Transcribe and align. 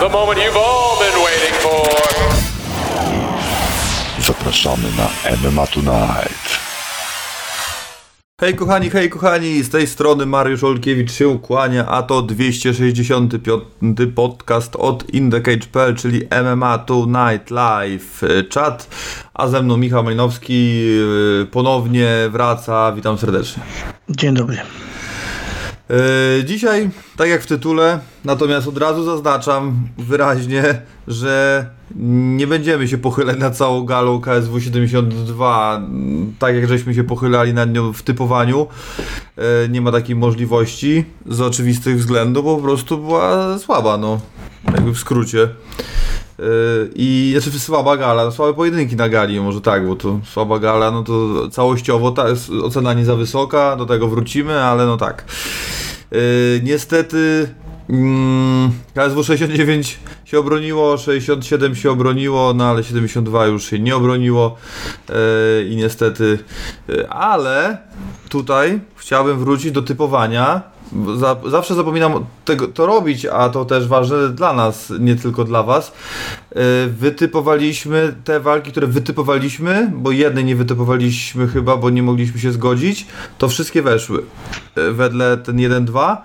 the 0.00 0.08
moment 0.08 0.38
you've 0.38 0.56
all 0.56 0.98
been 0.98 1.18
waiting 1.24 1.54
for. 1.64 1.86
Zapraszamy 4.20 4.88
na 4.96 5.08
MMA 5.36 5.66
Tonight. 5.66 6.66
Hej 8.40 8.54
kochani, 8.54 8.90
hej 8.90 9.10
kochani, 9.10 9.62
z 9.62 9.70
tej 9.70 9.86
strony 9.86 10.26
Mariusz 10.26 10.64
Olkiewicz 10.64 11.12
się 11.12 11.38
kłania, 11.38 11.86
a 11.86 12.02
to 12.02 12.22
265 12.22 13.98
podcast 14.14 14.76
od 14.76 15.14
InTheCage.pl, 15.14 15.94
czyli 15.96 16.20
MMA 16.44 16.78
Tonight 16.78 17.50
Live 17.50 18.22
Chat, 18.54 18.88
a 19.34 19.48
ze 19.48 19.62
mną 19.62 19.76
Michał 19.76 20.04
Malinowski 20.04 20.78
yy, 21.38 21.46
ponownie 21.50 22.08
wraca, 22.30 22.92
witam 22.92 23.18
serdecznie. 23.18 23.62
Dzień 24.08 24.34
dobry. 24.34 24.58
Yy, 25.90 26.44
dzisiaj, 26.44 26.90
tak 27.16 27.28
jak 27.28 27.42
w 27.42 27.46
tytule, 27.46 28.00
natomiast 28.24 28.68
od 28.68 28.78
razu 28.78 29.04
zaznaczam 29.04 29.88
wyraźnie, 29.98 30.82
że 31.08 31.66
nie 31.96 32.46
będziemy 32.46 32.88
się 32.88 32.98
pochylać 32.98 33.38
nad 33.38 33.56
całą 33.56 33.84
galą 33.84 34.20
KSW 34.20 34.60
72, 34.60 35.82
tak 36.38 36.54
jak 36.54 36.68
żeśmy 36.68 36.94
się 36.94 37.04
pochylali 37.04 37.54
nad 37.54 37.72
nią 37.72 37.92
w 37.92 38.02
typowaniu. 38.02 38.66
Yy, 39.36 39.42
nie 39.68 39.80
ma 39.80 39.92
takiej 39.92 40.16
możliwości 40.16 41.04
z 41.26 41.40
oczywistych 41.40 41.98
względów, 41.98 42.44
bo 42.44 42.56
po 42.56 42.62
prostu 42.62 42.98
była 42.98 43.58
słaba, 43.58 43.98
no. 43.98 44.20
Jakby 44.74 44.92
w 44.92 44.98
skrócie. 44.98 45.48
Yy, 46.38 46.90
I 46.94 47.36
znaczy 47.40 47.60
słaba 47.60 47.96
gala, 47.96 48.30
słabe 48.30 48.54
pojedynki 48.54 48.96
na 48.96 49.08
gali, 49.08 49.40
może 49.40 49.60
tak, 49.60 49.86
bo 49.86 49.96
to 49.96 50.20
słaba 50.24 50.58
gala, 50.58 50.90
no 50.90 51.02
to 51.02 51.48
całościowo 51.48 52.10
ta 52.10 52.24
ocena 52.62 52.94
nie 52.94 53.04
za 53.04 53.16
wysoka, 53.16 53.76
do 53.76 53.86
tego 53.86 54.08
wrócimy, 54.08 54.60
ale 54.62 54.86
no 54.86 54.96
tak. 54.96 55.24
Yy, 56.10 56.18
niestety 56.62 57.48
mm, 57.90 58.70
KSW 58.94 59.24
69 59.24 59.98
się 60.24 60.38
obroniło, 60.38 60.98
67 60.98 61.74
się 61.74 61.90
obroniło, 61.90 62.54
no 62.54 62.64
ale 62.64 62.84
72 62.84 63.46
już 63.46 63.64
się 63.64 63.78
nie 63.78 63.96
obroniło 63.96 64.56
yy, 65.08 65.14
i 65.68 65.76
niestety, 65.76 66.38
ale 67.08 67.78
tutaj 68.28 68.80
chciałbym 68.96 69.38
wrócić 69.38 69.72
do 69.72 69.82
typowania. 69.82 70.75
Za, 71.16 71.36
zawsze 71.46 71.74
zapominam 71.74 72.26
tego, 72.44 72.68
to 72.68 72.86
robić, 72.86 73.26
a 73.26 73.48
to 73.48 73.64
też 73.64 73.88
ważne 73.88 74.28
dla 74.28 74.52
nas, 74.52 74.92
nie 75.00 75.16
tylko 75.16 75.44
dla 75.44 75.62
Was. 75.62 75.92
Yy, 76.54 76.62
wytypowaliśmy 76.86 78.14
te 78.24 78.40
walki, 78.40 78.70
które 78.70 78.86
wytypowaliśmy, 78.86 79.92
bo 79.94 80.10
jednej 80.10 80.44
nie 80.44 80.56
wytypowaliśmy 80.56 81.48
chyba, 81.48 81.76
bo 81.76 81.90
nie 81.90 82.02
mogliśmy 82.02 82.40
się 82.40 82.52
zgodzić, 82.52 83.06
to 83.38 83.48
wszystkie 83.48 83.82
weszły 83.82 84.22
yy, 84.76 84.92
wedle 84.92 85.36
ten 85.36 85.56
1-2. 85.56 86.16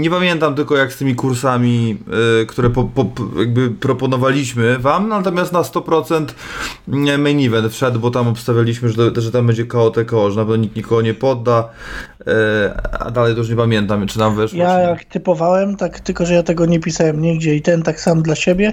Nie 0.00 0.10
pamiętam 0.10 0.54
tylko 0.54 0.76
jak 0.76 0.92
z 0.92 0.96
tymi 0.96 1.14
kursami, 1.14 1.98
yy, 2.38 2.46
które 2.46 2.70
po, 2.70 2.84
po, 2.84 3.06
jakby 3.38 3.70
proponowaliśmy 3.70 4.78
Wam, 4.78 5.08
natomiast 5.08 5.52
na 5.52 5.62
100% 5.62 6.26
main 7.18 7.46
event 7.46 7.72
wszedł, 7.72 8.00
bo 8.00 8.10
tam 8.10 8.28
obstawialiśmy, 8.28 8.88
że, 8.88 9.10
że 9.16 9.32
tam 9.32 9.46
będzie 9.46 9.64
KO 9.64 9.90
TKO, 9.90 10.30
że 10.30 10.36
na 10.36 10.42
pewno 10.42 10.56
nikt 10.56 10.76
nikogo 10.76 11.02
nie 11.02 11.14
podda, 11.14 11.68
a 13.00 13.10
dalej 13.10 13.34
to 13.34 13.38
już 13.38 13.48
nie 13.48 13.56
pamiętam, 13.56 14.06
czy 14.06 14.18
nam 14.18 14.36
weszło. 14.36 14.58
Ja 14.58 14.80
jak 14.80 15.04
typowałem, 15.04 15.76
tak 15.76 16.00
tylko 16.00 16.26
że 16.26 16.34
ja 16.34 16.42
tego 16.42 16.66
nie 16.66 16.80
pisałem 16.80 17.20
nigdzie 17.20 17.54
i 17.54 17.62
ten 17.62 17.82
tak 17.82 18.00
sam 18.00 18.22
dla 18.22 18.34
siebie, 18.34 18.72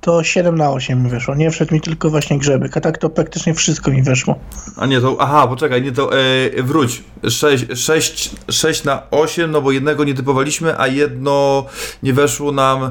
to 0.00 0.24
7 0.24 0.56
na 0.56 0.70
8 0.70 1.02
mi 1.02 1.10
weszło. 1.10 1.34
Nie 1.34 1.50
wszedł 1.50 1.74
mi 1.74 1.80
tylko 1.80 2.10
właśnie 2.10 2.38
grzebek, 2.38 2.76
a 2.76 2.80
tak 2.80 2.98
to 2.98 3.10
praktycznie 3.10 3.54
wszystko 3.54 3.90
mi 3.90 4.02
weszło. 4.02 4.38
A 4.76 4.86
nie, 4.86 5.00
to, 5.00 5.16
aha, 5.20 5.46
poczekaj, 5.46 5.82
nie 5.82 5.92
to, 5.92 6.10
e, 6.18 6.62
wróć, 6.62 7.02
6, 7.28 7.66
6, 7.74 8.30
6 8.50 8.84
na 8.84 9.02
8, 9.10 9.50
no 9.50 9.62
bo 9.62 9.72
jednego 9.72 10.04
nie 10.04 10.14
typowaliśmy, 10.14 10.51
a 10.78 10.86
jedno 10.86 11.66
nie 12.02 12.12
weszło 12.12 12.52
nam 12.52 12.82
e, 12.82 12.90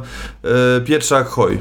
Pietrzak 0.82 1.28
Hoj. 1.28 1.60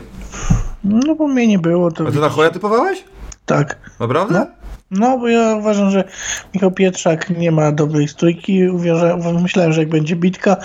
No 0.85 1.15
bo 1.15 1.29
mnie 1.29 1.47
nie 1.47 1.59
było, 1.59 1.91
to... 1.91 2.07
A 2.09 2.11
ty 2.11 2.19
na 2.19 2.29
Hoja 2.29 2.51
typowałeś? 2.51 3.05
Tak. 3.47 3.79
Naprawdę? 4.01 4.39
No. 4.39 4.60
No, 4.91 5.19
bo 5.19 5.29
ja 5.29 5.55
uważam, 5.55 5.91
że 5.91 6.05
Michał 6.55 6.71
Pietrzak 6.71 7.31
nie 7.31 7.53
ma 7.53 7.73
dobrej 7.73 8.09
stójki. 8.09 8.69
Uważam, 8.69 9.43
myślałem, 9.43 9.73
że 9.73 9.81
jak 9.81 9.89
będzie 9.89 10.17
bitka, 10.17 10.57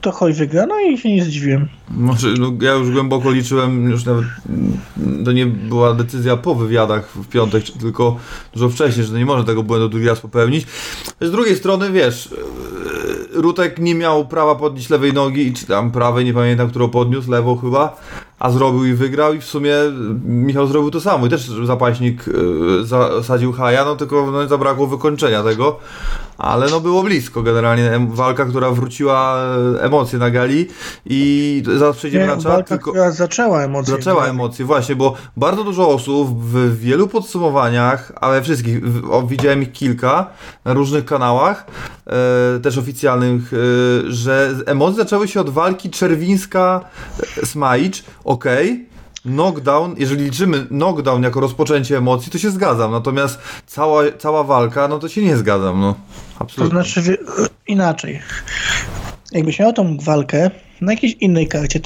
to 0.00 0.12
Hoj 0.12 0.32
wygra. 0.32 0.66
No 0.66 0.80
i 0.80 0.98
się 0.98 1.14
nie 1.14 1.24
zdziwiłem. 1.24 1.68
Może, 1.90 2.28
no, 2.38 2.52
ja 2.60 2.72
już 2.72 2.90
głęboko 2.90 3.30
liczyłem, 3.30 3.90
już 3.90 4.04
nawet 4.04 4.24
to 5.24 5.32
nie 5.32 5.46
była 5.46 5.94
decyzja 5.94 6.36
po 6.36 6.54
wywiadach 6.54 7.08
w 7.14 7.28
piątek, 7.28 7.64
tylko 7.80 8.16
dużo 8.52 8.68
wcześniej, 8.68 9.06
że 9.06 9.18
nie 9.18 9.26
można 9.26 9.44
tego 9.44 9.62
błędu 9.62 9.88
drugi 9.88 10.06
raz 10.06 10.20
popełnić. 10.20 10.66
Z 11.20 11.30
drugiej 11.30 11.56
strony, 11.56 11.90
wiesz, 11.90 12.28
Rutek 13.32 13.78
nie 13.78 13.94
miał 13.94 14.28
prawa 14.28 14.54
podnieść 14.54 14.90
lewej 14.90 15.12
nogi, 15.12 15.52
czy 15.52 15.66
tam 15.66 15.90
prawej, 15.90 16.24
nie 16.24 16.34
pamiętam, 16.34 16.70
którą 16.70 16.88
podniósł, 16.88 17.30
lewą 17.30 17.56
chyba, 17.56 18.00
a 18.40 18.50
zrobił 18.50 18.84
i 18.84 18.94
wygrał 18.94 19.34
i 19.34 19.40
w 19.40 19.44
sumie 19.44 19.74
Michał 20.24 20.66
zrobił 20.66 20.90
to 20.90 21.00
samo 21.00 21.26
i 21.26 21.30
też 21.30 21.50
zapaśnik 21.64 22.24
zasadził 22.82 23.52
haja, 23.52 23.84
no 23.84 23.96
tylko 23.96 24.30
no, 24.30 24.48
zabrakło 24.48 24.86
wykończenia 24.86 25.42
tego, 25.42 25.78
ale 26.38 26.70
no 26.70 26.80
było 26.80 27.02
blisko 27.02 27.42
generalnie, 27.42 28.08
walka, 28.10 28.44
która 28.44 28.70
wróciła 28.70 29.36
emocje 29.80 30.18
na 30.18 30.30
gali 30.30 30.68
i 31.06 31.62
zaraz 31.78 31.96
przejdziemy 31.96 32.24
nie, 32.24 32.30
na 32.30 32.36
czat. 32.36 32.52
Walka, 32.52 32.68
tylko... 32.68 32.90
która 32.90 33.10
zaczęła 33.10 33.62
emocje. 33.62 33.96
Zaczęła 33.96 34.26
emocje, 34.26 34.64
właśnie, 34.64 34.96
bo 34.96 35.14
bardzo 35.36 35.64
dużo 35.64 35.88
osób 35.88 36.44
w 36.44 36.80
wielu 36.80 37.08
podsumowaniach, 37.08 38.12
ale 38.20 38.42
wszystkich, 38.42 38.84
w, 38.84 39.28
widziałem 39.28 39.62
ich 39.62 39.72
kilka 39.72 40.26
na 40.64 40.72
różnych 40.72 41.04
kanałach, 41.04 41.66
e, 42.06 42.60
też 42.60 42.78
oficjalnych, 42.78 43.52
e, 43.52 43.56
że 44.12 44.54
emocje 44.66 44.96
zaczęły 44.96 45.28
się 45.28 45.40
od 45.40 45.50
walki 45.50 45.90
Czerwińska-Smajcz, 45.90 48.02
ok, 48.30 48.44
knockdown, 49.24 49.94
jeżeli 49.98 50.24
liczymy 50.24 50.66
knockdown 50.66 51.22
jako 51.22 51.40
rozpoczęcie 51.40 51.96
emocji, 51.96 52.32
to 52.32 52.38
się 52.38 52.50
zgadzam, 52.50 52.90
natomiast 52.90 53.38
cała, 53.66 54.02
cała 54.18 54.44
walka, 54.44 54.88
no 54.88 54.98
to 54.98 55.08
się 55.08 55.22
nie 55.22 55.36
zgadzam, 55.36 55.80
no. 55.80 55.94
Absolutnie. 56.38 56.78
To 56.78 56.84
znaczy 56.84 57.18
inaczej. 57.66 58.20
Jakbyś 59.32 59.58
miał 59.58 59.72
tą 59.72 59.96
walkę 59.98 60.50
na 60.80 60.92
jakiejś 60.92 61.12
innej 61.12 61.46
karcie, 61.46 61.80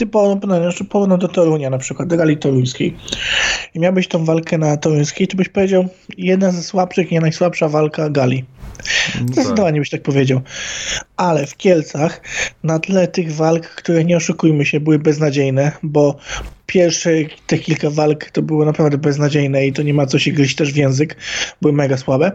znaczy 0.47 0.85
porówno 0.85 1.19
do 1.19 1.29
Torunia 1.29 1.71
na 1.71 1.79
przykład, 1.79 2.09
do 2.09 2.17
gali 2.17 2.37
toruńskiej 2.37 2.97
i 3.75 3.81
miałbyś 3.81 4.09
tą 4.09 4.25
walkę 4.25 4.59
na 4.59 4.77
toruńskiej, 4.77 5.29
to 5.29 5.37
byś 5.37 5.49
powiedział 5.49 5.89
jedna 6.19 6.51
ze 6.51 6.63
słabszych, 6.63 7.11
nie 7.11 7.21
najsłabsza 7.21 7.69
walka 7.69 8.11
gali. 8.11 8.45
Zdecydowanie 9.33 9.81
byś 9.81 9.91
tak 9.91 10.03
powiedział. 10.03 10.41
Ale 11.17 11.47
w 11.47 11.57
Kielcach 11.57 12.21
na 12.63 12.79
tle 12.79 13.09
tych 13.09 13.35
walk, 13.35 13.67
które 13.67 14.05
nie 14.05 14.17
oszukujmy 14.17 14.67
się, 14.67 14.81
były 14.81 14.99
beznadziejne, 14.99 15.73
bo 15.83 16.17
pierwsze 16.67 17.11
te 17.47 17.59
kilka 17.59 17.91
walk 17.91 18.31
to 18.31 18.43
było 18.43 18.65
naprawdę 18.65 18.99
beznadziejne 18.99 19.67
i 19.67 19.73
to 19.73 19.83
nie 19.83 19.95
ma 19.95 20.07
co 20.07 20.19
się 20.19 20.33
gryźć 20.33 20.57
też 20.57 20.73
w 20.73 20.77
język, 20.77 21.17
były 21.63 21.73
mega 21.73 21.97
słabe, 21.97 22.33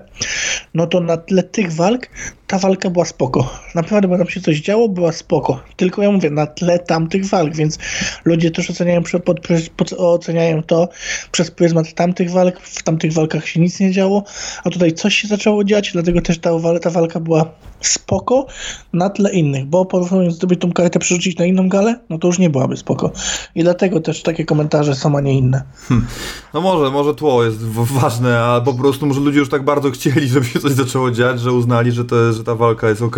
no 0.73 0.87
to 0.87 0.99
na 0.99 1.17
tle 1.17 1.43
tych 1.43 1.73
walk 1.73 2.09
ta 2.49 2.59
walka 2.59 2.89
była 2.89 3.05
spoko. 3.05 3.53
Naprawdę, 3.75 4.07
bo 4.07 4.17
tam 4.17 4.27
się 4.27 4.41
coś 4.41 4.59
działo, 4.59 4.89
była 4.89 5.11
spoko. 5.11 5.59
Tylko 5.75 6.03
ja 6.03 6.11
mówię, 6.11 6.29
na 6.29 6.47
tle 6.47 6.79
tamtych 6.79 7.25
walk, 7.25 7.55
więc 7.55 7.77
ludzie 8.25 8.51
też 8.51 8.69
oceniają, 8.69 9.03
pod, 9.03 9.39
pod, 9.75 9.93
oceniają 9.93 10.63
to 10.63 10.89
przez 11.31 11.51
pryzmat 11.51 11.93
tamtych 11.93 12.31
walk. 12.31 12.59
W 12.59 12.83
tamtych 12.83 13.13
walkach 13.13 13.47
się 13.47 13.59
nic 13.59 13.79
nie 13.79 13.91
działo, 13.91 14.23
a 14.63 14.69
tutaj 14.69 14.93
coś 14.93 15.15
się 15.15 15.27
zaczęło 15.27 15.63
dziać, 15.63 15.91
dlatego 15.93 16.21
też 16.21 16.39
ta, 16.39 16.51
ta 16.81 16.89
walka 16.89 17.19
była 17.19 17.51
spoko 17.81 18.45
na 18.93 19.09
tle 19.09 19.33
innych, 19.33 19.65
bo 19.65 19.85
porównując 19.85 20.39
sobie 20.39 20.55
tą 20.55 20.71
kartę 20.71 20.99
przerzucić 20.99 21.37
na 21.37 21.45
inną 21.45 21.69
galę, 21.69 21.99
no 22.09 22.17
to 22.17 22.27
już 22.27 22.39
nie 22.39 22.49
byłaby 22.49 22.77
spoko. 22.77 23.11
I 23.55 23.63
dlatego 23.63 23.99
też 23.99 24.18
takie 24.23 24.45
komentarze 24.45 24.95
są, 24.95 25.17
a 25.17 25.21
nie 25.21 25.37
inne. 25.37 25.63
Hmm. 25.87 26.07
No 26.53 26.61
może, 26.61 26.91
może 26.91 27.15
tło 27.15 27.43
jest 27.43 27.65
ważne, 27.65 28.39
a 28.43 28.61
po 28.61 28.73
prostu 28.73 29.05
może 29.05 29.19
ludzie 29.19 29.39
już 29.39 29.49
tak 29.49 29.63
bardzo 29.63 29.91
chcieli, 29.91 30.27
żeby 30.27 30.45
się 30.45 30.59
coś 30.59 30.71
zaczęło 30.71 31.11
dziać, 31.11 31.39
że 31.41 31.53
uznali, 31.53 31.91
że, 31.91 32.05
to, 32.05 32.33
że 32.33 32.43
ta 32.43 32.55
walka 32.55 32.89
jest 32.89 33.01
ok. 33.01 33.15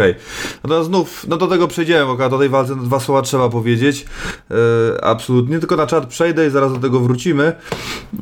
To 0.67 0.83
znów, 0.83 1.25
no 1.27 1.37
do 1.37 1.47
tego 1.47 1.67
przejdziemy, 1.67 2.05
bo 2.05 2.29
do 2.29 2.39
tej 2.39 2.49
walce 2.49 2.75
dwa 2.75 2.99
słowa 2.99 3.21
trzeba 3.21 3.49
powiedzieć. 3.49 4.05
E, 4.51 5.05
absolutnie, 5.05 5.59
tylko 5.59 5.75
na 5.75 5.87
czat 5.87 6.05
przejdę 6.05 6.47
i 6.47 6.49
zaraz 6.49 6.73
do 6.73 6.79
tego 6.79 6.99
wrócimy. 6.99 7.53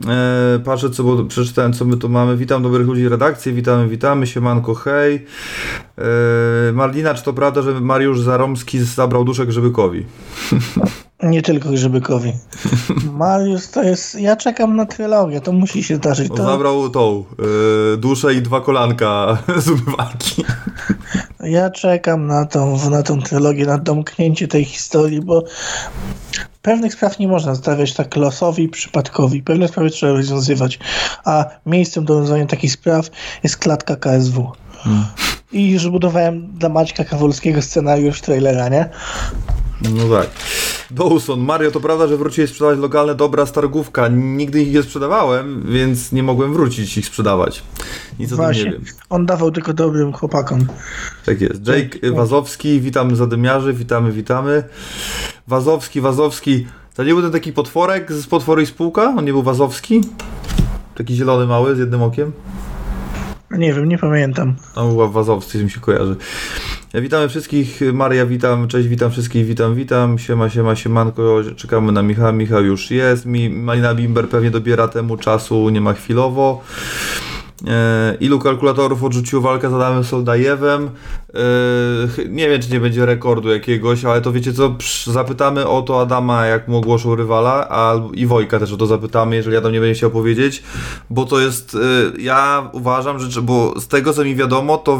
E, 0.07 0.59
patrzę, 0.65 0.89
co, 0.89 1.03
bo 1.03 1.23
przeczytałem, 1.23 1.73
co 1.73 1.85
my 1.85 1.97
tu 1.97 2.09
mamy. 2.09 2.37
Witam 2.37 2.63
dobrych 2.63 2.87
ludzi 2.87 3.09
redakcji, 3.09 3.53
witamy, 3.53 3.87
witamy, 3.87 4.27
siemanko, 4.27 4.75
hej. 4.75 5.25
E, 5.97 6.73
Marlina, 6.73 7.13
czy 7.13 7.23
to 7.23 7.33
prawda, 7.33 7.61
że 7.61 7.81
Mariusz 7.81 8.21
Zaromski 8.21 8.79
zabrał 8.79 9.25
duszę 9.25 9.45
Grzebykowi? 9.45 10.05
Nie 11.23 11.41
tylko 11.41 11.69
Grzebykowi. 11.69 12.33
Mariusz 13.19 13.67
to 13.67 13.83
jest... 13.83 14.15
Ja 14.15 14.35
czekam 14.35 14.75
na 14.75 14.85
trylogię, 14.85 15.41
to 15.41 15.51
musi 15.51 15.83
się 15.83 15.95
zdarzyć. 15.95 16.29
To... 16.35 16.43
Zabrał 16.43 16.89
tą 16.89 17.23
y, 17.93 17.97
duszę 17.97 18.33
i 18.33 18.41
dwa 18.41 18.61
kolanka 18.61 19.37
z 19.65 19.69
umywalki. 19.69 20.45
Ja 21.39 21.69
czekam 21.69 22.27
na 22.27 22.45
tą, 22.45 22.89
na 22.89 23.03
tą 23.03 23.21
trylogię, 23.21 23.65
na 23.65 23.77
domknięcie 23.77 24.47
tej 24.47 24.65
historii, 24.65 25.21
bo 25.21 25.43
pewnych 26.61 26.93
spraw 26.93 27.19
nie 27.19 27.27
można 27.27 27.55
stawiać 27.55 27.93
tak 27.93 28.15
losowi, 28.15 28.69
przypadkowi. 28.69 29.43
Pewne 29.43 29.67
sprawy 29.67 29.89
trzeba 29.89 30.13
rozwiązywać, 30.13 30.79
a 31.25 31.45
miejscem 31.65 32.05
do 32.05 32.13
rozwiązania 32.13 32.45
takich 32.45 32.71
spraw 32.71 33.09
jest 33.43 33.57
klatka 33.57 33.95
KSW. 33.95 34.51
Hmm. 34.77 35.05
I 35.51 35.69
już 35.69 35.89
budowałem 35.89 36.47
dla 36.47 36.69
Maćka 36.69 37.03
Kawolskiego 37.03 37.61
scenariusz 37.61 38.21
trailera, 38.21 38.69
nie? 38.69 38.89
No 39.81 40.17
tak. 40.17 40.29
Dawson, 40.91 41.39
Mario, 41.39 41.71
to 41.71 41.79
prawda, 41.79 42.07
że 42.07 42.17
wróciłeś 42.17 42.49
sprzedawać 42.49 42.79
lokalne 42.79 43.15
dobra 43.15 43.45
z 43.45 43.51
targówka. 43.51 44.07
Nigdy 44.07 44.61
ich 44.61 44.73
nie 44.73 44.83
sprzedawałem, 44.83 45.63
więc 45.69 46.11
nie 46.11 46.23
mogłem 46.23 46.53
wrócić 46.53 46.97
ich 46.97 47.05
sprzedawać. 47.05 47.63
Nic 48.19 48.33
o 48.33 48.35
tym 48.35 48.45
nie 48.45 48.53
Właśnie. 48.53 48.71
wiem. 48.71 48.81
On 49.09 49.25
dawał 49.25 49.51
tylko 49.51 49.73
dobrym 49.73 50.13
chłopakom. 50.13 50.65
Tak 51.25 51.41
jest. 51.41 51.67
Jake 51.67 52.11
Wazowski, 52.11 52.81
witamy 52.81 53.15
zadymiarzy, 53.15 53.73
witamy, 53.73 54.11
witamy. 54.11 54.63
Wazowski, 55.47 56.01
Wazowski. 56.01 56.67
To 56.95 57.03
nie 57.03 57.13
był 57.13 57.21
ten 57.21 57.31
taki 57.31 57.53
potworek 57.53 58.11
z 58.13 58.27
potwory 58.27 58.63
i 58.63 58.65
spółka? 58.65 59.13
On 59.17 59.25
nie 59.25 59.31
był 59.31 59.43
Wazowski? 59.43 60.01
Taki 60.95 61.15
zielony 61.15 61.47
mały 61.47 61.75
z 61.75 61.79
jednym 61.79 62.03
okiem? 62.03 62.31
Nie 63.51 63.73
wiem, 63.73 63.89
nie 63.89 63.97
pamiętam. 63.97 64.55
Tam 64.75 64.89
była 64.89 65.07
Wazowski, 65.07 65.57
mi 65.57 65.69
się 65.71 65.79
kojarzy. 65.79 66.15
Witamy 66.93 67.29
wszystkich, 67.29 67.81
Maria 67.93 68.25
witam, 68.25 68.67
cześć, 68.67 68.87
witam 68.87 69.11
wszystkich, 69.11 69.45
witam, 69.45 69.75
witam, 69.75 70.19
siema, 70.19 70.49
siema, 70.49 70.75
siemanko, 70.75 71.41
czekamy 71.55 71.91
na 71.91 72.01
Michała, 72.01 72.31
Michał 72.31 72.63
już 72.63 72.91
jest, 72.91 73.25
Mi, 73.25 73.49
Malina 73.49 73.95
Bimber 73.95 74.29
pewnie 74.29 74.51
dobiera 74.51 74.87
temu 74.87 75.17
czasu, 75.17 75.69
nie 75.69 75.81
ma 75.81 75.93
chwilowo. 75.93 76.63
E, 77.67 78.15
ilu 78.19 78.39
kalkulatorów 78.39 79.03
odrzuciło 79.03 79.41
walkę 79.41 79.69
z 79.69 79.73
Adamem 79.73 80.03
Soldajewem? 80.03 80.89
E, 81.33 81.39
nie 82.29 82.49
wiem, 82.49 82.61
czy 82.61 82.71
nie 82.71 82.79
będzie 82.79 83.05
rekordu 83.05 83.49
jakiegoś, 83.49 84.05
ale 84.05 84.21
to 84.21 84.31
wiecie 84.31 84.53
co, 84.53 84.75
zapytamy 85.05 85.67
o 85.67 85.81
to 85.81 86.01
Adama, 86.01 86.45
jak 86.45 86.67
mu 86.67 86.77
ogłoszą 86.77 87.15
rywala, 87.15 87.67
a 87.69 87.95
i 88.13 88.25
Wojka 88.25 88.59
też 88.59 88.71
o 88.71 88.77
to 88.77 88.87
zapytamy, 88.87 89.35
jeżeli 89.35 89.57
Adam 89.57 89.71
nie 89.71 89.79
będzie 89.79 89.97
chciał 89.97 90.11
powiedzieć, 90.11 90.63
bo 91.09 91.25
to 91.25 91.39
jest, 91.39 91.75
e, 91.75 92.21
ja 92.21 92.69
uważam, 92.73 93.19
że, 93.19 93.41
bo 93.41 93.79
z 93.79 93.87
tego 93.87 94.13
co 94.13 94.23
mi 94.23 94.35
wiadomo, 94.35 94.77
to 94.77 94.99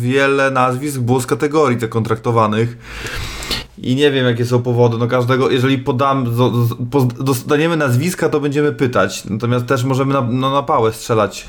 wiele 0.00 0.50
nazwisk 0.50 1.00
było 1.00 1.20
z 1.20 1.26
kategorii 1.26 1.78
tych 1.78 1.90
kontraktowanych. 1.90 2.76
I 3.82 3.96
nie 3.96 4.10
wiem, 4.10 4.26
jakie 4.26 4.44
są 4.46 4.62
powody. 4.62 4.98
No 4.98 5.06
każdego, 5.06 5.50
jeżeli 5.50 5.78
podam, 5.78 6.26
dostaniemy 7.20 7.76
nazwiska, 7.76 8.28
to 8.28 8.40
będziemy 8.40 8.72
pytać. 8.72 9.24
Natomiast 9.24 9.66
też 9.66 9.84
możemy 9.84 10.14
na, 10.14 10.20
no, 10.20 10.50
na 10.50 10.62
pałę 10.62 10.92
strzelać. 10.92 11.46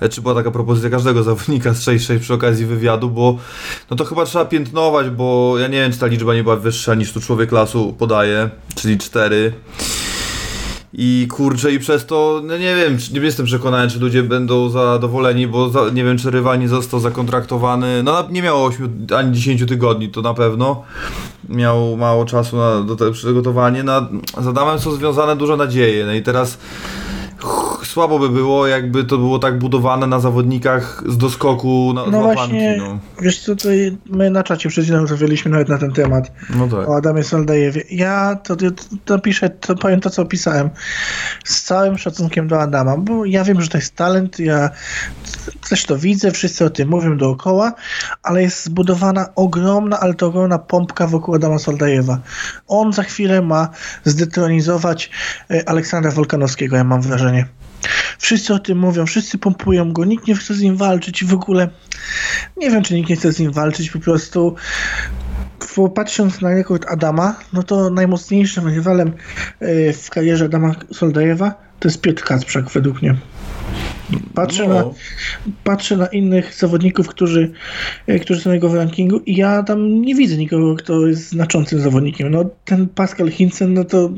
E, 0.00 0.08
Czy 0.08 0.22
była 0.22 0.34
taka 0.34 0.50
propozycja 0.50 0.90
każdego 0.90 1.22
zawodnika 1.22 1.74
z 1.74 1.80
6-6 1.86 2.18
przy 2.18 2.34
okazji 2.34 2.66
wywiadu, 2.66 3.10
bo 3.10 3.38
no 3.90 3.96
to 3.96 4.04
chyba 4.04 4.24
trzeba 4.24 4.44
piętnować, 4.44 5.10
bo 5.10 5.54
ja 5.58 5.66
nie 5.68 5.80
wiem, 5.80 5.92
czy 5.92 5.98
ta 5.98 6.06
liczba 6.06 6.34
nie 6.34 6.42
była 6.42 6.56
wyższa 6.56 6.94
niż 6.94 7.12
tu 7.12 7.20
człowiek 7.20 7.52
lasu 7.52 7.94
podaje, 7.98 8.50
czyli 8.74 8.98
4. 8.98 9.52
I 10.98 11.28
kurczę, 11.30 11.72
i 11.72 11.78
przez 11.78 12.06
to, 12.06 12.42
no 12.44 12.58
nie 12.58 12.74
wiem, 12.76 12.98
nie 13.12 13.20
jestem 13.20 13.46
przekonany, 13.46 13.90
czy 13.90 14.00
ludzie 14.00 14.22
będą 14.22 14.68
zadowoleni, 14.68 15.46
bo 15.46 15.68
za, 15.68 15.90
nie 15.90 16.04
wiem, 16.04 16.18
czy 16.18 16.30
rywal 16.30 16.58
nie 16.58 16.68
został 16.68 17.00
zakontraktowany. 17.00 18.02
No 18.02 18.28
nie 18.30 18.42
miało 18.42 18.64
8 18.64 19.06
ani 19.16 19.32
10 19.32 19.68
tygodni, 19.68 20.08
to 20.08 20.22
na 20.22 20.34
pewno. 20.34 20.82
Miał 21.48 21.96
mało 21.96 22.24
czasu 22.24 22.56
na 22.56 22.80
do 22.80 22.96
tego 22.96 23.12
przygotowanie. 23.12 23.82
Na, 23.82 24.08
z 24.40 24.46
Adamem 24.46 24.78
są 24.78 24.92
związane 24.92 25.36
duże 25.36 25.56
nadzieje. 25.56 26.06
No 26.06 26.12
i 26.12 26.22
teraz 26.22 26.58
słabo 27.94 28.18
by 28.18 28.28
było, 28.28 28.66
jakby 28.66 29.04
to 29.04 29.18
było 29.18 29.38
tak 29.38 29.58
budowane 29.58 30.06
na 30.06 30.20
zawodnikach 30.20 31.02
z 31.06 31.16
doskoku 31.16 31.92
na 31.94 32.06
No 32.06 32.20
właśnie, 32.20 32.76
no. 32.78 32.98
wiesz 33.20 33.38
co, 33.38 33.56
to 33.56 33.68
my 34.06 34.30
na 34.30 34.42
czacie 34.42 34.68
przed 34.68 34.84
chwilą 34.84 35.00
rozmawialiśmy 35.00 35.50
nawet 35.50 35.68
na 35.68 35.78
ten 35.78 35.92
temat. 35.92 36.32
no 36.56 36.68
tak. 36.68 36.88
o 36.88 36.96
Adamie 36.96 37.24
Soldajewie. 37.24 37.84
Ja 37.90 38.36
to, 38.36 38.56
to, 38.56 38.66
to 39.04 39.18
piszę, 39.18 39.50
to 39.50 39.74
powiem 39.74 40.00
to, 40.00 40.10
co 40.10 40.22
opisałem. 40.22 40.70
Z 41.44 41.62
całym 41.62 41.98
szacunkiem 41.98 42.48
do 42.48 42.60
Adama, 42.60 42.96
bo 42.96 43.24
ja 43.24 43.44
wiem, 43.44 43.62
że 43.62 43.68
to 43.68 43.78
jest 43.78 43.96
talent, 43.96 44.38
ja 44.38 44.70
też 45.68 45.84
to 45.84 45.98
widzę, 45.98 46.30
wszyscy 46.30 46.64
o 46.64 46.70
tym 46.70 46.88
mówią 46.88 47.16
dookoła, 47.16 47.72
ale 48.22 48.42
jest 48.42 48.64
zbudowana 48.64 49.28
ogromna, 49.34 50.00
ale 50.00 50.14
to 50.14 50.26
ogromna 50.26 50.58
pompka 50.58 51.06
wokół 51.06 51.34
Adama 51.34 51.58
Soldajewa. 51.58 52.18
On 52.68 52.92
za 52.92 53.02
chwilę 53.02 53.42
ma 53.42 53.68
zdetronizować 54.04 55.10
e, 55.50 55.68
Aleksandra 55.68 56.10
Wolkanowskiego, 56.10 56.76
ja 56.76 56.84
mam 56.84 57.02
wrażenie. 57.02 57.46
Wszyscy 58.18 58.54
o 58.54 58.58
tym 58.58 58.78
mówią, 58.78 59.06
wszyscy 59.06 59.38
pompują 59.38 59.92
go, 59.92 60.04
nikt 60.04 60.26
nie 60.26 60.34
chce 60.34 60.54
z 60.54 60.60
nim 60.60 60.76
walczyć 60.76 61.22
i 61.22 61.24
w 61.24 61.34
ogóle 61.34 61.68
nie 62.56 62.70
wiem, 62.70 62.82
czy 62.82 62.94
nikt 62.94 63.10
nie 63.10 63.16
chce 63.16 63.32
z 63.32 63.38
nim 63.38 63.52
walczyć, 63.52 63.90
po 63.90 63.98
prostu 63.98 64.56
bo 65.76 65.88
patrząc 65.88 66.40
na 66.40 66.50
rekord 66.50 66.86
Adama, 66.88 67.36
no 67.52 67.62
to 67.62 67.90
najmocniejszym 67.90 68.68
rywalem 68.68 69.12
e, 69.60 69.92
w 69.92 70.10
karierze 70.10 70.44
Adama 70.44 70.74
Soldajewa 70.92 71.54
to 71.80 71.88
jest 71.88 72.00
Piotr 72.00 72.24
Kacprzak 72.24 72.70
według 72.70 73.02
mnie. 73.02 73.16
Patrzę, 74.34 74.68
No. 74.68 74.74
na, 74.74 74.84
patrzę 75.64 75.96
na 75.96 76.06
innych 76.06 76.54
zawodników, 76.54 77.08
którzy, 77.08 77.52
e, 78.06 78.18
którzy 78.18 78.40
są 78.40 78.52
jego 78.52 78.68
w 78.68 78.74
rankingu 78.74 79.18
i 79.18 79.36
ja 79.36 79.62
tam 79.62 80.00
nie 80.00 80.14
widzę 80.14 80.36
nikogo, 80.36 80.74
kto 80.76 81.06
jest 81.06 81.28
znaczącym 81.28 81.80
zawodnikiem. 81.80 82.30
No 82.30 82.44
ten 82.64 82.88
Pascal 82.88 83.30
Hinsen, 83.30 83.74
no 83.74 83.84
to 83.84 84.10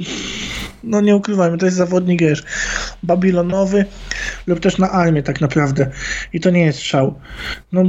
no 0.86 1.00
nie 1.00 1.16
ukrywajmy, 1.16 1.58
to 1.58 1.66
jest 1.66 1.78
zawodnik, 1.78 2.20
wiesz, 2.20 2.44
babilonowy 3.02 3.84
lub 4.46 4.60
też 4.60 4.78
na 4.78 4.90
armię 4.90 5.22
tak 5.22 5.40
naprawdę. 5.40 5.90
I 6.32 6.40
to 6.40 6.50
nie 6.50 6.64
jest 6.64 6.80
szał. 6.80 7.14
No, 7.72 7.84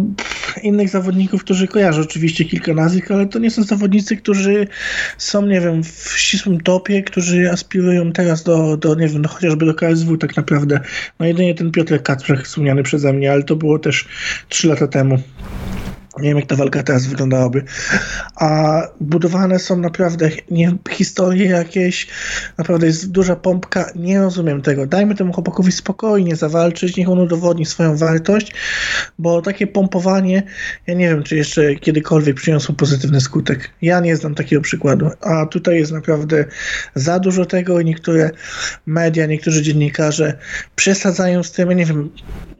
innych 0.63 0.89
zawodników, 0.89 1.44
którzy 1.44 1.67
kojarzę 1.67 2.01
oczywiście 2.01 2.45
kilka 2.45 2.73
nazwisk, 2.73 3.11
ale 3.11 3.27
to 3.27 3.39
nie 3.39 3.51
są 3.51 3.63
zawodnicy, 3.63 4.17
którzy 4.17 4.67
są, 5.17 5.45
nie 5.45 5.61
wiem, 5.61 5.83
w 5.83 6.13
ścisłym 6.17 6.61
topie, 6.61 7.03
którzy 7.03 7.51
aspirują 7.51 8.11
teraz 8.11 8.44
do, 8.44 8.77
do 8.77 8.95
nie 8.95 9.07
wiem, 9.07 9.21
no 9.21 9.29
chociażby 9.29 9.65
do 9.65 9.73
KSW 9.73 10.17
tak 10.17 10.38
naprawdę. 10.38 10.79
No 11.19 11.25
jedynie 11.25 11.55
ten 11.55 11.71
Piotr 11.71 12.03
Kacprzak 12.03 12.45
wspomniany 12.45 12.83
przeze 12.83 13.13
mnie, 13.13 13.31
ale 13.31 13.43
to 13.43 13.55
było 13.55 13.79
też 13.79 14.07
3 14.50 14.67
lata 14.67 14.88
temu. 14.88 15.19
Nie 16.19 16.29
wiem, 16.29 16.37
jak 16.37 16.45
ta 16.45 16.55
walka 16.55 16.83
teraz 16.83 17.05
wyglądałaby. 17.05 17.63
A 18.35 18.81
budowane 19.01 19.59
są 19.59 19.77
naprawdę 19.77 20.29
nie, 20.51 20.77
historie 20.89 21.45
jakieś, 21.45 22.07
naprawdę 22.57 22.87
jest 22.87 23.11
duża 23.11 23.35
pompka. 23.35 23.91
Nie 23.95 24.19
rozumiem 24.19 24.61
tego. 24.61 24.87
Dajmy 24.87 25.15
temu 25.15 25.33
chłopakowi 25.33 25.71
spokojnie 25.71 26.35
zawalczyć, 26.35 26.97
niech 26.97 27.09
on 27.09 27.19
udowodni 27.19 27.65
swoją 27.65 27.97
wartość, 27.97 28.53
bo 29.19 29.41
takie 29.41 29.67
pompowanie, 29.67 30.43
ja 30.87 30.93
nie 30.93 31.09
wiem, 31.09 31.23
czy 31.23 31.35
jeszcze 31.35 31.75
kiedykolwiek 31.75 32.35
przyniosło 32.35 32.75
pozytywny 32.75 33.21
skutek. 33.21 33.69
Ja 33.81 33.99
nie 33.99 34.15
znam 34.15 34.35
takiego 34.35 34.61
przykładu. 34.61 35.09
A 35.21 35.45
tutaj 35.45 35.77
jest 35.77 35.91
naprawdę 35.91 36.45
za 36.95 37.19
dużo 37.19 37.45
tego 37.45 37.79
i 37.79 37.85
niektóre 37.85 38.31
media, 38.85 39.25
niektórzy 39.25 39.61
dziennikarze 39.61 40.37
przesadzają 40.75 41.43
z 41.43 41.51
tym. 41.51 41.69
Ja 41.69 41.75
nie 41.75 41.85
wiem, 41.85 42.09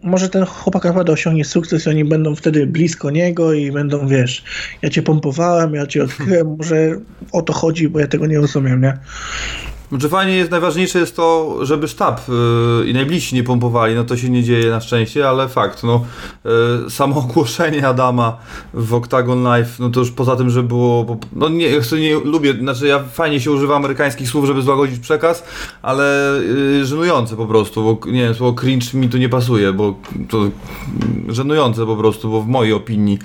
może 0.04 0.30
ten 0.30 0.46
chłopak 0.46 0.84
naprawdę 0.84 1.12
osiągnie 1.12 1.46
sukces 1.46 1.86
i 1.86 1.90
oni 1.90 2.06
będą 2.06 2.36
wtedy 2.36 2.68
blisko 2.68 3.12
niego 3.12 3.47
i 3.54 3.72
będą, 3.72 4.08
wiesz, 4.08 4.44
ja 4.82 4.90
cię 4.90 5.02
pompowałem, 5.02 5.74
ja 5.74 5.88
cię 5.88 6.04
odkryłem, 6.04 6.56
może 6.58 7.00
o 7.32 7.42
to 7.42 7.54
chodzi, 7.54 7.90
bo 7.90 8.00
ja 8.00 8.08
tego 8.08 8.28
nie 8.28 8.38
rozumiem, 8.38 8.82
nie? 8.82 8.98
Znaczy 9.90 10.10
fajnie 10.10 10.36
jest, 10.36 10.52
najważniejsze 10.52 11.00
jest 11.00 11.16
to, 11.16 11.58
żeby 11.62 11.88
sztab 11.88 12.22
yy, 12.28 12.88
i 12.88 12.94
najbliżsi 12.94 13.36
nie 13.36 13.44
pompowali, 13.44 13.96
no 13.96 14.04
to 14.04 14.18
się 14.18 14.30
nie 14.30 14.44
dzieje 14.44 14.70
na 14.70 14.82
szczęście, 14.82 15.30
ale 15.30 15.50
fakt, 15.50 15.84
no 15.84 16.06
yy, 16.84 16.90
samo 16.90 17.16
ogłoszenie 17.30 17.88
Adama 17.88 18.38
w 18.74 18.94
Octagon 18.94 19.44
Live, 19.44 19.80
no 19.80 19.90
to 19.90 20.00
już 20.00 20.12
poza 20.12 20.36
tym, 20.36 20.50
że 20.50 20.64
było, 20.64 21.04
bo- 21.04 21.18
no 21.34 21.50
nie, 21.50 21.66
ja 21.70 21.80
nie 22.00 22.16
lubię, 22.16 22.54
znaczy 22.54 22.88
ja 22.88 23.00
fajnie 23.00 23.40
się 23.40 23.52
używa 23.52 23.76
amerykańskich 23.76 24.30
słów, 24.30 24.46
żeby 24.46 24.62
złagodzić 24.62 25.00
przekaz, 25.00 25.44
ale 25.82 26.40
yy, 26.48 26.86
żenujące 26.86 27.36
po 27.36 27.46
prostu, 27.46 27.84
bo 27.84 28.12
nie 28.12 28.22
wiem, 28.22 28.34
słowo 28.34 28.54
cringe 28.54 28.94
mi 28.94 29.10
tu 29.10 29.18
nie 29.18 29.30
pasuje, 29.30 29.74
bo 29.74 29.96
to 30.30 30.38
żenujące 31.30 31.86
po 31.86 31.96
prostu, 31.96 32.30
bo 32.30 32.42
w 32.42 32.48
mojej 32.48 32.74
opinii, 32.74 33.20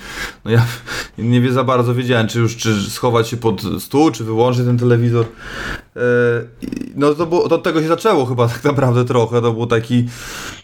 no 0.45 0.51
ja 0.51 0.67
nie 1.19 1.41
wie 1.41 1.53
za 1.53 1.65
bardzo 1.65 1.95
wiedziałem, 1.95 2.29
czy 2.29 2.39
już, 2.39 2.57
czy 2.57 2.91
schować 2.91 3.29
się 3.29 3.37
pod 3.37 3.63
stół, 3.79 4.11
czy 4.11 4.25
wyłączyć 4.25 4.65
ten 4.65 4.79
telewizor. 4.79 5.27
E, 5.97 6.01
No 6.97 7.15
to, 7.15 7.27
było, 7.27 7.49
to 7.49 7.55
od 7.55 7.63
tego 7.63 7.83
się 7.83 7.89
zaczęło 7.89 8.27
chyba 8.27 8.49
tak 8.55 8.65
naprawdę 8.65 9.05
trochę, 9.05 9.43
to 9.43 9.53
była 9.53 9.67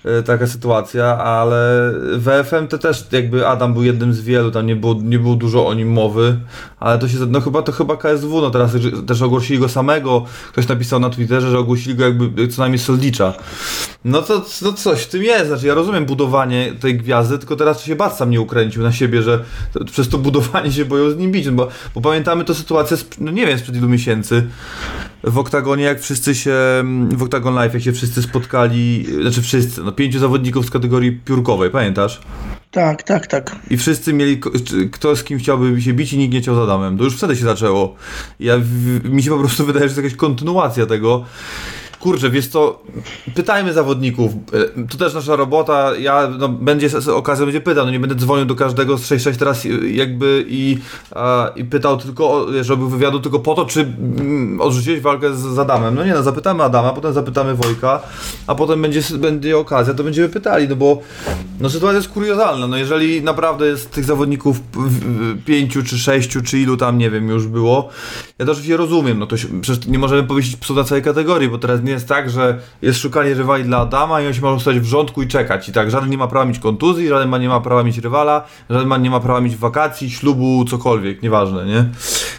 e, 0.04 0.22
taka 0.22 0.46
sytuacja, 0.46 1.18
ale 1.18 1.92
w 2.12 2.44
FM 2.48 2.68
to 2.68 2.78
też 2.78 3.06
jakby 3.12 3.46
Adam 3.46 3.72
był 3.72 3.82
jednym 3.82 4.14
z 4.14 4.20
wielu, 4.20 4.50
tam 4.50 4.66
nie 4.66 4.76
było, 4.76 4.94
nie 5.02 5.18
było 5.18 5.34
dużo 5.34 5.66
o 5.66 5.74
nim 5.74 5.92
mowy, 5.92 6.36
ale 6.80 6.98
to 6.98 7.08
się, 7.08 7.16
no 7.28 7.40
chyba 7.40 7.62
to 7.62 7.72
chyba 7.72 7.96
KSW, 7.96 8.40
no 8.40 8.50
teraz 8.50 8.72
też 9.06 9.22
ogłosili 9.22 9.58
go 9.58 9.68
samego, 9.68 10.24
ktoś 10.52 10.68
napisał 10.68 11.00
na 11.00 11.10
Twitterze, 11.10 11.50
że 11.50 11.58
ogłosili 11.58 11.94
go 11.94 12.04
jakby 12.04 12.48
co 12.48 12.62
najmniej 12.62 12.78
Soldicza. 12.78 13.34
No 14.04 14.22
to 14.22 14.44
no 14.62 14.72
coś 14.72 15.00
w 15.00 15.08
tym 15.08 15.22
jest, 15.22 15.46
znaczy 15.46 15.66
ja 15.66 15.74
rozumiem 15.74 16.06
budowanie 16.06 16.72
tej 16.80 16.96
gwiazdy, 16.96 17.38
tylko 17.38 17.56
teraz 17.56 17.82
się 17.84 17.96
Bat 17.96 18.16
sam 18.16 18.30
nie 18.30 18.40
ukręcił 18.40 18.82
na 18.82 18.92
siebie, 18.92 19.22
że 19.22 19.44
to, 19.72 19.84
przez 19.84 20.08
to 20.08 20.18
budowanie 20.18 20.72
się 20.72 20.84
boją 20.84 21.10
z 21.10 21.16
nim 21.16 21.32
bić, 21.32 21.46
no 21.46 21.52
bo, 21.52 21.68
bo 21.94 22.00
pamiętamy 22.00 22.44
tę 22.44 22.54
sytuację, 22.54 22.96
z, 22.96 23.06
no 23.18 23.30
nie 23.30 23.46
wiem, 23.46 23.58
sprzed 23.58 23.76
ilu 23.76 23.88
miesięcy, 23.88 24.46
w 25.24 25.38
Oktagonie, 25.38 25.84
jak 25.84 26.00
wszyscy 26.00 26.34
się, 26.34 26.54
w 27.10 27.22
Oktagon 27.22 27.54
Live, 27.54 27.74
jak 27.74 27.82
się 27.82 27.92
wszyscy 27.92 28.22
spotkali, 28.22 29.06
znaczy 29.22 29.42
wszyscy, 29.42 29.82
no 29.82 29.92
pięciu 29.92 30.18
zawodników 30.18 30.66
z 30.66 30.70
kategorii 30.70 31.12
piórkowej, 31.12 31.70
pamiętasz? 31.70 32.20
Tak, 32.70 33.02
tak, 33.02 33.26
tak. 33.26 33.56
I 33.70 33.76
wszyscy 33.76 34.12
mieli, 34.12 34.40
kto 34.92 35.16
z 35.16 35.24
kim 35.24 35.38
chciałby 35.38 35.82
się 35.82 35.92
bić 35.92 36.12
i 36.12 36.18
nikt 36.18 36.34
nie 36.34 36.40
chciał 36.40 36.54
z 36.54 36.58
Adamem. 36.58 36.98
To 36.98 37.04
już 37.04 37.16
wtedy 37.16 37.36
się 37.36 37.44
zaczęło. 37.44 37.94
Ja, 38.40 38.54
mi 39.04 39.22
się 39.22 39.30
po 39.30 39.38
prostu 39.38 39.66
wydaje, 39.66 39.88
że 39.88 39.94
to 39.94 40.00
jest 40.00 40.06
jakaś 40.10 40.16
kontynuacja 40.16 40.86
tego. 40.86 41.24
Kurczę, 42.00 42.30
wiesz 42.30 42.46
co, 42.46 42.82
pytajmy 43.34 43.72
zawodników, 43.72 44.32
e, 44.78 44.86
to 44.86 44.98
też 44.98 45.14
nasza 45.14 45.36
robota, 45.36 45.96
ja, 45.96 46.28
no, 46.38 46.48
będzie 46.48 46.88
okazja, 47.14 47.44
będzie 47.44 47.60
pytał, 47.60 47.86
no 47.86 47.92
nie 47.92 48.00
będę 48.00 48.14
dzwonił 48.14 48.46
do 48.46 48.54
każdego 48.54 48.98
z 48.98 49.02
6-6 49.02 49.36
teraz 49.36 49.66
e, 49.66 49.68
jakby 49.88 50.44
i, 50.48 50.78
a, 51.10 51.50
i 51.56 51.64
pytał 51.64 51.96
tylko, 51.96 52.46
robił 52.68 52.88
wywiadu 52.88 53.20
tylko 53.20 53.38
po 53.38 53.54
to, 53.54 53.64
czy 53.64 53.80
mm, 53.80 54.60
odrzuciłeś 54.60 55.00
walkę 55.00 55.34
z, 55.34 55.38
z 55.38 55.58
Adamem, 55.58 55.94
no 55.94 56.04
nie 56.04 56.14
no, 56.14 56.22
zapytamy 56.22 56.64
Adama, 56.64 56.92
potem 56.92 57.12
zapytamy 57.12 57.54
Wojka, 57.54 58.00
a 58.46 58.54
potem 58.54 58.82
będzie, 58.82 59.00
będzie 59.18 59.58
okazja, 59.58 59.94
to 59.94 60.04
będziemy 60.04 60.28
pytali, 60.28 60.68
no 60.68 60.76
bo 60.76 61.00
no 61.60 61.70
sytuacja 61.70 61.96
jest 61.96 62.08
kuriozalna, 62.08 62.66
no 62.66 62.76
jeżeli 62.76 63.22
naprawdę 63.22 63.66
jest 63.66 63.90
tych 63.90 64.04
zawodników 64.04 64.60
pięciu, 65.44 65.82
czy 65.82 65.98
sześciu, 65.98 66.42
czy 66.42 66.58
ilu 66.58 66.76
tam, 66.76 66.98
nie 66.98 67.10
wiem, 67.10 67.28
już 67.28 67.46
było, 67.46 67.88
ja 68.38 68.46
to 68.46 68.52
oczywiście 68.52 68.76
rozumiem, 68.76 69.18
no 69.18 69.26
to 69.26 69.36
się, 69.36 69.60
przecież 69.60 69.86
nie 69.86 69.98
możemy 69.98 70.22
powiedzieć 70.22 70.56
psu 70.56 70.74
na 70.74 70.84
całej 70.84 71.04
kategorii, 71.04 71.48
bo 71.48 71.58
teraz 71.58 71.80
nie 71.88 71.94
jest 71.94 72.08
tak, 72.08 72.30
że 72.30 72.58
jest 72.82 73.00
szukanie 73.00 73.34
rywali 73.34 73.64
dla 73.64 73.78
Adama 73.78 74.20
i 74.20 74.26
on 74.26 74.34
się 74.34 74.40
może 74.40 74.60
stać 74.60 74.80
w 74.80 74.84
rządku 74.84 75.22
i 75.22 75.28
czekać 75.28 75.68
i 75.68 75.72
tak, 75.72 75.90
żaden 75.90 76.10
nie 76.10 76.18
ma 76.18 76.28
prawa 76.28 76.46
mieć 76.46 76.58
kontuzji, 76.58 77.08
żaden 77.08 77.28
ma, 77.28 77.38
nie 77.38 77.48
ma 77.48 77.60
prawa 77.60 77.82
mieć 77.84 77.98
rywala, 77.98 78.44
żaden 78.70 79.02
nie 79.02 79.10
ma 79.10 79.20
prawa 79.20 79.40
mieć 79.40 79.56
wakacji, 79.56 80.10
ślubu, 80.10 80.64
cokolwiek, 80.64 81.22
nieważne, 81.22 81.66
nie? 81.66 81.84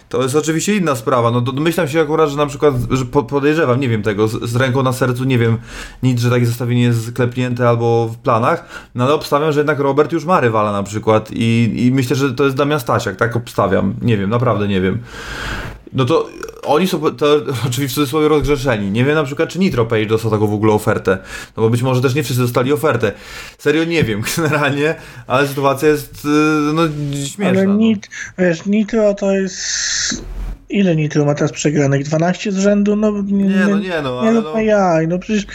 To 0.09 0.21
jest 0.21 0.35
oczywiście 0.35 0.75
inna 0.75 0.95
sprawa, 0.95 1.31
no 1.31 1.41
domyślam 1.41 1.87
się 1.87 2.01
akurat, 2.01 2.29
że 2.29 2.37
na 2.37 2.45
przykład, 2.45 2.73
że 2.91 3.05
po- 3.05 3.23
podejrzewam, 3.23 3.79
nie 3.79 3.89
wiem 3.89 4.03
tego, 4.03 4.27
z, 4.27 4.49
z 4.49 4.55
ręką 4.55 4.83
na 4.83 4.93
sercu 4.93 5.23
nie 5.23 5.37
wiem 5.37 5.57
nic, 6.03 6.21
że 6.21 6.29
takie 6.29 6.45
zestawienie 6.45 6.81
jest 6.81 7.11
klepnięte 7.11 7.69
albo 7.69 8.07
w 8.07 8.17
planach, 8.17 8.89
no 8.95 9.03
ale 9.03 9.13
obstawiam, 9.13 9.51
że 9.51 9.59
jednak 9.59 9.79
Robert 9.79 10.11
już 10.11 10.25
ma 10.25 10.39
rywala 10.39 10.71
na 10.71 10.83
przykład 10.83 11.29
i, 11.31 11.73
i 11.85 11.91
myślę, 11.91 12.15
że 12.15 12.33
to 12.33 12.43
jest 12.43 12.55
Damian 12.55 12.79
Stasiak, 12.79 13.15
tak 13.15 13.35
obstawiam, 13.35 13.93
nie 14.01 14.17
wiem, 14.17 14.29
naprawdę 14.29 14.67
nie 14.67 14.81
wiem. 14.81 14.99
No 15.93 16.05
to 16.05 16.29
oni 16.63 16.87
są 16.87 17.15
to, 17.15 17.35
oczywiście 17.67 17.87
w 17.87 17.93
cudzysłowie 17.93 18.27
rozgrzeszeni. 18.27 18.91
Nie 18.91 19.05
wiem 19.05 19.15
na 19.15 19.23
przykład, 19.23 19.49
czy 19.49 19.59
Nitro 19.59 19.85
Page 19.85 20.05
dostał 20.05 20.31
taką 20.31 20.47
w 20.47 20.53
ogóle 20.53 20.73
ofertę. 20.73 21.17
No 21.57 21.63
bo 21.63 21.69
być 21.69 21.81
może 21.81 22.01
też 22.01 22.15
nie 22.15 22.23
wszyscy 22.23 22.41
dostali 22.41 22.73
ofertę. 22.73 23.11
Serio 23.57 23.83
nie 23.83 24.03
wiem 24.03 24.21
generalnie, 24.37 24.95
ale 25.27 25.47
sytuacja 25.47 25.89
jest 25.89 26.25
yy, 26.25 26.73
no 26.73 26.81
śmieszna. 27.13 27.47
Ale 27.47 27.65
no. 27.65 27.75
nit, 27.75 28.09
wiesz, 28.37 28.65
Nitro 28.65 29.13
to 29.13 29.31
jest... 29.31 30.23
Ile 30.69 30.95
Nitro 30.95 31.25
ma 31.25 31.33
teraz 31.35 31.51
przegranych? 31.51 32.03
12 32.03 32.51
z 32.51 32.57
rzędu? 32.57 32.95
No 32.95 33.11
nie, 33.21 33.43
Nie, 33.43 33.67
no 33.69 33.79
nie, 33.79 34.01
no, 34.01 34.21
nie 34.23 34.29
ale 34.29 34.41
no, 34.41 34.53
no- 34.53 34.61
jaj, 34.61 35.07
no 35.07 35.19
przecież, 35.19 35.45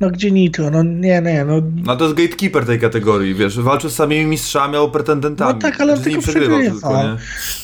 no 0.00 0.10
gdzie 0.10 0.30
Nitro? 0.30 0.70
No 0.70 0.82
nie, 0.82 1.22
nie, 1.22 1.44
no... 1.44 1.62
No 1.84 1.96
to 1.96 2.04
jest 2.04 2.16
gatekeeper 2.16 2.66
tej 2.66 2.78
kategorii, 2.78 3.34
wiesz, 3.34 3.60
walczy 3.60 3.90
z 3.90 3.94
samymi 3.94 4.26
mistrzami 4.26 4.76
albo 4.76 4.88
pretendentami. 4.88 5.54
No 5.54 5.60
tak, 5.60 5.80
ale 5.80 5.96
z 5.96 6.06
nimi 6.06 6.10
tylko 6.10 6.22
przegrywał 6.22 6.60
tylko, 6.60 7.02
nie? 7.02 7.16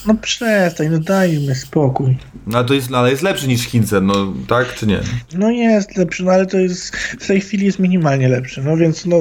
No 0.06 0.14
przestań, 0.14 0.88
no 0.90 0.98
dajmy 0.98 1.54
spokój. 1.54 2.16
No 2.46 2.58
ale 2.58 2.66
to 2.66 2.74
jest, 2.74 2.90
no, 2.90 2.98
ale 2.98 3.10
jest 3.10 3.22
lepszy 3.22 3.48
niż 3.48 3.62
Hincer, 3.62 4.02
no 4.02 4.32
tak 4.48 4.74
czy 4.74 4.86
nie? 4.86 5.00
No 5.34 5.50
jest 5.50 5.96
lepszy, 5.96 6.24
no 6.24 6.32
ale 6.32 6.46
to 6.46 6.58
jest, 6.58 6.96
w 6.96 7.26
tej 7.26 7.40
chwili 7.40 7.66
jest 7.66 7.78
minimalnie 7.78 8.28
lepszy, 8.28 8.62
no 8.62 8.76
więc 8.76 9.06
no... 9.06 9.16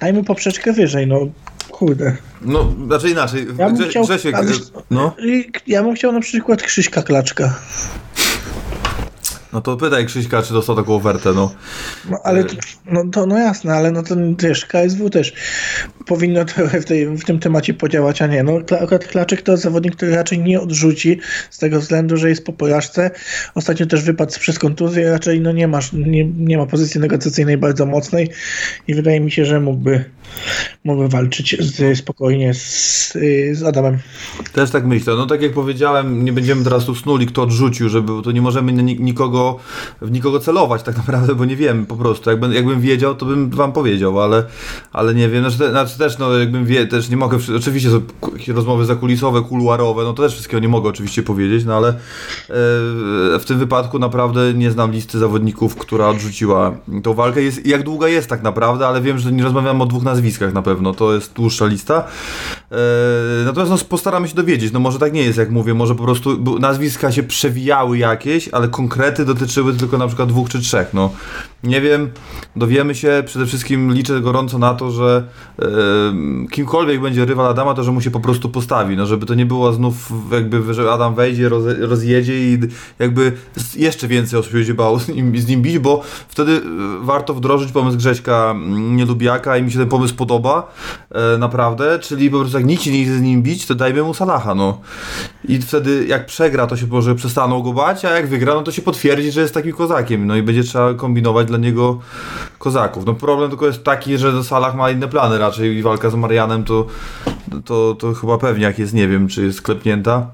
Dajmy 0.00 0.24
poprzeczkę 0.24 0.72
wyżej, 0.72 1.06
no 1.06 1.28
kurde. 1.74 2.16
No, 2.42 2.72
znaczy 2.86 3.08
inaczej, 3.10 3.46
Ja 3.58 3.66
bym 3.66 3.76
Grze, 3.76 3.88
chciał- 3.88 4.04
Grzesiek, 4.04 4.34
a 4.34 4.42
wiesz- 4.44 4.70
no, 4.90 5.14
ja 5.66 5.82
bym 5.82 5.94
chciał 5.94 6.12
na 6.12 6.20
przykład 6.20 6.62
Krzyśka 6.62 7.02
Klaczka. 7.02 7.54
No 9.54 9.60
to 9.60 9.76
pytaj 9.76 10.06
Krzyśka, 10.06 10.42
czy 10.42 10.52
dostał 10.52 10.76
taką 10.76 10.94
ofertę, 10.94 11.32
no. 11.32 11.54
No 12.10 12.18
ale 12.24 12.44
to, 12.44 12.56
no, 12.86 13.04
to 13.12 13.26
no 13.26 13.38
jasne, 13.38 13.72
ale 13.72 13.90
no 13.90 14.02
to 14.02 14.14
wiesz, 14.38 14.66
KSW 14.66 15.10
też 15.10 15.32
powinno 16.06 16.44
trochę 16.44 16.80
w, 16.80 16.84
tej, 16.84 17.06
w 17.06 17.24
tym 17.24 17.38
temacie 17.38 17.74
podziałać, 17.74 18.22
a 18.22 18.26
nie. 18.26 18.42
No 18.42 18.60
akurat 18.80 19.06
Klaczek 19.06 19.42
to 19.42 19.56
zawodnik, 19.56 19.96
który 19.96 20.16
raczej 20.16 20.38
nie 20.38 20.60
odrzuci 20.60 21.20
z 21.50 21.58
tego 21.58 21.80
względu, 21.80 22.16
że 22.16 22.28
jest 22.28 22.44
po 22.44 22.52
porażce. 22.52 23.10
Ostatnio 23.54 23.86
też 23.86 24.02
wypadł 24.02 24.32
przez 24.40 24.58
kontuzję, 24.58 25.10
raczej 25.10 25.40
no 25.40 25.52
nie, 25.52 25.68
masz, 25.68 25.92
nie, 25.92 26.24
nie 26.24 26.58
ma 26.58 26.66
pozycji 26.66 27.00
negocjacyjnej 27.00 27.58
bardzo 27.58 27.86
mocnej 27.86 28.30
i 28.88 28.94
wydaje 28.94 29.20
mi 29.20 29.30
się, 29.30 29.44
że 29.44 29.60
mógłby, 29.60 30.04
mógłby 30.84 31.08
walczyć 31.08 31.56
z, 31.60 31.98
spokojnie 31.98 32.54
z, 32.54 33.12
z 33.52 33.62
Adamem. 33.62 33.98
Też 34.52 34.70
tak 34.70 34.86
myślę. 34.86 35.14
No 35.16 35.26
tak 35.26 35.42
jak 35.42 35.52
powiedziałem, 35.52 36.24
nie 36.24 36.32
będziemy 36.32 36.64
teraz 36.64 36.84
tu 36.84 36.94
snuli, 36.94 37.26
kto 37.26 37.42
odrzucił, 37.42 37.88
żeby 37.88 38.12
to 38.24 38.32
nie 38.32 38.42
możemy 38.42 38.72
ni- 38.72 39.00
w 40.02 40.10
nikogo 40.10 40.40
celować 40.40 40.82
tak 40.82 40.96
naprawdę, 41.02 41.34
bo 41.34 41.44
nie 41.44 41.56
wiemy 41.56 41.86
po 41.86 41.96
prostu. 41.96 42.30
Jakbym, 42.30 42.52
jakbym 42.52 42.80
wiedział, 42.80 43.14
to 43.14 43.26
bym 43.26 43.50
wam 43.50 43.72
powiedział, 43.72 44.20
ale, 44.20 44.44
ale 44.92 45.14
nie 45.14 45.28
wiem. 45.28 45.50
Znaczy, 45.50 45.70
znaczy 45.70 45.98
też, 45.98 46.18
no 46.18 46.38
jakbym 46.38 46.66
wie, 46.66 46.86
też 46.86 47.08
nie 47.08 47.16
mogę, 47.16 47.38
oczywiście 47.56 47.90
rozmowy 48.48 48.84
zakulisowe, 48.84 49.42
kuluarowe, 49.42 50.04
no 50.04 50.12
to 50.12 50.22
też 50.22 50.32
wszystkiego 50.32 50.60
nie 50.60 50.68
mogę 50.68 50.88
oczywiście 50.88 51.22
powiedzieć, 51.22 51.64
no 51.64 51.74
ale 51.74 51.88
e, 51.88 51.94
w 53.38 53.42
tym 53.46 53.58
wypadku 53.58 53.98
naprawdę 53.98 54.54
nie 54.54 54.70
znam 54.70 54.92
listy 54.92 55.18
zawodników, 55.18 55.76
która 55.76 56.08
odrzuciła 56.08 56.72
tą 57.02 57.14
walkę. 57.14 57.42
Jest, 57.42 57.66
jak 57.66 57.82
długa 57.82 58.08
jest 58.08 58.28
tak 58.28 58.42
naprawdę, 58.42 58.86
ale 58.86 59.00
wiem, 59.00 59.18
że 59.18 59.32
nie 59.32 59.42
rozmawiam 59.42 59.82
o 59.82 59.86
dwóch 59.86 60.02
nazwiskach 60.02 60.52
na 60.52 60.62
pewno, 60.62 60.94
to 60.94 61.14
jest 61.14 61.32
dłuższa 61.32 61.66
lista. 61.66 62.04
E, 62.70 62.76
natomiast 63.44 63.70
no, 63.70 63.88
postaramy 63.88 64.28
się 64.28 64.34
dowiedzieć, 64.34 64.72
no 64.72 64.80
może 64.80 64.98
tak 64.98 65.12
nie 65.12 65.22
jest, 65.22 65.38
jak 65.38 65.50
mówię, 65.50 65.74
może 65.74 65.94
po 65.94 66.02
prostu 66.02 66.58
nazwiska 66.60 67.12
się 67.12 67.22
przewijały 67.22 67.98
jakieś, 67.98 68.48
ale 68.48 68.68
konkrety 68.68 69.24
dotyczyły 69.34 69.74
tylko 69.74 69.98
na 69.98 70.06
przykład 70.06 70.28
dwóch 70.28 70.48
czy 70.48 70.60
trzech, 70.60 70.94
no. 70.94 71.10
Nie 71.64 71.80
wiem, 71.80 72.10
dowiemy 72.56 72.94
się, 72.94 73.22
przede 73.26 73.46
wszystkim 73.46 73.92
liczę 73.92 74.20
gorąco 74.20 74.58
na 74.58 74.74
to, 74.74 74.90
że 74.90 75.24
e, 75.58 75.66
kimkolwiek 76.50 77.00
będzie 77.00 77.24
rywal 77.24 77.46
Adama, 77.46 77.74
to 77.74 77.84
że 77.84 77.92
mu 77.92 78.00
się 78.00 78.10
po 78.10 78.20
prostu 78.20 78.48
postawi, 78.48 78.96
no 78.96 79.06
żeby 79.06 79.26
to 79.26 79.34
nie 79.34 79.46
było 79.46 79.72
znów 79.72 80.12
jakby, 80.32 80.74
że 80.74 80.92
Adam 80.92 81.14
wejdzie, 81.14 81.48
roz, 81.48 81.64
rozjedzie 81.78 82.54
i 82.54 82.58
jakby 82.98 83.32
jeszcze 83.76 84.08
więcej 84.08 84.38
osób 84.38 84.52
będzie 84.52 84.74
bało 84.74 84.98
z 84.98 85.08
nim, 85.08 85.38
z 85.38 85.46
nim 85.46 85.62
bić, 85.62 85.78
bo 85.78 86.02
wtedy 86.28 86.52
e, 86.52 86.60
warto 87.04 87.34
wdrożyć 87.34 87.72
pomysł 87.72 87.96
Grześka 87.96 88.54
Nielubiaka 88.76 89.56
i 89.56 89.62
mi 89.62 89.72
się 89.72 89.78
ten 89.78 89.88
pomysł 89.88 90.14
podoba, 90.14 90.72
e, 91.10 91.38
naprawdę, 91.38 91.98
czyli 91.98 92.30
po 92.30 92.38
prostu 92.38 92.58
jak 92.58 92.66
nikt 92.66 92.82
się 92.82 92.92
nie 92.92 93.04
chce 93.04 93.18
z 93.18 93.22
nim 93.22 93.42
bić, 93.42 93.66
to 93.66 93.74
dajmy 93.74 94.02
mu 94.02 94.14
Salaha, 94.14 94.54
no. 94.54 94.80
I 95.48 95.58
wtedy 95.58 96.06
jak 96.06 96.26
przegra, 96.26 96.66
to 96.66 96.76
się 96.76 96.86
może 96.86 97.14
przestaną 97.14 97.62
go 97.62 97.72
bać, 97.72 98.04
a 98.04 98.10
jak 98.10 98.28
wygra, 98.28 98.54
no 98.54 98.62
to 98.62 98.72
się 98.72 98.82
potwierdzi, 98.82 99.23
że 99.32 99.40
jest 99.40 99.54
takim 99.54 99.72
kozakiem, 99.72 100.26
no 100.26 100.36
i 100.36 100.42
będzie 100.42 100.62
trzeba 100.62 100.94
kombinować 100.94 101.46
dla 101.46 101.58
niego 101.58 101.98
kozaków. 102.58 103.06
No 103.06 103.14
problem 103.14 103.50
tylko 103.50 103.66
jest 103.66 103.84
taki, 103.84 104.18
że 104.18 104.44
Salah 104.44 104.74
ma 104.74 104.90
inne 104.90 105.08
plany 105.08 105.38
raczej 105.38 105.76
i 105.76 105.82
walka 105.82 106.10
z 106.10 106.14
Marianem 106.14 106.64
to, 106.64 106.86
to, 107.64 107.96
to 107.98 108.14
chyba 108.14 108.38
pewnie 108.38 108.64
jak 108.64 108.78
jest, 108.78 108.94
nie 108.94 109.08
wiem, 109.08 109.28
czy 109.28 109.44
jest 109.44 109.62
klepnięta. 109.62 110.26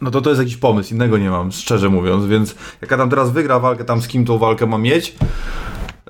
No 0.00 0.10
to 0.10 0.20
to 0.20 0.30
jest 0.30 0.42
jakiś 0.42 0.56
pomysł, 0.56 0.94
innego 0.94 1.18
nie 1.18 1.30
mam, 1.30 1.52
szczerze 1.52 1.88
mówiąc, 1.88 2.26
więc 2.26 2.54
jak 2.82 2.92
Adam 2.92 3.10
teraz 3.10 3.30
wygra 3.30 3.58
walkę, 3.58 3.84
tam 3.84 4.02
z 4.02 4.08
kim 4.08 4.24
tą 4.24 4.38
walkę 4.38 4.66
ma 4.66 4.78
mieć, 4.78 5.16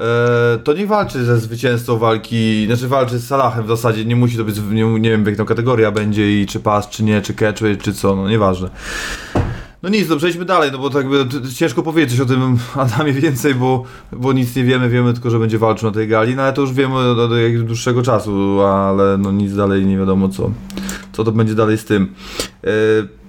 e, 0.01 0.59
to 0.65 0.73
niech 0.73 0.89
walczy 0.89 1.25
ze 1.25 1.39
zwycięzcą 1.39 1.99
walki, 1.99 2.67
znaczy 2.67 2.89
walczy 2.89 3.19
z 3.19 3.27
Salahem 3.27 3.65
w 3.65 3.69
zasadzie, 3.69 4.05
nie 4.05 4.17
musi 4.17 4.37
to 4.37 4.45
być, 4.45 4.57
nie, 4.71 4.85
nie 4.85 5.11
wiem 5.11 5.27
jak 5.27 5.37
to 5.37 5.45
kategoria 5.45 5.91
będzie 5.91 6.41
i 6.41 6.47
czy 6.47 6.61
pas, 6.61 6.89
czy 6.89 7.05
nie, 7.05 7.23
czy 7.23 7.35
catchweight, 7.35 7.85
czy 7.85 7.93
co, 7.93 8.17
no 8.17 8.29
nieważne. 8.29 8.71
No 9.83 9.89
nic, 9.89 10.09
no 10.09 10.17
przejdźmy 10.17 10.45
dalej, 10.45 10.73
no 10.73 10.79
bo 10.79 10.91
tak 10.91 11.07
t- 11.31 11.55
ciężko 11.55 11.83
powiedzieć 11.83 12.21
o 12.21 12.27
tym 12.27 12.59
Adamie 12.77 13.13
więcej, 13.13 13.55
bo, 13.55 13.85
bo 14.13 14.33
nic 14.33 14.57
nie 14.57 14.65
wiemy, 14.65 14.89
wiemy 14.89 15.13
tylko, 15.13 15.31
że 15.31 15.39
będzie 15.39 15.59
walczył 15.59 15.89
na 15.89 15.95
tej 15.95 16.09
gali, 16.09 16.37
no 16.37 16.43
ale 16.43 16.53
to 16.53 16.61
już 16.61 16.73
wiemy 16.73 16.95
od, 16.95 17.19
od 17.19 17.31
jakiegoś 17.31 17.67
dłuższego 17.67 18.03
czasu, 18.03 18.61
ale 18.61 19.19
no 19.19 19.33
nic 19.33 19.55
dalej 19.55 19.87
nie 19.87 19.99
wiadomo 19.99 20.29
co, 20.29 20.51
co 21.13 21.25
to 21.25 21.33
będzie 21.33 21.55
dalej 21.55 21.79
z 21.79 21.85
tym. 21.85 22.15
E, 22.65 22.69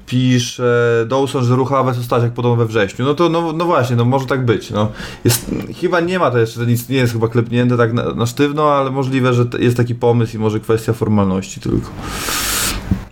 pisze 0.06 1.06
Dawson, 1.10 1.44
że 1.44 1.56
ruchawe 1.56 1.94
są 1.94 2.04
stać 2.04 2.24
jak 2.24 2.34
podobno 2.34 2.56
we 2.56 2.66
wrześniu. 2.66 3.06
No 3.06 3.14
to 3.14 3.30
no, 3.30 3.54
no 3.54 3.66
właśnie, 3.66 3.96
no 3.96 4.06
może 4.06 4.26
tak 4.26 4.46
być. 4.46 4.72
No. 4.72 4.92
Jest, 5.26 5.52
chyba 5.82 6.00
nie 6.00 6.20
ma 6.20 6.32
to 6.32 6.38
jeszcze, 6.38 6.66
nic 6.66 6.90
nie 6.90 6.98
jest 6.98 7.14
chyba 7.14 7.28
klepnięte 7.28 7.78
tak 7.78 7.94
na, 7.94 8.14
na 8.14 8.26
sztywno, 8.26 8.72
ale 8.74 8.92
możliwe, 8.92 9.34
że 9.34 9.46
jest 9.60 9.78
taki 9.78 9.96
pomysł 9.96 10.36
i 10.36 10.40
może 10.40 10.60
kwestia 10.60 10.94
formalności 10.94 11.62
tylko. 11.62 11.90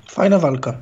Fajna 0.08 0.40
walka. 0.40 0.74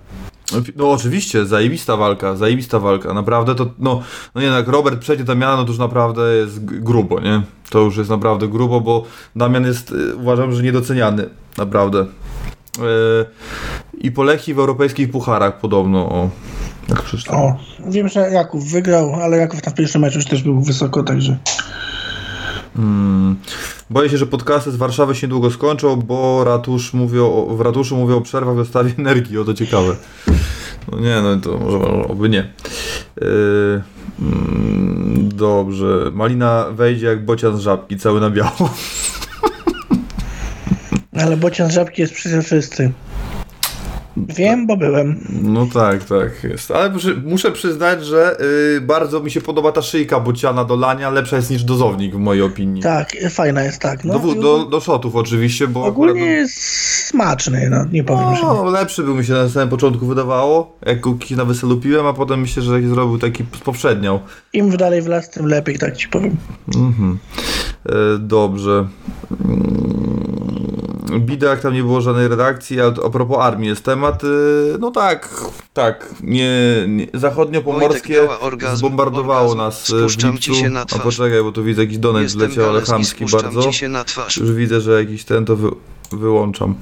No 0.75 0.91
oczywiście, 0.91 1.45
zajebista 1.45 1.97
walka, 1.97 2.35
zajebista 2.35 2.79
walka, 2.79 3.13
naprawdę 3.13 3.55
to, 3.55 3.69
no, 3.79 4.01
no 4.35 4.41
jak 4.41 4.67
Robert 4.67 4.99
przejdzie 4.99 5.23
Damiana, 5.23 5.55
no 5.55 5.63
to 5.63 5.69
już 5.69 5.79
naprawdę 5.79 6.35
jest 6.35 6.65
grubo, 6.65 7.19
nie? 7.19 7.41
To 7.69 7.79
już 7.79 7.97
jest 7.97 8.09
naprawdę 8.09 8.47
grubo, 8.47 8.81
bo 8.81 9.03
Damian 9.35 9.65
jest, 9.65 9.91
y, 9.91 10.15
uważam, 10.15 10.53
że 10.53 10.63
niedoceniany, 10.63 11.29
naprawdę. 11.57 12.05
Yy, 12.79 13.25
I 13.97 14.11
poleci 14.11 14.53
w 14.53 14.59
europejskich 14.59 15.11
pucharach 15.11 15.59
podobno, 15.59 16.09
o, 16.09 16.29
jak 16.89 17.01
przeczytałem. 17.01 17.43
O, 17.43 17.57
wiem, 17.87 18.07
że 18.07 18.19
Jakub 18.19 18.63
wygrał, 18.63 19.15
ale 19.15 19.37
Jakub 19.37 19.65
na 19.65 19.71
pierwszym 19.71 20.01
meczu 20.01 20.17
już 20.17 20.25
też 20.25 20.43
był 20.43 20.61
wysoko, 20.61 21.03
także... 21.03 21.37
Mm. 22.77 23.35
Boję 23.89 24.09
się, 24.09 24.17
że 24.17 24.27
podcasty 24.27 24.71
z 24.71 24.75
Warszawy 24.75 25.15
się 25.15 25.27
niedługo 25.27 25.51
skończą, 25.51 25.95
bo 25.95 26.43
ratusz 26.43 26.93
mówią, 26.93 27.55
w 27.57 27.61
ratuszu 27.61 27.97
mówią 27.97 28.17
o 28.17 28.21
przerwach 28.21 28.53
w 28.53 28.57
dostawie 28.57 28.91
energii, 28.99 29.37
o 29.37 29.45
to 29.45 29.53
ciekawe. 29.53 29.95
No 30.91 30.99
nie, 30.99 31.21
no 31.21 31.35
to 31.35 31.57
może 31.57 31.77
oby 32.07 32.29
nie. 32.29 32.53
Yy, 33.21 33.81
mm, 34.19 35.29
dobrze. 35.33 36.11
Malina 36.13 36.65
wejdzie 36.71 37.05
jak 37.05 37.25
bocian 37.25 37.57
z 37.57 37.59
żabki, 37.59 37.97
cały 37.97 38.21
na 38.21 38.29
biało. 38.29 38.73
Ale 41.13 41.37
bocian 41.37 41.71
z 41.71 41.73
żabki 41.73 42.01
jest 42.01 42.13
przezroczysty. 42.13 42.91
Wiem, 44.17 44.67
bo 44.67 44.77
byłem. 44.77 45.19
No 45.41 45.67
tak, 45.73 46.03
tak 46.03 46.43
jest. 46.43 46.71
Ale 46.71 46.89
muszę, 46.89 47.15
muszę 47.25 47.51
przyznać, 47.51 48.05
że 48.05 48.37
y, 48.77 48.81
bardzo 48.81 49.19
mi 49.19 49.31
się 49.31 49.41
podoba 49.41 49.71
ta 49.71 49.81
szyjka 49.81 50.19
bociana 50.19 50.65
do 50.65 50.75
lania, 50.75 51.09
lepsza 51.09 51.35
jest 51.35 51.49
niż 51.49 51.63
dozownik 51.63 52.15
w 52.15 52.17
mojej 52.17 52.43
opinii. 52.43 52.81
Tak, 52.81 53.11
fajna 53.29 53.63
jest, 53.63 53.81
tak. 53.81 54.03
No, 54.03 54.19
do, 54.19 54.35
do, 54.35 54.65
do 54.65 54.79
shotów 54.79 55.15
oczywiście, 55.15 55.67
bo 55.67 55.85
ogólnie 55.85 56.21
akurat... 56.21 56.29
jest 56.29 56.57
smaczny, 57.07 57.69
no 57.69 57.85
nie 57.91 58.03
powiem, 58.03 58.35
że 58.35 58.41
nie. 58.41 58.47
No, 58.47 58.63
lepszy 58.63 59.03
był 59.03 59.15
mi 59.15 59.25
się 59.25 59.33
na 59.33 59.49
samym 59.49 59.69
początku 59.69 60.05
wydawało, 60.05 60.77
jak 60.85 61.01
kiedyś 61.01 61.31
na 61.31 61.45
weselu 61.45 61.77
piłem, 61.77 62.05
a 62.05 62.13
potem 62.13 62.41
myślę, 62.41 62.63
że 62.63 62.81
zrobił 62.81 63.19
taki 63.19 63.43
spowszedniał. 63.57 64.19
Im 64.53 64.77
dalej 64.77 65.01
w 65.01 65.07
las, 65.07 65.29
tym 65.29 65.45
lepiej, 65.45 65.79
tak 65.79 65.97
ci 65.97 66.07
powiem. 66.07 66.37
Mhm. 66.75 67.17
E, 67.85 67.93
dobrze. 68.19 68.87
Mm, 69.45 70.34
Bida, 71.19 71.49
jak 71.49 71.61
tam 71.61 71.73
nie 71.73 71.81
było 71.83 72.01
żadnej 72.01 72.27
redakcji, 72.27 72.81
a 72.81 72.85
a 73.05 73.09
propos 73.09 73.37
armii 73.39 73.69
jest 73.69 73.83
temat, 73.83 74.23
y, 74.23 74.27
no 74.79 74.91
tak, 74.91 75.29
tak, 75.73 76.09
nie, 76.23 76.51
nie 76.87 77.07
zachodnio-pomorskie 77.13 78.15
Wojtek 78.27 78.43
orgazm, 78.43 78.77
zbombardowało 78.77 79.51
orgazm. 79.51 79.57
nas 79.57 79.89
y, 79.89 79.93
w 79.95 79.99
Spuszczam 79.99 80.37
ci 80.37 80.49
lipcu. 80.51 80.63
się 80.63 80.69
na 80.69 80.81
A 80.81 80.85
twarz. 80.85 81.01
poczekaj, 81.03 81.43
bo 81.43 81.51
tu 81.51 81.63
widzę 81.63 81.81
jakiś 81.81 81.97
donet 81.97 82.31
wleciał, 82.31 82.69
ale 82.69 82.81
chamski 82.81 83.25
bardzo. 83.31 83.63
ci 83.63 83.73
się 83.73 83.89
na 83.89 84.03
twarz. 84.03 84.37
Już 84.37 84.51
widzę, 84.51 84.81
że 84.81 84.99
jakiś 84.99 85.23
ten 85.25 85.45
to 85.45 85.55
wy, 85.55 85.69
wyłączam. 86.11 86.75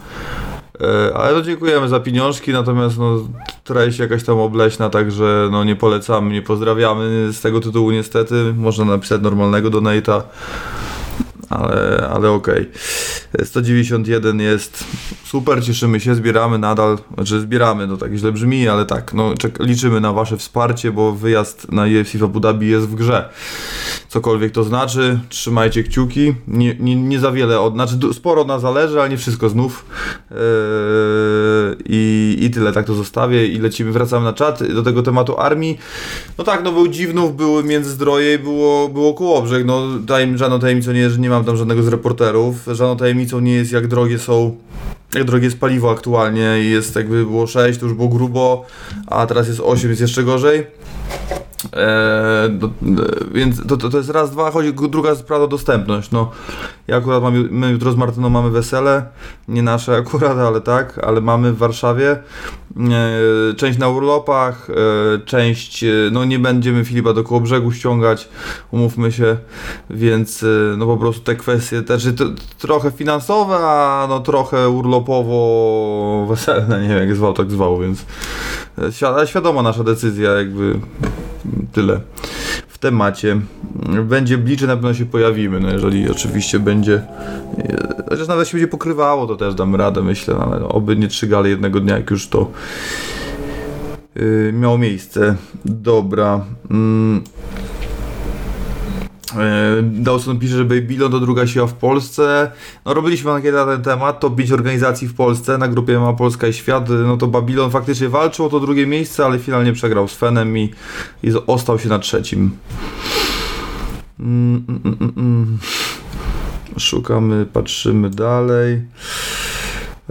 E, 0.82 1.18
ale 1.18 1.34
no 1.34 1.42
dziękujemy 1.42 1.90
za 1.90 2.00
pieniążki, 2.00 2.52
natomiast 2.52 2.98
no, 2.98 3.18
treść 3.64 4.00
jakaś 4.00 4.24
tam 4.24 4.40
obleśna, 4.40 4.90
także 4.90 5.50
no, 5.52 5.64
nie 5.64 5.76
polecamy, 5.76 6.34
nie 6.34 6.42
pozdrawiamy 6.42 7.30
z 7.34 7.42
tego 7.42 7.60
tytułu 7.60 7.92
niestety. 7.92 8.54
Można 8.58 8.86
napisać 8.86 9.22
normalnego 9.22 9.70
donate'a, 9.70 10.22
ale, 11.54 12.10
ale 12.14 12.32
okej. 12.32 12.70
191 13.44 14.40
jest 14.40 14.84
super, 15.26 15.64
cieszymy 15.64 16.00
się, 16.00 16.16
zbieramy 16.16 16.58
nadal, 16.58 16.98
znaczy 17.14 17.40
zbieramy, 17.42 17.88
no 17.88 17.98
tak 17.98 18.16
źle 18.16 18.32
brzmi, 18.32 18.68
ale 18.68 18.86
tak, 18.86 19.14
no 19.14 19.34
czek- 19.34 19.60
liczymy 19.60 20.02
na 20.02 20.14
wasze 20.14 20.38
wsparcie, 20.38 20.92
bo 20.92 21.12
wyjazd 21.12 21.72
na 21.72 21.84
UFC 21.84 22.18
w 22.18 22.24
Abu 22.24 22.40
Dhabi 22.40 22.68
jest 22.70 22.88
w 22.88 22.96
grze. 22.96 23.30
Cokolwiek 24.10 24.52
to 24.52 24.64
znaczy, 24.64 25.20
trzymajcie 25.30 25.84
kciuki, 25.84 26.34
nie, 26.48 26.76
nie, 26.80 26.96
nie 26.96 27.20
za 27.20 27.32
wiele, 27.32 27.60
od, 27.60 27.74
znaczy 27.74 27.94
sporo 28.14 28.42
od 28.42 28.48
nas 28.48 28.62
zależy, 28.62 29.00
ale 29.00 29.10
nie 29.10 29.18
wszystko 29.18 29.50
znów 29.50 29.86
Yy, 30.32 30.38
i, 31.86 32.38
i 32.42 32.50
tyle, 32.50 32.74
tak 32.74 32.86
to 32.86 32.94
zostawię 32.94 33.48
i 33.48 33.60
lecimy, 33.60 33.92
wracamy 33.92 34.26
na 34.26 34.34
czat 34.34 34.74
do 34.74 34.84
tego 34.84 35.04
tematu 35.04 35.38
armii. 35.38 35.78
No 36.38 36.44
tak, 36.44 36.64
no 36.64 36.72
był 36.72 36.88
Dziwnów, 36.88 37.36
były 37.36 37.64
Międzyzdroje 37.64 38.34
i 38.34 38.40
było, 38.40 38.90
było 38.90 39.14
Kołobrzeg, 39.14 39.66
no 39.66 39.82
tajem, 40.08 40.38
żadną 40.38 40.60
tajemnicą 40.60 40.92
nie 40.92 41.10
że 41.10 41.20
nie 41.20 41.30
mam 41.30 41.43
tam 41.44 41.58
żadnego 41.58 41.84
z 41.84 41.88
reporterów, 41.88 42.66
żadną 42.68 42.98
tajemnicą 42.98 43.40
nie 43.40 43.54
jest 43.54 43.72
jak 43.72 43.88
drogie 43.88 44.20
są 44.20 44.56
jak 45.14 45.24
drogie 45.24 45.46
jest 45.46 45.60
paliwo 45.60 45.92
aktualnie 45.92 46.60
i 46.64 46.70
jest 46.70 46.96
jakby 46.96 47.26
było 47.26 47.48
6, 47.48 47.80
to 47.80 47.86
już 47.86 47.96
było 47.96 48.08
grubo, 48.10 48.66
a 49.08 49.26
teraz 49.26 49.48
jest 49.48 49.60
8, 49.60 49.90
jest 49.90 50.02
jeszcze 50.02 50.24
gorzej. 50.24 50.64
Eee, 51.66 52.50
do, 52.50 52.68
e, 52.68 52.72
więc 53.32 53.68
to, 53.68 53.78
to, 53.78 53.90
to 53.90 53.98
jest 53.98 54.10
raz, 54.10 54.32
dwa, 54.32 54.52
chodzi, 54.52 54.74
druga 54.74 55.16
sprawa 55.16 55.48
dostępność. 55.48 56.12
No, 56.12 56.32
ja 56.88 56.98
akurat 56.98 57.24
mam, 57.24 57.34
my 57.50 57.72
jutro 57.72 57.92
z 57.92 57.96
Martyną 57.96 58.30
mamy 58.30 58.50
wesele, 58.50 59.06
nie 59.48 59.64
nasze 59.64 59.96
akurat, 60.02 60.38
ale 60.38 60.62
tak, 60.62 61.00
ale 61.04 61.22
mamy 61.22 61.52
w 61.52 61.58
Warszawie. 61.58 62.18
Eee, 62.78 63.56
część 63.56 63.80
na 63.80 63.90
urlopach, 63.90 64.68
e, 64.70 64.74
część, 65.26 65.84
e, 65.84 65.88
no 66.12 66.26
nie 66.26 66.40
będziemy 66.40 66.86
Filipa 66.86 67.14
do 67.14 67.24
brzegu 67.24 67.72
ściągać, 67.72 68.30
umówmy 68.72 69.12
się, 69.12 69.38
więc 69.90 70.44
e, 70.44 70.78
no 70.78 70.86
po 70.86 70.98
prostu 70.98 71.22
te 71.22 71.36
kwestie 71.36 71.82
też 71.82 72.08
to, 72.18 72.26
trochę 72.60 72.92
finansowe, 72.92 73.56
a 73.56 74.06
no 74.10 74.20
trochę 74.20 74.70
urlopowo 74.70 76.26
weselne, 76.30 76.82
nie 76.84 76.88
wiem 76.88 76.98
jak 76.98 77.16
zwał, 77.16 77.34
tak 77.34 77.52
zwał, 77.52 77.80
więc 77.80 78.06
e, 78.78 78.82
świ- 78.82 79.26
świadoma 79.26 79.62
nasza 79.62 79.84
decyzja 79.84 80.32
jakby 80.32 80.80
tyle 81.72 82.00
w 82.68 82.78
temacie. 82.78 83.40
Będzie 84.04 84.38
bliżej, 84.38 84.68
na 84.68 84.76
pewno 84.76 84.94
się 84.94 85.06
pojawimy, 85.06 85.60
no 85.60 85.70
jeżeli 85.70 86.12
oczywiście 86.12 86.60
będzie, 86.60 86.94
e, 87.58 88.04
chociaż 88.10 88.28
nawet 88.28 88.48
się 88.48 88.58
będzie 88.58 88.68
pokrywało, 88.68 89.28
to 89.28 89.36
też 89.36 89.56
damy 89.56 89.78
radę, 89.78 90.02
myślę, 90.02 90.36
no, 90.40 90.46
ale 90.46 90.68
oby 90.68 90.96
nie 90.96 91.08
trzy 91.08 91.28
gale 91.28 91.50
jednego 91.50 91.80
dnia, 91.80 91.98
jak 91.98 92.12
już 92.12 92.28
to 92.28 92.52
yy, 94.16 94.54
miało 94.54 94.78
miejsce. 94.78 95.36
Dobra. 95.66 96.46
Mm. 96.72 97.24
E, 99.38 99.84
Dawson 99.84 100.40
pisze, 100.40 100.58
że 100.58 100.66
Babylon 100.66 101.12
to 101.12 101.20
druga 101.20 101.48
siła 101.48 101.68
w 101.68 101.74
Polsce. 101.74 102.52
No 102.86 102.94
robiliśmy 102.94 103.32
ankietę 103.32 103.58
na 103.58 103.66
ten 103.66 103.82
temat, 103.82 104.20
to 104.20 104.30
5 104.30 104.52
organizacji 104.52 105.08
w 105.08 105.14
Polsce 105.14 105.58
na 105.58 105.68
grupie 105.68 106.00
Ma 106.00 106.14
Polska 106.14 106.48
i 106.48 106.54
Świat. 106.54 106.90
No 106.90 107.18
to 107.18 107.28
Babylon 107.28 107.72
faktycznie 107.72 108.10
walczył 108.10 108.46
o 108.46 108.50
to 108.50 108.60
drugie 108.60 108.88
miejsce, 108.88 109.26
ale 109.26 109.40
finalnie 109.40 109.74
przegrał 109.74 110.08
z 110.08 110.14
Fenem 110.14 110.58
i, 110.58 110.74
i 111.24 111.32
ostał 111.48 111.80
się 111.80 111.90
na 111.90 112.00
trzecim. 112.00 112.52
Mm, 114.20 114.66
mm, 114.70 114.82
mm, 114.86 114.98
mm, 115.02 115.14
mm. 115.18 115.58
Szukamy, 116.78 117.46
patrzymy 117.46 118.10
dalej. 118.10 118.82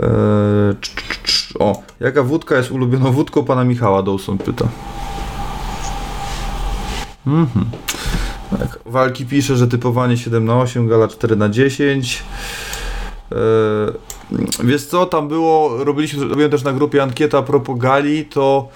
Eee. 0.02 0.76
O, 1.58 1.82
jaka 2.00 2.22
wódka 2.22 2.56
jest 2.56 2.70
ulubioną 2.70 3.12
wódką 3.12 3.44
pana 3.44 3.64
Michała? 3.64 4.02
Dawson 4.02 4.38
pyta. 4.38 4.68
Mhm. 7.26 7.64
Tak. 8.58 8.78
Walki 8.86 9.26
pisze, 9.26 9.56
że 9.56 9.68
typowanie 9.68 10.16
7 10.16 10.44
na 10.44 10.60
8, 10.60 10.88
gala 10.88 11.08
4 11.08 11.36
na 11.36 11.48
10. 11.48 12.22
Wiesz 14.64 14.86
co, 14.86 15.06
tam 15.06 15.28
było, 15.28 15.84
robiliśmy, 15.84 16.28
robiłem 16.28 16.50
też 16.50 16.64
na 16.64 16.72
grupie 16.72 17.02
ankieta 17.02 17.38
a 17.38 17.42
propos 17.42 17.78
gali, 17.78 18.24
to 18.24 18.68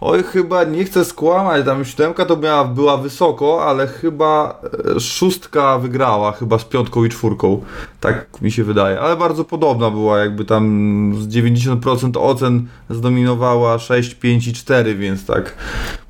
oj 0.00 0.22
chyba, 0.22 0.64
nie 0.64 0.84
chcę 0.84 1.04
skłamać, 1.04 1.64
tam 1.64 1.84
siódemka 1.84 2.24
to 2.26 2.36
miała, 2.36 2.64
była 2.64 2.96
wysoko, 2.96 3.64
ale 3.64 3.86
chyba 3.86 4.60
e, 4.96 5.00
szóstka 5.00 5.78
wygrała, 5.78 6.32
chyba 6.32 6.58
z 6.58 6.64
piątką 6.64 7.04
i 7.04 7.08
czwórką, 7.08 7.62
tak 8.00 8.42
mi 8.42 8.50
się 8.50 8.64
wydaje, 8.64 9.00
ale 9.00 9.16
bardzo 9.16 9.44
podobna 9.44 9.90
była, 9.90 10.18
jakby 10.18 10.44
tam 10.44 11.14
z 11.18 11.28
90% 11.28 12.18
ocen 12.18 12.66
zdominowała 12.90 13.78
6, 13.78 14.14
5 14.14 14.46
i 14.46 14.52
4, 14.52 14.94
więc 14.94 15.26
tak 15.26 15.56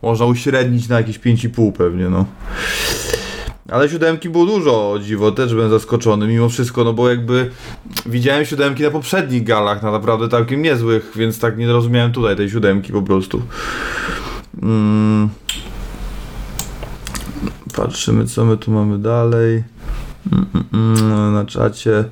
można 0.02 0.26
uśrednić 0.26 0.88
na 0.88 0.96
jakieś 0.96 1.18
5,5 1.18 1.72
pewnie, 1.72 2.08
no. 2.08 2.24
Ale 3.68 3.88
siódemki 3.88 4.28
było 4.28 4.46
dużo, 4.46 4.92
o 4.92 4.98
dziwo, 4.98 5.32
też 5.32 5.54
byłem 5.54 5.70
zaskoczony 5.70 6.26
mimo 6.26 6.48
wszystko, 6.48 6.84
no 6.84 6.92
bo 6.92 7.08
jakby 7.08 7.50
widziałem 8.06 8.44
siódemki 8.44 8.82
na 8.82 8.90
poprzednich 8.90 9.44
galach, 9.44 9.82
na 9.82 9.90
naprawdę 9.90 10.28
całkiem 10.28 10.62
niezłych, 10.62 11.12
więc 11.16 11.38
tak 11.38 11.58
nie 11.58 11.72
rozumiałem 11.72 12.12
tutaj 12.12 12.36
tej 12.36 12.50
siódemki 12.50 12.92
po 12.92 13.02
prostu. 13.02 13.42
Mm. 14.62 15.28
Patrzymy, 17.76 18.26
co 18.26 18.44
my 18.44 18.56
tu 18.56 18.70
mamy 18.70 18.98
dalej. 18.98 19.64
Mm, 20.32 20.46
mm, 20.54 20.96
mm, 20.96 21.34
na 21.34 21.44
czacie. 21.44 22.04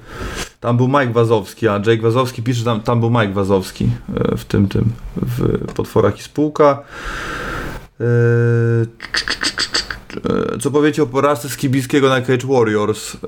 Tam 0.60 0.76
był 0.76 0.88
Mike 0.88 1.12
Wazowski, 1.12 1.68
a 1.68 1.72
Jake 1.72 2.02
Wazowski 2.02 2.42
pisze, 2.42 2.64
tam, 2.64 2.80
tam 2.80 3.00
był 3.00 3.10
Mike 3.10 3.32
Wazowski 3.32 3.90
e, 4.14 4.36
w 4.36 4.44
tym, 4.44 4.68
tym, 4.68 4.92
w 5.16 5.58
Potworach 5.74 6.18
i 6.18 6.22
Spółka. 6.22 6.82
E, 8.00 8.04
Co 10.60 10.70
powiecie 10.70 11.02
o 11.02 11.06
porażce 11.06 11.48
z 11.48 11.56
Kibiskiego 11.56 12.08
na 12.08 12.20
Cage 12.20 12.46
Warriors? 12.46 13.14
E, 13.14 13.18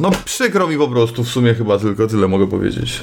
No 0.00 0.10
przykro 0.24 0.68
mi 0.68 0.76
po 0.78 0.88
prostu, 0.88 1.24
w 1.24 1.28
sumie 1.28 1.54
chyba 1.54 1.78
tylko 1.78 2.06
tyle 2.06 2.28
mogę 2.28 2.46
powiedzieć. 2.46 3.00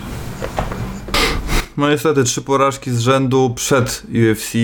No 1.78 1.90
niestety 1.90 2.24
trzy 2.24 2.42
porażki 2.42 2.92
z 2.92 3.00
rzędu 3.00 3.54
przed 3.56 4.04
UFC. 4.10 4.56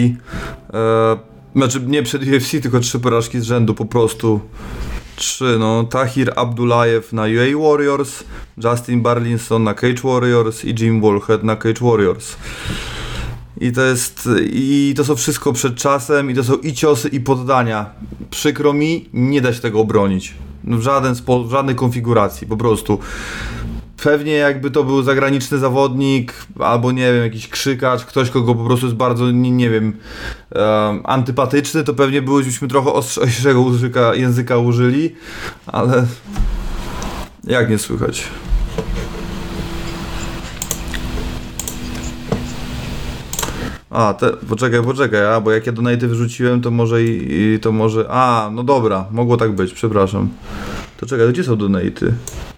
E, 0.73 1.17
znaczy 1.55 1.81
nie 1.87 2.03
przed 2.03 2.21
UFC, 2.23 2.51
tylko 2.61 2.79
trzy 2.79 2.99
porażki 2.99 3.39
z 3.39 3.43
rzędu 3.43 3.73
po 3.73 3.85
prostu. 3.85 4.39
Trzy, 5.15 5.55
no. 5.59 5.83
Tahir 5.83 6.33
Abdullajew 6.35 7.13
na 7.13 7.21
UA 7.21 7.69
Warriors, 7.69 8.23
Justin 8.63 9.01
Barlinson 9.01 9.63
na 9.63 9.73
Cage 9.73 10.01
Warriors 10.03 10.65
i 10.65 10.75
Jim 10.79 11.01
Wolhead 11.01 11.43
na 11.43 11.55
Cage 11.55 11.81
Warriors. 11.81 12.35
I 13.61 13.71
to 13.71 13.81
jest, 13.81 14.29
i 14.53 14.93
to 14.97 15.05
są 15.05 15.15
wszystko 15.15 15.53
przed 15.53 15.75
czasem, 15.75 16.31
i 16.31 16.33
to 16.33 16.43
są 16.43 16.55
i 16.55 16.73
ciosy, 16.73 17.09
i 17.09 17.19
poddania. 17.19 17.85
Przykro 18.29 18.73
mi, 18.73 19.09
nie 19.13 19.41
da 19.41 19.53
się 19.53 19.59
tego 19.59 19.79
obronić. 19.79 20.33
W 20.63 20.81
żaden 20.81 21.15
w 21.15 21.51
żadnej 21.51 21.75
konfiguracji, 21.75 22.47
po 22.47 22.57
prostu. 22.57 22.99
Pewnie 24.03 24.31
jakby 24.31 24.71
to 24.71 24.83
był 24.83 25.03
zagraniczny 25.03 25.57
zawodnik, 25.57 26.33
albo 26.59 26.91
nie 26.91 27.13
wiem, 27.13 27.23
jakiś 27.23 27.47
krzykacz, 27.47 28.05
ktoś, 28.05 28.29
kogo 28.29 28.55
po 28.55 28.65
prostu 28.65 28.85
jest 28.85 28.97
bardzo, 28.97 29.31
nie, 29.31 29.51
nie 29.51 29.69
wiem, 29.69 29.93
em, 30.51 31.01
antypatyczny, 31.03 31.83
to 31.83 31.93
pewnie 31.93 32.21
byśmy 32.21 32.67
trochę 32.67 32.93
ostrzejszego 32.93 33.65
języka 34.13 34.57
użyli, 34.57 35.15
ale 35.67 36.05
jak 37.43 37.69
nie 37.69 37.77
słychać. 37.77 38.27
A, 43.91 44.13
te, 44.13 44.29
poczekaj, 44.49 44.83
poczekaj, 44.83 45.25
a, 45.25 45.41
bo 45.41 45.51
jak 45.51 45.65
ja 45.65 45.71
donaty 45.71 46.07
wyrzuciłem, 46.07 46.61
to 46.61 46.71
może 46.71 47.03
i, 47.03 47.33
i 47.33 47.59
to 47.59 47.71
może, 47.71 48.05
a, 48.09 48.49
no 48.53 48.63
dobra, 48.63 49.05
mogło 49.11 49.37
tak 49.37 49.51
być, 49.51 49.73
przepraszam. 49.73 50.29
To 50.97 51.05
czekaj, 51.05 51.29
gdzie 51.29 51.43
są 51.43 51.55
donaty? 51.55 52.13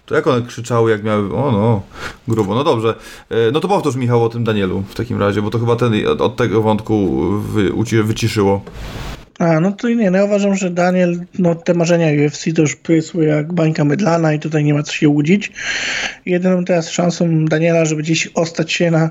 To 0.06 0.15
jak 0.15 0.28
one 0.28 0.41
krzyczały, 0.41 0.91
jak 0.91 1.04
miały. 1.04 1.36
O 1.36 1.52
no, 1.52 1.82
grubo. 2.28 2.56
No 2.56 2.63
dobrze. 2.63 2.96
E, 3.30 3.52
No 3.52 3.60
to 3.60 3.67
powtórz, 3.67 3.96
Michał, 3.96 4.24
o 4.24 4.30
tym 4.30 4.43
Danielu 4.43 4.84
w 4.89 4.96
takim 4.96 5.19
razie, 5.19 5.41
bo 5.41 5.50
to 5.50 5.60
chyba 5.60 5.76
ten 5.76 5.93
od, 6.19 6.36
tego 6.36 6.62
wątku 6.62 7.10
wy, 7.39 8.04
wyciszyło. 8.04 8.62
A, 9.43 9.60
no 9.60 9.71
to 9.71 9.89
nie, 9.89 10.12
no 10.12 10.17
ja 10.17 10.25
uważam, 10.25 10.56
że 10.56 10.69
Daniel, 10.69 11.25
no 11.39 11.56
te 11.56 11.73
marzenia 11.73 12.25
UFC 12.25 12.45
to 12.56 12.62
już 12.62 12.75
prysły 12.75 13.25
jak 13.25 13.53
bańka 13.53 13.86
mydlana 13.86 14.34
i 14.34 14.39
tutaj 14.39 14.63
nie 14.63 14.73
ma 14.73 14.84
co 14.84 14.93
się 14.93 15.10
łudzić. 15.10 15.51
Jedyną 16.25 16.65
teraz 16.65 16.89
szansą 16.89 17.45
Daniela, 17.45 17.86
żeby 17.86 18.01
gdzieś 18.01 18.27
ostać 18.27 18.71
się 18.73 18.91
na, 18.91 19.10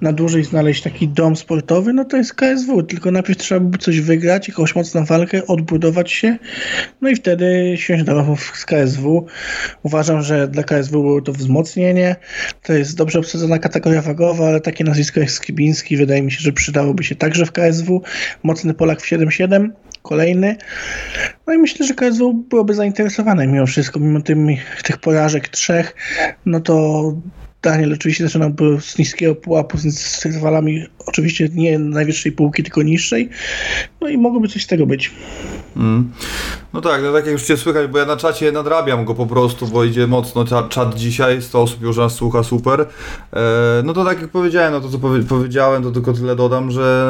na 0.00 0.12
dłużej, 0.12 0.44
znaleźć 0.44 0.82
taki 0.82 1.08
dom 1.08 1.36
sportowy, 1.36 1.92
no 1.92 2.04
to 2.04 2.16
jest 2.16 2.34
KSW, 2.34 2.82
tylko 2.82 3.10
najpierw 3.10 3.38
trzeba 3.38 3.60
by 3.60 3.78
coś 3.78 4.00
wygrać, 4.00 4.48
jakąś 4.48 4.74
mocną 4.74 5.04
walkę, 5.04 5.46
odbudować 5.46 6.12
się, 6.12 6.36
no 7.00 7.08
i 7.08 7.16
wtedy 7.16 7.74
siąść 7.76 8.04
do 8.04 8.14
rozmów 8.14 8.52
z 8.56 8.64
KSW. 8.64 9.26
Uważam, 9.82 10.22
że 10.22 10.48
dla 10.48 10.62
KSW 10.62 11.02
było 11.02 11.20
to 11.20 11.32
wzmocnienie, 11.32 12.16
to 12.62 12.72
jest 12.72 12.96
dobrze 12.96 13.18
obsadzona 13.18 13.58
kategoria 13.58 14.02
wagowa, 14.02 14.48
ale 14.48 14.60
takie 14.60 14.84
nazwisko 14.84 15.20
jak 15.20 15.30
Skibiński 15.30 15.96
wydaje 15.96 16.22
mi 16.22 16.32
się, 16.32 16.40
że 16.40 16.52
przydałoby 16.52 17.04
się 17.04 17.14
także 17.14 17.46
w 17.46 17.52
KSW. 17.52 18.02
Mocny 18.42 18.74
Polak 18.74 19.00
w 19.00 19.06
7-7, 19.06 19.61
kolejny. 20.02 20.56
No 21.46 21.52
i 21.52 21.58
myślę, 21.58 21.86
że 21.86 21.94
KSW 21.94 22.32
byłoby 22.34 22.74
zainteresowane 22.74 23.46
mimo 23.46 23.66
wszystko, 23.66 24.00
mimo 24.00 24.20
tym, 24.20 24.48
tych 24.84 24.98
porażek 24.98 25.48
trzech, 25.48 25.94
no 26.46 26.60
to 26.60 27.02
Daniel 27.62 27.92
oczywiście 27.92 28.24
zaczynałby 28.24 28.80
z 28.80 28.98
niskiego 28.98 29.34
pułapu 29.34 29.78
z, 29.78 29.98
z 29.98 30.26
rywalami, 30.26 30.86
oczywiście 31.06 31.48
nie 31.54 31.78
najwyższej 31.78 32.32
półki, 32.32 32.62
tylko 32.62 32.82
niższej. 32.82 33.28
No 34.00 34.08
i 34.08 34.18
mogłoby 34.18 34.48
coś 34.48 34.64
z 34.64 34.66
tego 34.66 34.86
być. 34.86 35.10
Mm. 35.76 36.12
No 36.72 36.80
tak, 36.80 37.02
no 37.02 37.12
tak 37.12 37.24
jak 37.24 37.32
już 37.32 37.42
cię 37.42 37.56
słychać, 37.56 37.86
bo 37.90 37.98
ja 37.98 38.04
na 38.04 38.16
czacie 38.16 38.52
nadrabiam 38.52 39.04
go 39.04 39.14
po 39.14 39.26
prostu, 39.26 39.66
bo 39.66 39.84
idzie 39.84 40.06
mocno 40.06 40.44
cza- 40.44 40.68
czat 40.68 40.94
dzisiaj, 40.94 41.42
100 41.42 41.62
osób 41.62 41.82
już 41.82 41.96
nas 41.96 42.14
słucha, 42.14 42.42
super. 42.42 42.80
E, 43.32 43.38
no 43.84 43.92
to 43.92 44.04
tak 44.04 44.20
jak 44.20 44.30
powiedziałem, 44.30 44.72
no 44.72 44.80
to 44.80 44.88
co 44.88 44.98
powie- 44.98 45.22
powiedziałem, 45.22 45.82
to 45.82 45.90
tylko 45.90 46.12
tyle 46.12 46.36
dodam, 46.36 46.70
że 46.70 47.06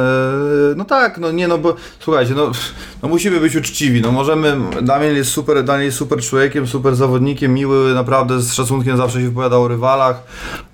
e, 0.73 0.75
no 0.77 0.85
tak, 0.85 1.19
no 1.19 1.33
nie 1.33 1.49
no, 1.49 1.59
bo 1.59 1.75
słuchajcie, 2.01 2.35
no, 2.35 2.51
no 3.03 3.09
musimy 3.09 3.41
być 3.41 3.57
uczciwi, 3.57 4.01
no 4.01 4.13
możemy, 4.13 4.57
Daniel 4.83 5.17
jest 5.17 5.31
super, 5.31 5.65
Daniel 5.65 5.87
jest 5.87 5.99
super 5.99 6.21
człowiekiem, 6.21 6.67
super 6.67 6.97
zawodnikiem, 6.97 7.55
miły, 7.55 7.95
naprawdę 7.95 8.41
z 8.41 8.53
szacunkiem 8.53 8.97
zawsze 8.97 9.21
się 9.21 9.29
wypowiadał 9.29 9.63
o 9.63 9.69
rywalach, 9.69 10.23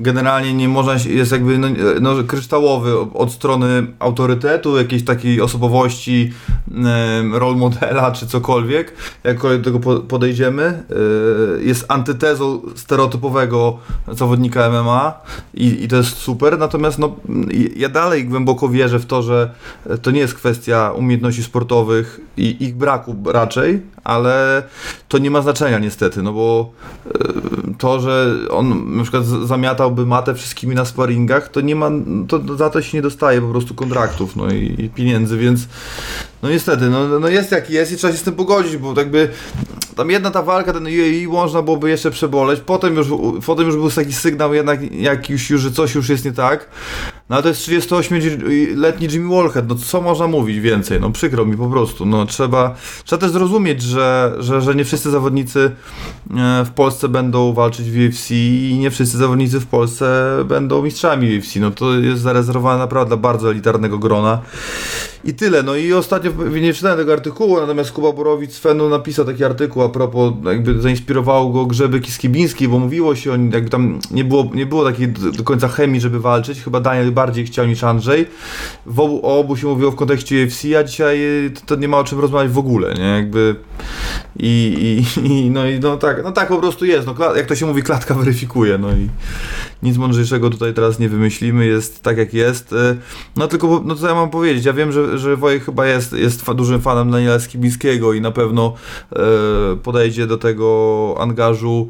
generalnie 0.00 0.54
nie 0.54 0.68
można, 0.68 0.94
jest 1.08 1.32
jakby 1.32 1.58
no, 1.58 1.68
no, 2.00 2.24
kryształowy 2.26 2.94
od 3.14 3.32
strony 3.32 3.86
autorytetu, 3.98 4.78
jakiejś 4.78 5.04
takiej 5.04 5.40
osobowości, 5.40 6.32
em, 6.74 7.34
role 7.34 7.56
modela 7.56 8.12
czy 8.12 8.26
cokolwiek, 8.26 8.92
jakkolwiek 9.24 9.60
do 9.60 9.64
tego 9.64 9.80
po- 9.80 10.00
podejdziemy, 10.00 10.62
e, 10.62 11.62
jest 11.62 11.84
antytezą 11.88 12.60
stereotypowego 12.76 13.78
zawodnika 14.08 14.70
MMA 14.70 15.20
i, 15.54 15.84
i 15.84 15.88
to 15.88 15.96
jest 15.96 16.16
super, 16.16 16.58
natomiast 16.58 16.98
no, 16.98 17.16
ja 17.76 17.88
dalej 17.88 18.24
głęboko 18.24 18.68
wierzę 18.68 18.98
w 18.98 19.06
to, 19.06 19.22
że 19.22 19.50
to 20.02 20.10
nie 20.10 20.20
jest 20.20 20.34
kwestia 20.34 20.92
umiejętności 20.96 21.42
sportowych 21.42 22.20
i 22.36 22.64
ich 22.64 22.76
braku 22.76 23.16
raczej, 23.26 23.82
ale 24.04 24.62
to 25.08 25.18
nie 25.18 25.30
ma 25.30 25.42
znaczenia 25.42 25.78
niestety, 25.78 26.22
no 26.22 26.32
bo 26.32 26.70
e, 27.06 27.10
to, 27.78 28.00
że 28.00 28.34
on 28.50 28.96
na 28.96 29.02
przykład 29.02 29.26
zamiatałby 29.26 30.06
matę 30.06 30.34
wszystkimi 30.34 30.74
na 30.74 30.84
sparingach, 30.84 31.48
to 31.48 31.60
nie 31.60 31.76
ma, 31.76 31.90
to 32.28 32.56
za 32.56 32.70
to 32.70 32.82
się 32.82 32.98
nie 32.98 33.02
dostaje 33.02 33.40
po 33.40 33.48
prostu 33.48 33.74
kontraktów, 33.74 34.36
no 34.36 34.50
i, 34.50 34.74
i 34.78 34.88
pieniędzy, 34.90 35.38
więc 35.38 35.68
no 36.42 36.48
niestety, 36.50 36.90
no, 36.90 37.18
no 37.20 37.28
jest 37.28 37.52
jaki 37.52 37.72
jest 37.72 37.92
i 37.92 37.96
trzeba 37.96 38.12
się 38.12 38.18
z 38.18 38.22
tym 38.22 38.34
pogodzić, 38.34 38.76
bo 38.76 38.94
jakby 38.96 39.28
tam 39.96 40.10
jedna 40.10 40.30
ta 40.30 40.42
walka, 40.42 40.72
ten 40.72 40.86
UAE 40.86 41.32
można 41.32 41.62
byłoby 41.62 41.90
jeszcze 41.90 42.10
przeboleć, 42.10 42.60
potem 42.60 42.96
już, 42.96 43.06
potem 43.46 43.66
już 43.66 43.76
był 43.76 43.90
taki 43.90 44.12
sygnał 44.12 44.54
jednak 44.54 44.92
jakiś 44.92 45.50
już, 45.50 45.60
że 45.60 45.70
coś 45.70 45.94
już 45.94 46.08
jest 46.08 46.24
nie 46.24 46.32
tak, 46.32 46.68
no 47.28 47.36
ale 47.36 47.42
to 47.42 47.48
jest 47.48 47.68
38-letni 47.68 49.08
Jimmy 49.10 49.34
Wallhead, 49.34 49.68
no 49.68 49.74
co 49.74 50.00
można 50.00 50.26
mówić 50.26 50.60
więcej, 50.60 51.00
no 51.00 51.10
przykro 51.10 51.44
mi 51.44 51.56
po 51.56 51.68
prostu, 51.68 52.06
no 52.06 52.26
trzeba, 52.26 52.74
trzeba 53.04 53.20
też 53.20 53.30
zrozumieć, 53.30 53.82
że, 53.82 54.34
że, 54.38 54.60
że 54.60 54.74
nie 54.74 54.84
wszyscy 54.84 55.10
zawodnicy 55.10 55.70
e, 56.36 56.64
w 56.64 56.70
Polsce 56.70 57.08
będą 57.08 57.52
walczyć 57.52 57.90
w 57.90 58.08
UFC 58.08 58.30
i 58.30 58.76
nie 58.80 58.90
wszyscy 58.90 59.18
zawodnicy 59.18 59.60
w 59.60 59.66
Polsce 59.66 60.36
będą 60.44 60.82
mistrzami 60.82 61.38
UFC, 61.38 61.56
no 61.56 61.70
to 61.70 61.94
jest 61.94 62.22
zarezerwowane 62.22 62.78
naprawdę 62.78 63.08
dla 63.08 63.16
bardzo 63.16 63.50
elitarnego 63.50 63.98
grona. 63.98 64.42
I 65.24 65.34
tyle. 65.34 65.62
No 65.62 65.76
i 65.76 65.92
ostatnio 65.92 66.27
nie 66.60 66.74
czytałem 66.74 66.98
tego 66.98 67.12
artykułu, 67.12 67.60
natomiast 67.60 67.92
Kuba 67.92 68.12
Borowicz 68.12 68.50
z 68.50 68.58
Fenu 68.58 68.88
napisał 68.88 69.24
taki 69.24 69.44
artykuł 69.44 69.82
a 69.82 69.88
propos, 69.88 70.32
jakby 70.44 70.80
zainspirowało 70.80 71.50
go 71.50 71.66
Grzeby 71.66 72.00
Kiskibiński, 72.00 72.68
bo 72.68 72.78
mówiło 72.78 73.14
się 73.14 73.32
o 73.32 73.36
nim, 73.36 73.52
jakby 73.52 73.70
tam 73.70 73.98
nie 74.10 74.24
było, 74.24 74.50
nie 74.54 74.66
było 74.66 74.84
takiej 74.84 75.08
do, 75.08 75.44
końca 75.44 75.68
chemii, 75.68 76.00
żeby 76.00 76.20
walczyć. 76.20 76.62
Chyba 76.62 76.80
Daniel 76.80 77.12
bardziej 77.12 77.46
chciał 77.46 77.66
niż 77.66 77.84
Andrzej. 77.84 78.26
W 78.86 79.00
obu, 79.00 79.20
o 79.22 79.38
obu 79.38 79.56
się 79.56 79.66
mówiło 79.66 79.90
w 79.90 79.96
kontekście 79.96 80.44
UFC, 80.44 80.64
a 80.80 80.84
dzisiaj 80.84 81.18
to, 81.54 81.60
to 81.66 81.80
nie 81.80 81.88
ma 81.88 81.98
o 81.98 82.04
czym 82.04 82.20
rozmawiać 82.20 82.52
w 82.52 82.58
ogóle, 82.58 82.94
nie? 82.94 83.04
Jakby 83.04 83.56
i, 84.38 85.04
i, 85.16 85.26
i 85.26 85.50
no 85.50 85.66
i 85.66 85.80
no 85.80 85.96
tak, 85.96 86.24
no 86.24 86.32
tak 86.32 86.48
po 86.48 86.56
prostu 86.56 86.84
jest. 86.84 87.06
No, 87.06 87.34
jak 87.36 87.46
to 87.46 87.56
się 87.56 87.66
mówi, 87.66 87.82
klatka 87.82 88.14
weryfikuje, 88.14 88.78
no 88.78 88.92
i 88.92 89.08
nic 89.82 89.96
mądrzejszego 89.96 90.50
tutaj 90.50 90.74
teraz 90.74 90.98
nie 90.98 91.08
wymyślimy, 91.08 91.66
jest 91.66 92.02
tak 92.02 92.18
jak 92.18 92.34
jest. 92.34 92.72
E, 92.72 92.96
No 93.36 93.48
tylko, 93.48 93.82
no 93.84 93.94
co 93.94 94.08
ja 94.08 94.14
mam 94.14 94.30
powiedzieć, 94.30 94.64
ja 94.64 94.72
wiem, 94.72 94.92
że, 94.92 95.18
że 95.18 95.36
Wojek 95.36 95.64
chyba 95.64 95.86
jest, 95.86 96.12
jest 96.18 96.44
dużym 96.54 96.80
fanem 96.80 97.10
Daniela 97.10 97.40
Skibińskiego 97.40 98.12
i 98.12 98.20
na 98.20 98.30
pewno 98.30 98.74
e, 99.12 99.18
podejdzie 99.76 100.26
do 100.26 100.38
tego 100.38 101.14
angażu, 101.20 101.88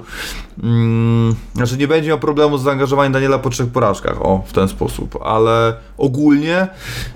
mm, 0.63 1.35
znaczy 1.55 1.77
nie 1.77 1.89
będzie 1.89 2.09
miał 2.09 2.19
problemu 2.19 2.59
z 2.59 2.63
zaangażowaniem 2.63 3.13
Daniela 3.13 3.39
po 3.39 3.51
trzech 3.51 3.67
porażkach, 3.69 4.27
o, 4.27 4.43
w 4.47 4.53
ten 4.53 4.69
sposób, 4.69 5.19
ale 5.25 5.75
ogólnie, 5.99 6.69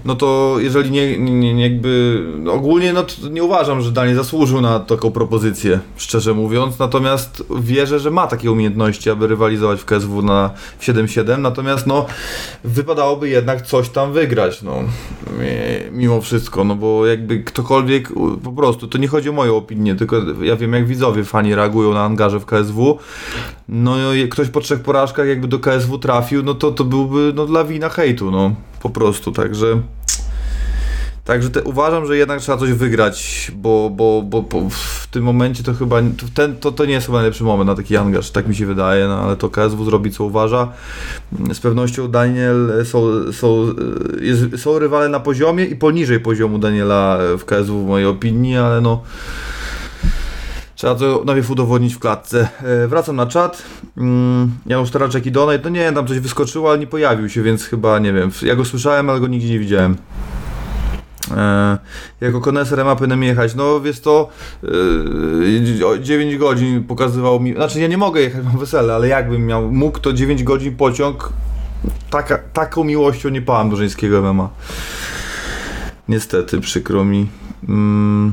no 0.04 0.14
to 0.14 0.56
jeżeli 0.58 0.90
nie, 0.90 1.18
nie, 1.18 1.54
nie 1.54 1.62
jakby, 1.62 2.22
no 2.38 2.52
ogólnie, 2.52 2.92
no 2.92 3.04
nie 3.30 3.44
uważam, 3.44 3.80
że 3.80 3.92
Daniel 3.92 4.16
zasłużył 4.16 4.60
na 4.60 4.80
taką 4.80 5.10
propozycję, 5.10 5.80
szczerze 5.96 6.34
mówiąc, 6.34 6.78
natomiast 6.78 7.44
wierzę, 7.60 8.00
że 8.00 8.10
ma 8.10 8.26
takie 8.26 8.50
umiejętności, 8.52 9.10
aby 9.10 9.26
rywalizować 9.26 9.80
w 9.80 9.84
KSW 9.84 10.22
na 10.22 10.50
7-7, 10.80 11.38
natomiast 11.38 11.86
no 11.86 12.06
wypadałoby 12.64 13.28
jednak 13.28 13.62
coś 13.62 13.88
tam 13.88 14.12
wygrać, 14.12 14.62
no 14.62 14.82
mi- 14.82 15.90
mimo 15.92 16.20
wszystko, 16.20 16.64
no 16.64 16.74
bo 16.74 17.01
jakby 17.06 17.38
ktokolwiek, 17.40 18.08
po 18.44 18.52
prostu, 18.52 18.88
to 18.88 18.98
nie 18.98 19.08
chodzi 19.08 19.28
o 19.28 19.32
moją 19.32 19.56
opinię, 19.56 19.94
tylko 19.94 20.16
ja 20.42 20.56
wiem 20.56 20.72
jak 20.72 20.86
widzowie, 20.86 21.24
fani 21.24 21.54
reagują 21.54 21.94
na 21.94 22.04
angaże 22.04 22.40
w 22.40 22.46
KSW, 22.46 22.98
no 23.68 24.14
i 24.14 24.28
ktoś 24.28 24.48
po 24.48 24.60
trzech 24.60 24.80
porażkach 24.80 25.28
jakby 25.28 25.48
do 25.48 25.58
KSW 25.58 25.98
trafił, 25.98 26.42
no 26.42 26.54
to 26.54 26.72
to 26.72 26.84
byłby 26.84 27.32
no 27.34 27.44
lawina 27.44 27.88
hejtu, 27.88 28.30
no 28.30 28.54
po 28.82 28.90
prostu, 28.90 29.32
także 29.32 29.80
Także 31.24 31.50
te, 31.50 31.62
uważam, 31.62 32.06
że 32.06 32.16
jednak 32.16 32.40
trzeba 32.40 32.58
coś 32.58 32.72
wygrać, 32.72 33.52
bo, 33.56 33.90
bo, 33.90 34.22
bo, 34.22 34.42
bo 34.42 34.70
w 34.70 35.06
tym 35.10 35.24
momencie 35.24 35.62
to 35.62 35.74
chyba 35.74 35.96
ten, 36.34 36.56
to, 36.56 36.72
to 36.72 36.84
nie 36.84 36.92
jest 36.92 37.06
chyba 37.06 37.18
najlepszy 37.18 37.44
moment 37.44 37.66
na 37.66 37.74
taki 37.74 37.96
angaż, 37.96 38.30
tak 38.30 38.48
mi 38.48 38.54
się 38.54 38.66
wydaje, 38.66 39.08
no 39.08 39.18
ale 39.18 39.36
to 39.36 39.50
KSW 39.50 39.84
zrobi 39.84 40.10
co 40.10 40.24
uważa. 40.24 40.72
Z 41.52 41.60
pewnością 41.60 42.08
Daniel 42.08 42.84
są, 42.84 43.32
są, 43.32 43.66
jest, 44.20 44.62
są 44.62 44.78
rywale 44.78 45.08
na 45.08 45.20
poziomie 45.20 45.64
i 45.64 45.76
poniżej 45.76 46.20
poziomu 46.20 46.58
Daniela 46.58 47.18
w 47.38 47.44
KSW 47.44 47.84
w 47.84 47.86
mojej 47.86 48.06
opinii, 48.06 48.56
ale 48.56 48.80
no 48.80 49.02
Trzeba 50.82 50.94
to 50.94 51.22
najpierw 51.26 51.50
udowodnić 51.50 51.94
w 51.94 51.98
klatce. 51.98 52.48
E, 52.62 52.88
wracam 52.88 53.16
na 53.16 53.26
czat. 53.26 53.62
Mm, 53.96 54.50
Janusz 54.66 54.90
Taraczek 54.90 55.26
i 55.26 55.32
Donate. 55.32 55.60
No 55.64 55.70
nie, 55.70 55.92
tam 55.92 56.06
coś 56.06 56.18
wyskoczyło, 56.18 56.70
ale 56.70 56.78
nie 56.78 56.86
pojawił 56.86 57.28
się, 57.28 57.42
więc 57.42 57.64
chyba 57.64 57.98
nie 57.98 58.12
wiem. 58.12 58.30
Ja 58.42 58.56
go 58.56 58.64
słyszałem, 58.64 59.10
ale 59.10 59.20
go 59.20 59.26
nigdzie 59.26 59.48
nie 59.48 59.58
widziałem. 59.58 59.96
E, 61.36 61.78
jako 62.20 62.40
koneser 62.40 62.84
ma 62.84 62.96
powinienem 62.96 63.22
jechać. 63.22 63.54
No 63.54 63.80
wiesz 63.80 64.00
to 64.00 64.28
e, 64.64 66.00
9 66.00 66.36
godzin 66.36 66.84
pokazywał 66.84 67.40
mi. 67.40 67.54
Znaczy 67.54 67.80
ja 67.80 67.88
nie 67.88 67.98
mogę 67.98 68.20
jechać, 68.20 68.44
mam 68.44 68.58
wesele, 68.58 68.94
ale 68.94 69.08
jakbym 69.08 69.46
miał 69.46 69.72
mógł, 69.72 69.98
to 69.98 70.12
9 70.12 70.42
godzin 70.42 70.76
pociąg. 70.76 71.32
Taka, 72.10 72.38
taką 72.38 72.84
miłością 72.84 73.28
nie 73.28 73.42
pałam 73.42 73.70
do 73.70 73.76
żeńskiego 73.76 74.22
MMA. 74.22 74.48
Niestety, 76.08 76.60
przykro 76.60 77.04
mi. 77.04 77.28
Mm. 77.68 78.32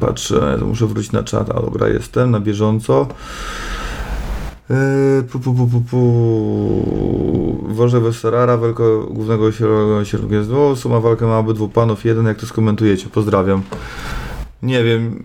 Patrzę, 0.00 0.58
muszę 0.66 0.86
wrócić 0.86 1.12
na 1.12 1.22
czat. 1.22 1.50
A 1.50 1.54
dobra, 1.54 1.88
jestem 1.88 2.30
na 2.30 2.40
bieżąco. 2.40 3.08
Eee, 4.70 5.22
pu, 5.22 5.38
pu, 5.38 5.54
pu, 5.54 5.66
pu, 5.66 5.80
pu. 5.80 7.64
Woże 7.68 8.00
Westerara, 8.00 8.58
wielko 8.58 9.06
głównego 9.10 9.52
sierpnia 10.04 10.40
Suma 10.76 11.00
walkę 11.00 11.26
ma 11.26 11.38
obydwu 11.38 11.68
panów. 11.68 12.04
Jeden, 12.04 12.26
jak 12.26 12.36
to 12.38 12.46
skomentujecie? 12.46 13.06
Pozdrawiam. 13.08 13.62
Nie 14.62 14.84
wiem, 14.84 15.24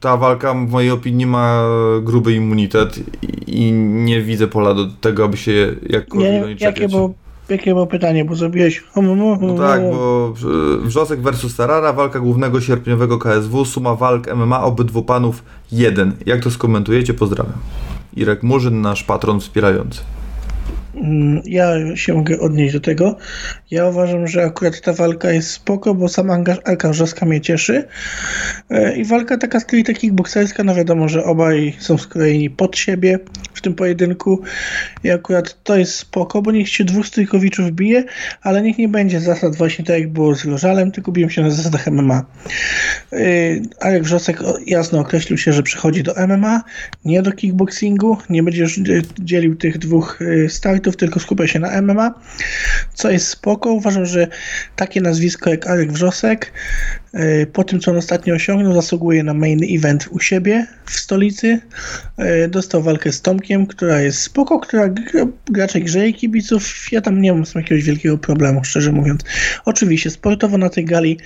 ta 0.00 0.16
walka 0.16 0.54
w 0.54 0.70
mojej 0.70 0.90
opinii 0.90 1.26
ma 1.26 1.64
gruby 2.02 2.32
immunitet 2.34 2.98
i- 3.46 3.72
nie 3.72 4.22
widzę 4.22 4.46
pola 4.46 4.74
do 4.74 4.86
tego, 5.00 5.24
aby 5.24 5.36
się 5.36 5.74
jakkolwiek 5.88 6.32
Nie, 6.32 6.40
do 6.40 6.46
niej 6.46 6.56
jakie, 6.60 6.88
bo 6.88 7.10
jakie 7.48 7.70
było 7.74 7.86
pytanie, 7.86 8.24
bo 8.24 8.34
zrobiłeś... 8.34 8.84
No 9.40 9.54
tak, 9.58 9.80
bo 9.80 10.34
e, 10.82 10.86
Wrzosek 10.86 11.20
versus 11.20 11.56
Tarara, 11.56 11.92
walka 11.92 12.20
głównego 12.20 12.60
sierpniowego 12.60 13.18
KSW, 13.18 13.64
suma 13.64 13.94
walk 13.94 14.34
MMA 14.34 14.62
obydwu 14.62 15.02
panów 15.02 15.42
1. 15.72 16.12
Jak 16.26 16.40
to 16.42 16.50
skomentujecie? 16.50 17.14
Pozdrawiam. 17.14 17.58
Irek 18.16 18.42
Murzyn, 18.42 18.80
nasz 18.80 19.04
patron 19.04 19.40
wspierający. 19.40 20.00
Mm, 20.96 21.42
Ja 21.44 21.96
się 21.96 22.14
mogę 22.14 22.40
odnieść 22.40 22.74
do 22.74 22.80
tego. 22.80 23.16
Ja 23.70 23.86
uważam, 23.88 24.26
że 24.26 24.44
akurat 24.44 24.80
ta 24.80 24.92
walka 24.92 25.30
jest 25.30 25.50
spoko, 25.50 25.94
bo 25.94 26.08
sama 26.08 26.38
Arka 26.64 26.88
Wrzoska 26.88 27.26
mnie 27.26 27.40
cieszy. 27.40 27.84
E, 28.70 28.96
I 28.96 29.04
walka 29.04 29.38
taka 29.38 29.60
stricte 29.60 29.94
kickbokserska, 29.94 30.64
no 30.64 30.74
wiadomo, 30.74 31.08
że 31.08 31.24
obaj 31.24 31.76
są 31.78 31.98
skrojeni 31.98 32.50
pod 32.50 32.76
siebie 32.76 33.18
w 33.54 33.60
tym 33.60 33.74
pojedynku. 33.74 34.42
I 35.04 35.10
akurat 35.10 35.62
to 35.62 35.76
jest 35.76 35.94
spoko, 35.94 36.42
bo 36.42 36.52
niech 36.52 36.68
się 36.68 36.84
dwóch 36.84 37.06
strykowiczów 37.06 37.70
bije, 37.70 38.04
ale 38.42 38.62
niech 38.62 38.78
nie 38.78 38.88
będzie 38.88 39.20
zasad 39.20 39.56
właśnie 39.56 39.84
tak 39.84 39.98
jak 39.98 40.12
było 40.12 40.34
z 40.34 40.44
Rożalem, 40.44 40.92
tylko 40.92 41.12
biją 41.12 41.28
się 41.28 41.42
na 41.42 41.50
zasadach 41.50 41.86
MMA. 41.86 42.24
Yy, 43.12 43.62
Arek 43.80 44.02
Wrzosek 44.02 44.42
jasno 44.66 45.00
określił 45.00 45.38
się, 45.38 45.52
że 45.52 45.62
przechodzi 45.62 46.02
do 46.02 46.14
MMA, 46.28 46.62
nie 47.04 47.22
do 47.22 47.32
kickboxingu, 47.32 48.16
nie 48.30 48.42
będzie 48.42 48.62
już 48.62 48.80
dzielił 49.18 49.56
tych 49.56 49.78
dwóch 49.78 50.22
y, 50.22 50.48
tylko 50.92 51.20
skupia 51.20 51.46
się 51.46 51.58
na 51.58 51.82
MMA, 51.82 52.14
co 52.94 53.10
jest 53.10 53.28
spoko. 53.28 53.72
Uważam, 53.72 54.06
że 54.06 54.28
takie 54.76 55.00
nazwisko 55.00 55.50
jak 55.50 55.66
Arek 55.66 55.92
Wrzosek, 55.92 56.52
po 57.52 57.64
tym 57.64 57.80
co 57.80 57.90
on 57.90 57.96
ostatnio 57.96 58.34
osiągnął, 58.34 58.74
zasługuje 58.74 59.22
na 59.22 59.34
main 59.34 59.60
event 59.78 60.08
u 60.10 60.20
siebie 60.20 60.66
w 60.86 60.90
stolicy. 60.92 61.60
Y, 62.44 62.48
Dostał 62.48 62.82
walkę 62.82 63.12
z 63.12 63.22
Tomkiem, 63.22 63.66
która 63.66 64.00
jest 64.00 64.18
spoko, 64.18 64.58
która 64.60 64.88
gra- 64.88 65.28
raczej 65.56 65.82
grzeje 65.84 66.12
kibiców. 66.12 66.92
Ja 66.92 67.00
tam 67.00 67.22
nie 67.22 67.32
mam 67.32 67.46
z 67.46 67.54
jakiegoś 67.54 67.84
wielkiego 67.84 68.18
problemu, 68.18 68.64
szczerze 68.64 68.92
mówiąc. 68.92 69.20
Oczywiście, 69.64 70.10
sportowo 70.10 70.58
na 70.58 70.68
tej 70.70 70.84
gali 70.84 71.18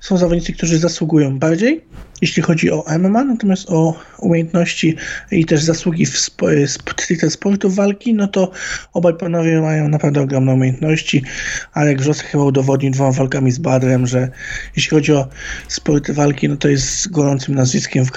są 0.00 0.16
zawodnicy, 0.16 0.52
którzy 0.52 0.78
zasługują 0.78 1.38
bardziej, 1.38 1.84
jeśli 2.22 2.42
chodzi 2.42 2.70
o 2.70 2.84
MMA, 2.98 3.24
natomiast 3.24 3.70
o 3.70 4.00
umiejętności 4.18 4.96
i 5.30 5.44
też 5.44 5.62
zasługi 5.62 6.06
w 6.06 6.18
spo, 6.18 6.46
sp- 6.74 7.00
stricte 7.00 7.30
sportu 7.30 7.70
walki, 7.70 8.14
no 8.14 8.28
to 8.28 8.50
obaj 8.92 9.14
panowie 9.14 9.60
mają 9.60 9.88
naprawdę 9.88 10.20
ogromne 10.20 10.52
umiejętności. 10.54 11.24
Alek 11.72 12.00
Wrzosek 12.00 12.26
chyba 12.26 12.44
udowodnił 12.44 12.90
dwoma 12.90 13.12
walkami 13.12 13.50
z 13.50 13.58
Badrem, 13.58 14.06
że 14.06 14.28
jeśli 14.76 14.90
chodzi 14.90 15.12
o 15.12 15.23
sport 15.68 16.10
walki, 16.10 16.48
no 16.48 16.56
to 16.56 16.68
jest 16.68 17.10
gorącym 17.10 17.54
nazwiskiem 17.54 18.04
w, 18.04 18.10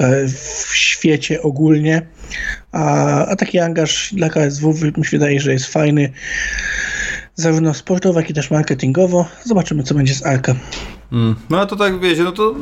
w 0.68 0.76
świecie 0.76 1.42
ogólnie. 1.42 2.02
A, 2.72 3.26
a 3.26 3.36
taki 3.36 3.60
angaż 3.60 4.14
dla 4.14 4.30
KSW 4.30 4.74
mi 4.98 5.06
się 5.06 5.18
wydaje, 5.18 5.40
że 5.40 5.54
jest 5.54 5.66
fajny 5.66 6.12
zarówno 7.38 7.74
sportowo, 7.74 8.20
jak 8.20 8.30
i 8.30 8.34
też 8.34 8.52
marketingowo. 8.52 9.26
Zobaczymy, 9.44 9.84
co 9.84 9.96
będzie 9.96 10.16
z 10.16 10.26
Arka. 10.26 10.56
Mm. 11.12 11.36
No 11.50 11.60
a 11.60 11.66
to 11.66 11.76
tak 11.76 12.00
wiecie, 12.00 12.24
no 12.24 12.32
to, 12.32 12.56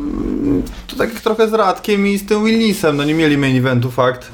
to 0.87 0.95
tak 0.95 1.11
trochę 1.11 1.49
z 1.49 1.53
Radkiem 1.53 2.07
i 2.07 2.17
z 2.17 2.25
tym 2.25 2.45
Willisem, 2.45 2.97
no 2.97 3.03
nie 3.03 3.13
mieli 3.13 3.37
main 3.37 3.57
eventu, 3.57 3.91
fakt. 3.91 4.31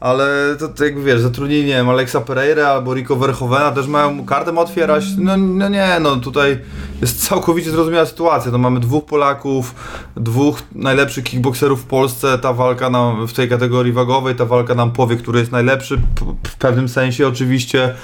Ale 0.00 0.56
to, 0.58 0.68
to 0.68 0.84
jakby 0.84 1.02
wiesz, 1.02 1.20
zatrudnili, 1.20 1.62
nie 1.62 1.74
wiem, 1.74 1.88
Alexa 1.88 2.20
Pereira 2.20 2.68
albo 2.68 2.94
Rico 2.94 3.16
Verhovena 3.16 3.70
też 3.72 3.86
mają 3.86 4.26
kartę 4.26 4.58
otwierać. 4.58 5.04
No, 5.18 5.36
no 5.36 5.68
nie, 5.68 5.88
no 6.00 6.16
tutaj 6.16 6.58
jest 7.00 7.28
całkowicie 7.28 7.70
zrozumiała 7.70 8.06
sytuacja. 8.06 8.52
No 8.52 8.58
mamy 8.58 8.80
dwóch 8.80 9.04
Polaków, 9.04 9.74
dwóch 10.16 10.62
najlepszych 10.74 11.24
kickboxerów 11.24 11.82
w 11.82 11.86
Polsce. 11.86 12.38
Ta 12.38 12.52
walka 12.52 12.90
nam 12.90 13.26
w 13.28 13.32
tej 13.32 13.48
kategorii 13.48 13.92
wagowej, 13.92 14.34
ta 14.34 14.44
walka 14.44 14.74
nam 14.74 14.92
powie, 14.92 15.16
który 15.16 15.38
jest 15.40 15.52
najlepszy 15.52 16.00
w 16.46 16.56
pewnym 16.56 16.88
sensie 16.88 17.28
oczywiście. 17.28 17.94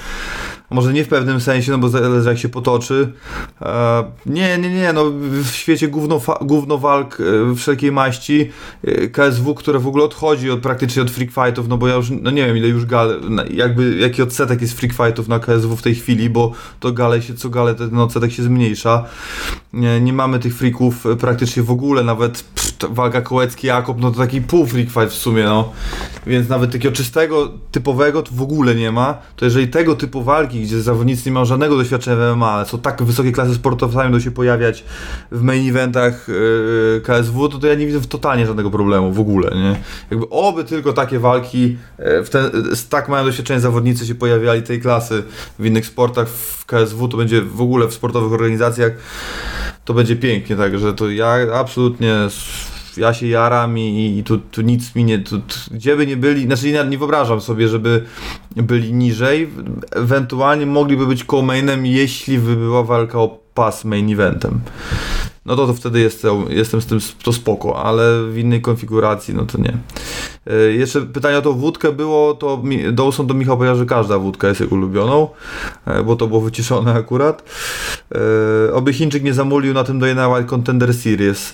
Może 0.70 0.92
nie 0.92 1.04
w 1.04 1.08
pewnym 1.08 1.40
sensie, 1.40 1.72
no 1.72 1.78
bo 1.78 1.88
zależy 1.88 2.28
jak 2.28 2.38
się 2.38 2.48
potoczy. 2.48 3.12
E, 3.62 4.04
nie, 4.26 4.58
nie, 4.58 4.70
nie, 4.70 4.92
no 4.92 5.04
w 5.42 5.50
świecie 5.52 5.88
gówno, 5.88 6.20
gówno 6.40 6.78
walk 6.78 7.18
e, 7.20 7.54
wszelkiej 7.54 7.92
maści 7.92 8.50
e, 8.84 9.08
KSW, 9.08 9.54
które 9.54 9.78
w 9.78 9.86
ogóle 9.86 10.04
odchodzi 10.04 10.50
od 10.50 10.60
praktycznie 10.60 11.02
od 11.02 11.10
freak 11.10 11.30
fightów, 11.30 11.68
no 11.68 11.76
bo 11.76 11.88
ja 11.88 11.94
już, 11.94 12.10
no 12.22 12.30
nie 12.30 12.46
wiem 12.46 12.56
ile 12.56 12.68
już 12.68 12.86
gal, 12.86 13.20
jakby 13.50 13.96
jaki 13.96 14.22
odsetek 14.22 14.60
jest 14.60 14.80
freak 14.80 14.92
fightów 14.92 15.28
na 15.28 15.38
KSW 15.38 15.76
w 15.76 15.82
tej 15.82 15.94
chwili, 15.94 16.30
bo 16.30 16.52
to 16.80 16.92
gale 16.92 17.22
się, 17.22 17.34
co 17.34 17.48
gale 17.48 17.74
ten 17.74 17.98
odsetek 17.98 18.32
się 18.32 18.42
zmniejsza. 18.42 19.04
Nie, 19.72 20.00
nie 20.00 20.12
mamy 20.12 20.38
tych 20.38 20.54
freaków 20.54 21.04
praktycznie 21.20 21.62
w 21.62 21.70
ogóle, 21.70 22.04
nawet 22.04 22.44
walka 22.88 23.20
Kołecki-Jakob, 23.20 23.94
no 23.98 24.10
to 24.10 24.18
taki 24.18 24.40
pół 24.40 24.66
freak 24.66 24.88
fight 24.90 25.10
w 25.10 25.14
sumie, 25.14 25.44
no. 25.44 25.72
Więc 26.26 26.48
nawet 26.48 26.72
takiego 26.72 26.94
czystego, 26.94 27.52
typowego 27.70 28.22
to 28.22 28.30
w 28.34 28.42
ogóle 28.42 28.74
nie 28.74 28.92
ma. 28.92 29.18
To 29.36 29.44
jeżeli 29.44 29.68
tego 29.68 29.96
typu 29.96 30.22
walki, 30.22 30.59
gdzie 30.62 30.82
zawodnicy 30.82 31.22
nie 31.26 31.32
mają 31.32 31.46
żadnego 31.46 31.76
doświadczenia 31.76 32.16
w 32.16 32.36
MMA, 32.36 32.50
ale 32.50 32.66
są 32.66 32.78
tak 32.78 33.02
wysokie 33.02 33.32
klasy 33.32 33.54
sportowe, 33.54 34.02
będą 34.02 34.20
się 34.20 34.30
pojawiać 34.30 34.84
w 35.32 35.42
main 35.42 35.68
eventach 35.70 36.28
yy, 36.28 37.00
KSW, 37.04 37.48
to, 37.48 37.58
to 37.58 37.66
ja 37.66 37.74
nie 37.74 37.86
widzę 37.86 38.00
totalnie 38.00 38.46
żadnego 38.46 38.70
problemu 38.70 39.12
w 39.12 39.20
ogóle, 39.20 39.50
nie? 39.54 39.80
Jakby 40.10 40.28
oby 40.30 40.64
tylko 40.64 40.92
takie 40.92 41.18
walki 41.18 41.76
e, 41.98 42.22
w 42.22 42.30
ten, 42.30 42.50
tak 42.90 43.08
mają 43.08 43.24
doświadczenie 43.24 43.60
zawodnicy 43.60 44.06
się 44.06 44.14
pojawiali 44.14 44.62
tej 44.62 44.80
klasy 44.80 45.22
w 45.58 45.66
innych 45.66 45.86
sportach 45.86 46.28
w 46.28 46.66
KSW, 46.66 47.08
to 47.08 47.16
będzie 47.16 47.42
w 47.42 47.60
ogóle 47.60 47.88
w 47.88 47.94
sportowych 47.94 48.32
organizacjach 48.32 48.92
to 49.84 49.94
będzie 49.94 50.16
pięknie, 50.16 50.56
także 50.56 50.94
to 50.94 51.10
ja 51.10 51.36
absolutnie 51.54 52.14
ja 52.96 53.14
się 53.14 53.26
jaram 53.26 53.78
i, 53.78 54.18
i 54.18 54.24
tu, 54.24 54.38
tu 54.38 54.62
nic 54.62 54.94
mi 54.94 55.04
nie, 55.04 55.18
tu, 55.18 55.38
tu, 55.38 55.56
gdzie 55.70 55.96
by 55.96 56.06
nie 56.06 56.16
byli, 56.16 56.44
znaczy 56.44 56.72
nie, 56.72 56.84
nie 56.84 56.98
wyobrażam 56.98 57.40
sobie, 57.40 57.68
żeby 57.68 58.04
byli 58.56 58.92
niżej, 58.92 59.48
ewentualnie 59.90 60.66
mogliby 60.66 61.06
być 61.06 61.24
co-mainem, 61.24 61.86
jeśli 61.86 62.38
by 62.38 62.56
była 62.56 62.82
walka 62.82 63.18
o 63.18 63.38
pas 63.54 63.84
main 63.84 64.12
eventem. 64.12 64.60
No 65.46 65.56
to, 65.56 65.66
to 65.66 65.74
wtedy 65.74 66.00
jestem, 66.00 66.44
jestem 66.48 66.80
z 66.80 66.86
tym 66.86 66.98
to 67.22 67.32
spoko, 67.32 67.82
ale 67.82 68.24
w 68.30 68.38
innej 68.38 68.60
konfiguracji 68.60 69.34
no 69.34 69.46
to 69.46 69.58
nie. 69.58 69.72
E, 70.46 70.72
Jeszcze 70.72 71.00
pytanie 71.00 71.38
o 71.38 71.42
tą 71.42 71.52
wódkę 71.52 71.92
było, 71.92 72.34
to 72.34 72.62
Dawson 72.92 73.26
to 73.26 73.34
Michał 73.34 73.56
powiedział, 73.56 73.76
że 73.76 73.86
każda 73.86 74.18
wódka 74.18 74.48
jest 74.48 74.60
jego 74.60 74.76
ulubioną, 74.76 75.28
e, 75.86 76.02
bo 76.02 76.16
to 76.16 76.26
było 76.26 76.40
wyciszone 76.40 76.94
akurat. 76.94 77.42
E, 78.14 78.74
Oby 78.74 78.92
Chińczyk 78.92 79.22
nie 79.22 79.34
zamulił 79.34 79.74
na 79.74 79.84
tym 79.84 79.98
Dana 79.98 80.28
White 80.28 80.48
Contender 80.48 80.94
Series. 80.94 81.52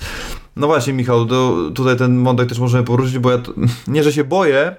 No 0.57 0.67
właśnie 0.67 0.93
Michał, 0.93 1.27
tutaj 1.75 1.97
ten 1.97 2.25
wątek 2.25 2.49
też 2.49 2.59
możemy 2.59 2.85
poruszyć, 2.85 3.19
bo 3.19 3.31
ja 3.31 3.39
to, 3.39 3.53
nie, 3.89 4.03
że 4.03 4.13
się 4.13 4.25
boję, 4.25 4.77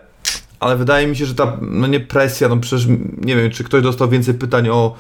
ale 0.59 0.77
wydaje 0.77 1.07
mi 1.07 1.15
się, 1.15 1.25
że 1.25 1.35
ta, 1.35 1.57
no 1.61 1.87
nie 1.87 1.99
presja, 1.99 2.49
no 2.49 2.57
przecież 2.57 2.87
nie 3.17 3.35
wiem, 3.35 3.51
czy 3.51 3.63
ktoś 3.63 3.83
dostał 3.83 4.09
więcej 4.09 4.33
pytań 4.33 4.69
o, 4.69 4.95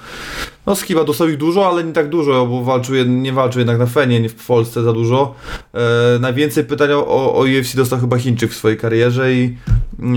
no 0.67 0.75
Skiba 0.75 1.03
dostał 1.03 1.29
ich 1.29 1.37
dużo, 1.37 1.69
ale 1.69 1.83
nie 1.83 1.93
tak 1.93 2.09
dużo, 2.09 2.45
bo 2.45 2.63
walczył, 2.63 2.95
nie 3.05 3.33
walczył 3.33 3.59
jednak 3.59 3.79
na 3.79 3.85
Fenie, 3.85 4.19
nie 4.19 4.29
w 4.29 4.45
Polsce 4.45 4.83
za 4.83 4.93
dużo. 4.93 5.35
E, 5.73 6.19
najwięcej 6.19 6.63
pytań 6.63 6.91
o, 6.91 7.33
o 7.33 7.41
UFC 7.41 7.75
dostał 7.75 7.99
chyba 7.99 8.17
Chińczyk 8.17 8.51
w 8.51 8.55
swojej 8.55 8.77
karierze 8.77 9.33
i 9.33 9.57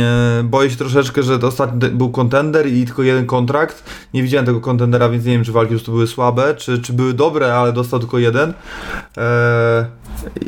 e, 0.01 0.43
boję 0.45 0.71
się 0.71 0.77
troszeczkę, 0.77 1.23
że 1.23 1.35
ostatni 1.35 1.89
był 1.89 2.11
kontender 2.11 2.67
i 2.67 2.85
tylko 2.87 3.03
jeden 3.03 3.27
kontrakt. 3.27 3.85
Nie 4.15 4.23
widziałem 4.23 4.47
tego 4.47 4.61
kontendera, 4.61 5.09
więc 5.09 5.25
nie 5.25 5.33
wiem, 5.33 5.45
czy 5.45 5.53
walki 5.53 5.69
po 5.69 5.75
prostu 5.75 5.93
były 5.93 6.07
słabe, 6.07 6.55
czy, 6.55 6.79
czy 6.79 6.93
były 6.93 7.15
dobre, 7.15 7.55
ale 7.55 7.73
dostał 7.73 8.01
tylko 8.01 8.19
jeden. 8.19 8.55
E, 9.17 9.87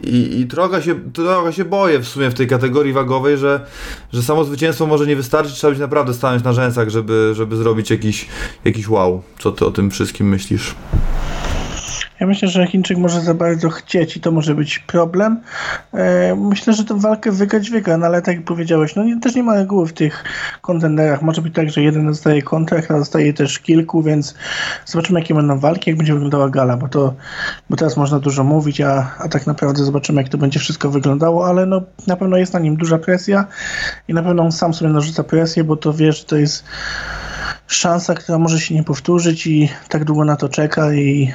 i, 0.02 0.40
I 0.40 0.46
trochę 0.46 0.82
się, 0.82 1.12
trochę 1.12 1.52
się 1.52 1.64
boję 1.64 2.00
w 2.00 2.08
sumie 2.08 2.30
w 2.30 2.34
tej 2.34 2.46
kategorii 2.46 2.92
wagowej, 2.92 3.38
że, 3.38 3.66
że 4.12 4.22
samo 4.22 4.44
zwycięstwo 4.44 4.86
może 4.86 5.06
nie 5.06 5.16
wystarczyć, 5.16 5.54
trzeba 5.54 5.70
być 5.70 5.80
naprawdę 5.80 6.14
stanąć 6.14 6.44
na 6.44 6.52
rzęsach, 6.52 6.88
żeby, 6.88 7.32
żeby 7.34 7.56
zrobić 7.56 7.90
jakiś, 7.90 8.28
jakiś 8.64 8.88
wow. 8.88 9.22
Co 9.38 9.52
ty 9.52 9.66
o 9.66 9.70
tym 9.70 9.90
wszystkim 9.92 10.28
myślisz? 10.28 10.74
Ja 12.22 12.26
myślę, 12.26 12.48
że 12.48 12.66
Chińczyk 12.66 12.98
może 12.98 13.20
za 13.20 13.34
bardzo 13.34 13.70
chcieć 13.70 14.16
i 14.16 14.20
to 14.20 14.30
może 14.30 14.54
być 14.54 14.78
problem. 14.78 15.40
E, 15.94 16.36
Myślę, 16.36 16.72
że 16.72 16.84
tę 16.84 17.00
walkę 17.00 17.32
wygrać 17.32 17.70
wygra, 17.70 17.98
no 17.98 18.06
ale 18.06 18.22
tak 18.22 18.36
jak 18.36 18.44
powiedziałeś, 18.44 18.96
no 18.96 19.04
nie, 19.04 19.20
też 19.20 19.34
nie 19.34 19.42
ma 19.42 19.54
reguły 19.54 19.86
w 19.86 19.92
tych 19.92 20.24
kontenderach. 20.60 21.22
Może 21.22 21.42
być 21.42 21.54
tak, 21.54 21.70
że 21.70 21.82
jeden 21.82 22.06
dostaje 22.06 22.42
kontrakt, 22.42 22.90
a 22.90 22.98
dostaje 22.98 23.32
też 23.32 23.58
kilku, 23.58 24.02
więc 24.02 24.34
zobaczymy 24.84 25.20
jakie 25.20 25.34
będą 25.34 25.58
walki, 25.58 25.90
jak 25.90 25.96
będzie 25.96 26.12
wyglądała 26.12 26.48
gala, 26.48 26.76
bo 26.76 26.88
to 26.88 27.14
bo 27.70 27.76
teraz 27.76 27.96
można 27.96 28.18
dużo 28.18 28.44
mówić, 28.44 28.80
a, 28.80 29.14
a 29.18 29.28
tak 29.28 29.46
naprawdę 29.46 29.84
zobaczymy 29.84 30.22
jak 30.22 30.30
to 30.30 30.38
będzie 30.38 30.60
wszystko 30.60 30.90
wyglądało, 30.90 31.46
ale 31.46 31.66
no 31.66 31.82
na 32.06 32.16
pewno 32.16 32.36
jest 32.36 32.52
na 32.52 32.60
nim 32.60 32.76
duża 32.76 32.98
presja 32.98 33.46
i 34.08 34.14
na 34.14 34.22
pewno 34.22 34.42
on 34.42 34.52
sam 34.52 34.74
sobie 34.74 34.90
narzuca 34.90 35.24
presję, 35.24 35.64
bo 35.64 35.76
to 35.76 35.92
wie, 35.92 36.12
że 36.12 36.24
to 36.24 36.36
jest 36.36 36.64
szansa, 37.74 38.14
która 38.14 38.38
może 38.38 38.60
się 38.60 38.74
nie 38.74 38.84
powtórzyć 38.84 39.46
i 39.46 39.68
tak 39.88 40.04
długo 40.04 40.24
na 40.24 40.36
to 40.36 40.48
czeka 40.48 40.94
i 40.94 41.32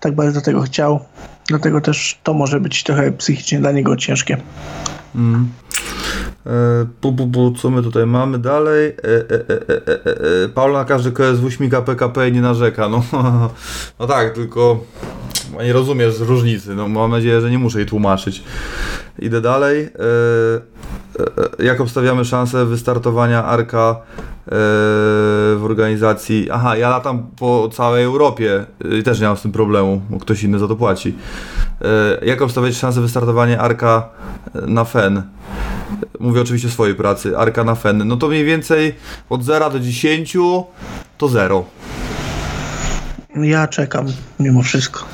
tak 0.00 0.14
bardzo 0.14 0.40
tego 0.40 0.62
chciał. 0.62 1.00
Dlatego 1.46 1.80
też 1.80 2.18
to 2.22 2.34
może 2.34 2.60
być 2.60 2.82
trochę 2.82 3.12
psychicznie 3.12 3.58
dla 3.58 3.72
niego 3.72 3.96
ciężkie. 3.96 4.36
Mm. 5.14 5.48
E, 6.46 6.86
pu, 7.00 7.12
pu, 7.12 7.26
pu, 7.26 7.52
co 7.56 7.70
my 7.70 7.82
tutaj 7.82 8.06
mamy 8.06 8.38
dalej? 8.38 8.86
E, 8.86 8.92
e, 8.92 9.34
e, 9.34 9.68
e, 9.68 10.06
e, 10.06 10.44
e. 10.44 10.48
Paula 10.48 10.78
na 10.78 10.84
każdy 10.84 11.12
KSW 11.12 11.50
śmiga 11.50 11.82
PKP 11.82 12.28
i 12.28 12.32
nie 12.32 12.40
narzeka. 12.40 12.88
No, 12.88 13.02
no 13.98 14.06
tak, 14.06 14.34
tylko 14.34 14.84
nie 15.62 15.72
rozumiesz 15.72 16.20
różnicy. 16.20 16.74
No, 16.74 16.88
mam 16.88 17.10
nadzieję, 17.10 17.40
że 17.40 17.50
nie 17.50 17.58
muszę 17.58 17.78
jej 17.78 17.88
tłumaczyć. 17.88 18.44
Idę 19.18 19.40
dalej. 19.40 19.82
E, 19.82 19.88
e, 21.20 21.60
e, 21.60 21.64
jak 21.64 21.80
obstawiamy 21.80 22.24
szansę 22.24 22.66
wystartowania 22.66 23.44
Arka 23.44 23.96
w 25.56 25.60
organizacji. 25.64 26.48
Aha, 26.50 26.76
ja 26.76 26.90
latam 26.90 27.26
po 27.38 27.68
całej 27.72 28.04
Europie 28.04 28.64
i 28.98 29.02
też 29.02 29.20
nie 29.20 29.26
mam 29.26 29.36
z 29.36 29.42
tym 29.42 29.52
problemu, 29.52 30.02
bo 30.10 30.18
ktoś 30.18 30.42
inny 30.42 30.58
za 30.58 30.68
to 30.68 30.76
płaci. 30.76 31.14
E, 31.82 32.26
jak 32.26 32.42
obstawiać 32.42 32.76
szansę 32.76 33.00
wystartowania 33.00 33.58
Arka 33.58 34.08
na 34.66 34.84
FEN? 34.84 35.22
Mówię 36.20 36.40
oczywiście 36.40 36.68
o 36.68 36.70
swojej 36.70 36.94
pracy, 36.94 37.38
Arka 37.38 37.64
na 37.64 37.74
FEN. 37.74 38.08
No 38.08 38.16
to 38.16 38.28
mniej 38.28 38.44
więcej 38.44 38.94
od 39.28 39.44
0 39.44 39.70
do 39.70 39.80
10 39.80 40.36
to 41.18 41.28
0. 41.28 41.64
Ja 43.36 43.68
czekam 43.68 44.06
mimo 44.40 44.62
wszystko. 44.62 45.04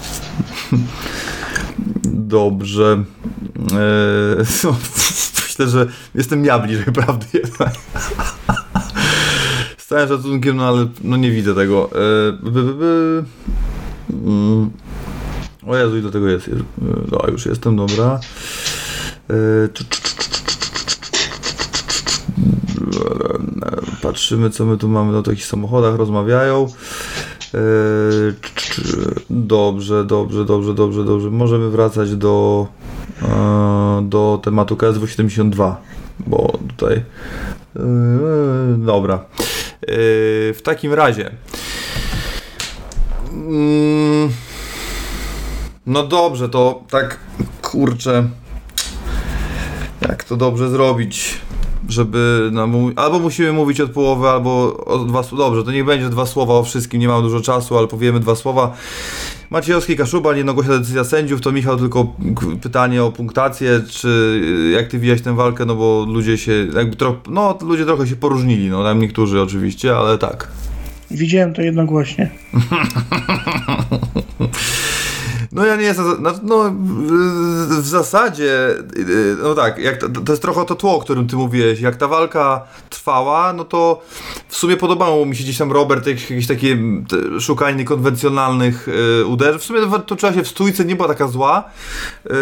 Dobrze. 2.04 3.04
Eee, 3.72 4.44
no, 4.64 4.76
myślę, 5.46 5.68
że 5.68 5.86
jestem 6.14 6.44
ja 6.44 6.58
bliżej 6.58 6.84
prawdy 6.84 7.26
jednak. 7.32 7.74
Z 9.78 9.86
całym 9.86 10.08
szacunkiem, 10.08 10.56
no 10.56 10.68
ale 10.68 10.86
no 11.04 11.16
nie 11.16 11.30
widzę 11.30 11.54
tego. 11.54 11.90
Eee, 11.92 12.32
by, 12.42 12.62
by, 12.62 12.74
by. 12.74 13.24
Mm. 14.10 14.70
O 15.66 15.76
Jezu, 15.76 15.98
ile 15.98 16.10
tego 16.10 16.28
jest? 16.28 16.50
No, 17.12 17.22
już 17.28 17.46
jestem, 17.46 17.76
dobra. 17.76 18.20
Eee, 19.30 19.68
Patrzymy, 24.02 24.50
co 24.50 24.64
my 24.66 24.76
tu 24.78 24.88
mamy 24.88 25.16
o 25.18 25.22
takich 25.22 25.44
samochodach, 25.46 25.94
rozmawiają. 25.94 26.66
Eee, 27.54 27.60
Dobrze, 29.30 30.04
dobrze, 30.04 30.44
dobrze, 30.44 30.74
dobrze, 30.74 31.04
dobrze. 31.04 31.30
Możemy 31.30 31.70
wracać 31.70 32.16
do, 32.16 32.66
e, 33.22 34.00
do 34.08 34.40
tematu 34.42 34.76
KSW 34.76 35.06
72, 35.06 35.80
bo 36.26 36.58
tutaj. 36.76 36.96
e, 36.96 37.04
Dobra. 38.78 39.14
E, 39.14 39.24
W 40.54 40.60
takim 40.64 40.92
razie. 40.94 41.30
Mm, 43.32 44.30
No 45.86 46.06
dobrze, 46.06 46.48
to 46.48 46.82
tak 46.90 47.18
kurczę. 47.62 48.28
Jak 50.08 50.24
to 50.24 50.36
dobrze 50.36 50.68
zrobić? 50.70 51.39
Żeby 51.90 52.50
no, 52.52 52.68
albo 52.96 53.18
musimy 53.18 53.52
mówić 53.52 53.80
od 53.80 53.90
połowy, 53.90 54.28
albo 54.28 54.84
o 54.84 54.98
dwa 54.98 55.22
słowa. 55.22 55.44
Dobrze, 55.44 55.64
to 55.64 55.72
niech 55.72 55.84
będzie 55.84 56.08
dwa 56.08 56.26
słowa 56.26 56.54
o 56.54 56.62
wszystkim, 56.62 57.00
nie 57.00 57.08
mam 57.08 57.22
dużo 57.22 57.40
czasu, 57.40 57.78
ale 57.78 57.86
powiemy 57.86 58.20
dwa 58.20 58.34
słowa. 58.34 58.76
Maciejowski 59.50 59.96
Kaszuba, 59.96 60.36
jednogłośna 60.36 60.78
decyzja 60.78 61.04
sędziów, 61.04 61.40
to 61.40 61.52
Michał 61.52 61.76
tylko 61.78 62.14
pytanie 62.62 63.04
o 63.04 63.12
punktację, 63.12 63.80
czy 63.88 64.08
y, 64.68 64.70
jak 64.70 64.88
ty 64.88 64.98
widziałeś 64.98 65.22
tę 65.22 65.36
walkę, 65.36 65.64
no 65.64 65.74
bo 65.74 66.06
ludzie 66.08 66.38
się, 66.38 66.52
jakby 66.74 66.96
trochę, 66.96 67.18
no 67.30 67.58
ludzie 67.62 67.84
trochę 67.84 68.06
się 68.06 68.16
poróżnili, 68.16 68.68
no 68.68 68.84
tam 68.84 68.98
niektórzy 68.98 69.42
oczywiście, 69.42 69.96
ale 69.96 70.18
tak. 70.18 70.48
Widziałem 71.10 71.54
to 71.54 71.62
jednogłośnie. 71.62 72.30
No 75.52 75.66
ja 75.66 75.76
nie 75.76 75.82
jestem, 75.82 76.04
za- 76.06 76.40
no, 76.42 76.70
w- 76.70 77.86
zasadzie, 77.86 78.74
yy, 78.96 79.36
no 79.42 79.54
tak, 79.54 79.78
jak 79.78 79.96
to, 79.96 80.08
to 80.08 80.32
jest 80.32 80.42
trochę 80.42 80.64
to 80.64 80.74
tło, 80.74 80.96
o 80.96 81.00
którym 81.00 81.26
ty 81.26 81.36
mówiłeś, 81.36 81.80
jak 81.80 81.96
ta 81.96 82.08
walka 82.08 82.64
trwała, 82.90 83.52
no 83.52 83.64
to 83.64 84.02
w 84.48 84.56
sumie 84.56 84.76
podobało 84.76 85.26
mi 85.26 85.36
się 85.36 85.44
gdzieś 85.44 85.58
tam 85.58 85.72
Robert, 85.72 86.06
jakieś, 86.06 86.46
takie 86.46 86.78
szukanie 87.40 87.84
konwencjonalnych 87.84 88.88
yy, 89.18 89.26
uderzeń, 89.26 89.58
w 89.60 89.64
sumie 89.64 89.80
toczyła 90.06 90.32
się 90.32 90.42
w 90.44 90.48
stójce, 90.48 90.84
nie 90.84 90.96
była 90.96 91.08
taka 91.08 91.28
zła, 91.28 91.64
yy, 92.24 92.32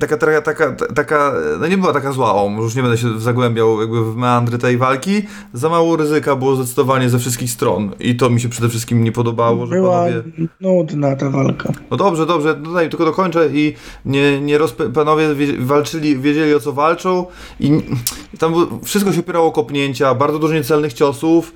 taka, 0.00 0.16
taka, 0.16 0.40
taka, 0.42 0.72
taka, 0.94 1.32
no 1.60 1.66
nie 1.66 1.78
była 1.78 1.92
taka 1.92 2.12
zła, 2.12 2.34
o, 2.34 2.50
już 2.58 2.74
nie 2.74 2.82
będę 2.82 2.98
się 2.98 3.20
zagłębiał 3.20 3.80
jakby 3.80 4.12
w 4.12 4.16
meandry 4.16 4.58
tej 4.58 4.76
walki, 4.78 5.22
za 5.52 5.68
mało 5.68 5.96
ryzyka 5.96 6.36
było 6.36 6.56
zdecydowanie 6.56 7.08
ze 7.10 7.18
wszystkich 7.18 7.50
stron 7.50 7.90
i 8.00 8.16
to 8.16 8.30
mi 8.30 8.40
się 8.40 8.48
przede 8.48 8.68
wszystkim 8.68 9.04
nie 9.04 9.12
podobało, 9.12 9.66
że 9.66 9.74
Była 9.74 9.98
panowie... 10.04 10.22
nudna 10.60 11.16
ta 11.16 11.30
walka. 11.30 11.72
No 11.90 11.96
dobrze, 11.98 12.26
dobrze, 12.26 12.54
tutaj 12.54 12.90
tylko 12.90 13.04
dokończę 13.04 13.48
i 13.52 13.74
nie, 14.04 14.40
nie 14.40 14.58
panowie 14.94 15.34
wie, 15.34 15.46
walczyli, 15.58 16.18
wiedzieli 16.18 16.54
o 16.54 16.60
co 16.60 16.72
walczą 16.72 17.26
i 17.60 17.82
tam 18.38 18.80
wszystko 18.84 19.12
się 19.12 19.20
opierało 19.20 19.46
o 19.46 19.52
kopnięcia, 19.52 20.14
bardzo 20.14 20.38
dużo 20.38 20.54
niecelnych 20.54 20.92
ciosów, 20.92 21.52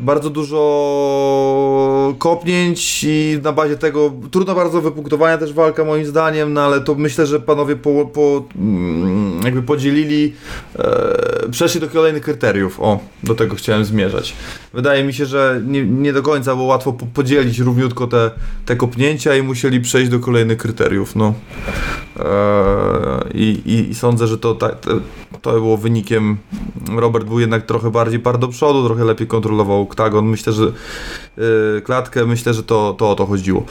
bardzo 0.00 0.30
dużo 0.30 0.60
kopnięć 2.18 3.04
i 3.04 3.38
na 3.42 3.52
bazie 3.52 3.76
tego 3.76 4.12
trudno 4.30 4.54
bardzo 4.54 4.80
wypunktowania 4.80 5.38
też 5.38 5.52
walka 5.52 5.84
moim 5.84 6.06
zdaniem, 6.06 6.52
no 6.52 6.60
ale 6.60 6.80
to 6.80 6.94
myślę, 6.94 7.26
że 7.26 7.40
panowie 7.40 7.76
po, 7.76 8.06
po 8.06 8.44
mm, 8.56 9.40
jakby 9.44 9.62
podzielili, 9.62 10.32
e, 10.78 11.48
przeszli 11.50 11.80
do 11.80 11.88
kolejnych 11.88 12.22
kryteriów, 12.22 12.80
o, 12.80 13.00
do 13.22 13.34
tego 13.34 13.56
chciałem 13.56 13.84
zmierzać. 13.84 14.34
Wydaje 14.74 15.04
mi 15.04 15.14
się, 15.14 15.26
że 15.26 15.62
nie, 15.66 15.84
nie 15.84 16.12
do 16.12 16.22
końca 16.22 16.54
było 16.54 16.66
łatwo 16.66 16.92
po, 16.92 17.06
podzielić 17.06 17.58
równiutko 17.58 18.06
te, 18.06 18.30
te 18.66 18.76
kopnięcia 18.76 19.36
i 19.36 19.42
musieli 19.42 19.80
przejść 19.80 20.10
do 20.10 20.20
kolejnych 20.20 20.58
kryteriów, 20.58 21.16
no. 21.16 21.34
E, 22.18 22.24
i, 23.34 23.62
i, 23.90 23.94
sądzę, 23.94 24.26
że 24.26 24.38
to, 24.38 24.54
ta, 24.54 24.70
to 25.42 25.52
było 25.52 25.76
wynikiem. 25.76 26.36
Robert 26.96 27.26
był 27.26 27.40
jednak 27.40 27.66
trochę 27.66 27.90
bardziej 27.90 28.20
par 28.20 28.38
do 28.38 28.48
przodu, 28.48 28.84
trochę 28.84 29.04
lepiej 29.04 29.26
kontrolował 29.26 29.86
oktagon. 29.90 30.26
Myślę, 30.26 30.52
że 30.52 30.64
e, 30.66 31.80
klatkę, 31.80 32.26
myślę, 32.26 32.54
że 32.54 32.62
to, 32.62 32.94
to 32.98 33.10
o 33.10 33.14
to 33.14 33.26
chodziło. 33.26 33.64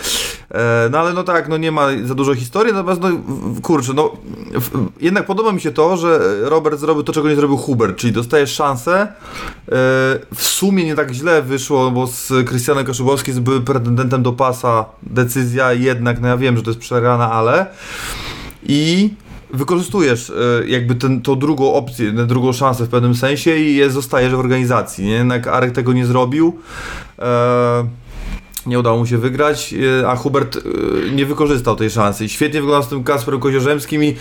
E, 0.51 0.89
no 0.91 0.99
ale 0.99 1.13
no 1.13 1.23
tak, 1.23 1.49
no 1.49 1.57
nie 1.57 1.71
ma 1.71 1.87
za 2.03 2.15
dużo 2.15 2.35
historii, 2.35 2.73
natomiast 2.73 3.01
no 3.01 3.09
kurczę, 3.61 3.93
no 3.93 4.11
w, 4.51 4.89
jednak 5.01 5.25
podoba 5.25 5.51
mi 5.51 5.61
się 5.61 5.71
to, 5.71 5.97
że 5.97 6.39
Robert 6.49 6.79
zrobił 6.79 7.03
to, 7.03 7.13
czego 7.13 7.29
nie 7.29 7.35
zrobił 7.35 7.57
Hubert, 7.57 7.97
czyli 7.97 8.13
dostajesz 8.13 8.53
szansę. 8.53 9.01
E, 9.01 9.07
w 10.35 10.41
sumie 10.41 10.83
nie 10.83 10.95
tak 10.95 11.11
źle 11.11 11.41
wyszło, 11.41 11.91
bo 11.91 12.07
z 12.07 12.31
Krystianem 12.47 12.85
Kaszubowskim 12.85 13.43
był 13.43 13.61
pretendentem 13.61 14.23
do 14.23 14.33
pasa. 14.33 14.85
Decyzja 15.03 15.73
jednak, 15.73 16.21
no 16.21 16.27
ja 16.27 16.37
wiem, 16.37 16.57
że 16.57 16.63
to 16.63 16.69
jest 16.69 16.79
przegrana, 16.79 17.31
ale 17.31 17.65
i 18.63 19.09
wykorzystujesz 19.53 20.29
e, 20.29 20.67
jakby 20.67 20.95
ten, 20.95 21.21
tą 21.21 21.35
drugą 21.35 21.73
opcję, 21.73 22.11
tę 22.11 22.25
drugą 22.25 22.53
szansę 22.53 22.85
w 22.85 22.89
pewnym 22.89 23.15
sensie 23.15 23.57
i 23.57 23.75
jest, 23.75 23.93
zostajesz 23.93 24.33
w 24.33 24.39
organizacji, 24.39 25.05
nie? 25.05 25.11
Jednak 25.11 25.47
Arek 25.47 25.71
tego 25.71 25.93
nie 25.93 26.05
zrobił. 26.05 26.59
E, 27.19 27.87
nie 28.65 28.79
udało 28.79 28.97
mu 28.97 29.05
się 29.05 29.17
wygrać, 29.17 29.73
e, 30.01 30.07
a 30.09 30.15
Hubert 30.15 30.57
e, 30.57 30.59
nie 31.11 31.25
wykorzystał 31.25 31.75
tej 31.75 31.89
szansy. 31.89 32.29
Świetnie 32.29 32.61
wyglądał 32.61 32.87
z 32.87 32.89
tym 32.89 33.03
Kasperem 33.03 33.39
Koziorzemskim 33.39 34.03
i 34.03 34.15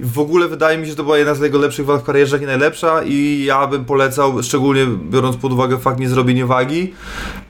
w 0.00 0.18
ogóle 0.18 0.48
wydaje 0.48 0.78
mi 0.78 0.84
się, 0.84 0.90
że 0.90 0.96
to 0.96 1.04
była 1.04 1.18
jedna 1.18 1.34
z 1.34 1.40
jego 1.40 1.58
lepszych 1.58 1.86
walk 1.86 2.02
w 2.02 2.04
karierze, 2.04 2.40
nie 2.40 2.46
najlepsza 2.46 3.02
i 3.02 3.44
ja 3.46 3.66
bym 3.66 3.84
polecał, 3.84 4.42
szczególnie 4.42 4.86
biorąc 5.10 5.36
pod 5.36 5.52
uwagę 5.52 5.78
fakt 5.78 6.00
niezrobienia 6.00 6.46
wagi, 6.46 6.92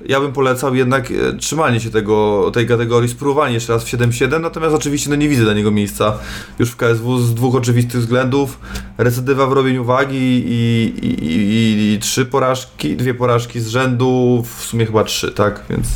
ja 0.06 0.20
bym 0.20 0.32
polecał 0.32 0.74
jednak 0.74 1.10
e, 1.10 1.36
trzymanie 1.36 1.80
się 1.80 1.90
tego, 1.90 2.50
tej 2.54 2.66
kategorii, 2.66 3.08
spróbowanie 3.08 3.54
jeszcze 3.54 3.72
raz 3.72 3.84
w 3.84 3.86
7-7, 3.86 4.40
natomiast 4.40 4.74
oczywiście 4.74 5.10
no, 5.10 5.16
nie 5.16 5.28
widzę 5.28 5.42
dla 5.42 5.54
niego 5.54 5.70
miejsca 5.70 6.18
już 6.58 6.70
w 6.70 6.76
KSW 6.76 7.18
z 7.18 7.34
dwóch 7.34 7.54
oczywistych 7.54 8.00
względów. 8.00 8.58
Recydywa 8.98 9.46
w 9.46 9.52
robieniu 9.52 9.84
wagi 9.84 10.44
i, 10.46 10.92
i, 11.02 11.24
i, 11.26 11.92
i 11.94 11.98
trzy 11.98 12.26
porażki, 12.26 12.96
dwie 12.96 13.14
porażki 13.14 13.60
z 13.60 13.68
rzędu, 13.68 14.44
w 14.56 14.64
sumie 14.64 14.86
chyba 14.86 15.04
trzy, 15.04 15.32
tak, 15.32 15.62
więc... 15.70 15.86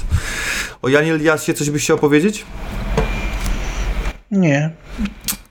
O 0.82 0.88
Janie 0.88 1.14
Eliasie 1.14 1.54
coś 1.54 1.70
byś 1.70 1.84
chciał 1.84 1.98
powiedzieć? 1.98 2.44
Nie. 4.30 4.70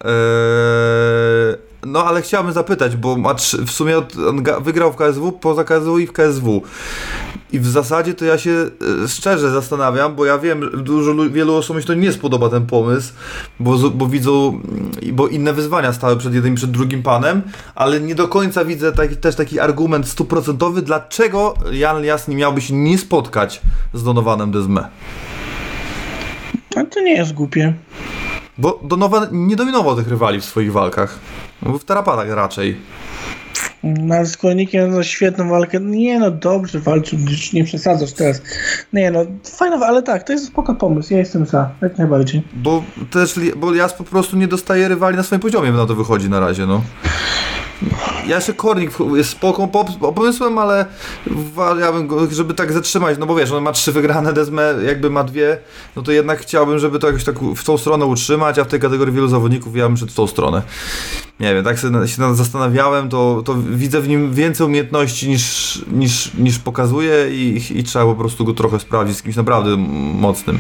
Eee, 0.04 1.56
no 1.86 2.06
ale 2.06 2.22
chciałbym 2.22 2.54
zapytać, 2.54 2.96
bo 2.98 3.16
ma 3.18 3.34
trzy, 3.34 3.66
w 3.66 3.72
sumie 3.72 3.94
wygrał 4.62 4.94
w 4.94 4.96
KSW, 4.96 5.32
poza 5.32 5.63
KSW 5.63 6.00
i 6.00 6.08
w 6.08 6.12
KSW. 6.12 6.62
I 7.52 7.60
w 7.60 7.68
zasadzie 7.68 8.13
to 8.13 8.26
ja 8.26 8.38
się 8.38 8.52
e, 9.04 9.08
szczerze 9.08 9.52
zastanawiam, 9.52 10.16
bo 10.16 10.26
ja 10.26 10.38
wiem, 10.38 10.63
że 10.63 10.70
dużo, 10.70 11.12
lu- 11.12 11.32
wielu 11.32 11.56
osobom 11.56 11.82
się 11.82 11.88
to 11.88 11.94
nie 11.94 12.12
spodoba 12.12 12.50
ten 12.50 12.66
pomysł, 12.66 13.13
bo, 13.60 13.78
bo 13.90 14.08
widzą, 14.08 14.50
mm, 14.50 15.16
bo 15.16 15.28
inne 15.28 15.54
wyzwania 15.54 15.94
stały 15.94 16.18
przed 16.18 16.34
jednym 16.34 16.54
i 16.54 16.56
przed 16.56 16.72
drugim 16.72 17.04
panem, 17.04 17.42
ale 17.76 18.02
nie 18.02 18.16
do 18.16 18.28
końca 18.28 18.66
widzę 18.66 18.92
taki, 18.92 19.16
też 19.18 19.36
taki 19.36 19.60
argument 19.60 20.08
stuprocentowy, 20.08 20.82
dlaczego 20.82 21.54
Jan 21.72 22.04
nie 22.28 22.36
miałby 22.36 22.62
się 22.62 22.74
nie 22.74 22.98
spotkać 22.98 23.62
z 23.94 24.04
Donowanem 24.04 24.52
Desme. 24.52 24.88
A 26.76 26.84
to 26.84 27.02
nie 27.02 27.13
jest 27.13 27.34
głupie. 27.34 27.74
Bo 28.58 28.80
Donovan 28.84 29.28
nie 29.32 29.56
dominował 29.56 29.96
tych 29.96 30.08
rywali 30.08 30.42
w 30.42 30.46
swoich 30.46 30.72
walkach. 30.72 31.20
No, 31.62 31.78
W 31.78 31.84
tarapatach 31.84 32.30
raczej. 32.30 32.78
No, 33.84 34.26
z 34.26 34.38
Kornikiem 34.38 34.93
za 34.93 35.04
świetną 35.04 35.50
walkę. 35.50 35.80
Nie 35.80 36.20
no, 36.20 36.32
dobrze 36.32 36.80
walczył, 36.80 37.20
już 37.20 37.54
nie 37.54 37.63
przesadzasz 37.63 38.13
teraz. 38.13 38.41
Nie 38.93 39.12
no, 39.12 39.26
fajna, 39.43 39.86
ale 39.86 40.04
tak, 40.04 40.24
to 40.24 40.34
jest 40.34 40.46
spoko 40.46 40.76
pomysł, 40.76 41.13
ja 41.13 41.20
jestem 41.20 41.46
za, 41.46 41.70
jak 41.82 41.98
najbardziej. 41.98 42.43
Bo 42.54 42.84
też 43.12 43.39
bo 43.58 43.74
Jas 43.74 43.93
po 43.93 44.04
prostu 44.04 44.38
nie 44.38 44.48
dostaje 44.48 44.88
rywali 44.88 45.17
na 45.17 45.24
swoim 45.24 45.41
poziomie, 45.41 45.72
na 45.72 45.86
to 45.86 45.96
wychodzi 45.96 46.30
na 46.30 46.39
razie, 46.39 46.65
no. 46.65 46.82
Ja 48.28 48.36
jeszcze 48.36 48.54
Kornik 48.54 48.92
jest 49.16 49.30
spoko 49.30 49.68
pomysłem, 50.15 50.58
ale 50.58 50.86
wa- 51.28 51.75
ja 51.80 51.92
bym 51.92 52.08
go, 52.08 52.28
żeby 52.32 52.54
tak 52.54 52.73
zatrzymać, 52.73 53.17
no 53.17 53.25
bo 53.25 53.36
wiesz, 53.36 53.52
on 53.52 53.63
ma 53.63 53.71
trzy 53.71 53.92
wygrane, 53.92 54.34
Desme 54.34 54.73
jakby 54.86 55.10
ma 55.10 55.23
dwie, 55.23 55.58
no 55.96 56.02
to 56.02 56.12
jednak 56.12 56.40
chciałbym, 56.40 56.80
żeby 56.80 57.00
to 57.00 57.08
jakoś 57.08 57.23
tak 57.23 57.40
w 57.40 57.63
tą 57.63 57.78
stronę 57.78 58.06
utrzymać, 58.06 58.60
a 58.60 58.63
w 58.63 58.67
tej 58.67 58.80
kategorii 58.80 59.13
wielu 59.13 59.28
zawodników 59.28 59.75
ja 59.75 59.88
bym 59.88 59.98
szedł 59.98 60.12
w 60.12 60.15
tą 60.15 60.28
stronę. 60.28 60.62
Nie 61.40 61.54
wiem, 61.54 61.63
tak 61.63 61.78
się 61.78 62.36
zastanawiałem, 62.36 63.10
to, 63.10 63.42
to 63.46 63.56
widzę 63.69 64.02
w 64.02 64.08
nim 64.08 64.34
więcej 64.34 64.67
umiejętności 64.67 65.30
niż, 65.30 65.82
niż, 65.92 66.34
niż 66.34 66.60
pokazuje 66.60 67.30
i, 67.32 67.62
i 67.80 67.84
trzeba 67.84 68.06
po 68.06 68.15
prostu 68.15 68.46
go 68.46 68.54
trochę 68.54 68.80
sprawdzić 68.80 69.17
z 69.17 69.21
kimś 69.21 69.36
naprawdę 69.36 69.78
mocnym 70.13 70.56
e, 70.56 70.60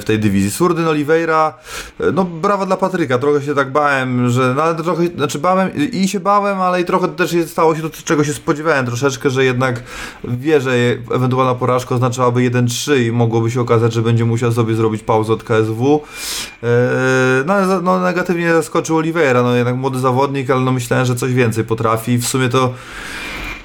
w 0.00 0.02
tej 0.06 0.18
dywizji. 0.18 0.50
Surdyn 0.50 0.86
Oliveira, 0.88 1.54
e, 2.00 2.12
no 2.12 2.24
brawa 2.24 2.66
dla 2.66 2.76
Patryka, 2.76 3.18
trochę 3.18 3.42
się 3.42 3.54
tak 3.54 3.72
bałem, 3.72 4.30
że, 4.30 4.54
no 4.56 4.62
ale 4.62 4.74
trochę, 4.74 5.06
znaczy 5.16 5.38
bałem 5.38 5.70
i 5.92 6.03
się 6.08 6.20
bałem, 6.20 6.60
ale 6.60 6.80
i 6.80 6.84
trochę 6.84 7.08
też 7.08 7.36
stało 7.46 7.76
się 7.76 7.82
to, 7.82 7.90
czego 8.04 8.24
się 8.24 8.32
spodziewałem 8.32 8.86
troszeczkę, 8.86 9.30
że 9.30 9.44
jednak 9.44 9.82
wie, 10.24 10.60
że 10.60 10.72
ewentualna 11.10 11.54
porażka 11.54 11.94
oznaczałaby 11.94 12.40
1-3 12.50 13.00
i 13.00 13.12
mogłoby 13.12 13.50
się 13.50 13.60
okazać, 13.60 13.92
że 13.92 14.02
będzie 14.02 14.24
musiał 14.24 14.52
sobie 14.52 14.74
zrobić 14.74 15.02
pauzę 15.02 15.32
od 15.32 15.42
KSW. 15.44 16.02
E, 16.62 16.66
No, 17.46 17.80
no 17.80 18.00
negatywnie 18.00 18.52
zaskoczył 18.52 18.96
Oliveira, 18.96 19.42
no 19.42 19.54
jednak 19.54 19.76
młody 19.76 19.98
zawodnik, 19.98 20.50
ale 20.50 20.60
no 20.60 20.72
myślałem, 20.72 21.06
że 21.06 21.14
coś 21.16 21.34
więcej 21.34 21.64
potrafi. 21.64 22.18
W 22.18 22.26
sumie 22.26 22.48
to 22.48 22.74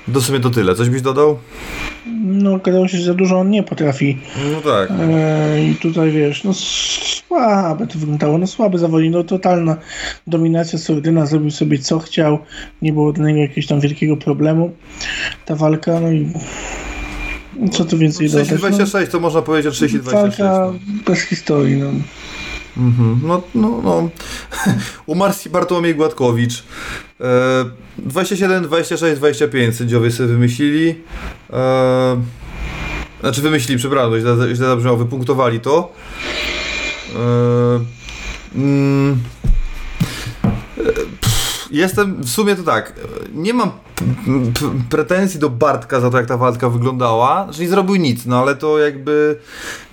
do 0.08 0.22
sumie 0.22 0.40
to 0.40 0.50
tyle. 0.50 0.76
Coś 0.76 0.90
byś 0.90 1.02
dodał? 1.02 1.40
No, 2.24 2.54
okazało 2.54 2.88
się, 2.88 2.98
że 2.98 3.04
za 3.04 3.14
dużo 3.14 3.40
on 3.40 3.50
nie 3.50 3.64
potrafi. 3.64 4.18
No 4.52 4.62
tak. 4.72 4.90
E, 5.00 5.64
I 5.64 5.76
tutaj 5.76 6.12
wiesz, 6.12 6.44
no 6.44 6.54
słabe 6.54 7.88
to 7.88 8.00
wyglądało, 8.00 8.38
no 8.38 8.48
słaby 8.48 8.78
zawodnik, 8.78 9.12
no 9.14 9.24
totalna 9.24 9.78
dominacja 10.28 10.80
Sordyna, 10.80 11.26
zrobił 11.26 11.52
sobie 11.52 11.80
co 11.80 12.00
chciał, 12.00 12.40
nie 12.82 12.94
było 12.94 13.14
dla 13.14 13.28
niego 13.28 13.40
jakiegoś 13.40 13.68
tam 13.68 13.80
wielkiego 13.80 14.18
problemu. 14.18 14.72
Ta 15.46 15.56
walka, 15.56 16.00
no 16.00 16.12
i 16.12 16.28
co 17.72 17.86
tu 17.86 17.98
więcej 17.98 18.30
dodać? 18.30 18.48
30-26 18.48 19.08
to 19.08 19.20
można 19.20 19.42
powiedzieć 19.42 19.82
o 19.82 19.86
No, 19.86 19.88
30-26. 19.88 20.12
walka 20.12 20.44
No. 20.44 20.74
bez 21.08 21.22
historii, 21.22 21.76
no. 21.78 21.90
Mhm. 22.80 23.20
no, 23.24 23.42
no, 23.56 23.82
no. 23.84 24.10
Umarł 25.06 25.34
Bartłomiej 25.52 25.96
Gładkowicz. 25.96 26.64
E, 27.22 27.66
27, 27.98 28.64
26, 28.64 29.18
25 29.18 29.76
sędziowie 29.76 30.12
sobie 30.12 30.30
wymyślili. 30.30 30.96
E, 31.54 32.22
znaczy 33.22 33.42
wymyślili, 33.42 33.80
przepraszam, 33.80 34.20
źle, 34.20 34.56
źle 34.56 34.68
zabrzmiało, 34.68 34.98
wypunktowali 34.98 35.60
to. 35.60 35.94
E, 37.16 37.86
mm, 38.56 39.20
Jestem, 41.72 42.24
w 42.24 42.30
sumie 42.30 42.56
to 42.56 42.64
tak, 42.64 42.94
nie 43.34 43.54
mam 43.54 43.72
pretensji 44.90 45.40
do 45.40 45.50
Bartka 45.50 46.00
za 46.00 46.10
to, 46.10 46.18
jak 46.18 46.26
ta 46.26 46.38
walka 46.38 46.70
wyglądała. 46.70 47.44
Znaczy 47.44 47.62
nie 47.62 47.70
zrobił 47.70 47.96
nic, 47.96 48.26
no 48.26 48.40
ale 48.42 48.56
to 48.56 48.80
jakby, 48.80 49.40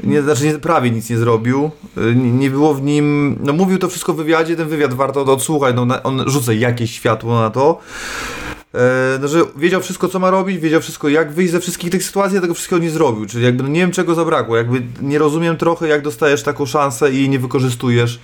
nie, 0.05 0.22
znaczy 0.22 0.45
nie, 0.45 0.59
prawie 0.59 0.91
nic 0.91 1.11
nie 1.11 1.18
zrobił. 1.18 1.70
Nie, 1.97 2.33
nie 2.33 2.51
było 2.51 2.74
w 2.74 2.83
nim, 2.83 3.39
no 3.43 3.53
mówił 3.53 3.79
to 3.79 3.89
wszystko 3.89 4.12
w 4.12 4.16
wywiadzie, 4.16 4.57
ten 4.57 4.68
wywiad 4.68 4.95
warto 4.95 5.22
odsłuchać, 5.22 5.77
no 5.77 6.03
on 6.03 6.31
rzuca 6.31 6.53
jakieś 6.53 6.91
światło 6.91 7.41
na 7.41 7.51
to. 7.51 7.81
E, 8.74 9.18
no, 9.20 9.29
że 9.29 9.41
wiedział 9.57 9.81
wszystko, 9.81 10.09
co 10.09 10.18
ma 10.18 10.31
robić, 10.31 10.59
wiedział 10.59 10.81
wszystko, 10.81 11.09
jak 11.09 11.33
wyjść 11.33 11.53
ze 11.53 11.61
wszystkich 11.61 11.91
tych 11.91 12.05
sytuacji, 12.05 12.39
a 12.39 12.41
tego 12.41 12.55
wszystkiego 12.55 12.83
nie 12.83 12.91
zrobił. 12.91 13.27
Czyli 13.27 13.45
jakby 13.45 13.62
no 13.62 13.68
nie 13.68 13.81
wiem, 13.81 13.93
czego 13.93 14.14
zabrakło. 14.14 14.57
Jakby 14.57 14.83
nie 15.03 15.18
rozumiem 15.18 15.57
trochę, 15.57 15.89
jak 15.89 16.03
dostajesz 16.03 16.43
taką 16.43 16.66
szansę 16.66 17.12
i 17.12 17.29
nie 17.29 17.39
wykorzystujesz 17.39 18.20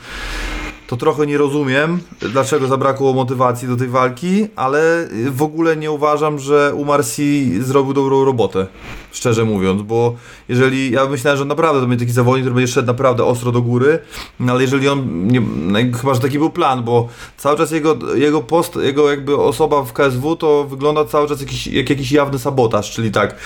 to 0.92 0.96
trochę 0.96 1.26
nie 1.26 1.38
rozumiem, 1.38 2.00
dlaczego 2.20 2.66
zabrakło 2.66 3.12
motywacji 3.12 3.68
do 3.68 3.76
tej 3.76 3.88
walki, 3.88 4.46
ale 4.56 5.08
w 5.30 5.42
ogóle 5.42 5.76
nie 5.76 5.90
uważam, 5.90 6.38
że 6.38 6.72
Umarsi 6.74 7.62
zrobił 7.62 7.92
dobrą 7.92 8.24
robotę, 8.24 8.66
szczerze 9.12 9.44
mówiąc, 9.44 9.82
bo 9.82 10.16
jeżeli, 10.48 10.90
ja 10.90 11.06
myślałem, 11.06 11.38
że 11.38 11.44
naprawdę 11.44 11.80
to 11.80 11.86
będzie 11.86 12.04
taki 12.04 12.12
zawodnik, 12.12 12.44
który 12.44 12.54
będzie 12.54 12.72
szedł 12.72 12.86
naprawdę 12.86 13.24
ostro 13.24 13.52
do 13.52 13.62
góry, 13.62 13.98
no 14.40 14.52
ale 14.52 14.62
jeżeli 14.62 14.88
on, 14.88 15.28
nie, 15.28 15.40
no, 15.40 15.78
chyba, 16.00 16.14
że 16.14 16.20
taki 16.20 16.38
był 16.38 16.50
plan, 16.50 16.84
bo 16.84 17.08
cały 17.36 17.58
czas 17.58 17.70
jego, 17.70 18.14
jego 18.14 18.40
post, 18.40 18.76
jego 18.76 19.10
jakby 19.10 19.36
osoba 19.36 19.82
w 19.82 19.92
KSW 19.92 20.36
to 20.36 20.64
wygląda 20.64 21.04
cały 21.04 21.28
czas 21.28 21.40
jakiś, 21.40 21.66
jak 21.66 21.90
jakiś 21.90 22.12
jawny 22.12 22.38
sabotaż, 22.38 22.90
czyli 22.90 23.10
tak, 23.10 23.36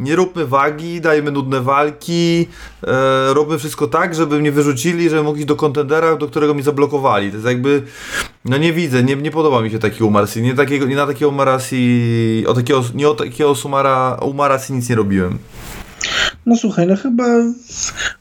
nie 0.00 0.16
róbmy 0.16 0.46
wagi, 0.46 1.00
dajmy 1.00 1.30
nudne 1.30 1.60
walki, 1.60 2.48
e, 2.86 3.34
róbmy 3.34 3.58
wszystko 3.58 3.86
tak, 3.86 4.14
żeby 4.14 4.40
mnie 4.40 4.52
wyrzucili, 4.52 5.10
żeby 5.10 5.22
mogli 5.22 5.40
iść 5.40 5.48
do 5.48 5.56
kontendera, 5.56 6.16
do 6.16 6.28
którego 6.28 6.54
mi 6.54 6.62
zablokowali. 6.62 7.28
To 7.28 7.36
jest 7.36 7.46
jakby, 7.46 7.82
no 8.44 8.56
nie 8.56 8.72
widzę, 8.72 9.02
nie, 9.02 9.16
nie 9.16 9.30
podoba 9.30 9.60
mi 9.60 9.70
się 9.70 9.78
taki 9.78 10.04
Umarsi, 10.04 10.42
nie, 10.42 10.54
takiego, 10.54 10.86
nie 10.86 10.96
na 10.96 11.06
takiego 11.06 11.28
Umarasi, 11.28 12.44
o 12.46 12.54
takiego, 12.54 12.82
nie 12.94 13.08
o 13.08 13.14
takiego 13.14 13.54
Sumara, 13.54 14.18
Umarasi 14.22 14.72
nic 14.72 14.88
nie 14.88 14.96
robiłem. 15.14 15.38
No 16.46 16.56
słuchaj, 16.56 16.86
no 16.86 16.96
chyba 16.96 17.24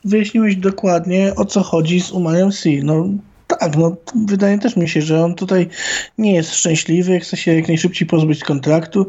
wyjaśniłeś 0.05 0.55
dokładnie 0.55 1.33
o 1.35 1.45
co 1.45 1.63
chodzi 1.63 2.01
z 2.01 2.11
Umarem 2.11 2.51
C. 2.51 2.69
No 2.83 3.05
tak, 3.47 3.77
no 3.77 3.95
wydaje 4.25 4.59
też 4.59 4.75
mi 4.75 4.89
się, 4.89 5.01
że 5.01 5.23
on 5.23 5.35
tutaj 5.35 5.67
nie 6.17 6.35
jest 6.35 6.55
szczęśliwy, 6.55 7.19
chce 7.19 7.37
się 7.37 7.53
jak 7.53 7.67
najszybciej 7.67 8.07
pozbyć 8.07 8.43
kontraktu, 8.43 9.07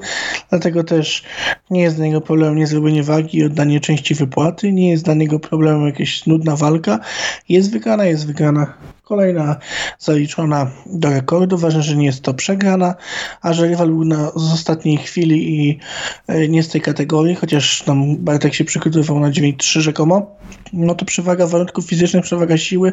dlatego 0.50 0.84
też 0.84 1.22
nie 1.70 1.82
jest 1.82 1.96
dla 1.96 2.06
niego 2.06 2.20
problemem 2.20 2.58
niezrobienie 2.58 3.02
wagi 3.02 3.38
i 3.38 3.44
oddanie 3.44 3.80
części 3.80 4.14
wypłaty, 4.14 4.72
nie 4.72 4.90
jest 4.90 5.04
dla 5.04 5.14
niego 5.14 5.38
problemem 5.38 5.86
jakaś 5.86 6.26
nudna 6.26 6.56
walka, 6.56 7.00
jest 7.48 7.72
wygrana, 7.72 8.04
jest 8.04 8.26
wygrana. 8.26 8.74
Kolejna 9.04 9.56
zaliczona 9.98 10.70
do 10.86 11.10
rekordu. 11.10 11.58
Ważne, 11.58 11.82
że 11.82 11.96
nie 11.96 12.06
jest 12.06 12.22
to 12.22 12.34
przegrana, 12.34 12.94
a 13.42 13.52
że 13.52 13.66
rywal 13.66 13.88
był 13.88 14.04
na, 14.04 14.30
z 14.30 14.52
ostatniej 14.52 14.96
chwili 14.96 15.60
i 15.60 15.78
e, 16.26 16.48
nie 16.48 16.62
z 16.62 16.68
tej 16.68 16.80
kategorii, 16.80 17.34
chociaż 17.34 17.82
tam 17.82 18.16
Bartek 18.16 18.54
się 18.54 18.64
przykrytywał 18.64 19.20
na 19.20 19.30
9-3 19.30 19.80
rzekomo, 19.80 20.36
no 20.72 20.94
to 20.94 21.04
przewaga 21.04 21.46
warunków 21.46 21.86
fizycznych, 21.86 22.24
przewaga 22.24 22.58
siły 22.58 22.92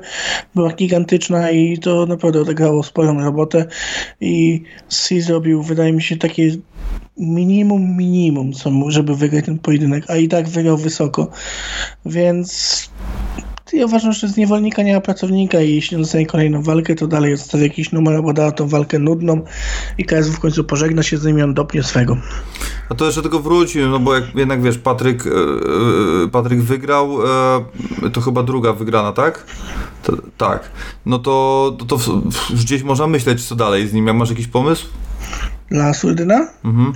była 0.55 0.74
gigantyczna 0.74 1.51
i 1.51 1.78
to 1.78 2.05
naprawdę 2.05 2.41
odegrało 2.41 2.84
sporą 2.84 3.24
robotę 3.24 3.66
i 4.22 4.64
C 4.89 5.22
zrobił, 5.22 5.64
wydaje 5.64 5.93
mi 5.93 6.01
się, 6.01 6.18
takie 6.18 6.51
minimum, 7.18 7.97
minimum, 7.97 8.53
co, 8.53 8.72
żeby 8.88 9.16
wygrać 9.16 9.45
ten 9.45 9.59
pojedynek, 9.59 10.03
a 10.07 10.16
i 10.16 10.28
tak 10.28 10.49
wygrał 10.49 10.78
wysoko, 10.78 11.32
więc 12.05 12.89
ja 13.74 13.86
uważam, 13.86 14.11
że 14.13 14.28
z 14.28 14.38
niewolnika 14.38 14.84
nie 14.84 14.93
ma 14.95 15.01
pracownika 15.01 15.61
i 15.61 15.76
jeśli 15.76 15.97
dostanie 15.97 16.26
kolejną 16.26 16.61
walkę, 16.61 16.95
to 16.95 17.07
dalej 17.07 17.34
odstawia 17.34 17.63
jakiś 17.63 17.91
numer 17.91 18.13
albo 18.15 18.34
da 18.34 18.51
tą 18.51 18.67
walkę 18.67 18.99
nudną 18.99 19.41
i 19.97 20.05
KSW 20.05 20.34
w 20.34 20.39
końcu 20.39 20.63
pożegna 20.63 21.03
się 21.03 21.17
z 21.17 21.26
nim 21.26 21.39
i 21.39 21.41
on 21.41 21.53
dopnie 21.53 21.84
swego. 21.84 22.17
A 22.89 22.95
to 22.95 23.05
jeszcze 23.05 23.22
tylko 23.22 23.39
wrócił, 23.39 23.89
no 23.89 23.99
bo 23.99 24.15
jak 24.15 24.24
jednak 24.36 24.61
wiesz, 24.61 24.78
Patryk, 24.78 25.24
e, 25.28 25.30
Patryk 26.32 26.61
wygrał, 26.61 27.17
e, 28.03 28.09
to 28.13 28.22
chyba 28.22 28.43
druga 28.43 28.74
wygrana, 28.74 29.11
tak? 29.11 29.45
To, 30.03 30.13
tak. 30.38 30.72
No 31.05 31.19
to, 31.19 31.76
to, 31.80 31.86
to 31.86 31.97
w- 31.97 32.32
w- 32.32 32.53
gdzieś 32.61 32.84
można 32.84 33.07
myśleć, 33.07 33.45
co 33.45 33.55
dalej 33.55 33.88
z 33.88 33.93
nim. 33.93 34.07
Jak 34.07 34.15
masz 34.15 34.30
jakiś 34.30 34.47
pomysł? 34.47 34.86
Dla 35.72 35.93
Surdyna? 35.93 36.47
Mhm. 36.65 36.93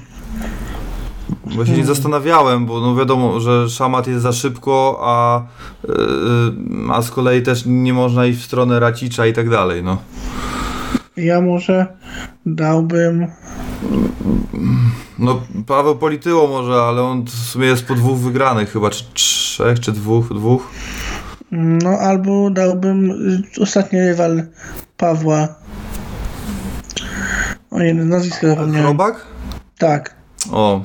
Bo 1.55 1.65
się 1.65 1.71
nie 1.71 1.85
zastanawiałem, 1.85 2.65
bo 2.65 2.81
no 2.81 2.95
wiadomo, 2.95 3.39
że 3.39 3.69
szamat 3.69 4.07
jest 4.07 4.21
za 4.21 4.33
szybko, 4.33 4.99
a, 5.01 5.43
e, 5.83 6.93
a 6.93 7.01
z 7.01 7.11
kolei 7.11 7.41
też 7.41 7.63
nie 7.65 7.93
można 7.93 8.25
iść 8.25 8.39
w 8.39 8.45
stronę 8.45 8.79
Racicza 8.79 9.25
i 9.25 9.33
tak 9.33 9.49
dalej, 9.49 9.83
no. 9.83 9.97
Ja 11.17 11.41
może 11.41 11.87
dałbym 12.45 13.27
No, 15.19 15.41
Paweł 15.67 15.95
Polityło 15.95 16.47
może, 16.47 16.73
ale 16.81 17.01
on 17.01 17.25
w 17.25 17.29
sumie 17.29 17.67
jest 17.67 17.85
po 17.85 17.95
dwóch 17.95 18.17
wygranych 18.17 18.71
chyba, 18.71 18.89
czy 18.89 19.03
trzech, 19.13 19.79
czy 19.79 19.91
dwóch, 19.91 20.33
dwóch. 20.33 20.67
No, 21.51 21.89
albo 21.89 22.49
dałbym 22.49 23.11
y, 23.11 23.61
ostatni 23.61 23.99
rywal 23.99 24.43
Pawła. 24.97 25.47
O 27.71 27.79
jeden 27.79 28.09
nazwisko 28.09 28.47
zapomniałem. 28.47 28.85
Chrobak? 28.85 29.25
Tak. 29.77 30.15
O. 30.51 30.81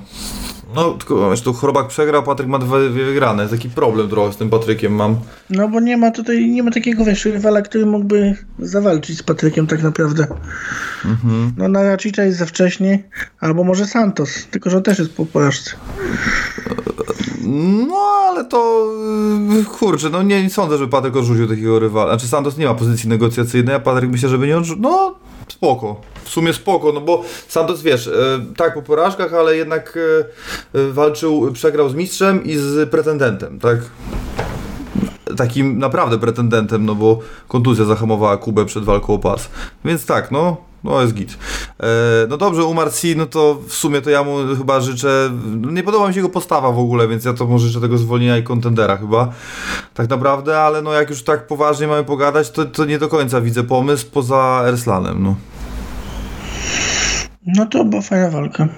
No, 0.75 0.91
tylko 0.91 1.35
tu 1.45 1.53
Chrobak 1.53 1.89
przegrał, 1.89 2.23
Patryk 2.23 2.49
ma 2.49 2.59
dwie, 2.59 3.05
wygrane. 3.05 3.43
Jest 3.43 3.55
taki 3.55 3.71
problem 3.71 4.09
trochę 4.09 4.33
z 4.33 4.37
tym 4.37 4.51
Patrykiem 4.51 4.95
mam. 4.95 5.17
No 5.51 5.69
bo 5.69 5.81
nie 5.81 5.97
ma 5.97 6.11
tutaj, 6.11 6.51
nie 6.51 6.63
ma 6.63 6.71
takiego 6.71 7.05
wiesz, 7.05 7.25
rywala, 7.25 7.63
który 7.63 7.87
mógłby 7.87 8.37
zawalczyć 8.59 9.19
z 9.19 9.23
Patrykiem 9.23 9.67
tak 9.67 9.83
naprawdę. 9.83 10.27
No 11.57 11.69
na 11.69 11.83
Racicza 11.83 12.25
jest 12.25 12.39
za 12.39 12.47
wcześnie, 12.47 13.03
albo 13.41 13.65
może 13.65 13.87
Santos, 13.87 14.47
tylko 14.51 14.71
że 14.71 14.77
on 14.77 14.83
też 14.83 14.99
jest 14.99 15.13
po 15.13 15.27
porażce. 15.27 15.71
No, 17.89 17.97
ale 18.29 18.45
to 18.45 18.91
yy, 19.57 19.65
kurczę, 19.65 20.11
no 20.11 20.23
nie, 20.23 20.43
nie 20.43 20.51
sądzę, 20.51 20.79
żeby 20.79 20.91
Patryk 20.91 21.17
odrzucił 21.17 21.49
takiego 21.49 21.79
rywala. 21.79 22.13
Znaczy 22.13 22.29
Santos 22.29 22.57
nie 22.57 22.67
ma 22.67 22.75
pozycji 22.75 23.09
negocjacyjnej, 23.09 23.75
a 23.75 23.81
Patryk 23.81 24.11
myślę, 24.11 24.29
żeby 24.29 24.47
nie 24.47 24.59
odrzucił. 24.59 24.83
No, 24.83 25.15
spoko. 25.53 26.01
W 26.25 26.29
sumie 26.29 26.53
spoko, 26.53 26.93
no 26.93 27.01
bo 27.01 27.25
Santos 27.49 27.83
wiesz, 27.83 28.07
e, 28.07 28.13
tak 28.57 28.75
po 28.75 28.83
porażkach, 28.83 29.35
ale 29.35 29.57
jednak 29.57 29.99
e, 30.75 30.81
e, 30.81 30.93
walczył, 30.93 31.53
przegrał 31.53 31.89
z 31.89 31.95
mistrzem 31.95 32.45
i 32.45 32.57
z 32.57 32.91
pretendentem, 32.91 33.59
tak? 33.59 33.79
Takim 35.37 35.79
naprawdę 35.79 36.19
pretendentem, 36.19 36.87
no 36.87 36.95
bo 36.95 37.19
kontuzja 37.49 37.85
zahamowała 37.85 38.37
Kubę 38.37 38.67
przed 38.67 38.85
walką 38.85 39.15
o 39.15 39.19
pas. 39.19 39.51
Więc 39.85 40.07
tak, 40.07 40.31
no, 40.31 40.57
no 40.85 41.03
jest 41.03 41.15
git. 41.15 41.39
E, 41.81 41.87
no 42.29 42.37
dobrze, 42.37 42.65
umarł 42.65 42.91
C, 42.91 43.09
no 43.17 43.27
to 43.27 43.59
w 43.69 43.73
sumie 43.75 44.01
to 44.01 44.11
ja 44.11 44.25
mu 44.25 44.37
chyba 44.59 44.81
życzę, 44.81 45.31
no 45.61 45.71
nie 45.71 45.83
podoba 45.83 46.09
mi 46.09 46.15
się 46.15 46.21
jego 46.21 46.29
postawa 46.29 46.73
w 46.73 46.79
ogóle, 46.79 47.09
więc 47.09 47.25
ja 47.25 47.33
to 47.33 47.47
mu 47.47 47.59
życzę 47.59 47.81
tego 47.81 47.99
zwolnienia 47.99 48.39
i 48.39 48.43
kontendera 48.43 48.97
chyba, 48.97 49.33
tak 49.95 50.11
naprawdę, 50.11 50.61
ale 50.61 50.83
no 50.83 50.93
jak 50.93 51.11
już 51.11 51.23
tak 51.23 51.47
poważnie 51.47 51.87
mamy 51.87 52.05
pogadać, 52.05 52.51
to, 52.51 52.65
to 52.65 52.85
nie 52.85 52.99
do 52.99 53.09
końca 53.09 53.41
widzę 53.41 53.63
pomysł 53.63 54.07
poza 54.13 54.63
Erslanem, 54.67 55.23
no. 55.23 55.37
No 57.47 57.67
to 57.67 57.85
była 57.85 58.03
fajna 58.03 58.31
walka. 58.31 58.69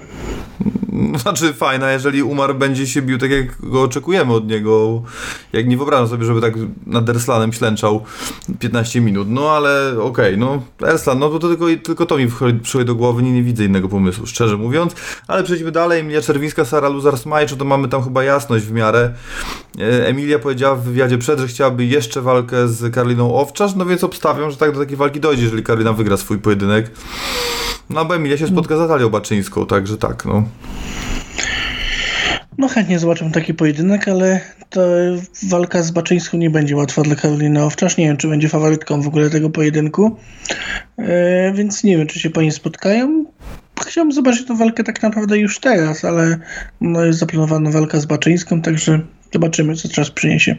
No, 0.93 1.19
Znaczy 1.23 1.53
fajna, 1.53 1.91
jeżeli 1.91 2.23
Umar 2.23 2.55
będzie 2.55 2.87
się 2.87 3.01
bił 3.01 3.17
tak 3.17 3.31
jak 3.31 3.61
go 3.61 3.81
oczekujemy 3.81 4.33
od 4.33 4.47
niego. 4.47 5.03
Jak 5.53 5.67
nie 5.67 5.77
wyobrażam 5.77 6.07
sobie, 6.07 6.25
żeby 6.25 6.41
tak 6.41 6.53
nad 6.85 7.09
Erslanem 7.09 7.53
ślęczał 7.53 8.03
15 8.59 9.01
minut. 9.01 9.27
No 9.29 9.51
ale 9.51 10.01
okej, 10.01 10.37
no 10.37 10.63
Erslan, 10.87 11.19
no 11.19 11.29
to 11.29 11.47
tylko, 11.47 11.65
tylko 11.83 12.05
to 12.05 12.17
mi 12.17 12.27
przychodzi 12.63 12.85
do 12.85 12.95
głowy, 12.95 13.23
nie, 13.23 13.31
nie 13.31 13.43
widzę 13.43 13.65
innego 13.65 13.89
pomysłu, 13.89 14.25
szczerze 14.25 14.57
mówiąc. 14.57 14.95
Ale 15.27 15.43
przejdźmy 15.43 15.71
dalej, 15.71 15.99
Emilia 15.99 16.21
Czerwińska, 16.21 16.65
Sara 16.65 16.89
Luzar 16.89 17.17
Smajczu, 17.17 17.57
to 17.57 17.65
mamy 17.65 17.87
tam 17.87 18.03
chyba 18.03 18.23
jasność 18.23 18.65
w 18.65 18.71
miarę. 18.71 19.13
E, 19.79 20.07
Emilia 20.07 20.39
powiedziała 20.39 20.75
w 20.75 20.83
wywiadzie 20.83 21.17
przed, 21.17 21.39
że 21.39 21.47
chciałaby 21.47 21.85
jeszcze 21.85 22.21
walkę 22.21 22.67
z 22.67 22.93
Karoliną 22.93 23.35
Owczarz, 23.35 23.75
no 23.75 23.85
więc 23.85 24.03
obstawiam, 24.03 24.51
że 24.51 24.57
tak 24.57 24.71
do 24.71 24.79
takiej 24.79 24.97
walki 24.97 25.19
dojdzie, 25.19 25.43
jeżeli 25.43 25.63
Karolina 25.63 25.93
wygra 25.93 26.17
swój 26.17 26.37
pojedynek. 26.37 26.91
No 27.89 28.05
bo 28.05 28.15
Emilia 28.15 28.37
się 28.37 28.47
spotka 28.47 28.77
z 28.77 28.79
Natalią 28.79 29.09
Baczyńską, 29.09 29.65
także 29.65 29.97
tak, 29.97 30.25
no. 30.25 30.43
No 32.57 32.67
chętnie 32.67 32.99
zobaczę 32.99 33.31
taki 33.31 33.53
pojedynek, 33.53 34.07
ale 34.07 34.39
to 34.69 34.81
walka 35.43 35.83
z 35.83 35.91
Baczyńską 35.91 36.37
nie 36.37 36.49
będzie 36.49 36.75
łatwa 36.75 37.01
dla 37.01 37.15
Karoliny 37.15 37.63
Owczarz. 37.63 37.97
Nie 37.97 38.05
wiem, 38.05 38.17
czy 38.17 38.27
będzie 38.27 38.49
faworytką 38.49 39.01
w 39.01 39.07
ogóle 39.07 39.29
tego 39.29 39.49
pojedynku. 39.49 40.17
E, 40.97 41.53
więc 41.53 41.83
nie 41.83 41.97
wiem, 41.97 42.07
czy 42.07 42.19
się 42.19 42.29
pani 42.29 42.51
spotkają. 42.51 43.25
Chciałbym 43.87 44.11
zobaczyć 44.11 44.47
tę 44.47 44.57
walkę 44.57 44.83
tak 44.83 45.03
naprawdę 45.03 45.37
już 45.37 45.59
teraz, 45.59 46.05
ale 46.05 46.37
no 46.81 47.05
jest 47.05 47.19
zaplanowana 47.19 47.71
walka 47.71 47.99
z 47.99 48.05
Baczyńską, 48.05 48.61
także 48.61 48.99
zobaczymy, 49.33 49.75
co 49.75 49.89
czas 49.89 50.11
przyniesie. 50.11 50.55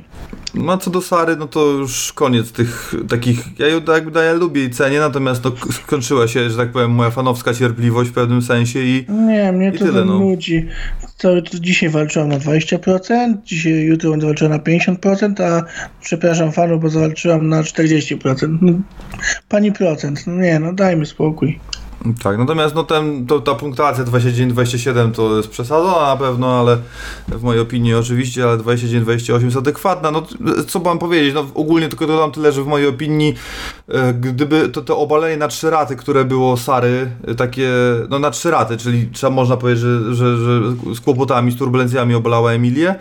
No 0.55 0.73
a 0.73 0.79
co 0.79 0.91
do 0.91 1.03
Sary, 1.03 1.37
no 1.37 1.47
to 1.47 1.67
już 1.67 2.13
koniec 2.13 2.53
tych 2.53 2.95
takich. 3.09 3.59
Ja 3.59 3.69
ją 3.69 3.81
tak 3.81 3.95
jakby 3.95 4.25
ja 4.25 4.33
lubię 4.33 4.65
i 4.65 4.71
cenię, 4.71 5.01
natomiast 5.01 5.45
no, 5.45 5.53
skończyła 5.85 6.29
się, 6.29 6.51
że 6.51 6.57
tak 6.57 6.73
powiem, 6.73 6.91
moja 6.91 7.11
fanowska 7.11 7.55
cierpliwość 7.55 8.11
w 8.11 8.13
pewnym 8.13 8.43
sensie 8.43 8.79
i 8.79 9.07
Nie, 9.09 9.53
mnie 9.53 9.69
I 9.69 9.73
to 9.73 9.79
tyle, 9.79 9.91
tyle, 9.91 10.05
no. 10.05 10.19
nudzi. 10.19 10.67
To, 11.19 11.43
to 11.43 11.59
dzisiaj 11.59 11.89
walczyłam 11.89 12.29
na 12.29 12.39
20%, 12.39 13.35
dzisiaj, 13.45 13.73
jutro 13.73 14.11
będę 14.11 14.27
walczyła 14.27 14.51
na 14.51 14.59
50%, 14.59 15.43
a 15.43 15.63
przepraszam 16.01 16.53
fanów, 16.53 16.83
bo 16.83 16.89
zawalczyłam 16.89 17.49
na 17.49 17.63
40%. 17.63 18.59
No, 18.61 18.73
pani 19.49 19.73
procent, 19.73 20.27
no 20.27 20.35
nie, 20.35 20.59
no 20.59 20.73
dajmy 20.73 21.07
spokój. 21.07 21.61
Tak. 22.23 22.39
Natomiast 22.39 22.75
no 22.75 22.85
ten, 22.85 23.27
to, 23.27 23.41
ta 23.41 23.55
punktacja 23.55 24.05
29-27 24.05 25.13
to 25.13 25.37
jest 25.37 25.49
przesadzona 25.49 26.07
na 26.07 26.17
pewno, 26.17 26.61
ale 26.61 26.79
w 27.29 27.43
mojej 27.43 27.63
opinii 27.63 27.95
oczywiście, 27.95 28.45
ale 28.45 28.59
29-28 28.59 29.45
jest 29.45 29.57
adekwatna. 29.57 30.11
No 30.11 30.23
co 30.69 30.81
mam 30.81 30.99
powiedzieć, 30.99 31.35
no 31.35 31.47
ogólnie 31.55 31.89
tylko 31.89 32.07
dodam 32.07 32.33
tyle, 32.33 32.53
że 32.53 32.63
w 32.63 32.67
mojej 32.67 32.89
opinii 32.89 33.35
e, 33.89 34.13
gdyby 34.15 34.69
to, 34.69 34.83
to 34.83 34.99
obalenie 34.99 35.37
na 35.37 35.49
trzy 35.49 35.71
raty, 35.71 35.97
które 35.97 36.25
było 36.25 36.57
Sary, 36.57 37.11
e, 37.27 37.35
takie, 37.35 37.71
no 38.11 38.19
na 38.19 38.31
trzy 38.31 38.51
raty, 38.51 38.77
czyli 38.77 39.09
trzeba 39.13 39.31
można 39.31 39.57
powiedzieć, 39.57 39.83
że, 39.83 40.15
że, 40.15 40.37
że 40.37 40.61
z 40.95 41.01
kłopotami, 41.01 41.53
z 41.53 41.57
turbulencjami 41.57 42.15
obalała 42.15 42.53
Emilię, 42.53 42.95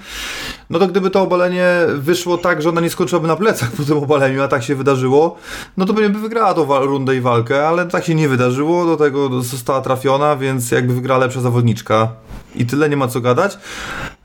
no 0.69 0.79
to 0.79 0.87
gdyby 0.87 1.09
to 1.09 1.21
obalenie 1.21 1.67
wyszło 1.95 2.37
tak, 2.37 2.61
że 2.61 2.69
ona 2.69 2.81
nie 2.81 2.89
skończyłaby 2.89 3.27
na 3.27 3.35
plecach 3.35 3.71
po 3.71 3.83
tym 3.83 3.97
obaleniu, 3.97 4.41
a 4.41 4.47
tak 4.47 4.63
się 4.63 4.75
wydarzyło, 4.75 5.37
no 5.77 5.85
to 5.85 5.93
pewnie 5.93 6.09
by 6.09 6.19
wygrała 6.19 6.53
tą 6.53 6.85
rundę 6.85 7.15
i 7.15 7.21
walkę, 7.21 7.67
ale 7.67 7.85
tak 7.85 8.05
się 8.05 8.15
nie 8.15 8.29
wydarzyło, 8.29 8.92
do 8.97 9.05
tego 9.05 9.41
została 9.41 9.81
trafiona, 9.81 10.35
więc 10.35 10.71
jakby 10.71 10.93
wygrała 10.93 11.19
lepsza 11.19 11.41
zawodniczka. 11.41 12.11
I 12.55 12.65
tyle, 12.65 12.89
nie 12.89 12.97
ma 12.97 13.07
co 13.07 13.21
gadać. 13.21 13.57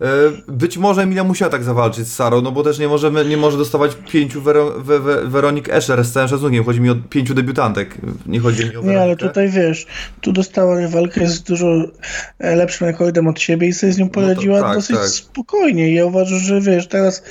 E, 0.00 0.06
Być 0.48 0.78
może 0.78 1.02
Emilia 1.02 1.24
musiała 1.24 1.50
tak 1.50 1.64
zawalczyć 1.64 2.06
z 2.06 2.14
Sarą, 2.14 2.42
no 2.42 2.52
bo 2.52 2.62
też 2.62 2.78
nie, 2.78 2.88
możemy, 2.88 3.24
nie 3.24 3.36
może 3.36 3.58
dostawać 3.58 3.96
pięciu 4.12 4.42
Wero, 4.42 4.70
we, 4.70 5.00
we, 5.00 5.26
Weronik 5.26 5.68
Escher 5.68 6.04
z 6.04 6.12
całym 6.12 6.28
szacunkiem. 6.28 6.64
Chodzi 6.64 6.80
mi 6.80 6.90
o 6.90 6.94
pięciu 7.10 7.34
debiutantek. 7.34 7.94
Nie 8.26 8.40
chodzi 8.40 8.64
mi 8.64 8.76
o 8.76 8.82
Nie, 8.82 8.88
ale 8.88 8.98
Weronikę. 8.98 9.28
tutaj 9.28 9.48
wiesz, 9.48 9.86
tu 10.20 10.32
dostała 10.32 10.76
rywalkę 10.76 11.26
z 11.26 11.42
dużo 11.42 11.66
e, 12.38 12.56
lepszym 12.56 12.86
rekordem 12.86 13.26
od 13.26 13.40
siebie 13.40 13.68
i 13.68 13.72
sobie 13.72 13.92
z 13.92 13.98
nią 13.98 14.08
poradziła 14.08 14.60
tak, 14.60 14.74
dosyć 14.74 14.96
tak. 14.96 15.08
spokojnie. 15.08 15.90
I 15.90 15.94
ja 15.94 16.06
uważam, 16.06 16.38
że 16.38 16.60
wiesz, 16.60 16.86
teraz 16.88 17.22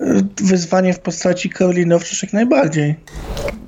e, 0.00 0.22
wyzwanie 0.42 0.92
w 0.92 1.00
postaci 1.00 1.50
Karoliny 1.50 1.94
Owczarz 1.94 2.22
jak 2.22 2.32
najbardziej. 2.32 2.94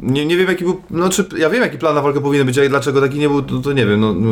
Nie, 0.01 0.26
nie 0.26 0.36
wiem 0.36 0.49
jaki 0.49 0.64
był, 0.64 0.82
no 0.91 1.09
czy, 1.09 1.24
ja 1.39 1.51
wiem 1.51 1.62
jaki 1.62 1.78
plan 1.78 1.95
na 1.95 2.03
walkę 2.03 2.20
powinien 2.20 2.47
być, 2.47 2.59
a 2.59 2.68
dlaczego 2.68 3.01
taki 3.01 3.18
nie 3.18 3.28
był, 3.28 3.43
to, 3.43 3.59
to 3.59 3.72
nie 3.72 3.86
wiem, 3.86 4.01
no, 4.01 4.14
no, 4.14 4.30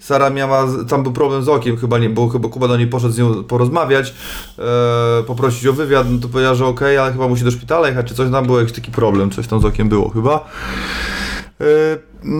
Sara 0.00 0.30
miała, 0.30 0.66
tam 0.88 1.02
był 1.02 1.12
problem 1.12 1.42
z 1.42 1.48
okiem 1.48 1.76
chyba, 1.76 1.98
nie, 1.98 2.10
bo 2.10 2.28
chyba 2.28 2.48
Kuba 2.48 2.68
do 2.68 2.76
niej 2.76 2.86
poszedł 2.86 3.12
z 3.12 3.18
nią 3.18 3.25
porozmawiać, 3.34 4.14
e, 4.58 5.22
poprosić 5.22 5.66
o 5.66 5.72
wywiad, 5.72 6.06
no 6.10 6.18
to 6.18 6.28
powiedziała, 6.28 6.54
że 6.54 6.66
okej, 6.66 6.98
ale 6.98 7.12
chyba 7.12 7.28
musi 7.28 7.44
do 7.44 7.50
szpitala 7.50 7.88
jechać, 7.88 8.06
czy 8.06 8.14
coś 8.14 8.30
tam 8.30 8.46
było, 8.46 8.58
jakiś 8.58 8.74
taki 8.74 8.90
problem, 8.90 9.30
coś 9.30 9.46
tam 9.46 9.60
z 9.60 9.64
okiem 9.64 9.88
było 9.88 10.08
chyba. 10.08 10.48
E, 11.60 11.64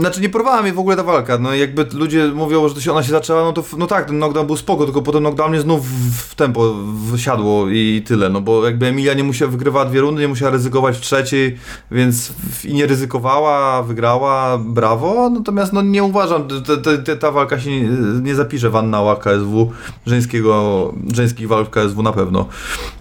znaczy 0.01 0.21
nie 0.21 0.29
porwała 0.29 0.63
mnie 0.63 0.73
w 0.73 0.79
ogóle 0.79 0.97
ta 0.97 1.03
walka, 1.03 1.39
no 1.39 1.55
jakby 1.55 1.87
ludzie 1.93 2.27
mówią, 2.35 2.69
że 2.69 2.75
to 2.75 2.81
się 2.81 2.93
ona 2.93 3.03
się 3.03 3.11
zaczęła, 3.11 3.43
no 3.43 3.53
to 3.53 3.65
no 3.79 3.87
tak, 3.87 4.07
ten 4.07 4.17
knockdown 4.17 4.47
był 4.47 4.57
spoko, 4.57 4.85
tylko 4.85 5.03
potem 5.03 5.23
knockdown 5.23 5.51
mnie 5.51 5.61
znów 5.61 5.87
w 6.29 6.35
tempo 6.35 6.75
wysiadło 7.11 7.69
i 7.69 8.03
tyle, 8.07 8.29
no 8.29 8.41
bo 8.41 8.65
jakby 8.65 8.87
Emilia 8.87 9.15
nie 9.15 9.25
musiała, 9.25 9.51
wygrywała 9.51 9.85
dwie 9.85 10.01
rundy, 10.01 10.21
nie 10.21 10.29
musiała 10.29 10.51
ryzykować 10.51 10.97
w 10.97 11.01
trzeciej, 11.01 11.57
więc 11.91 12.33
i 12.65 12.75
nie 12.75 12.87
ryzykowała, 12.87 13.83
wygrała, 13.83 14.59
brawo, 14.59 15.31
natomiast 15.31 15.73
no 15.73 15.83
nie 15.83 16.05
uważam, 16.05 16.49
te, 16.67 16.77
te, 16.77 16.99
te, 16.99 17.17
ta 17.17 17.31
walka 17.31 17.61
się 17.61 17.71
nie, 17.71 17.89
nie 18.23 18.35
zapisze 18.35 18.71
w 18.71 18.77
annałach 18.77 19.19
KSW, 19.19 19.71
żeńskiego, 20.07 20.95
żeńskich 21.15 21.49
walk 21.49 21.71
KSW 21.71 22.03
na 22.03 22.13
pewno. 22.13 22.47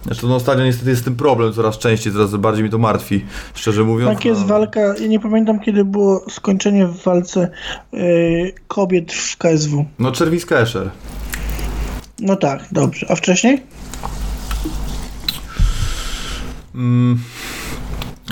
Zresztą 0.06 0.28
no 0.28 0.36
ostatnio 0.36 0.66
niestety 0.66 0.90
jest 0.90 1.02
z 1.02 1.06
tym 1.06 1.16
problem 1.16 1.54
coraz 1.54 1.78
częściej, 1.78 2.14
coraz 2.14 2.36
bardziej 2.36 2.64
mi 2.64 2.70
to 2.70 2.78
martwi, 2.78 3.26
szczerze 3.54 3.84
mówiąc. 3.84 4.18
Tak 4.18 4.26
jest 4.26 4.42
no. 4.42 4.48
walka, 4.48 4.80
ja 4.80 5.08
nie 5.08 5.20
pamiętam 5.20 5.60
kiedy 5.60 5.86
było 5.86 6.22
skończenie 6.30 6.75
w 6.84 7.04
walce 7.04 7.50
e, 7.94 7.98
kobiet 8.68 9.14
w 9.14 9.38
KSW. 9.38 9.86
No 10.00 10.12
Czerwiska 10.12 10.56
Escher. 10.60 10.90
No 12.20 12.36
tak, 12.36 12.66
dobrze. 12.72 13.08
A 13.10 13.16
wcześniej? 13.16 13.64
Mm. 16.76 17.20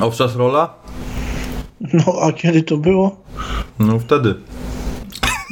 Owczas 0.02 0.36
rola? 0.36 0.74
No, 1.94 2.22
a 2.22 2.32
kiedy 2.32 2.64
to 2.64 2.78
było? 2.78 3.24
No 3.80 4.00
wtedy. 4.00 4.36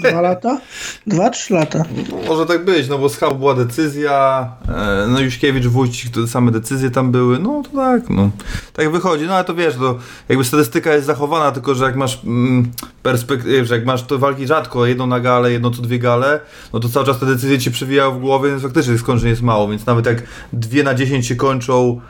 Dwa 0.10 0.22
lata? 0.22 0.62
Dwa, 1.08 1.30
trzy 1.30 1.54
lata. 1.54 1.84
Może 2.28 2.46
tak 2.46 2.66
być, 2.66 2.90
no 2.90 2.98
bo 2.98 3.10
z 3.10 3.18
Chabu 3.18 3.36
była 3.36 3.54
decyzja, 3.54 4.48
e, 4.68 5.08
no 5.08 5.20
Juśkiewicz, 5.20 5.66
Wójcik, 5.66 6.14
to 6.14 6.28
same 6.28 6.52
decyzje 6.52 6.92
tam 6.92 7.12
były, 7.12 7.40
no 7.40 7.64
to 7.64 7.78
tak, 7.78 8.10
no. 8.10 8.30
Tak 8.74 8.92
wychodzi, 8.92 9.26
no 9.26 9.34
ale 9.36 9.44
to 9.44 9.56
wiesz, 9.56 9.76
to 9.76 9.98
jakby 10.30 10.44
statystyka 10.44 10.94
jest 10.94 11.06
zachowana, 11.06 11.52
tylko 11.52 11.76
że 11.76 11.86
jak 11.86 11.96
masz 11.96 12.20
mm, 12.24 12.72
perspektywę, 13.04 13.66
że 13.66 13.76
jak 13.76 13.86
masz 13.86 14.04
to 14.04 14.20
walki 14.20 14.48
rzadko, 14.48 14.86
jedną 14.86 15.08
na 15.08 15.20
galę, 15.20 15.52
jedną 15.52 15.72
co 15.72 15.82
dwie 15.82 16.00
gale, 16.00 16.40
no 16.74 16.80
to 16.80 16.90
cały 16.90 17.06
czas 17.06 17.20
te 17.20 17.26
decyzje 17.26 17.60
ci 17.60 17.72
przewijają 17.72 18.12
w 18.12 18.20
głowie, 18.20 18.50
więc 18.50 18.62
faktycznie 18.62 18.98
skończeń 18.98 19.30
jest 19.30 19.42
mało, 19.42 19.68
więc 19.68 19.86
nawet 19.86 20.06
jak 20.06 20.24
dwie 20.54 20.84
na 20.84 20.94
dziesięć 20.94 21.28
się 21.28 21.36
kończą 21.36 22.02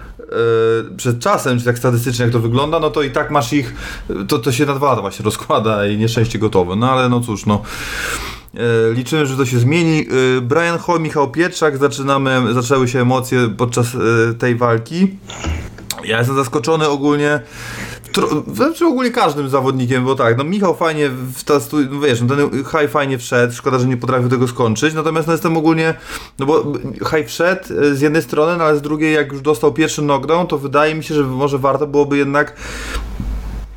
przed 0.98 1.20
czasem, 1.20 1.60
czy 1.60 1.66
tak 1.66 1.78
statystycznie 1.78 2.26
jak 2.26 2.34
to 2.34 2.40
wygląda, 2.40 2.80
no 2.80 2.90
to 2.90 3.02
i 3.02 3.12
tak 3.12 3.32
masz 3.32 3.54
ich, 3.54 3.76
to, 4.28 4.40
to 4.40 4.52
się 4.52 4.66
na 4.66 4.76
dwa 4.76 4.88
lata 4.88 5.02
właśnie 5.02 5.26
rozkłada 5.26 5.88
i 5.88 5.98
nieszczęście 5.98 6.40
gotowe, 6.40 6.76
no 6.76 6.92
ale 6.92 7.10
no 7.10 7.20
cóż, 7.20 7.46
no. 7.46 7.62
E, 8.54 8.94
Liczymy, 8.94 9.26
że 9.26 9.38
to 9.38 9.46
się 9.46 9.60
zmieni. 9.60 10.08
E, 10.38 10.42
Brian 10.42 10.80
Hall, 10.80 11.00
Michał 11.00 11.32
Pietrzak, 11.32 11.78
zaczynamy, 11.78 12.54
zaczęły 12.54 12.88
się 12.88 13.02
emocje 13.02 13.50
podczas 13.58 13.96
e, 13.96 14.34
tej 14.34 14.56
walki. 14.56 15.18
Ja 16.04 16.18
jestem 16.18 16.36
zaskoczony 16.36 16.88
ogólnie. 16.88 17.40
Tro, 18.12 18.44
znaczy 18.54 18.86
ogólnie 18.86 19.12
każdym 19.12 19.50
zawodnikiem, 19.50 20.06
bo 20.06 20.16
tak, 20.16 20.38
no 20.38 20.44
Michał 20.44 20.76
fajnie 20.76 21.10
w 21.10 21.44
ta, 21.44 21.54
no 21.92 22.00
wiesz, 22.00 22.22
no 22.22 22.28
ten 22.28 22.50
high 22.50 22.92
fajnie 22.92 23.18
wszedł, 23.18 23.54
szkoda, 23.54 23.80
że 23.80 23.88
nie 23.88 23.98
potrafił 23.98 24.30
tego 24.30 24.48
skończyć, 24.48 24.94
natomiast 24.94 25.28
no 25.28 25.34
jestem 25.34 25.58
ogólnie, 25.58 25.94
no 26.40 26.46
bo 26.46 26.74
high 27.10 27.28
wszedł 27.28 27.62
e, 27.82 27.96
z 27.96 28.02
jednej 28.02 28.22
strony, 28.22 28.58
no 28.58 28.64
ale 28.64 28.78
z 28.78 28.82
drugiej 28.82 29.14
jak 29.14 29.32
już 29.32 29.42
dostał 29.42 29.74
pierwszy 29.74 30.02
knockdown, 30.02 30.48
to 30.48 30.58
wydaje 30.58 30.96
mi 30.96 31.04
się, 31.04 31.16
że 31.16 31.24
może 31.24 31.58
warto 31.58 31.88
byłoby 31.88 32.18
jednak 32.18 32.56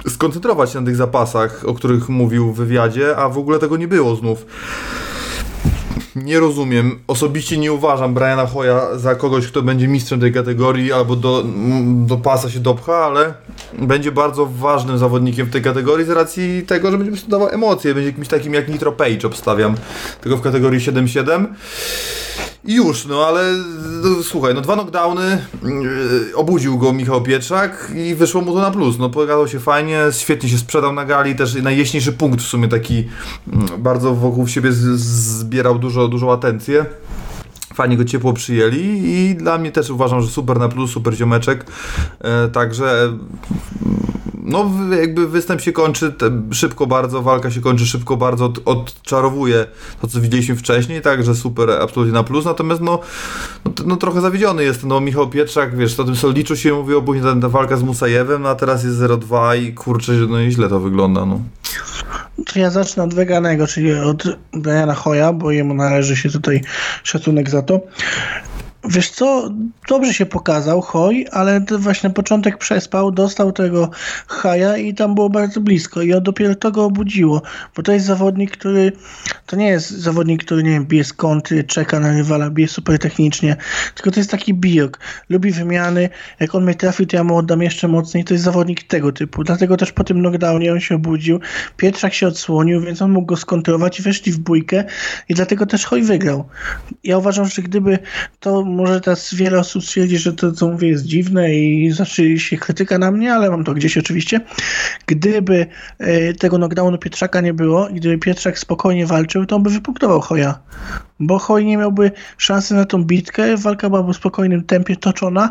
skoncentrować 0.09 0.73
się 0.73 0.81
na 0.81 0.87
tych 0.87 0.97
zapasach, 0.97 1.65
o 1.67 1.75
których 1.75 2.09
mówił 2.09 2.53
w 2.53 2.57
wywiadzie, 2.57 3.17
a 3.17 3.29
w 3.29 3.39
ogóle 3.39 3.59
tego 3.59 3.77
nie 3.77 3.89
było 3.89 4.17
znów. 4.17 4.47
Nie 6.17 6.41
rozumiem. 6.41 6.99
Osobiście 7.07 7.59
nie 7.59 7.73
uważam 7.73 8.15
Briana 8.15 8.47
Hoya 8.47 8.99
za 8.99 9.15
kogoś, 9.15 9.47
kto 9.47 9.63
będzie 9.63 9.89
mistrzem 9.89 10.21
tej 10.21 10.33
kategorii 10.33 10.93
albo 10.93 11.17
do, 11.17 11.45
do 12.07 12.17
pasa 12.17 12.51
się 12.51 12.61
dopcha, 12.61 12.97
ale 12.97 13.35
będzie 13.79 14.13
bardzo 14.13 14.47
ważnym 14.47 14.99
zawodnikiem 14.99 15.47
w 15.47 15.51
tej 15.51 15.63
kategorii 15.63 16.07
z 16.07 16.11
racji 16.11 16.63
tego, 16.67 16.91
że 16.91 16.97
będzie 16.97 17.13
prostu 17.13 17.31
dawał 17.31 17.49
emocje. 17.49 17.95
Będzie 17.95 18.13
kimś 18.13 18.29
takim 18.29 18.55
jak 18.55 18.69
Nitro 18.69 18.93
Page, 18.93 19.27
obstawiam. 19.27 19.75
Tylko 20.21 20.37
w 20.37 20.41
kategorii 20.41 20.81
7-7. 20.81 21.47
I 22.67 22.75
już, 22.75 23.07
no 23.07 23.27
ale 23.27 23.53
no, 24.03 24.23
słuchaj, 24.23 24.55
no 24.55 24.61
dwa 24.61 24.75
knockdowny, 24.75 25.47
yy, 25.63 26.37
obudził 26.37 26.79
go 26.79 26.93
Michał 26.93 27.23
Pietrzak 27.23 27.93
i 27.97 28.15
wyszło 28.15 28.41
mu 28.41 28.55
to 28.55 28.61
na 28.61 28.71
plus. 28.71 28.99
No 28.99 29.11
pogadał 29.11 29.49
się 29.49 29.61
fajnie, 29.61 30.01
świetnie 30.11 30.49
się 30.49 30.59
sprzedał 30.59 30.93
na 30.93 31.05
gali, 31.05 31.35
też 31.37 31.55
najjaśniejszy 31.55 32.13
punkt 32.13 32.41
w 32.41 32.47
sumie 32.47 32.69
taki 32.69 33.09
mm, 33.53 33.67
bardzo 33.79 34.15
wokół 34.15 34.49
siebie 34.49 34.73
zbierał 34.73 35.79
dużo, 35.79 36.09
dużą 36.09 36.33
atencję. 36.33 36.87
Fajnie 37.75 37.97
go 37.97 38.05
ciepło 38.05 38.33
przyjęli 38.33 39.03
i 39.05 39.35
dla 39.35 39.59
mnie 39.59 39.73
też 39.73 39.91
uważam, 39.91 40.21
że 40.23 40.29
super 40.29 40.59
na 40.59 40.69
plus, 40.69 40.91
super 40.91 41.15
ziomeczek. 41.15 41.67
E, 42.21 42.49
także 42.49 43.13
no 44.45 44.71
jakby 45.01 45.29
występ 45.29 45.61
się 45.61 45.73
kończy 45.73 46.15
szybko 46.53 46.87
bardzo, 46.87 47.23
walka 47.23 47.51
się 47.51 47.61
kończy 47.61 47.87
szybko 47.87 48.17
bardzo, 48.17 48.45
od, 48.45 48.61
odczarowuje 48.65 49.67
to, 50.01 50.09
co 50.09 50.21
widzieliśmy 50.21 50.57
wcześniej, 50.57 51.03
także 51.03 51.35
super, 51.35 51.71
absolutnie 51.71 52.13
na 52.13 52.23
plus, 52.23 52.45
natomiast 52.45 52.81
no, 52.81 53.01
no, 53.65 53.73
no 53.87 53.97
trochę 53.97 54.21
zawiedziony 54.21 54.65
jest, 54.65 54.85
no 54.85 55.01
Michał 55.01 55.29
Pietrzak, 55.29 55.77
wiesz, 55.77 56.01
o 56.01 56.05
tym 56.05 56.17
Soliczu 56.17 56.57
się 56.57 56.75
mówiło, 56.75 57.03
później 57.03 57.25
ta, 57.25 57.41
ta 57.41 57.49
walka 57.49 57.77
z 57.77 57.83
Musajewem, 57.83 58.43
no 58.43 58.49
a 58.49 58.55
teraz 58.55 58.85
jest 58.85 58.97
0-2 58.97 59.63
i 59.63 59.73
kurczę, 59.73 60.13
no 60.13 60.41
i 60.41 60.51
źle 60.51 60.69
to 60.69 60.81
wygląda, 60.81 61.27
no. 61.27 61.41
To 62.47 62.59
ja 62.59 62.71
zacznę 62.71 63.03
od 63.03 63.15
weganego, 63.15 63.67
czyli 63.67 63.95
od 63.95 64.25
Briana 64.53 64.95
Hoya, 64.95 65.33
bo 65.35 65.51
jemu 65.51 65.75
należy 65.75 66.17
się 66.17 66.31
tutaj 66.31 66.61
szacunek 67.03 67.51
za 67.51 67.63
to. 67.63 67.81
Wiesz 68.89 69.11
co, 69.11 69.51
dobrze 69.89 70.15
się 70.15 70.27
pokazał 70.27 70.81
Hoj, 70.81 71.27
ale 71.33 71.61
właśnie 71.79 72.11
początek 72.11 72.59
przespał, 72.59 73.13
dostał 73.13 73.53
tego 73.53 73.91
haja 74.27 74.77
i 74.77 74.95
tam 74.95 75.15
było 75.15 75.31
bardzo 75.31 75.61
blisko 75.61 76.03
i 76.03 76.23
dopiero 76.23 76.55
to 76.55 76.71
go 76.71 76.85
obudziło, 76.85 77.43
bo 77.77 77.83
to 77.83 77.93
jest 77.93 78.07
zawodnik, 78.07 78.51
który 78.51 78.93
to 79.47 79.57
nie 79.57 79.69
jest 79.69 79.91
zawodnik, 79.91 80.45
który 80.45 80.63
nie 80.63 80.71
wiem, 80.71 80.87
bije 80.87 81.05
z 81.05 81.13
kąty, 81.13 81.65
czeka 81.65 82.01
na 82.01 82.13
rywala, 82.13 82.51
bije 82.51 82.69
super 82.69 82.99
technicznie, 82.99 83.57
tylko 83.95 84.11
to 84.11 84.21
jest 84.21 84.31
taki 84.31 84.55
bijok, 84.55 84.99
lubi 85.29 85.51
wymiany, 85.51 86.09
jak 86.41 86.55
on 86.55 86.65
mnie 86.65 86.75
trafi, 86.75 87.07
to 87.07 87.17
ja 87.17 87.25
mu 87.25 87.37
oddam 87.37 87.63
jeszcze 87.63 87.89
mocniej, 87.89 88.25
to 88.25 88.35
jest 88.35 88.45
zawodnik 88.45 88.83
tego 88.83 89.13
typu, 89.13 89.45
dlatego 89.45 89.77
też 89.77 89.93
po 89.93 90.05
tym 90.05 90.19
knockdownie 90.19 90.73
on 90.73 90.81
się 90.81 90.95
obudził, 90.95 91.41
Pietrzak 91.77 92.15
się 92.15 92.27
odsłonił, 92.27 92.81
więc 92.81 93.03
on 93.03 93.11
mógł 93.11 93.27
go 93.27 93.37
skontrolować 93.37 94.01
i 94.01 94.03
weszli 94.03 94.33
w 94.33 94.39
bójkę 94.39 94.85
i 95.29 95.35
dlatego 95.35 95.67
też 95.67 95.85
Hoj 95.85 96.03
wygrał. 96.03 96.45
Ja 97.05 97.19
uważam, 97.19 97.47
że 97.47 97.63
gdyby 97.63 97.99
to 98.41 98.74
może 98.75 99.01
teraz 99.01 99.35
wiele 99.35 99.59
osób 99.59 99.85
stwierdzi, 99.85 100.19
że 100.19 100.33
to, 100.33 100.53
co 100.53 100.69
mówię, 100.69 100.89
jest 100.89 101.05
dziwne 101.05 101.55
i 101.55 101.91
zacznie 101.91 102.39
się 102.39 102.57
krytyka 102.57 102.99
na 102.99 103.11
mnie, 103.11 103.35
ale 103.35 103.51
mam 103.51 103.65
to 103.65 103.75
gdzieś 103.75 103.99
oczywiście. 103.99 104.41
Gdyby 105.07 105.67
e, 105.99 106.33
tego 106.33 106.57
knockdownu 106.57 106.99
Pietrzaka 106.99 107.41
nie 107.41 107.55
było 107.55 107.89
i 107.89 107.95
gdyby 107.95 108.19
Pietrzak 108.19 108.59
spokojnie 108.59 109.07
walczył, 109.07 109.47
to 109.47 109.57
on 109.57 109.63
by 109.63 109.71
wypunktował 109.71 110.21
Hoja. 110.21 110.59
Bo 111.21 111.39
Hoj 111.39 111.65
nie 111.65 111.77
miałby 111.77 112.13
szansy 112.39 112.75
na 112.75 112.85
tą 112.85 113.05
bitkę, 113.05 113.57
walka 113.57 113.91
byłaby 113.91 114.13
w 114.13 114.17
spokojnym 114.17 114.65
tempie 114.65 114.97
toczona 114.97 115.51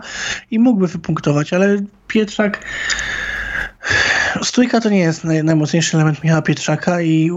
i 0.51 0.59
mógłby 0.59 0.88
wypunktować, 0.88 1.53
ale 1.53 1.78
Pietrzak 2.07 2.59
Stójka 4.41 4.81
to 4.81 4.89
nie 4.89 4.99
jest 4.99 5.23
naj, 5.23 5.43
najmocniejszy 5.43 5.97
element 5.97 6.23
Michała 6.23 6.41
Pietrzaka 6.41 7.01
i 7.01 7.31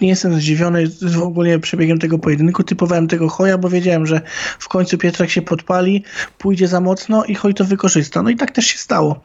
nie 0.00 0.08
jestem 0.08 0.34
zdziwiony 0.34 0.86
w 1.02 1.22
ogóle 1.22 1.58
przebiegiem 1.58 1.98
tego 1.98 2.18
pojedynku. 2.18 2.64
Typowałem 2.64 3.08
tego 3.08 3.28
Hoja, 3.28 3.58
bo 3.58 3.68
wiedziałem, 3.68 4.06
że 4.06 4.20
w 4.58 4.68
końcu 4.68 4.98
Pietrzak 4.98 5.30
się 5.30 5.42
podpali, 5.42 6.04
pójdzie 6.38 6.68
za 6.68 6.80
mocno 6.80 7.24
i 7.24 7.34
Hoj 7.34 7.54
to 7.54 7.64
wykorzysta. 7.64 8.22
No 8.22 8.30
i 8.30 8.36
tak 8.36 8.50
też 8.50 8.66
się 8.66 8.78
stało. 8.78 9.20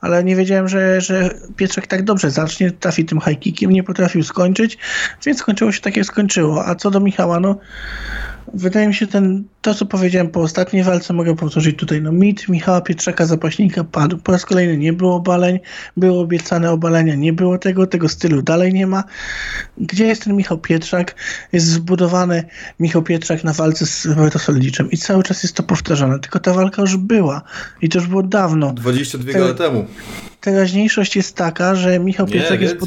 Ale 0.00 0.24
nie 0.24 0.36
wiedziałem, 0.36 0.68
że, 0.68 1.00
że 1.00 1.30
Pietrzak 1.56 1.86
tak 1.86 2.02
dobrze 2.04 2.30
zacznie, 2.30 2.70
trafi 2.70 3.04
tym 3.04 3.20
high 3.20 3.38
kickiem, 3.38 3.70
nie 3.70 3.82
potrafił 3.82 4.22
skończyć, 4.22 4.78
więc 5.26 5.38
skończyło 5.38 5.72
się 5.72 5.80
tak 5.80 5.96
jak 5.96 6.06
skończyło. 6.06 6.66
A 6.66 6.74
co 6.74 6.90
do 6.90 7.00
Michała, 7.00 7.40
no 7.40 7.58
wydaje 8.54 8.88
mi 8.88 8.94
się 8.94 9.06
ten, 9.06 9.44
to 9.62 9.74
co 9.74 9.86
powiedziałem 9.86 10.28
po 10.28 10.40
ostatniej 10.40 10.84
walce 10.84 11.12
mogę 11.12 11.36
powtórzyć 11.36 11.76
tutaj, 11.76 12.02
no 12.02 12.12
mit 12.12 12.48
Michała 12.48 12.80
Pietrzaka 12.80 13.26
Zapaśnika 13.26 13.84
padł, 13.84 14.18
po 14.18 14.32
raz 14.32 14.46
kolejny 14.46 14.76
nie 14.76 14.92
było 14.92 15.14
obaleń, 15.14 15.58
było 15.96 16.20
obiecane 16.20 16.70
obalenia, 16.70 17.14
nie 17.14 17.32
było 17.32 17.58
tego, 17.58 17.86
tego 17.86 18.08
stylu 18.08 18.42
dalej 18.42 18.72
nie 18.72 18.86
ma. 18.86 19.04
Gdzie 19.78 20.06
jest 20.06 20.24
ten 20.24 20.36
Michał 20.36 20.58
Pietrzak? 20.58 21.14
Jest 21.52 21.66
zbudowany 21.66 22.44
Michał 22.80 23.02
Pietrzak 23.02 23.44
na 23.44 23.52
walce 23.52 23.86
z 23.86 24.06
Roberto 24.06 24.38
Solidziczem 24.38 24.90
i 24.90 24.96
cały 24.96 25.22
czas 25.22 25.42
jest 25.42 25.54
to 25.54 25.62
powtarzane, 25.62 26.18
tylko 26.18 26.38
ta 26.38 26.54
walka 26.54 26.82
już 26.82 26.96
była 26.96 27.42
i 27.82 27.88
to 27.88 27.98
już 27.98 28.08
było 28.08 28.22
dawno. 28.22 28.72
22 28.72 29.32
Te... 29.32 29.54
temu 29.54 29.86
teraźniejszość 30.40 31.16
jest 31.16 31.36
taka, 31.36 31.74
że 31.74 31.98
Michał 31.98 32.26
nie, 32.26 32.32
Pietrzak 32.32 32.60
jest 32.60 32.76
po, 32.76 32.86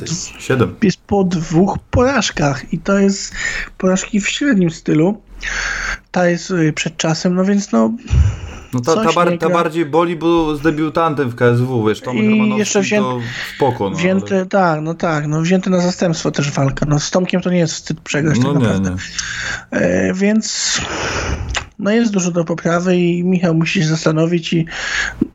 jest 0.83 0.97
po 0.97 1.23
dwóch 1.23 1.77
porażkach 1.91 2.73
i 2.73 2.79
to 2.79 2.99
jest 2.99 3.33
porażki 3.77 4.21
w 4.21 4.29
średnim 4.29 4.69
stylu. 4.69 5.21
Ta 6.11 6.27
jest 6.27 6.51
y, 6.51 6.73
przed 6.73 6.97
czasem, 6.97 7.35
no 7.35 7.45
więc 7.45 7.71
no 7.71 7.91
no 8.73 8.81
ta, 8.81 8.95
ta, 8.95 9.13
bar, 9.13 9.37
ta, 9.37 9.49
bardziej 9.49 9.85
boli, 9.85 10.15
bo 10.15 10.55
z 10.55 10.61
debiutantem 10.61 11.29
w 11.29 11.35
KSW, 11.35 11.87
wiesz, 11.87 12.01
Tomek 12.01 12.23
I 12.23 12.57
jeszcze 12.57 12.81
wzię... 12.81 12.97
to 12.97 13.19
spoko. 13.55 13.89
No, 13.89 13.95
wzięty, 13.95 14.35
ale... 14.35 14.45
tak, 14.45 14.81
no 14.81 14.93
tak, 14.93 15.27
no 15.27 15.41
wzięty 15.41 15.69
na 15.69 15.81
zastępstwo 15.81 16.31
też 16.31 16.51
walka. 16.51 16.85
No 16.85 16.99
z 16.99 17.11
Tomkiem 17.11 17.41
to 17.41 17.49
nie 17.49 17.57
jest 17.57 17.73
wstyd 17.73 17.99
przegrać 17.99 18.39
no 18.39 18.53
tak 18.53 18.61
nie, 18.61 18.67
naprawdę. 18.67 18.95
Nie. 19.71 19.79
E, 19.79 20.13
więc 20.13 20.77
no 21.81 21.91
jest 21.91 22.11
dużo 22.11 22.31
do 22.31 22.45
poprawy 22.45 22.97
i 22.97 23.23
Michał 23.23 23.53
musi 23.53 23.81
się 23.81 23.87
zastanowić 23.87 24.53
i 24.53 24.65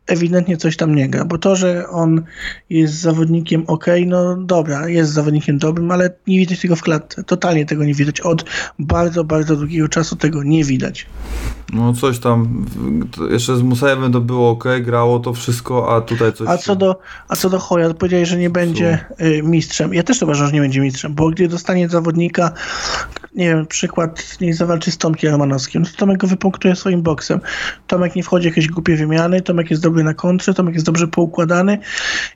ewidentnie 0.07 0.57
coś 0.57 0.77
tam 0.77 0.95
nie 0.95 1.09
gra, 1.09 1.25
bo 1.25 1.39
to, 1.39 1.57
że 1.57 1.89
on 1.89 2.23
jest 2.71 2.95
zawodnikiem 2.95 3.65
ok, 3.67 3.87
no 4.07 4.37
dobra, 4.37 4.89
jest 4.89 5.13
zawodnikiem 5.13 5.59
dobrym, 5.59 5.91
ale 5.91 6.11
nie 6.27 6.39
widać 6.39 6.61
tego 6.61 6.77
w 6.77 6.83
klatce. 6.83 7.25
Totalnie 7.25 7.67
tego 7.67 7.85
nie 7.85 7.95
widać. 7.95 8.21
Od 8.21 8.45
bardzo, 8.79 9.25
bardzo 9.25 9.57
długiego 9.57 9.89
czasu 9.89 10.17
tego 10.17 10.43
nie 10.43 10.65
widać. 10.65 11.07
No 11.73 11.93
coś 11.93 12.19
tam, 12.19 12.67
jeszcze 13.31 13.57
z 13.57 13.63
Musajewem 13.63 14.13
to 14.13 14.21
było 14.21 14.51
ok, 14.51 14.65
grało 14.83 15.19
to 15.19 15.33
wszystko, 15.33 15.97
a 15.97 16.01
tutaj 16.01 16.33
coś... 16.33 16.49
A 16.49 16.59
co 16.59 16.77
do, 16.77 16.99
a 17.29 17.37
co 17.37 17.51
do 17.51 17.59
Hoja, 17.59 17.95
powiedziałeś, 17.95 18.29
że 18.29 18.37
nie 18.37 18.51
będzie 18.51 19.05
y, 19.21 19.43
mistrzem. 19.43 19.95
Ja 19.95 20.03
też 20.03 20.23
uważam, 20.23 20.47
że 20.47 20.53
nie 20.53 20.61
będzie 20.61 20.81
mistrzem, 20.81 21.15
bo 21.15 21.31
gdy 21.31 21.49
dostanie 21.49 21.89
zawodnika, 21.89 22.53
nie 23.35 23.49
wiem, 23.49 23.67
przykład, 23.67 24.41
nie 24.41 24.55
zawalczy 24.55 24.91
z 24.91 24.99
Tomkiem 24.99 25.33
Romanowskim, 25.33 25.83
no 25.83 25.89
to 25.89 25.97
Tomek 25.97 26.19
go 26.19 26.27
wypunktuje 26.37 26.77
swoim 26.77 27.03
boksem. 27.03 27.41
Tomek 27.87 28.17
nie 28.17 28.23
wchodzi 28.23 28.49
w 28.49 28.53
jakieś 28.53 28.69
głupie 28.69 28.97
wymiany, 28.97 29.41
Tomek 29.43 29.71
jest 29.71 29.83
dobry 29.83 30.05
na 30.05 30.15
kontrze, 30.15 30.55
Tomek 30.55 30.75
jest 30.75 30.87
dobrze 30.87 31.09
poukładany 31.09 31.79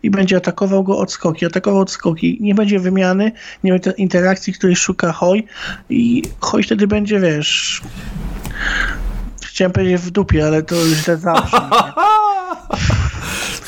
i 0.03 0.11
będzie 0.11 0.36
atakował 0.36 0.84
go 0.84 0.98
od 0.98 1.12
skoki, 1.12 1.46
atakował 1.46 1.80
od 1.80 1.90
skoki. 1.90 2.38
Nie 2.40 2.55
będzie 2.55 2.80
wymiany, 2.80 3.32
nie 3.64 3.72
będzie 3.72 3.90
interakcji, 3.90 4.53
której 4.53 4.76
szuka 4.76 5.12
Hoj 5.12 5.46
i 5.90 6.22
Hoj 6.40 6.62
wtedy 6.62 6.86
będzie, 6.86 7.20
wiesz 7.20 7.82
Chciałem 9.46 9.72
powiedzieć 9.72 10.01
w 10.01 10.11
dupie, 10.11 10.46
ale 10.46 10.62
to 10.62 10.74
już 10.74 10.98
źle 10.98 11.16
zawsze. 11.28 11.61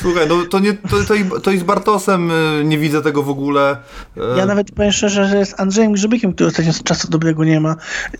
Słuchaj, 0.03 0.27
no 0.27 0.35
to, 0.49 0.59
nie, 0.59 0.73
to, 0.73 1.03
to, 1.07 1.39
to 1.39 1.51
i 1.51 1.57
z 1.57 1.63
Bartosem 1.63 2.31
y, 2.31 2.63
nie 2.65 2.77
widzę 2.77 3.01
tego 3.01 3.23
w 3.23 3.29
ogóle. 3.29 3.77
E, 4.17 4.37
ja 4.37 4.45
nawet 4.45 4.71
powiem 4.71 4.91
szczerze, 4.91 5.27
że 5.27 5.45
z 5.45 5.59
Andrzejem 5.59 5.91
Grzebykiem, 5.91 6.33
który 6.33 6.49
ostatnio 6.49 6.73
z 6.73 6.83
czasu 6.83 7.07
dobrego 7.09 7.43
nie 7.43 7.59
ma, 7.59 7.75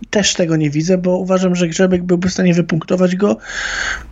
też 0.09 0.33
tego 0.33 0.55
nie 0.55 0.69
widzę, 0.69 0.97
bo 0.97 1.17
uważam, 1.17 1.55
że 1.55 1.67
Grzebek 1.67 2.03
byłby 2.03 2.29
w 2.29 2.33
stanie 2.33 2.53
wypunktować 2.53 3.15
go, 3.15 3.37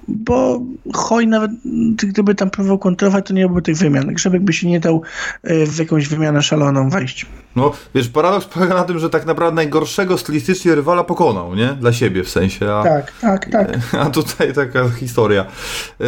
bo 0.08 0.62
Hoj 0.94 1.28
nawet 1.28 1.52
gdyby 1.96 2.36
tam 2.36 2.50
próbował 2.50 2.80
kontrolować, 2.80 3.26
to 3.28 3.34
nie 3.34 3.46
byłby 3.46 3.62
tych 3.62 3.78
wymian. 3.78 4.14
Grzebek 4.14 4.42
by 4.42 4.54
się 4.54 4.68
nie 4.68 4.80
dał 4.80 5.02
e, 5.44 5.66
w 5.66 5.80
jakąś 5.80 6.08
wymianę 6.08 6.42
szaloną 6.42 6.90
wejść. 6.90 7.26
No, 7.56 7.72
wiesz, 7.96 8.10
paradoks 8.10 8.46
polega 8.46 8.76
na 8.76 8.84
tym, 8.84 9.00
że 9.00 9.10
tak 9.10 9.26
naprawdę 9.26 9.56
najgorszego 9.56 10.18
stylistycznie 10.18 10.76
rywala 10.76 11.04
pokonał, 11.04 11.56
nie? 11.56 11.68
Dla 11.68 11.94
siebie 11.94 12.24
w 12.24 12.30
sensie. 12.30 12.74
A, 12.74 12.84
tak, 12.84 13.12
tak, 13.22 13.50
tak. 13.52 13.80
A 14.02 14.10
tutaj 14.10 14.54
taka 14.54 14.90
historia. 14.90 15.46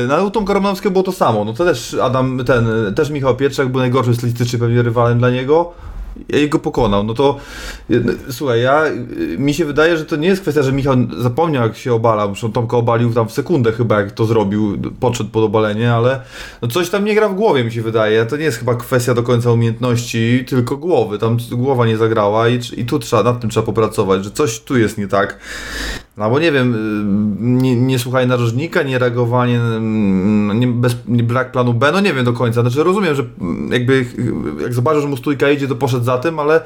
Na 0.07 0.29
Tom 0.29 0.45
Karamowskiego 0.45 0.91
było 0.91 1.03
to 1.03 1.11
samo. 1.11 1.45
No 1.45 1.52
to 1.53 1.65
też 1.65 1.93
Adam, 1.93 2.41
ten, 2.45 2.67
też 2.95 3.09
Michał 3.09 3.35
Pietrzak 3.35 3.69
był 3.69 3.79
najgorszy 3.79 4.15
stylistycznie 4.15 4.59
pewnie 4.59 4.81
rywalem 4.81 5.19
dla 5.19 5.29
niego 5.29 5.73
ja 6.29 6.47
go 6.47 6.59
pokonał. 6.59 7.03
No 7.03 7.13
to 7.13 7.37
słuchaj, 8.29 8.61
ja 8.61 8.83
mi 9.37 9.53
się 9.53 9.65
wydaje, 9.65 9.97
że 9.97 10.05
to 10.05 10.15
nie 10.15 10.27
jest 10.27 10.41
kwestia, 10.41 10.63
że 10.63 10.71
Michał 10.71 10.95
zapomniał 11.17 11.63
jak 11.63 11.77
się 11.77 11.93
obalał. 11.93 12.27
Zresztą 12.27 12.51
Tomka 12.51 12.77
obalił 12.77 13.13
tam 13.13 13.27
w 13.27 13.31
sekundę 13.31 13.71
chyba 13.71 13.99
jak 13.99 14.11
to 14.11 14.25
zrobił, 14.25 14.77
podszedł 14.99 15.29
pod 15.29 15.43
obalenie, 15.43 15.93
ale 15.93 16.21
no 16.61 16.67
coś 16.67 16.89
tam 16.89 17.05
nie 17.05 17.15
gra 17.15 17.29
w 17.29 17.35
głowie 17.35 17.63
mi 17.63 17.71
się 17.71 17.81
wydaje. 17.81 18.25
To 18.25 18.37
nie 18.37 18.43
jest 18.43 18.57
chyba 18.57 18.75
kwestia 18.75 19.13
do 19.13 19.23
końca 19.23 19.51
umiejętności, 19.51 20.45
tylko 20.47 20.77
głowy. 20.77 21.19
Tam 21.19 21.37
głowa 21.51 21.85
nie 21.85 21.97
zagrała 21.97 22.49
i, 22.49 22.59
i 22.77 22.85
tu 22.85 22.99
trzeba, 22.99 23.23
nad 23.23 23.41
tym 23.41 23.49
trzeba 23.49 23.65
popracować, 23.65 24.23
że 24.23 24.31
coś 24.31 24.59
tu 24.59 24.77
jest 24.77 24.97
nie 24.97 25.07
tak. 25.07 25.39
No 26.17 26.29
bo 26.29 26.39
nie 26.39 26.51
wiem, 26.51 26.75
nie, 27.39 27.75
nie 27.75 27.99
słuchaj 27.99 28.27
narożnika, 28.27 28.83
nie 28.83 28.99
reagowanie, 28.99 29.59
nie, 30.55 30.67
bez, 30.67 30.95
nie 31.07 31.23
brak 31.23 31.51
planu 31.51 31.73
B, 31.73 31.91
no 31.91 31.99
nie 31.99 32.13
wiem 32.13 32.25
do 32.25 32.33
końca. 32.33 32.61
Znaczy 32.61 32.83
rozumiem, 32.83 33.15
że 33.15 33.23
jakby 33.69 34.05
jak 34.61 34.73
zobaczysz, 34.73 35.01
że 35.01 35.07
mu 35.07 35.17
stójka 35.17 35.49
idzie, 35.49 35.67
to 35.67 35.75
poszedł 35.75 36.05
za 36.05 36.17
tym, 36.17 36.39
ale 36.39 36.61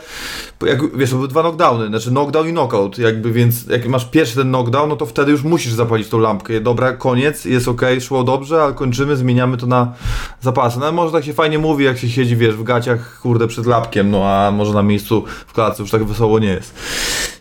jak, 0.66 0.98
wiesz, 0.98 1.10
to 1.10 1.16
były 1.16 1.28
dwa 1.28 1.42
knockdowny, 1.42 1.88
znaczy 1.88 2.10
knockdown 2.10 2.48
i 2.48 2.52
knockout, 2.52 2.98
jakby, 2.98 3.32
więc 3.32 3.68
jak 3.68 3.88
masz 3.88 4.06
pierwszy 4.06 4.36
ten 4.36 4.48
knockdown, 4.48 4.90
no 4.90 4.96
to 4.96 5.06
wtedy 5.06 5.32
już 5.32 5.44
musisz 5.44 5.74
zapalić 5.74 6.10
tą 6.10 6.20
lampkę. 6.20 6.62
Dobra, 6.62 6.94
koniec, 6.94 7.46
jest 7.46 7.68
ok, 7.68 7.82
szło 8.00 8.24
dobrze, 8.24 8.64
ale 8.64 8.74
kończymy, 8.74 9.16
zmieniamy 9.16 9.58
to 9.58 9.68
na 9.68 9.94
zapasy. 10.42 10.80
No 10.80 10.92
może 10.92 11.12
tak 11.12 11.26
się 11.26 11.34
fajnie 11.34 11.60
mówi, 11.60 11.86
jak 11.86 11.98
się 11.98 12.10
siedzi, 12.10 12.36
wiesz, 12.36 12.56
w 12.56 12.64
gaciach, 12.64 13.20
kurde, 13.22 13.48
przed 13.48 13.66
lapkiem, 13.66 14.12
no 14.12 14.26
a 14.26 14.52
może 14.52 14.74
na 14.74 14.84
miejscu 14.84 15.24
w 15.48 15.54
klatce 15.54 15.84
już 15.84 15.92
tak 15.92 16.04
wesoło 16.04 16.40
nie 16.40 16.50
jest. 16.50 16.74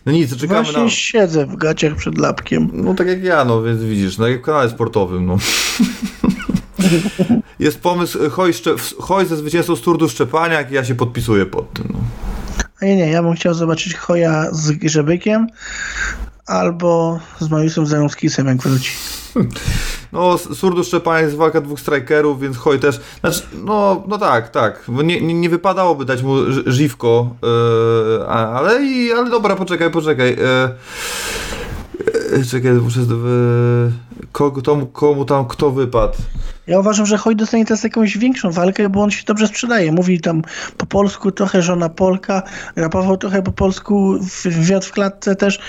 No 0.07 0.13
nic, 0.13 0.35
czekamy 0.35 0.63
Właśnie 0.63 0.83
na... 0.83 0.89
siedzę 0.89 1.45
w 1.45 1.55
gaciach 1.55 1.95
przed 1.95 2.17
lapkiem. 2.17 2.69
No 2.73 2.93
tak 2.93 3.07
jak 3.07 3.23
ja, 3.23 3.45
no 3.45 3.63
więc 3.63 3.83
widzisz, 3.83 4.17
no 4.17 4.27
jak 4.27 4.41
w 4.41 4.43
kanale 4.43 4.69
sportowym, 4.69 5.25
no. 5.25 5.37
Jest 7.59 7.79
pomysł 7.79 8.25
e, 8.25 8.29
Hoj, 8.29 8.53
szcze... 8.53 8.75
Hoj 8.99 9.25
ze 9.25 9.37
zwycięzcą 9.37 9.75
z 9.75 9.81
turdu 9.81 10.09
Szczepaniak 10.09 10.71
i 10.71 10.73
ja 10.73 10.85
się 10.85 10.95
podpisuję 10.95 11.45
pod 11.45 11.73
tym, 11.73 11.87
no. 11.93 11.99
A 12.81 12.85
nie, 12.85 12.95
nie, 12.95 13.09
ja 13.09 13.23
bym 13.23 13.33
chciał 13.33 13.53
zobaczyć 13.53 13.95
Hoja 13.95 14.47
z 14.51 14.71
Grzebykiem 14.71 15.47
albo 16.45 17.19
z 17.39 17.49
Mariuszem 17.49 17.85
Zarąskisem, 17.85 18.47
jak 18.47 18.57
wróci. 18.57 18.91
No, 20.13 20.37
Surdu 20.37 20.83
Szczepaniak 20.83 21.23
jest 21.23 21.35
walka 21.35 21.61
dwóch 21.61 21.79
strikerów, 21.79 22.41
więc 22.41 22.57
Hoj 22.57 22.79
też. 22.79 22.99
Znaczy, 23.19 23.41
no, 23.65 24.03
no 24.07 24.17
tak, 24.17 24.49
tak. 24.49 24.83
Bo 24.87 25.01
nie, 25.01 25.21
nie, 25.21 25.33
nie 25.33 25.49
wypadałoby 25.49 26.05
dać 26.05 26.23
mu 26.23 26.35
żywko, 26.65 27.29
yy, 27.41 28.27
ale, 28.27 28.83
i, 28.83 29.11
ale 29.11 29.29
dobra, 29.29 29.55
poczekaj, 29.55 29.91
poczekaj. 29.91 30.29
Yy, 30.29 30.37
czekaj, 32.51 32.71
muszę. 32.73 32.99
Yy, 32.99 33.91
kogo, 34.31 34.61
tomu, 34.61 34.85
komu 34.85 35.25
tam 35.25 35.45
kto 35.47 35.71
wypadł? 35.71 36.13
Ja 36.67 36.79
uważam, 36.79 37.05
że 37.05 37.17
Hoj 37.17 37.35
dostanie 37.35 37.65
teraz 37.65 37.83
jakąś 37.83 38.17
większą 38.17 38.51
walkę, 38.51 38.89
bo 38.89 39.01
on 39.03 39.11
się 39.11 39.23
dobrze 39.27 39.47
sprzedaje. 39.47 39.91
Mówi 39.91 40.21
tam 40.21 40.41
po 40.77 40.85
polsku 40.85 41.31
trochę 41.31 41.61
żona 41.61 41.89
Polka, 41.89 42.43
rapował 42.75 43.17
trochę 43.17 43.43
po 43.43 43.51
polsku, 43.51 44.19
w- 44.21 44.43
wywiad 44.43 44.85
w 44.85 44.91
klatce 44.91 45.35
też. 45.35 45.59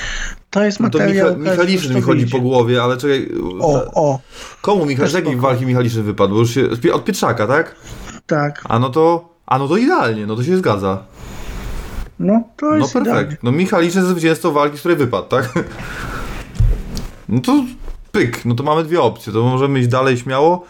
To 0.50 0.64
jest 0.64 0.80
No 0.80 0.90
to 0.90 0.98
materiał. 0.98 1.36
Micha, 1.38 1.50
Michaliszyn 1.50 1.94
mi 1.94 2.00
chodzi 2.00 2.26
po 2.26 2.40
głowie, 2.40 2.82
ale 2.82 2.96
czekaj. 2.96 3.28
O, 3.60 3.84
o, 3.94 4.20
Komu 4.60 4.86
Michal, 4.86 5.04
Też 5.04 5.12
z 5.12 5.14
jakiej 5.14 5.36
walki 5.36 5.66
Michaliszyn 5.66 6.02
wypadł? 6.02 6.34
Bo 6.34 6.40
już 6.40 6.54
się, 6.54 6.68
od 6.92 7.04
Pietrzaka, 7.04 7.46
tak? 7.46 7.76
tak. 8.26 8.62
A 8.68 8.78
no 8.78 8.88
to. 8.90 9.28
A 9.46 9.58
no 9.58 9.68
to 9.68 9.76
idealnie, 9.76 10.26
no 10.26 10.36
to 10.36 10.44
się 10.44 10.56
zgadza. 10.56 11.04
No, 12.20 12.42
to 12.56 12.66
No 12.66 12.76
jest 12.76 12.90
idealnie. 12.90 13.12
perfekt. 13.12 13.42
No 13.42 13.52
Michaliszyn 13.52 14.00
jest 14.00 14.10
zwycięzcą 14.12 14.52
walki, 14.52 14.76
z 14.76 14.80
której 14.80 14.96
wypadł, 14.98 15.28
tak? 15.28 15.52
No 17.28 17.40
to 17.40 17.64
pyk, 18.12 18.44
no 18.44 18.54
to 18.54 18.62
mamy 18.62 18.84
dwie 18.84 19.00
opcje, 19.00 19.32
to 19.32 19.42
możemy 19.42 19.78
iść 19.80 19.88
dalej 19.88 20.16
śmiało, 20.16 20.64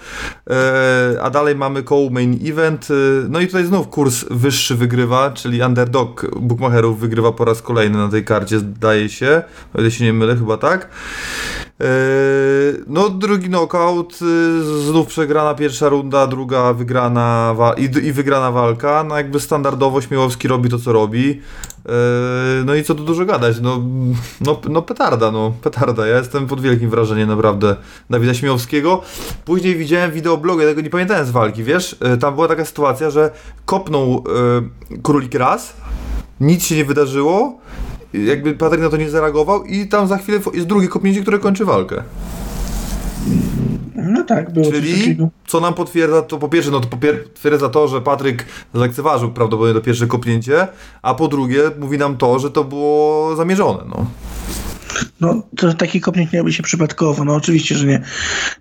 e, 0.51 1.19
a 1.23 1.31
dalej 1.31 1.57
mamy 1.57 1.83
koło 1.83 2.11
main 2.11 2.39
event, 2.45 2.89
e, 2.91 2.95
no 3.29 3.41
i 3.41 3.47
tutaj 3.47 3.65
znów 3.65 3.89
kurs 3.89 4.25
wyższy 4.31 4.75
wygrywa, 4.75 5.31
czyli 5.31 5.63
underdog 5.63 6.27
bookmacherów 6.41 7.01
wygrywa 7.01 7.33
po 7.33 7.45
raz 7.45 7.63
kolejny 7.63 7.99
na 7.99 8.09
tej 8.09 8.25
karcie, 8.25 8.59
zdaje 8.59 9.09
się, 9.09 9.43
o 9.75 9.81
ile 9.81 9.91
się 9.91 10.05
nie 10.05 10.13
mylę, 10.13 10.37
chyba 10.37 10.57
tak. 10.57 10.89
E, 11.81 11.85
no 12.87 13.09
drugi 13.09 13.49
knockout, 13.49 14.19
e, 14.23 14.83
znów 14.83 15.07
przegrana 15.07 15.55
pierwsza 15.55 15.89
runda, 15.89 16.27
druga 16.27 16.73
wygrana 16.73 17.55
i, 17.77 18.07
i 18.07 18.13
wygrana 18.13 18.53
walka, 18.53 19.05
no 19.05 19.17
jakby 19.17 19.41
standardowo 19.41 20.01
Śmiałowski 20.01 20.49
robi 20.49 20.71
to 20.71 20.79
co 20.79 20.93
robi, 20.93 21.41
e, 21.87 21.93
no 22.65 22.75
i 22.75 22.85
co 22.85 22.95
tu 22.95 23.05
dużo 23.05 23.25
gadać, 23.25 23.61
no, 23.61 23.83
no, 24.41 24.61
no 24.69 24.83
petarda, 24.83 25.31
no 25.31 25.53
petarda, 25.63 26.07
ja 26.07 26.19
jestem 26.19 26.47
pod 26.47 26.61
wielkim 26.61 26.91
wrażeniem 26.91 27.29
naprawdę 27.29 27.77
Dawida 28.11 28.35
Śmiałowskiego. 28.35 29.03
Później 29.45 29.77
widziałem 29.77 30.13
wideoblog, 30.13 30.61
ja 30.61 30.67
tego 30.67 30.81
nie 30.81 30.91
pamiętałem 30.91 31.27
z 31.27 31.31
walki, 31.31 31.65
wiesz, 31.65 31.97
tam 32.21 32.35
była 32.35 32.49
taka 32.49 32.65
sytuacja, 32.65 33.11
że 33.11 33.31
kopnął 33.65 34.25
e, 34.97 34.99
królik 35.03 35.35
raz, 35.35 35.77
nic 36.41 36.65
się 36.65 36.77
nie 36.77 36.85
wydarzyło, 36.85 37.59
jakby 38.13 38.55
Patryk 38.55 38.81
na 38.81 38.91
to 38.91 38.97
nie 38.97 39.11
zareagował 39.11 39.65
i 39.65 39.87
tam 39.87 40.07
za 40.07 40.19
chwilę 40.19 40.39
jest 40.55 40.67
drugie 40.67 40.89
kopnięcie, 40.89 41.23
które 41.23 41.39
kończy 41.39 41.65
walkę. 41.65 42.03
No 43.97 44.25
tak, 44.25 44.53
było 44.53 44.71
Czyli 44.71 45.17
co 45.47 45.61
nam 45.61 45.75
potwierdza, 45.75 46.23
to 46.23 46.39
po 46.39 46.49
pierwsze, 46.49 46.71
no 46.71 46.81
to 46.81 46.89
potwierdza 46.89 47.69
to, 47.69 47.89
że 47.89 48.01
Patryk 48.01 48.47
zlekceważył 48.75 49.31
prawdopodobnie 49.31 49.81
to 49.81 49.87
pierwsze 49.87 50.07
kopnięcie, 50.07 50.69
a 51.03 51.15
po 51.15 51.29
drugie 51.29 51.63
mówi 51.79 51.99
nam 51.99 52.17
to, 52.17 52.39
że 52.39 52.51
to 52.51 52.65
było 52.65 53.37
zamierzone, 53.37 53.85
no. 53.89 54.07
No, 55.21 55.43
to 55.57 55.75
taki 55.75 56.01
kopnięć 56.01 56.33
miałby 56.33 56.53
się 56.53 56.63
przypadkowo, 56.63 57.25
no 57.25 57.35
oczywiście, 57.35 57.75
że 57.75 57.87
nie. 57.87 58.03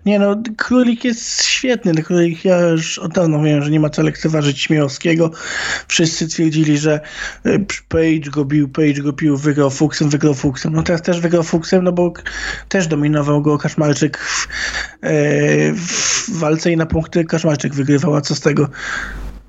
Nie 0.06 0.18
no, 0.18 0.42
Królik 0.56 1.04
jest 1.04 1.44
świetny, 1.44 1.94
ten 1.94 2.04
Królik, 2.04 2.44
ja 2.44 2.60
już 2.60 2.98
od 2.98 3.12
dawna 3.12 3.38
wiem, 3.42 3.62
że 3.62 3.70
nie 3.70 3.80
ma 3.80 3.90
co 3.90 4.02
lekceważyć 4.02 4.60
Śmiałowskiego. 4.60 5.30
Wszyscy 5.88 6.28
twierdzili, 6.28 6.78
że 6.78 7.00
y, 7.46 7.64
Page 7.88 8.30
go 8.30 8.44
bił, 8.44 8.68
Page 8.68 9.02
go 9.02 9.12
bił, 9.12 9.36
wygrał 9.36 9.70
fuksem, 9.70 10.08
wygrał 10.08 10.34
fuksem. 10.34 10.72
No 10.72 10.82
teraz 10.82 11.02
też 11.02 11.20
wygrał 11.20 11.42
fuksem, 11.42 11.84
no 11.84 11.92
bo 11.92 12.12
też 12.68 12.86
dominował 12.86 13.42
go 13.42 13.58
Kaszmarczyk 13.58 14.18
w, 14.18 14.48
e, 15.02 15.72
w 15.72 16.38
walce 16.38 16.72
i 16.72 16.76
na 16.76 16.86
punkty 16.86 17.24
Kaszmarczyk 17.24 17.74
wygrywał, 17.74 18.14
a 18.14 18.20
co 18.20 18.34
z 18.34 18.40
tego? 18.40 18.68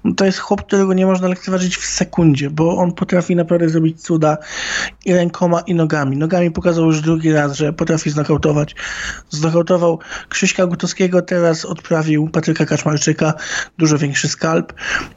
No 0.03 0.13
to 0.13 0.25
jest 0.25 0.39
chłop, 0.39 0.65
którego 0.65 0.93
nie 0.93 1.05
można 1.05 1.27
lekceważyć 1.27 1.77
w 1.77 1.85
sekundzie, 1.85 2.49
bo 2.49 2.77
on 2.77 2.91
potrafi 2.91 3.35
naprawdę 3.35 3.69
zrobić 3.69 4.01
cuda 4.01 4.37
i 5.05 5.13
rękoma, 5.13 5.59
i 5.59 5.75
nogami. 5.75 6.17
Nogami 6.17 6.51
pokazał 6.51 6.85
już 6.85 7.01
drugi 7.01 7.31
raz, 7.31 7.57
że 7.57 7.73
potrafi 7.73 8.09
znokautować. 8.09 8.75
Znokautował 9.29 9.99
Krzyśka 10.29 10.67
Gutowskiego, 10.67 11.21
teraz 11.21 11.65
odprawił 11.65 12.27
Patryka 12.27 12.65
Kaczmarczyka, 12.65 13.33
dużo 13.77 13.97
większy 13.97 14.27
skalp, 14.27 14.73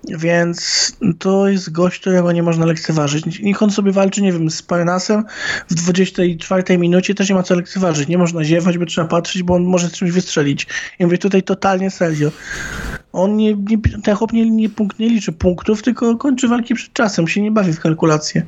więc 0.09 0.93
to 1.19 1.49
jest 1.49 1.73
gość, 1.73 2.01
którego 2.01 2.33
nie 2.33 2.43
można 2.43 2.67
lekceważyć. 2.67 3.41
Niech 3.43 3.63
on 3.63 3.71
sobie 3.71 3.93
walczy, 3.93 4.23
nie 4.23 4.33
wiem, 4.33 4.51
z 4.51 4.63
Parnasem 4.63 5.25
w 5.69 5.75
24 5.75 6.79
minucie, 6.79 7.15
też 7.15 7.29
nie 7.29 7.35
ma 7.35 7.43
co 7.43 7.55
lekceważyć. 7.55 8.09
Nie 8.09 8.19
można 8.19 8.45
ziewać, 8.45 8.79
bo 8.79 8.87
trzeba 8.87 9.09
patrzeć, 9.09 9.43
bo 9.43 9.55
on 9.55 9.65
może 9.65 9.89
z 9.89 9.93
czymś 9.93 10.11
wystrzelić. 10.11 10.67
I 10.99 11.05
mówię 11.05 11.19
tutaj 11.19 11.43
totalnie 11.43 11.91
serio. 11.91 12.31
On 13.13 13.37
nie, 13.37 13.55
nie, 13.55 13.79
ten 14.05 14.17
chłop 14.17 14.33
nie, 14.33 14.51
nie, 14.51 14.69
punkt, 14.73 14.99
nie 14.99 15.09
liczy 15.09 15.33
punktów, 15.33 15.83
tylko 15.83 16.17
kończy 16.17 16.49
walki 16.49 16.75
przed 16.75 16.93
czasem, 16.93 17.29
się 17.29 17.43
nie 17.43 17.51
bawi 17.51 17.73
w 17.73 17.81
kalkulacje. 17.81 18.47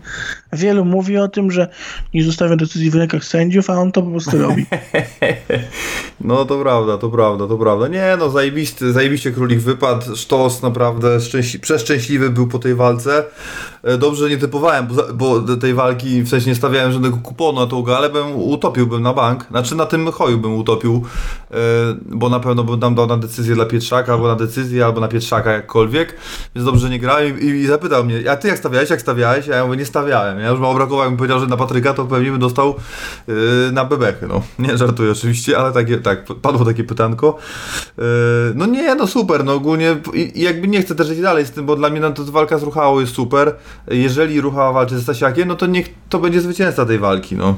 Wielu 0.53 0.85
mówi 0.85 1.19
o 1.19 1.29
tym, 1.29 1.51
że 1.51 1.69
nie 2.15 2.25
zostawia 2.25 2.57
decyzji 2.57 2.91
w 2.91 2.95
rękach 2.95 3.25
sędziów, 3.25 3.71
a 3.71 3.75
on 3.75 3.93
to 3.93 4.03
po 4.03 4.11
prostu 4.11 4.39
robi. 4.39 4.67
No 6.21 6.45
to 6.45 6.59
prawda, 6.59 6.99
to 6.99 7.09
prawda, 7.11 7.47
to 7.47 7.59
prawda. 7.59 7.89
Nie 7.89 8.17
no, 8.19 8.31
zajebisty, 8.31 8.93
zajebiście 8.93 9.33
królik 9.33 9.61
wypadł, 9.61 10.17
sztos 10.17 10.63
naprawdę 10.63 11.19
szczęśli- 11.19 11.61
przeszczęśliwy 11.61 12.31
był 12.31 12.47
po 12.47 12.59
tej 12.59 12.75
walce. 12.75 13.25
E, 13.83 13.99
Dobrze 13.99 14.29
nie 14.31 14.39
typowałem, 14.39 14.87
bo, 14.87 15.03
bo 15.15 15.57
tej 15.57 15.75
walki 15.75 16.23
w 16.23 16.29
sensie 16.29 16.49
nie 16.51 16.55
stawiałem 16.57 16.93
żadnego 16.93 17.17
kuponu 17.17 17.61
na 17.61 17.67
tą 17.67 17.83
galę, 17.83 18.11
bym 18.11 18.37
utopiłbym 18.37 19.03
na 19.03 19.13
bank. 19.13 19.47
Znaczy 19.51 19.75
na 19.75 19.87
tym 19.87 20.13
choju 20.13 20.39
bym 20.39 20.55
utopił, 20.55 21.05
e, 21.51 21.55
bo 22.07 22.29
na 22.29 22.41
pewno 22.41 22.65
bym 22.65 22.81
tam 22.81 22.95
dał 22.95 23.07
na 23.07 23.17
decyzję 23.17 23.55
dla 23.55 23.67
Pietrzaka, 23.67 24.13
albo 24.13 24.29
na 24.29 24.37
decyzję, 24.37 24.85
albo 24.85 25.01
na 25.01 25.09
Pietrzaka 25.09 25.53
jakkolwiek. 25.53 26.14
Więc 26.55 26.67
dobrze 26.67 26.85
że 26.85 26.91
nie 26.91 26.99
grałem 26.99 27.41
i, 27.41 27.45
i 27.45 27.67
zapytał 27.67 28.05
mnie, 28.05 28.31
a 28.31 28.37
ty 28.37 28.49
jak 28.49 28.59
stawiałeś, 28.59 28.91
jak 28.91 29.01
stawiałeś? 29.01 29.49
A 29.49 29.57
ja 29.57 29.65
mówię, 29.65 29.77
nie 29.77 29.85
stawiałem. 29.85 30.41
Ja 30.41 30.49
już 30.49 30.61
mało 30.61 30.75
brakowało, 30.75 31.03
jakbym 31.03 31.19
powiedział, 31.19 31.41
że 31.41 31.47
na 31.47 31.57
Patryka, 31.57 31.95
to 31.95 32.05
pewnie 32.05 32.31
bym 32.31 32.41
dostał 32.41 32.75
yy, 33.29 33.35
na 33.73 33.85
bebechy, 33.85 34.27
no. 34.27 34.43
Nie 34.69 34.77
żartuję 34.77 35.13
oczywiście, 35.13 35.59
ale 35.59 35.73
takie, 35.73 35.99
tak, 35.99 36.25
padło 36.43 36.65
takie 36.65 36.85
pytanko. 36.85 37.39
Yy, 37.99 38.05
no 38.55 38.67
nie, 38.67 38.95
no 38.95 39.07
super, 39.07 39.45
no 39.45 39.55
ogólnie 39.55 39.97
i, 40.15 40.43
jakby 40.43 40.69
nie 40.69 40.83
chcę 40.83 40.95
też 40.95 41.11
iść 41.11 41.21
dalej 41.21 41.47
z 41.47 41.51
tym, 41.51 41.67
bo 41.67 41.77
dla 41.77 41.91
mnie 41.91 42.01
no, 42.01 42.11
to 42.11 42.25
walka 42.25 42.59
z 42.59 42.63
Ruchałą 42.63 43.01
jest 43.01 43.15
super. 43.15 43.55
Jeżeli 43.89 44.41
Ruchała 44.41 44.73
walczy 44.73 44.99
z 44.99 45.03
Stasiakiem, 45.03 45.49
no 45.49 45.55
to 45.55 45.67
niech 45.67 45.95
to 46.09 46.19
będzie 46.19 46.41
zwycięzca 46.41 46.87
tej 46.87 46.99
walki, 46.99 47.37
no. 47.37 47.55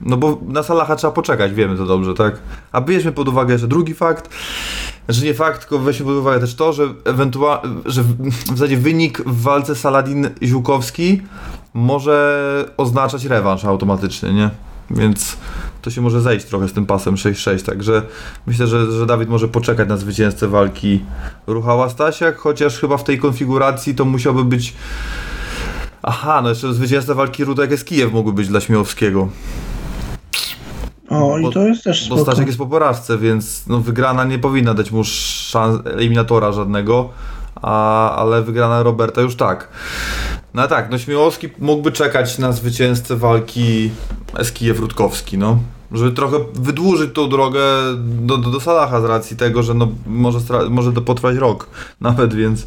No 0.00 0.16
bo 0.16 0.38
na 0.48 0.62
Salaha 0.62 0.96
trzeba 0.96 1.12
poczekać, 1.12 1.52
wiemy 1.52 1.76
to 1.76 1.86
dobrze, 1.86 2.14
tak? 2.14 2.38
A 2.72 2.80
bierzmy 2.80 3.12
pod 3.12 3.28
uwagę 3.28 3.52
jeszcze 3.52 3.68
drugi 3.68 3.94
fakt, 3.94 4.30
znaczy 5.12 5.26
nie 5.26 5.34
fakt, 5.34 5.60
tylko 5.60 5.78
weźmy 5.78 6.06
pod 6.06 6.14
uwagę 6.14 6.40
też 6.40 6.54
to, 6.54 6.72
że 6.72 6.88
ewentualnie, 7.04 7.68
że 7.86 8.02
w, 8.02 8.28
w 8.30 8.48
zasadzie 8.48 8.76
wynik 8.76 9.22
w 9.26 9.42
walce 9.42 9.74
Saladin-Ziółkowski 9.74 11.22
może 11.74 12.70
oznaczać 12.76 13.24
rewanż 13.24 13.64
automatycznie, 13.64 14.32
nie? 14.32 14.50
Więc 14.90 15.36
to 15.82 15.90
się 15.90 16.00
może 16.00 16.20
zejść 16.20 16.46
trochę 16.46 16.68
z 16.68 16.72
tym 16.72 16.86
pasem 16.86 17.14
6-6, 17.14 17.66
także 17.66 18.02
myślę, 18.46 18.66
że, 18.66 18.92
że 18.92 19.06
Dawid 19.06 19.28
może 19.28 19.48
poczekać 19.48 19.88
na 19.88 19.96
zwycięzcę 19.96 20.48
walki 20.48 21.00
Ruchała 21.46 21.88
Stasiak, 21.88 22.36
chociaż 22.36 22.78
chyba 22.78 22.96
w 22.96 23.04
tej 23.04 23.18
konfiguracji 23.18 23.94
to 23.94 24.04
musiałby 24.04 24.44
być 24.44 24.74
Aha, 26.02 26.40
no 26.42 26.48
jeszcze 26.48 26.74
zwycięzca 26.74 27.14
walki 27.14 27.44
Rudek 27.44 27.70
jest 27.70 27.86
Kijew 27.86 28.12
mógłby 28.12 28.32
być 28.32 28.48
dla 28.48 28.60
Śmiałowskiego. 28.60 29.28
O, 31.10 31.18
Bo- 31.18 31.38
i 31.38 31.52
to 31.52 31.66
jest 31.66 31.84
też 31.84 32.08
Bo 32.08 32.16
spoko. 32.16 32.22
Staszek 32.22 32.46
jest 32.46 32.58
po 32.58 32.66
porażce, 32.66 33.18
więc 33.18 33.66
no, 33.66 33.80
wygrana 33.80 34.24
nie 34.24 34.38
powinna 34.38 34.74
dać 34.74 34.90
mu 34.90 35.04
szans 35.04 35.86
eliminatora 35.86 36.52
żadnego, 36.52 37.08
a, 37.62 38.10
ale 38.16 38.42
wygrana 38.42 38.82
Roberta 38.82 39.20
już 39.20 39.36
tak. 39.36 39.68
No 40.54 40.68
tak, 40.68 40.90
no 40.90 40.98
Śmiałowski 40.98 41.48
mógłby 41.58 41.92
czekać 41.92 42.38
na 42.38 42.52
zwycięzcę 42.52 43.16
walki 43.16 43.90
Eskijew-Rutkowski, 44.34 45.38
no. 45.38 45.58
Żeby 45.92 46.12
trochę 46.12 46.36
wydłużyć 46.54 47.14
tą 47.14 47.28
drogę 47.28 47.60
do, 47.96 48.38
do, 48.38 48.50
do 48.50 48.60
Salaha 48.60 49.00
z 49.00 49.04
racji 49.04 49.36
tego, 49.36 49.62
że 49.62 49.74
no, 49.74 49.88
może, 50.06 50.38
może 50.70 50.92
to 50.92 51.02
potrwać 51.02 51.36
rok 51.36 51.66
nawet, 52.00 52.34
więc 52.34 52.66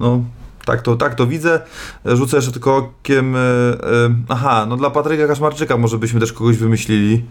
no 0.00 0.20
tak 0.64 0.82
to, 0.82 0.96
tak 0.96 1.14
to 1.14 1.26
widzę. 1.26 1.60
Rzucę 2.04 2.36
jeszcze 2.36 2.52
tylko 2.52 2.76
okiem. 2.76 3.36
e, 3.36 3.38
e, 3.38 3.80
aha, 4.28 4.66
no 4.68 4.76
dla 4.76 4.90
Patryka 4.90 5.26
Kaszmarczyka 5.26 5.76
może 5.76 5.98
byśmy 5.98 6.20
też 6.20 6.32
kogoś 6.32 6.56
wymyślili. 6.56 7.24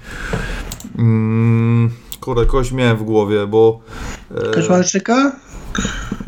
Mm, 0.98 1.90
kurde, 2.20 2.46
kogoś 2.46 2.72
miałem 2.72 2.98
w 2.98 3.04
głowie, 3.04 3.48
bo. 3.48 3.80
e, 4.36 4.52
Kaczmarczyka? 4.52 5.32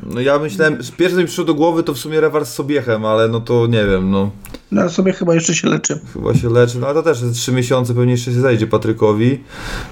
no 0.03 0.21
ja 0.21 0.39
myślałem, 0.39 0.77
pierwsze 0.97 1.15
co 1.15 1.21
mi 1.21 1.25
przyszło 1.25 1.45
do 1.45 1.53
głowy 1.53 1.83
to 1.83 1.93
w 1.93 1.97
sumie 1.97 2.21
rewers 2.21 2.49
z 2.49 2.53
Sobiechem, 2.53 3.05
ale 3.05 3.27
no 3.27 3.41
to 3.41 3.67
nie 3.67 3.85
wiem, 3.85 4.11
no. 4.11 4.31
No 4.71 4.89
sobie 4.89 5.13
chyba 5.13 5.33
jeszcze 5.33 5.55
się 5.55 5.67
leczy. 5.69 5.99
Chyba 6.13 6.33
się 6.33 6.49
leczy, 6.49 6.79
no 6.79 6.87
ale 6.87 6.95
to 6.95 7.03
też 7.03 7.21
jest 7.21 7.35
3 7.35 7.51
miesiące, 7.51 7.93
pewnie 7.93 8.11
jeszcze 8.11 8.31
się 8.33 8.41
zejdzie 8.41 8.67
Patrykowi, 8.67 9.43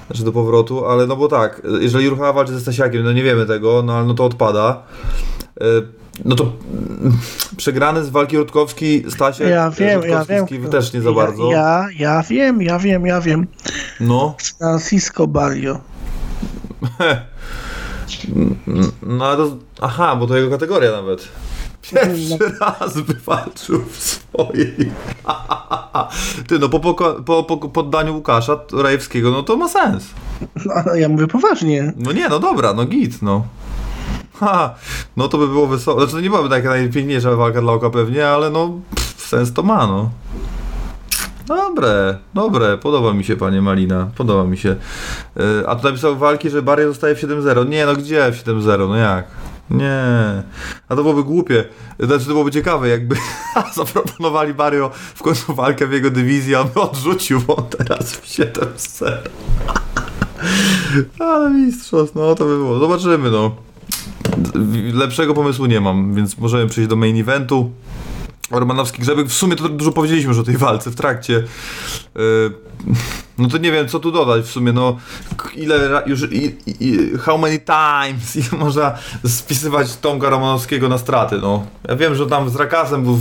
znaczy 0.06 0.24
do 0.24 0.32
powrotu, 0.32 0.86
ale 0.86 1.06
no 1.06 1.16
bo 1.16 1.28
tak, 1.28 1.62
jeżeli 1.80 2.08
Rucha 2.08 2.32
walczy 2.32 2.52
ze 2.52 2.60
Stasiakiem, 2.60 3.04
no 3.04 3.12
nie 3.12 3.22
wiemy 3.22 3.46
tego, 3.46 3.82
no 3.82 3.92
ale 3.94 4.06
no 4.06 4.14
to 4.14 4.24
odpada. 4.24 4.82
No 6.24 6.36
to 6.36 6.44
mm, 6.44 7.18
przegrany 7.56 8.04
z 8.04 8.08
walki 8.10 8.36
Rutkowski, 8.38 9.04
Stasiak, 9.08 9.50
Ja 9.50 9.70
wiem, 9.70 10.02
ja 10.02 10.24
wiem. 10.24 10.46
też 10.70 10.92
nie 10.92 11.00
za 11.00 11.12
bardzo. 11.12 11.50
Ja, 11.52 11.86
ja, 11.98 12.14
ja 12.14 12.22
wiem, 12.22 12.62
ja 12.62 12.78
wiem, 12.78 13.06
ja 13.06 13.20
wiem. 13.20 13.46
No, 14.00 14.36
Francisco 14.58 15.26
Barrio. 15.26 15.80
no 19.02 19.24
ale 19.26 19.36
to, 19.36 19.56
aha, 19.80 20.16
bo 20.16 20.26
to 20.26 20.36
jego 20.36 20.50
kategoria 20.50 20.90
nawet. 20.92 21.28
Pierwszy 21.82 22.38
raz 22.60 22.98
wywalczył 22.98 23.84
w 23.90 23.96
swojej. 23.96 24.74
Ty, 26.48 26.58
no 26.58 26.68
po, 26.68 26.80
poko- 26.80 27.22
po, 27.22 27.44
po 27.44 27.56
poddaniu 27.56 28.14
Łukasza 28.14 28.60
Rajewskiego, 28.72 29.30
no 29.30 29.42
to 29.42 29.56
ma 29.56 29.68
sens. 29.68 30.04
No, 30.66 30.74
ale 30.74 31.00
ja 31.00 31.08
mówię 31.08 31.26
poważnie. 31.26 31.92
No 31.96 32.12
nie, 32.12 32.28
no 32.28 32.38
dobra, 32.38 32.74
no 32.74 32.84
git, 32.84 33.22
no. 33.22 33.46
Ha, 34.34 34.74
no 35.16 35.28
to 35.28 35.38
by 35.38 35.48
było 35.48 35.66
wesoło. 35.66 36.00
Znaczy 36.00 36.12
to 36.12 36.20
nie 36.20 36.30
byłaby 36.30 36.48
taka 36.48 36.68
najpiękniejsza 36.68 37.36
walka 37.36 37.60
dla 37.60 37.72
oka 37.72 37.90
pewnie, 37.90 38.28
ale 38.28 38.50
no 38.50 38.80
pff, 38.94 39.20
sens 39.20 39.52
to 39.52 39.62
ma, 39.62 39.86
no. 39.86 40.10
Dobre, 41.46 42.18
dobre, 42.34 42.78
podoba 42.78 43.12
mi 43.12 43.24
się 43.24 43.36
panie 43.36 43.62
Malina, 43.62 44.10
podoba 44.16 44.44
mi 44.44 44.58
się. 44.58 44.76
Yy, 45.36 45.64
a 45.66 45.76
tu 45.76 45.84
napisał 45.84 46.16
walki, 46.16 46.50
że 46.50 46.62
Barry 46.62 46.86
zostaje 46.86 47.14
w 47.14 47.22
7-0. 47.22 47.68
Nie, 47.68 47.86
no 47.86 47.96
gdzie 47.96 48.32
w 48.32 48.44
7-0, 48.44 48.88
no 48.88 48.96
jak? 48.96 49.26
Nie, 49.70 50.42
a 50.88 50.96
to 50.96 51.02
byłoby 51.02 51.24
głupie. 51.24 51.64
Znaczy 52.00 52.24
to 52.24 52.30
byłoby 52.30 52.50
ciekawe, 52.50 52.88
jakby 52.88 53.16
zaproponowali 53.76 54.54
Barrio 54.54 54.90
w 54.94 55.22
końcu 55.22 55.54
walkę 55.54 55.86
w 55.86 55.92
jego 55.92 56.10
dywizji, 56.10 56.54
a 56.54 56.60
on 56.60 56.68
odrzucił, 56.74 57.40
on 57.48 57.64
teraz 57.78 58.12
w 58.12 58.26
7-0. 58.26 59.16
Ale 61.18 61.50
mistrzostw, 61.50 62.14
no 62.14 62.34
to 62.34 62.44
by 62.44 62.56
było. 62.56 62.78
Zobaczymy, 62.78 63.30
no. 63.30 63.71
Lepszego 64.92 65.34
pomysłu 65.34 65.66
nie 65.66 65.80
mam, 65.80 66.14
więc 66.14 66.38
możemy 66.38 66.66
przejść 66.66 66.90
do 66.90 66.96
main 66.96 67.20
eventu. 67.20 67.70
Romanowski 68.58 69.02
Grzebek, 69.02 69.26
w 69.26 69.32
sumie 69.32 69.56
to 69.56 69.68
dużo 69.68 69.92
powiedzieliśmy 69.92 70.28
już 70.28 70.38
o 70.38 70.42
tej 70.42 70.56
walce 70.56 70.90
w 70.90 70.94
trakcie. 70.94 71.32
Yy, 72.14 72.52
no 73.38 73.48
to 73.48 73.58
nie 73.58 73.72
wiem, 73.72 73.88
co 73.88 74.00
tu 74.00 74.12
dodać 74.12 74.44
w 74.44 74.50
sumie, 74.50 74.72
no 74.72 74.96
ile 75.54 76.02
już, 76.06 76.22
i, 76.32 76.56
i, 76.66 76.98
how 77.18 77.38
many 77.38 77.58
times 77.58 78.36
ile 78.52 78.60
można 78.64 78.94
spisywać 79.26 79.96
Tomka 79.96 80.30
Romanowskiego 80.30 80.88
na 80.88 80.98
straty, 80.98 81.38
no. 81.38 81.66
Ja 81.88 81.96
wiem, 81.96 82.14
że 82.14 82.26
tam 82.26 82.50
z 82.50 82.56
Rakasem 82.56 83.02
był 83.04 83.20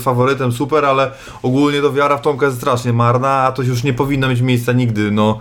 faworytem, 0.00 0.52
super, 0.52 0.84
ale 0.84 1.10
ogólnie 1.42 1.80
to 1.80 1.92
wiara 1.92 2.16
w 2.16 2.22
Tomka 2.22 2.46
jest 2.46 2.58
strasznie 2.58 2.92
marna, 2.92 3.28
a 3.28 3.52
to 3.52 3.62
już 3.62 3.84
nie 3.84 3.94
powinno 3.94 4.28
mieć 4.28 4.40
miejsca 4.40 4.72
nigdy, 4.72 5.10
no. 5.10 5.40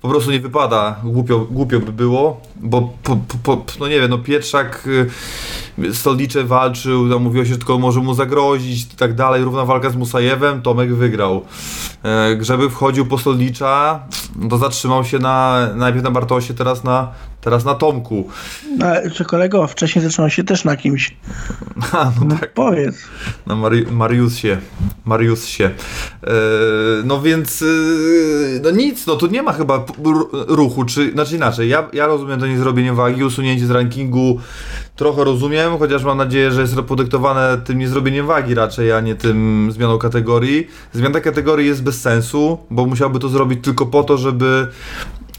Po 0.00 0.08
prostu 0.08 0.30
nie 0.30 0.40
wypada, 0.40 0.96
głupio, 1.04 1.38
głupio 1.38 1.80
by 1.80 1.92
było, 1.92 2.40
bo 2.56 2.92
po, 3.02 3.16
po, 3.16 3.56
po, 3.56 3.64
no 3.80 3.88
nie 3.88 4.00
wiem, 4.00 4.10
no 4.10 4.18
Pietrzak 4.18 4.86
y, 4.86 5.10
Stolicze 5.92 6.44
walczył, 6.44 7.20
mówiło 7.20 7.44
się, 7.44 7.50
że 7.50 7.58
tylko 7.58 7.78
może 7.78 8.00
mu 8.00 8.14
zagrozić 8.14 8.94
i 8.94 8.96
tak 8.96 9.14
dalej, 9.14 9.44
równa 9.44 9.64
walka 9.64 9.90
z 9.90 9.96
Musajewem, 9.96 10.62
Tomek 10.62 10.94
wygrał. 10.94 11.44
E, 12.02 12.36
Grzeby 12.36 12.70
wchodził 12.70 13.06
po 13.06 13.18
Stolicza, 13.18 14.00
to 14.50 14.58
zatrzymał 14.58 15.04
się 15.04 15.18
na, 15.18 15.68
najpierw 15.74 16.04
na 16.04 16.10
Bartosie, 16.10 16.54
teraz 16.54 16.84
na, 16.84 17.08
teraz 17.40 17.64
na 17.64 17.74
Tomku. 17.74 18.28
A, 18.82 19.10
czy 19.10 19.24
kolego, 19.24 19.66
wcześniej 19.66 20.04
zaczynał 20.04 20.30
się 20.30 20.44
też 20.44 20.64
na 20.64 20.76
kimś. 20.76 21.16
Ha, 21.80 22.12
no 22.20 22.26
No 22.26 22.36
tak. 22.40 22.52
powiedz. 22.54 22.96
Na 23.46 23.54
Mari- 23.54 23.86
Mariusie. 23.92 24.58
Mariusie. 25.04 25.64
E, 25.64 26.30
no 27.04 27.20
więc, 27.22 27.62
e, 27.62 27.66
no 28.62 28.70
nic, 28.70 29.06
no 29.06 29.16
tu 29.16 29.26
nie 29.26 29.42
ma 29.42 29.52
chyba 29.52 29.84
ruchu, 30.32 30.84
czy, 30.84 31.12
znaczy 31.12 31.36
inaczej, 31.36 31.68
ja, 31.68 31.88
ja 31.92 32.06
rozumiem 32.06 32.40
to 32.40 32.46
niezrobienie 32.46 32.92
wagi, 32.92 33.24
usunięcie 33.24 33.66
z 33.66 33.70
rankingu, 33.70 34.40
trochę 34.96 35.24
rozumiem, 35.24 35.78
chociaż 35.78 36.04
mam 36.04 36.18
nadzieję, 36.18 36.50
że 36.52 36.60
jest 36.60 36.74
to 36.74 36.82
podyktowane 36.82 37.58
tym 37.64 37.78
niezrobieniem 37.78 38.26
wagi 38.26 38.54
raczej, 38.54 38.92
a 38.92 39.00
nie 39.00 39.14
tym 39.14 39.68
zmianą 39.72 39.98
kategorii. 39.98 40.66
Zmiana 40.92 41.20
kategorii 41.20 41.66
jest 41.68 41.82
bez 41.82 42.00
sensu, 42.00 42.58
bo 42.70 42.86
musiałby 42.86 43.18
to 43.18 43.28
zrobić 43.28 43.64
tylko 43.64 43.86
po 43.86 44.02
to, 44.02 44.18
żeby 44.18 44.68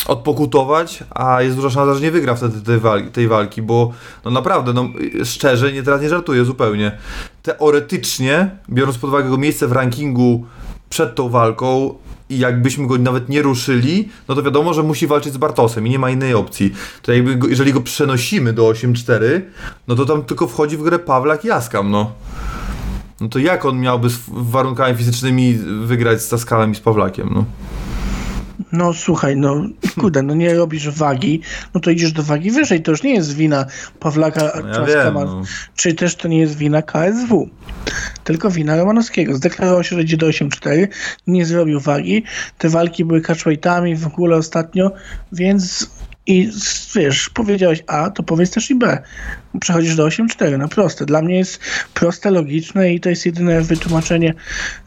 odpokutować, 0.09 1.03
a 1.09 1.41
jest 1.41 1.55
duża 1.55 1.69
szansa, 1.69 1.93
że 1.93 2.01
nie 2.01 2.11
wygra 2.11 2.35
wtedy 2.35 2.61
tej 2.61 2.79
walki, 2.79 3.11
tej 3.11 3.27
walki 3.27 3.61
bo 3.61 3.91
no 4.25 4.31
naprawdę, 4.31 4.73
no 4.73 4.89
szczerze, 5.23 5.73
nie, 5.73 5.83
teraz 5.83 6.01
nie 6.01 6.09
żartuję 6.09 6.45
zupełnie. 6.45 6.97
Teoretycznie, 7.43 8.49
biorąc 8.69 8.97
pod 8.97 9.09
uwagę 9.09 9.25
jego 9.25 9.37
miejsce 9.37 9.67
w 9.67 9.71
rankingu 9.71 10.45
przed 10.89 11.15
tą 11.15 11.29
walką 11.29 11.93
i 12.29 12.39
jakbyśmy 12.39 12.87
go 12.87 12.97
nawet 12.97 13.29
nie 13.29 13.41
ruszyli, 13.41 14.09
no 14.27 14.35
to 14.35 14.43
wiadomo, 14.43 14.73
że 14.73 14.83
musi 14.83 15.07
walczyć 15.07 15.33
z 15.33 15.37
Bartosem 15.37 15.87
i 15.87 15.89
nie 15.89 15.99
ma 15.99 16.09
innej 16.09 16.33
opcji. 16.33 16.73
To 17.01 17.13
jakby 17.13 17.35
go, 17.35 17.47
jeżeli 17.47 17.73
go 17.73 17.81
przenosimy 17.81 18.53
do 18.53 18.63
8-4, 18.63 19.41
no 19.87 19.95
to 19.95 20.05
tam 20.05 20.23
tylko 20.23 20.47
wchodzi 20.47 20.77
w 20.77 20.83
grę 20.83 20.99
Pawlak 20.99 21.45
i 21.45 21.47
Jaskam, 21.47 21.91
no. 21.91 22.11
No 23.21 23.29
to 23.29 23.39
jak 23.39 23.65
on 23.65 23.79
miałby 23.79 24.09
z 24.09 24.19
warunkami 24.27 24.97
fizycznymi 24.97 25.53
wygrać 25.85 26.21
z 26.21 26.29
Taskalem 26.29 26.71
i 26.71 26.75
z 26.75 26.79
Pawlakiem, 26.79 27.29
no? 27.33 27.45
No 28.71 28.93
słuchaj, 28.93 29.37
no 29.37 29.63
kurde, 29.99 30.23
no 30.23 30.35
nie 30.35 30.53
robisz 30.53 30.89
wagi, 30.89 31.41
no 31.73 31.79
to 31.79 31.91
idziesz 31.91 32.11
do 32.11 32.23
wagi 32.23 32.51
wyżej. 32.51 32.81
To 32.81 32.91
już 32.91 33.03
nie 33.03 33.13
jest 33.13 33.35
wina 33.35 33.65
Pawlaka 33.99 34.51
No 34.63 34.79
ja 34.79 34.85
wiem, 34.85 35.13
no. 35.13 35.41
czy 35.75 35.93
też 35.93 36.15
to 36.15 36.27
nie 36.27 36.39
jest 36.39 36.57
wina 36.57 36.81
KSW, 36.81 37.49
tylko 38.23 38.51
wina 38.51 38.77
Romanowskiego. 38.77 39.35
Zdeklarował 39.35 39.83
się, 39.83 39.95
że 39.95 40.01
idzie 40.01 40.17
do 40.17 40.27
8-4, 40.27 40.87
nie 41.27 41.45
zrobił 41.45 41.79
wagi. 41.79 42.23
Te 42.57 42.69
walki 42.69 43.05
były 43.05 43.21
catchweightami 43.21 43.95
w 43.95 44.07
ogóle 44.07 44.35
ostatnio, 44.35 44.91
więc 45.31 45.89
i 46.29 46.51
wiesz, 46.95 47.29
powiedziałeś 47.29 47.83
A, 47.87 48.09
to 48.09 48.23
powiedz 48.23 48.51
też 48.51 48.71
i 48.71 48.75
B. 48.75 49.03
Przechodzisz 49.59 49.95
do 49.95 50.07
8-4, 50.07 50.57
no 50.57 50.67
proste. 50.67 51.05
Dla 51.05 51.21
mnie 51.21 51.37
jest 51.37 51.59
proste, 51.93 52.31
logiczne 52.31 52.93
i 52.93 52.99
to 52.99 53.09
jest 53.09 53.25
jedyne 53.25 53.61
wytłumaczenie 53.61 54.33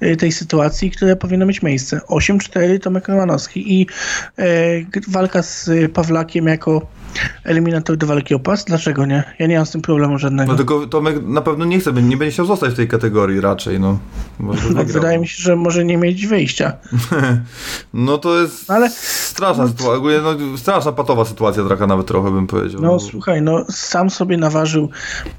y, 0.03 0.17
tej 0.17 0.33
sytuacji, 0.33 0.91
które 0.91 1.17
powinno 1.17 1.47
mieć 1.47 1.63
miejsce. 1.63 2.01
8-4 2.09 2.79
Tomek 2.79 3.09
Romanowski 3.09 3.81
i 3.81 3.87
e, 4.39 4.45
walka 5.09 5.43
z 5.43 5.71
Pawlakiem 5.93 6.47
jako 6.47 6.87
eliminator 7.45 7.97
do 7.97 8.07
walki 8.07 8.35
o 8.35 8.39
pas. 8.39 8.65
Dlaczego 8.65 9.07
nie? 9.07 9.25
Ja 9.39 9.47
nie 9.47 9.57
mam 9.57 9.67
z 9.67 9.71
tym 9.71 9.83
problemu 9.83 10.19
żadnego. 10.19 10.53
No 10.53 10.57
tylko 10.57 10.87
Tomek 10.87 11.17
na 11.23 11.41
pewno 11.41 11.65
nie 11.65 11.81
chce, 11.81 11.93
nie 11.93 12.17
będzie 12.17 12.33
chciał 12.33 12.47
zostać 12.47 12.73
w 12.73 12.77
tej 12.77 12.89
kategorii 12.89 13.41
raczej, 13.41 13.81
no. 13.81 13.99
No, 14.41 14.53
wydaje 14.85 15.19
mi 15.19 15.29
się, 15.29 15.43
że 15.43 15.57
może 15.57 15.85
nie 15.85 15.97
mieć 15.97 16.27
wyjścia. 16.27 16.73
No 17.95 18.19
to 18.19 18.41
jest 18.41 18.71
Ale- 18.71 18.91
straszna 18.91 19.69
sytuacja, 19.69 19.95
ogólnie 19.95 20.19
no, 20.21 20.59
straszna 20.59 20.93
patowa 20.93 21.25
sytuacja 21.25 21.65
Draka 21.65 21.87
nawet 21.87 22.07
trochę 22.07 22.31
bym 22.31 22.47
powiedział. 22.47 22.81
No 22.83 23.01
słuchaj, 23.01 23.43
no 23.43 23.65
sam 23.71 24.11
sobie 24.11 24.37
naważył 24.53 24.91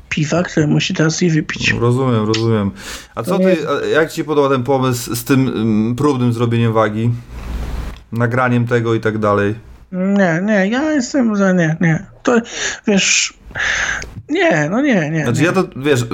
piwa, 0.09 0.43
które 0.43 0.68
musi 0.68 0.93
teraz 0.93 1.22
je 1.22 1.30
wypić. 1.30 1.74
Rozumiem, 1.80 2.26
rozumiem. 2.26 2.72
A 3.16 3.24
co 3.24 3.39
ty, 3.39 3.57
jak 3.93 4.11
ci 4.11 4.24
podoba 4.24 4.49
ten 4.49 4.64
pomysł 4.64 5.16
z 5.16 5.24
tym 5.24 5.47
mm, 5.47 5.95
próbnym 5.95 6.34
zrobieniem 6.34 6.74
wagi? 6.74 7.09
Nagraniem 8.11 8.68
tego 8.68 8.93
i 8.93 8.99
tak 8.99 9.18
dalej. 9.18 9.55
Nie, 9.91 10.41
nie, 10.43 10.68
ja 10.68 10.91
jestem 10.91 11.36
za 11.36 11.51
nie, 11.51 11.78
nie. 11.82 12.05
To 12.24 12.41
wiesz, 12.88 13.34
nie, 14.30 14.70
no 14.70 14.82
nie, 14.82 15.09
nie. 15.09 15.24
Znaczy 15.24 15.39
nie. 15.39 15.45
ja 15.45 15.53
to, 15.53 15.64
wiesz, 15.76 16.05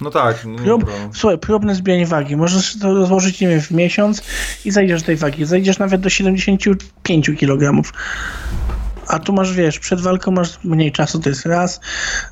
no 0.00 0.10
tak, 0.10 0.44
no 0.44 0.56
Prób, 0.56 0.90
słuchaj, 1.14 1.38
próbne 1.38 1.74
zbijanie 1.74 2.06
wagi. 2.06 2.36
Możesz 2.36 2.78
to 2.78 2.94
rozłożyć, 2.94 3.40
nie 3.40 3.48
wiem, 3.48 3.60
w 3.60 3.70
miesiąc 3.70 4.22
i 4.64 4.70
zajdziesz 4.70 5.00
do 5.00 5.06
tej 5.06 5.16
wagi. 5.16 5.44
Zajdziesz 5.44 5.78
nawet 5.78 6.00
do 6.00 6.10
75 6.10 7.30
kg. 7.40 7.82
A 9.08 9.18
tu 9.18 9.32
masz, 9.32 9.52
wiesz, 9.54 9.78
przed 9.78 10.00
walką 10.00 10.30
masz 10.30 10.58
mniej 10.64 10.92
czasu, 10.92 11.18
to 11.20 11.28
jest 11.28 11.46
raz. 11.46 11.80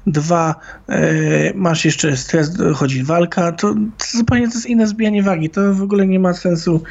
Dwa, 0.07 0.55
e, 0.89 1.01
masz 1.55 1.85
jeszcze 1.85 2.17
stres, 2.17 2.51
dochodzi 2.57 3.03
walka. 3.05 3.53
To, 3.53 3.75
to 3.75 4.05
zupełnie 4.19 4.49
to 4.49 4.55
jest 4.55 4.67
inne 4.67 4.87
zbijanie 4.87 5.23
wagi. 5.23 5.51
To 5.51 5.75
w 5.75 5.83
ogóle 5.83 6.07
nie 6.07 6.21
ma 6.21 6.35
sensu 6.35 6.83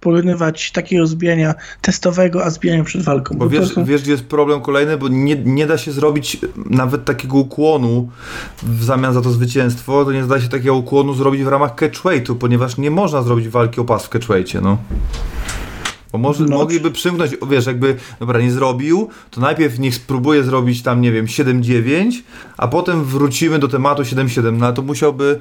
porównywać 0.00 0.72
takiego 0.72 1.06
zbijania 1.06 1.54
testowego, 1.80 2.44
a 2.44 2.50
zbijania 2.50 2.84
przed 2.84 3.02
walką. 3.02 3.34
Bo 3.38 3.44
to 3.44 3.50
wiesz, 3.50 3.72
są- 3.74 3.84
wiesz, 3.84 4.02
gdzie 4.02 4.12
jest 4.12 4.24
problem 4.24 4.60
kolejny, 4.60 4.96
bo 4.96 5.08
nie, 5.08 5.36
nie 5.36 5.66
da 5.66 5.78
się 5.78 5.92
zrobić 5.92 6.36
nawet 6.56 7.04
takiego 7.04 7.36
ukłonu 7.36 8.08
w 8.62 8.84
zamian 8.84 9.14
za 9.14 9.20
to 9.22 9.30
zwycięstwo, 9.30 10.04
to 10.04 10.12
nie 10.12 10.22
da 10.22 10.40
się 10.40 10.48
takiego 10.48 10.74
ukłonu 10.74 11.14
zrobić 11.14 11.42
w 11.44 11.48
ramach 11.48 11.74
catchweightu, 11.74 12.36
ponieważ 12.36 12.76
nie 12.78 12.90
można 12.90 13.22
zrobić 13.22 13.48
walki 13.48 13.80
o 13.80 13.84
pas 13.84 14.04
w 14.04 14.08
catchweightie, 14.08 14.60
no. 14.60 14.78
Bo 16.12 16.18
może, 16.18 16.44
No. 16.44 16.56
mogliby 16.56 16.90
przymknąć, 16.90 17.32
wiesz, 17.50 17.66
jakby, 17.66 17.96
dobra, 18.20 18.40
nie 18.40 18.50
zrobił, 18.50 19.08
to 19.30 19.40
najpierw 19.40 19.78
niech 19.78 19.94
spróbuje 19.94 20.42
zrobić 20.44 20.82
tam, 20.82 21.00
nie 21.00 21.12
wiem, 21.12 21.26
7-9, 21.26 22.12
a 22.56 22.68
potem 22.68 23.04
wrócimy 23.04 23.58
do 23.58 23.68
tematu 23.68 24.02
7-7, 24.02 24.52
no 24.58 24.72
to 24.72 24.82
musiałby, 24.82 25.40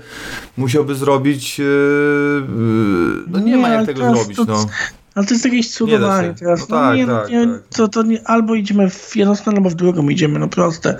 musiałby 0.58 0.96
zrobić, 0.96 1.60
yy, 1.60 1.66
yy, 1.66 3.24
no 3.28 3.40
nie, 3.40 3.58
ma 3.58 3.68
ale 3.68 3.76
jak 3.76 3.86
tego 3.86 4.16
zrobić, 4.16 4.38
to- 4.38 4.46
no. 4.46 4.66
Ale 5.16 5.26
to 5.26 5.34
jest 5.34 5.46
jakieś 5.46 5.72
cudowanie 5.72 6.28
się. 6.28 6.34
teraz. 6.34 6.70
No 6.70 6.76
No 6.76 6.82
tak, 6.82 6.96
nie, 6.98 7.06
tak, 7.08 7.30
no, 7.32 7.40
nie, 7.46 7.48
tak. 7.54 7.62
To, 7.76 7.88
to 7.88 8.04
nie, 8.04 8.28
albo 8.28 8.56
idziemy 8.56 8.90
w 8.90 9.16
jedną 9.16 9.36
stronę, 9.36 9.58
albo 9.58 9.70
w 9.70 9.76
drugą 9.76 10.10
idziemy, 10.10 10.40
no 10.40 10.48
proste. 10.48 10.98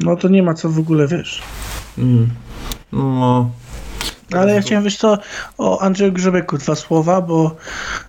No 0.00 0.16
to 0.16 0.28
nie 0.28 0.42
ma 0.42 0.54
co 0.54 0.68
w 0.68 0.78
ogóle, 0.78 1.08
wiesz. 1.08 1.42
Mm. 1.98 2.28
No. 2.92 3.50
Ale 4.32 4.54
ja 4.54 4.60
chciałem, 4.60 4.84
wiesz 4.84 4.96
co, 4.96 5.18
o 5.58 5.80
Andrzeju 5.80 6.12
Grzebeku 6.12 6.58
dwa 6.58 6.74
słowa, 6.74 7.20
bo 7.20 7.56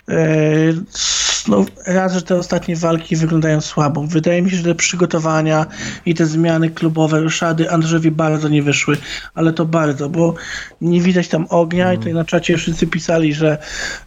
And. 0.08 1.11
No, 1.48 1.66
raz, 1.88 2.14
że 2.14 2.22
te 2.22 2.36
ostatnie 2.36 2.76
walki 2.76 3.16
wyglądają 3.16 3.62
słabo. 3.62 4.04
Wydaje 4.04 4.42
mi 4.42 4.52
się, 4.52 4.58
że 4.58 4.64
te 4.64 4.76
przygotowania 4.76 5.66
i 6.06 6.16
te 6.16 6.26
zmiany 6.26 6.70
klubowe, 6.70 7.20
ruszady 7.20 7.72
Andrzejowi 7.72 8.12
bardzo 8.12 8.50
nie 8.50 8.64
wyszły, 8.64 8.98
ale 9.34 9.54
to 9.54 9.66
bardzo, 9.66 10.10
bo 10.10 10.34
nie 10.82 11.02
widać 11.02 11.28
tam 11.28 11.46
ognia 11.50 11.94
i 11.94 11.98
tutaj 11.98 12.14
na 12.14 12.26
czacie 12.26 12.58
wszyscy 12.58 12.88
pisali, 12.88 13.34
że 13.34 13.58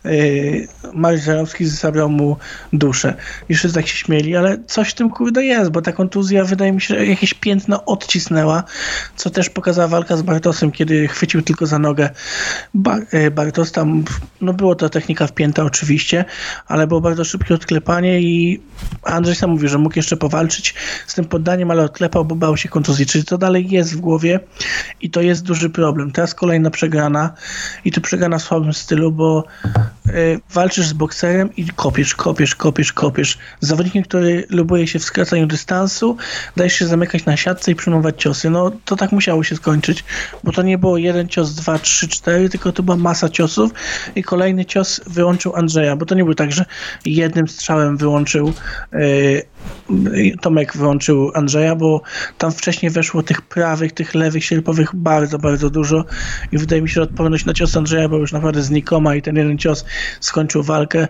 e, 0.05 0.11
Mariusz 0.93 1.25
Zarowski 1.25 1.67
zabrał 1.67 2.11
mu 2.11 2.37
duszę. 2.73 3.15
I 3.49 3.55
wszyscy 3.55 3.75
tak 3.75 3.89
się 3.89 3.97
śmieli, 3.97 4.37
ale 4.37 4.59
coś 4.67 4.91
w 4.91 4.95
tym 4.95 5.11
kurde 5.11 5.45
jest, 5.45 5.71
bo 5.71 5.83
ta 5.83 5.93
kontuzja 5.93 6.45
wydaje 6.45 6.73
mi 6.73 6.81
się, 6.81 6.95
że 6.95 7.07
jakieś 7.07 7.35
piętno 7.35 7.85
odcisnęła, 7.85 8.65
co 9.17 9.31
też 9.31 9.51
pokazała 9.51 9.89
walka 9.89 10.17
z 10.17 10.23
Bartosem, 10.23 10.73
kiedy 10.73 11.09
chwycił 11.09 11.43
tylko 11.43 11.67
za 11.67 11.79
nogę 11.79 12.11
Bar 12.75 13.07
e, 13.11 13.31
Bartos. 13.31 13.73
Tam 13.73 14.05
no 14.41 14.53
było 14.53 14.75
to 14.75 14.89
technika 14.89 15.27
wpięta 15.27 15.65
oczywiście, 15.65 16.25
ale 16.67 16.87
było 16.87 17.01
bardzo 17.01 17.24
szybkie 17.25 17.55
odklepanie 17.55 18.21
i 18.21 18.61
Andrzej 19.03 19.35
sam 19.35 19.51
mówił, 19.51 19.69
że 19.69 19.79
mógł 19.79 19.99
jeszcze 19.99 20.17
powalczyć 20.17 20.75
z 21.07 21.15
tym 21.15 21.25
poddaniem, 21.25 21.71
ale 21.71 21.83
odklepał, 21.83 22.25
bo 22.25 22.35
bał 22.35 22.57
się 22.57 22.69
kontuzji. 22.69 23.07
Czyli 23.07 23.25
to 23.25 23.39
dalej 23.39 23.71
jest 23.71 23.95
w 23.95 24.01
głowie 24.01 24.41
i 25.01 25.11
to 25.11 25.21
jest 25.21 25.43
duży 25.43 25.71
problem. 25.71 26.13
Teraz 26.13 26.35
kolejna 26.35 26.71
przegrana 26.71 27.35
i 27.85 27.93
to 27.93 28.01
przegrana 28.01 28.39
w 28.39 28.43
słabym 28.43 28.73
stylu, 28.73 29.13
bo 29.13 29.45
y, 30.07 30.41
walczysz 30.51 30.87
z 30.87 30.93
bokserem 30.93 31.57
i 31.57 31.67
kopiesz, 31.67 32.15
kopiesz, 32.15 32.55
kopiesz, 32.55 32.93
kopiesz. 32.93 33.39
Zawodnikiem, 33.61 34.03
który 34.03 34.47
lubuje 34.51 34.87
się 34.87 34.99
w 34.99 35.05
skracaniu 35.05 35.47
dystansu, 35.47 36.17
dajesz 36.57 36.73
się 36.73 36.87
zamykać 36.87 37.25
na 37.25 37.37
siatce 37.37 37.71
i 37.71 37.75
przyjmować 37.75 38.23
ciosy. 38.23 38.51
No 38.51 38.73
to 38.85 38.97
tak 38.97 39.13
musiało 39.13 39.45
się 39.45 39.57
skończyć, 39.57 40.05
bo 40.45 40.53
to 40.53 40.63
nie 40.63 40.79
było 40.79 40.99
jeden 40.99 41.29
cios, 41.29 41.55
dwa, 41.55 41.79
trzy, 41.79 42.09
cztery, 42.09 42.49
tylko 42.49 42.73
to 42.73 42.83
była 42.83 42.97
masa 42.97 43.29
ciosów 43.29 43.71
i 44.15 44.23
kolejny 44.23 44.65
cios 44.65 45.01
wyłączył 45.07 45.57
Andrzeja, 45.57 45.97
bo 45.97 46.07
to 46.07 46.15
nie 46.15 46.25
był 46.25 46.35
tak, 46.35 46.53
że 46.53 46.65
jednym 47.17 47.49
strzałem 47.49 47.97
wyłączył 47.97 48.53
yy, 48.93 49.43
Tomek 50.41 50.77
wyłączył 50.77 51.31
Andrzeja, 51.35 51.77
bo 51.77 52.03
tam 52.39 52.53
wcześniej 52.53 52.91
weszło 52.91 53.23
tych 53.23 53.43
prawych, 53.43 53.93
tych 53.93 54.15
lewych, 54.15 54.45
sierpowych 54.45 54.91
bardzo, 54.95 55.39
bardzo 55.39 55.71
dużo 55.71 56.05
i 56.53 56.59
wydaje 56.59 56.83
mi 56.83 56.89
się, 56.89 56.95
że 56.95 57.03
odporność 57.03 57.45
na 57.45 57.55
cios 57.55 57.77
Andrzeja 57.77 58.09
była 58.09 58.21
już 58.21 58.33
naprawdę 58.33 58.63
znikoma 58.63 59.15
i 59.15 59.23
ten 59.23 59.37
jeden 59.37 59.59
cios 59.59 59.85
skończył 60.21 60.63
walkę 60.63 61.09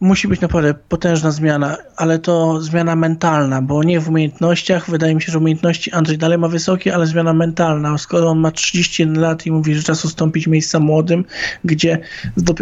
musi 0.00 0.28
być 0.28 0.40
naprawdę 0.40 0.74
potężna 0.74 1.30
zmiana, 1.30 1.76
ale 1.96 2.18
to 2.18 2.62
zmiana 2.62 2.96
mentalna, 2.96 3.62
bo 3.62 3.82
nie 3.82 4.00
w 4.00 4.08
umiejętnościach. 4.08 4.90
Wydaje 4.90 5.14
mi 5.14 5.22
się, 5.22 5.32
że 5.32 5.38
umiejętności 5.38 5.92
Andrzej 5.92 6.18
dalej 6.18 6.38
ma 6.38 6.48
wysokie, 6.48 6.94
ale 6.94 7.06
zmiana 7.06 7.32
mentalna. 7.32 7.98
Skoro 7.98 8.30
on 8.30 8.38
ma 8.38 8.50
31 8.50 9.20
lat 9.20 9.46
i 9.46 9.50
mówi, 9.50 9.74
że 9.74 9.82
czas 9.82 10.04
ustąpić 10.04 10.46
miejsca 10.46 10.80
młodym, 10.80 11.24
gdzie 11.64 11.98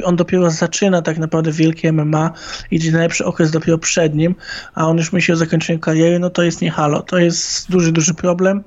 on 0.04 0.16
dopiero 0.16 0.50
zaczyna 0.50 1.02
tak 1.02 1.18
naprawdę 1.18 1.52
wielkie 1.52 1.92
MMA 1.92 2.32
i 2.70 2.78
gdzie 2.78 2.92
najlepszy 2.92 3.24
okres 3.24 3.50
dopiero 3.50 3.78
przed 3.78 4.14
nim, 4.14 4.34
a 4.74 4.88
on 4.88 4.96
już 4.96 5.12
myśli 5.12 5.34
o 5.34 5.36
zakończeniu 5.36 5.78
kariery, 5.78 6.18
no 6.18 6.30
to 6.30 6.42
jest 6.42 6.62
nie 6.62 6.70
halo. 6.70 7.02
To 7.02 7.18
jest 7.18 7.70
duży, 7.70 7.92
duży 7.92 8.14
problem 8.14 8.64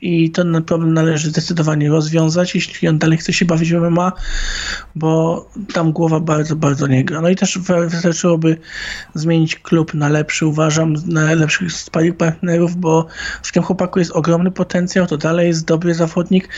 i 0.00 0.30
ten 0.30 0.62
problem 0.62 0.94
należy 0.94 1.30
zdecydowanie 1.30 1.88
rozwiązać, 1.88 2.54
jeśli 2.54 2.88
on 2.88 2.98
dalej 2.98 3.18
chce 3.18 3.32
się 3.32 3.44
bawić 3.44 3.72
w 3.72 3.80
MMA, 3.80 4.12
bo 4.94 5.48
tam 5.74 5.92
głowa 5.92 6.20
bardzo, 6.20 6.56
bardzo 6.56 6.86
nie 6.86 7.04
gra. 7.04 7.20
No 7.20 7.28
i 7.28 7.36
też 7.36 7.58
wystarczyłoby 7.96 8.56
zmienić 9.14 9.56
klub 9.56 9.94
na 9.94 10.08
lepszy, 10.08 10.46
uważam, 10.46 10.94
na 11.06 11.34
lepszych 11.34 11.72
sparring 11.72 12.16
partnerów, 12.16 12.76
bo 12.76 13.06
w 13.42 13.52
tym 13.52 13.62
chłopaku 13.62 13.98
jest 13.98 14.12
ogromny 14.12 14.50
potencjał, 14.50 15.06
to 15.06 15.16
dalej 15.16 15.48
jest 15.48 15.66
dobry 15.66 15.94
zawodnik, 15.94 16.48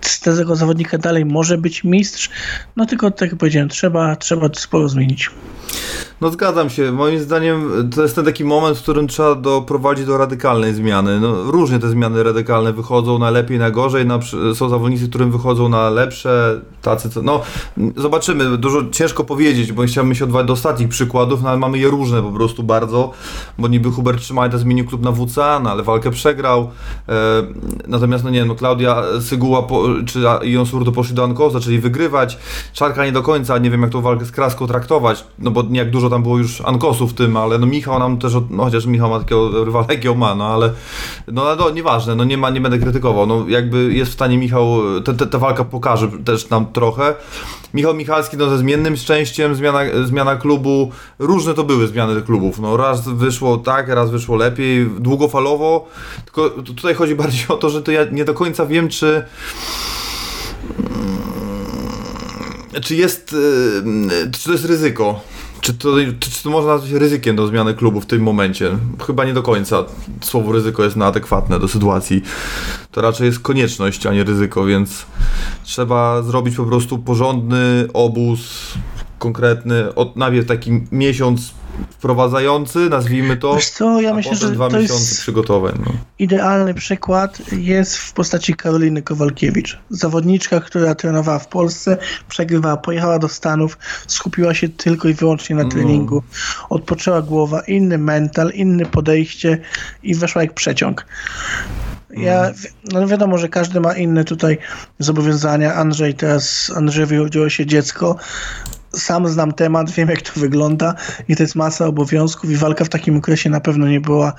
z 0.00 0.20
tego 0.20 0.56
zawodnika 0.56 0.98
dalej 0.98 1.24
może 1.24 1.58
być 1.58 1.84
mistrz, 1.84 2.30
no 2.76 2.86
tylko 2.86 3.10
tak 3.10 3.30
jak 3.30 3.38
powiedziałem, 3.38 3.68
trzeba, 3.68 4.16
trzeba 4.16 4.48
sporo 4.54 4.88
zmienić. 4.88 5.30
No 6.20 6.30
zgadzam 6.30 6.70
się. 6.70 6.92
Moim 6.92 7.20
zdaniem 7.20 7.90
to 7.94 8.02
jest 8.02 8.14
ten 8.14 8.24
taki 8.24 8.44
moment, 8.44 8.78
w 8.78 8.82
którym 8.82 9.08
trzeba 9.08 9.34
doprowadzić 9.34 10.06
do 10.06 10.18
radykalnej 10.18 10.74
zmiany. 10.74 11.20
No, 11.20 11.42
różnie 11.42 11.78
te 11.78 11.88
zmiany 11.88 12.22
radykalne 12.22 12.72
wychodzą, 12.72 13.18
na 13.18 13.30
lepiej, 13.30 13.58
na 13.58 13.70
gorzej. 13.70 14.06
Na, 14.06 14.18
są 14.54 14.68
zawodnicy, 14.68 15.08
którym 15.08 15.30
wychodzą 15.30 15.68
na 15.68 15.90
lepsze, 15.90 16.60
tacy 16.82 17.10
co... 17.10 17.22
No, 17.22 17.42
zobaczymy. 17.96 18.58
Dużo 18.58 18.90
ciężko 18.90 19.24
powiedzieć, 19.24 19.72
bo 19.72 19.82
chciałbym 19.82 20.14
się 20.14 20.24
odwołać 20.24 20.46
do 20.46 20.52
ostatnich 20.52 20.83
przykładów, 20.88 21.42
no 21.42 21.48
ale 21.48 21.58
mamy 21.58 21.78
je 21.78 21.88
różne 21.88 22.22
po 22.22 22.30
prostu 22.30 22.62
bardzo, 22.62 23.10
bo 23.58 23.68
niby 23.68 23.90
Hubert 23.90 24.20
Trzymajta 24.20 24.58
zmienił 24.58 24.84
klub 24.84 25.02
na 25.02 25.12
WCA, 25.12 25.60
no 25.60 25.70
ale 25.70 25.82
walkę 25.82 26.10
przegrał. 26.10 26.70
E, 27.08 27.12
natomiast, 27.88 28.24
no 28.24 28.30
nie 28.30 28.44
no, 28.44 28.54
Klaudia 28.54 29.02
Syguła 29.20 29.62
po, 29.62 29.82
czy 30.06 30.24
Ion 30.42 30.66
Surdo 30.66 30.92
poszli 30.92 31.14
do 31.14 31.24
Anko, 31.24 31.50
zaczęli 31.50 31.78
wygrywać. 31.78 32.38
Czarka 32.72 33.04
nie 33.04 33.12
do 33.12 33.22
końca, 33.22 33.58
nie 33.58 33.70
wiem 33.70 33.82
jak 33.82 33.90
tą 33.90 34.00
walkę 34.00 34.24
z 34.24 34.32
Kraską 34.32 34.66
traktować, 34.66 35.24
no 35.38 35.50
bo 35.50 35.64
jak 35.70 35.90
dużo 35.90 36.10
tam 36.10 36.22
było 36.22 36.38
już 36.38 36.60
Ankosów 36.60 37.10
w 37.10 37.14
tym, 37.14 37.36
ale 37.36 37.58
no 37.58 37.66
Michał 37.66 37.98
nam 37.98 38.18
też, 38.18 38.32
no 38.50 38.64
chociaż 38.64 38.86
Michał 38.86 39.10
ma 39.10 39.18
takiego 39.18 39.64
rywala 39.64 39.86
jakiego 39.88 40.14
ma, 40.14 40.34
no 40.34 40.46
ale 40.46 40.70
no, 41.32 41.56
no 41.56 41.70
nieważne, 41.70 42.14
no 42.14 42.24
nie 42.24 42.38
ma, 42.38 42.50
nie 42.50 42.60
będę 42.60 42.78
krytykował, 42.78 43.26
no 43.26 43.44
jakby 43.48 43.94
jest 43.94 44.10
w 44.10 44.14
stanie 44.14 44.38
Michał, 44.38 44.78
ta 45.30 45.38
walka 45.38 45.64
pokaże 45.64 46.08
też 46.24 46.50
nam 46.50 46.66
trochę. 46.66 47.14
Michał 47.74 47.94
Michalski 47.94 48.36
no 48.36 48.50
ze 48.50 48.58
zmiennym 48.58 48.96
szczęściem, 48.96 49.54
zmiana, 49.54 49.80
zmiana 50.04 50.36
klubu, 50.36 50.92
różne 51.18 51.54
to 51.54 51.64
były 51.64 51.86
zmiany 51.86 52.22
klubów, 52.22 52.58
no 52.58 52.76
raz 52.76 53.08
wyszło 53.08 53.56
tak, 53.56 53.88
raz 53.88 54.10
wyszło 54.10 54.36
lepiej, 54.36 54.86
długofalowo, 54.86 55.88
tylko 56.24 56.50
tutaj 56.50 56.94
chodzi 56.94 57.14
bardziej 57.14 57.48
o 57.48 57.56
to, 57.56 57.70
że 57.70 57.82
to 57.82 57.92
ja 57.92 58.04
nie 58.12 58.24
do 58.24 58.34
końca 58.34 58.66
wiem, 58.66 58.88
czy 58.88 59.24
czy 62.82 62.94
jest, 62.94 63.32
y, 63.32 64.30
czy 64.32 64.44
to 64.44 64.52
jest 64.52 64.64
ryzyko? 64.64 65.20
Czy 65.64 65.74
to, 65.74 65.88
czy 66.20 66.42
to 66.42 66.50
można 66.50 66.72
nazwać 66.72 66.90
ryzykiem 66.90 67.36
do 67.36 67.46
zmiany 67.46 67.74
klubu 67.74 68.00
w 68.00 68.06
tym 68.06 68.22
momencie? 68.22 68.70
Chyba 69.06 69.24
nie 69.24 69.34
do 69.34 69.42
końca. 69.42 69.84
Słowo 70.20 70.52
ryzyko 70.52 70.84
jest 70.84 70.96
nieadekwatne 70.96 71.60
do 71.60 71.68
sytuacji. 71.68 72.22
To 72.90 73.00
raczej 73.00 73.26
jest 73.26 73.40
konieczność, 73.40 74.06
a 74.06 74.12
nie 74.12 74.24
ryzyko, 74.24 74.64
więc 74.64 75.06
trzeba 75.62 76.22
zrobić 76.22 76.56
po 76.56 76.64
prostu 76.64 76.98
porządny 76.98 77.88
obóz 77.92 78.74
konkretny, 79.18 79.94
od, 79.94 80.16
najpierw 80.16 80.46
taki 80.46 80.70
miesiąc 80.92 81.54
wprowadzający, 81.90 82.78
nazwijmy 82.78 83.36
to, 83.36 83.54
Wiesz 83.54 83.70
co, 83.70 84.00
ja 84.00 84.14
myślę, 84.14 84.36
że 84.36 84.50
dwa 84.50 84.68
to 84.68 84.78
miesiące 84.78 85.14
przygotowań. 85.14 85.74
No. 85.86 85.92
idealny 86.18 86.74
przykład 86.74 87.38
jest 87.52 87.96
w 87.96 88.12
postaci 88.12 88.54
Karoliny 88.54 89.02
Kowalkiewicz. 89.02 89.78
Zawodniczka, 89.90 90.60
która 90.60 90.94
trenowała 90.94 91.38
w 91.38 91.48
Polsce, 91.48 91.98
przegrywała, 92.28 92.76
pojechała 92.76 93.18
do 93.18 93.28
Stanów, 93.28 93.78
skupiła 94.06 94.54
się 94.54 94.68
tylko 94.68 95.08
i 95.08 95.14
wyłącznie 95.14 95.56
na 95.56 95.64
treningu. 95.64 96.22
Odpoczęła 96.70 97.22
głowa, 97.22 97.60
inny 97.60 97.98
mental, 97.98 98.50
inne 98.54 98.86
podejście 98.86 99.58
i 100.02 100.14
weszła 100.14 100.42
jak 100.42 100.54
przeciąg. 100.54 101.06
Ja, 102.16 102.52
no 102.92 103.06
wiadomo, 103.06 103.38
że 103.38 103.48
każdy 103.48 103.80
ma 103.80 103.94
inne 103.94 104.24
tutaj 104.24 104.58
zobowiązania. 104.98 105.74
Andrzej 105.74 106.14
teraz, 106.14 106.72
Andrzejowi 106.76 107.18
urodziło 107.18 107.48
się 107.48 107.66
dziecko, 107.66 108.16
sam 108.96 109.28
znam 109.28 109.52
temat, 109.52 109.90
wiem 109.90 110.08
jak 110.08 110.22
to 110.22 110.40
wygląda 110.40 110.94
i 111.28 111.36
to 111.36 111.42
jest 111.42 111.54
masa 111.54 111.86
obowiązków 111.86 112.50
i 112.50 112.56
walka 112.56 112.84
w 112.84 112.88
takim 112.88 113.16
okresie 113.16 113.50
na 113.50 113.60
pewno 113.60 113.88
nie 113.88 114.00
była 114.00 114.32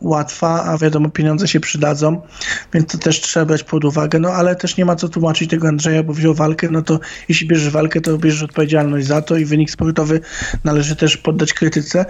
łatwa, 0.00 0.64
a 0.64 0.78
wiadomo, 0.78 1.08
pieniądze 1.08 1.48
się 1.48 1.60
przydadzą, 1.60 2.20
więc 2.74 2.92
to 2.92 2.98
też 2.98 3.20
trzeba 3.20 3.46
brać 3.46 3.62
pod 3.62 3.84
uwagę, 3.84 4.18
no 4.18 4.28
ale 4.28 4.56
też 4.56 4.76
nie 4.76 4.84
ma 4.84 4.96
co 4.96 5.08
tłumaczyć 5.08 5.50
tego 5.50 5.68
Andrzeja, 5.68 6.02
bo 6.02 6.12
wziął 6.12 6.34
walkę, 6.34 6.68
no 6.70 6.82
to 6.82 7.00
jeśli 7.28 7.48
bierzesz 7.48 7.70
walkę, 7.70 8.00
to 8.00 8.18
bierzesz 8.18 8.42
odpowiedzialność 8.42 9.06
za 9.06 9.22
to 9.22 9.36
i 9.36 9.44
wynik 9.44 9.70
sportowy 9.70 10.20
należy 10.64 10.96
też 10.96 11.16
poddać 11.16 11.52
krytyce. 11.52 12.04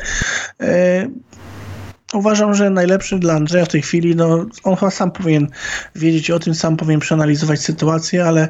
Uważam, 2.15 2.55
że 2.55 2.71
najlepszy 2.71 3.19
dla 3.19 3.35
Andrzeja 3.35 3.65
w 3.65 3.69
tej 3.69 3.83
chwili, 3.83 4.17
no 4.17 4.47
on 4.65 4.77
chyba 4.77 4.91
sam 4.91 5.11
powinien 5.11 5.49
wiedzieć 5.95 6.31
o 6.31 6.39
tym, 6.39 6.55
sam 6.55 6.77
powinien 6.77 7.01
przeanalizować 7.01 7.61
sytuację, 7.61 8.25
ale 8.25 8.49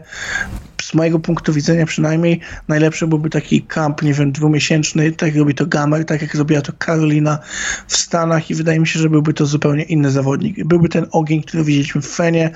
z 0.83 0.95
mojego 0.95 1.19
punktu 1.19 1.53
widzenia 1.53 1.87
przynajmniej 1.87 2.41
najlepszy 2.69 3.07
byłby 3.07 3.31
taki 3.31 3.63
kamp, 3.63 4.03
nie 4.03 4.15
wiem, 4.15 4.33
dwumiesięczny, 4.33 5.13
tak 5.13 5.29
jak 5.29 5.39
robi 5.39 5.55
to 5.55 5.67
Gamer, 5.67 6.05
tak 6.05 6.23
jak 6.23 6.37
zrobiła 6.37 6.61
to 6.61 6.73
Karolina 6.79 7.39
w 7.87 7.97
Stanach 7.97 8.51
i 8.51 8.55
wydaje 8.55 8.81
mi 8.81 8.87
się, 8.87 9.01
że 9.01 9.11
byłby 9.11 9.35
to 9.35 9.47
zupełnie 9.47 9.83
inny 9.83 10.11
zawodnik. 10.11 10.65
Byłby 10.65 10.89
ten 10.89 11.07
ogień, 11.11 11.43
który 11.43 11.65
widzieliśmy 11.65 12.01
w 12.01 12.07
Fenie, 12.07 12.51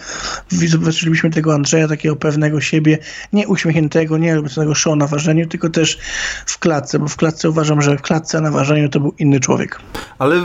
zobaczylibyśmy 0.48 1.30
tego 1.30 1.54
Andrzeja, 1.54 1.88
takiego 1.88 2.16
pewnego 2.16 2.60
siebie, 2.60 2.98
nie 3.32 3.48
uśmiechniętego, 3.48 4.18
nie 4.18 4.34
robiącego 4.34 4.74
show 4.74 4.96
na 4.96 5.06
ważeniu, 5.06 5.46
tylko 5.46 5.70
też 5.70 5.98
w 6.46 6.58
klatce, 6.58 6.98
bo 6.98 7.08
w 7.08 7.16
klatce 7.16 7.50
uważam, 7.50 7.82
że 7.82 7.96
w 7.96 8.02
klatce 8.02 8.40
na 8.40 8.50
ważeniu 8.50 8.88
to 8.88 9.00
był 9.00 9.14
inny 9.18 9.40
człowiek. 9.40 9.80
Ale 10.18 10.36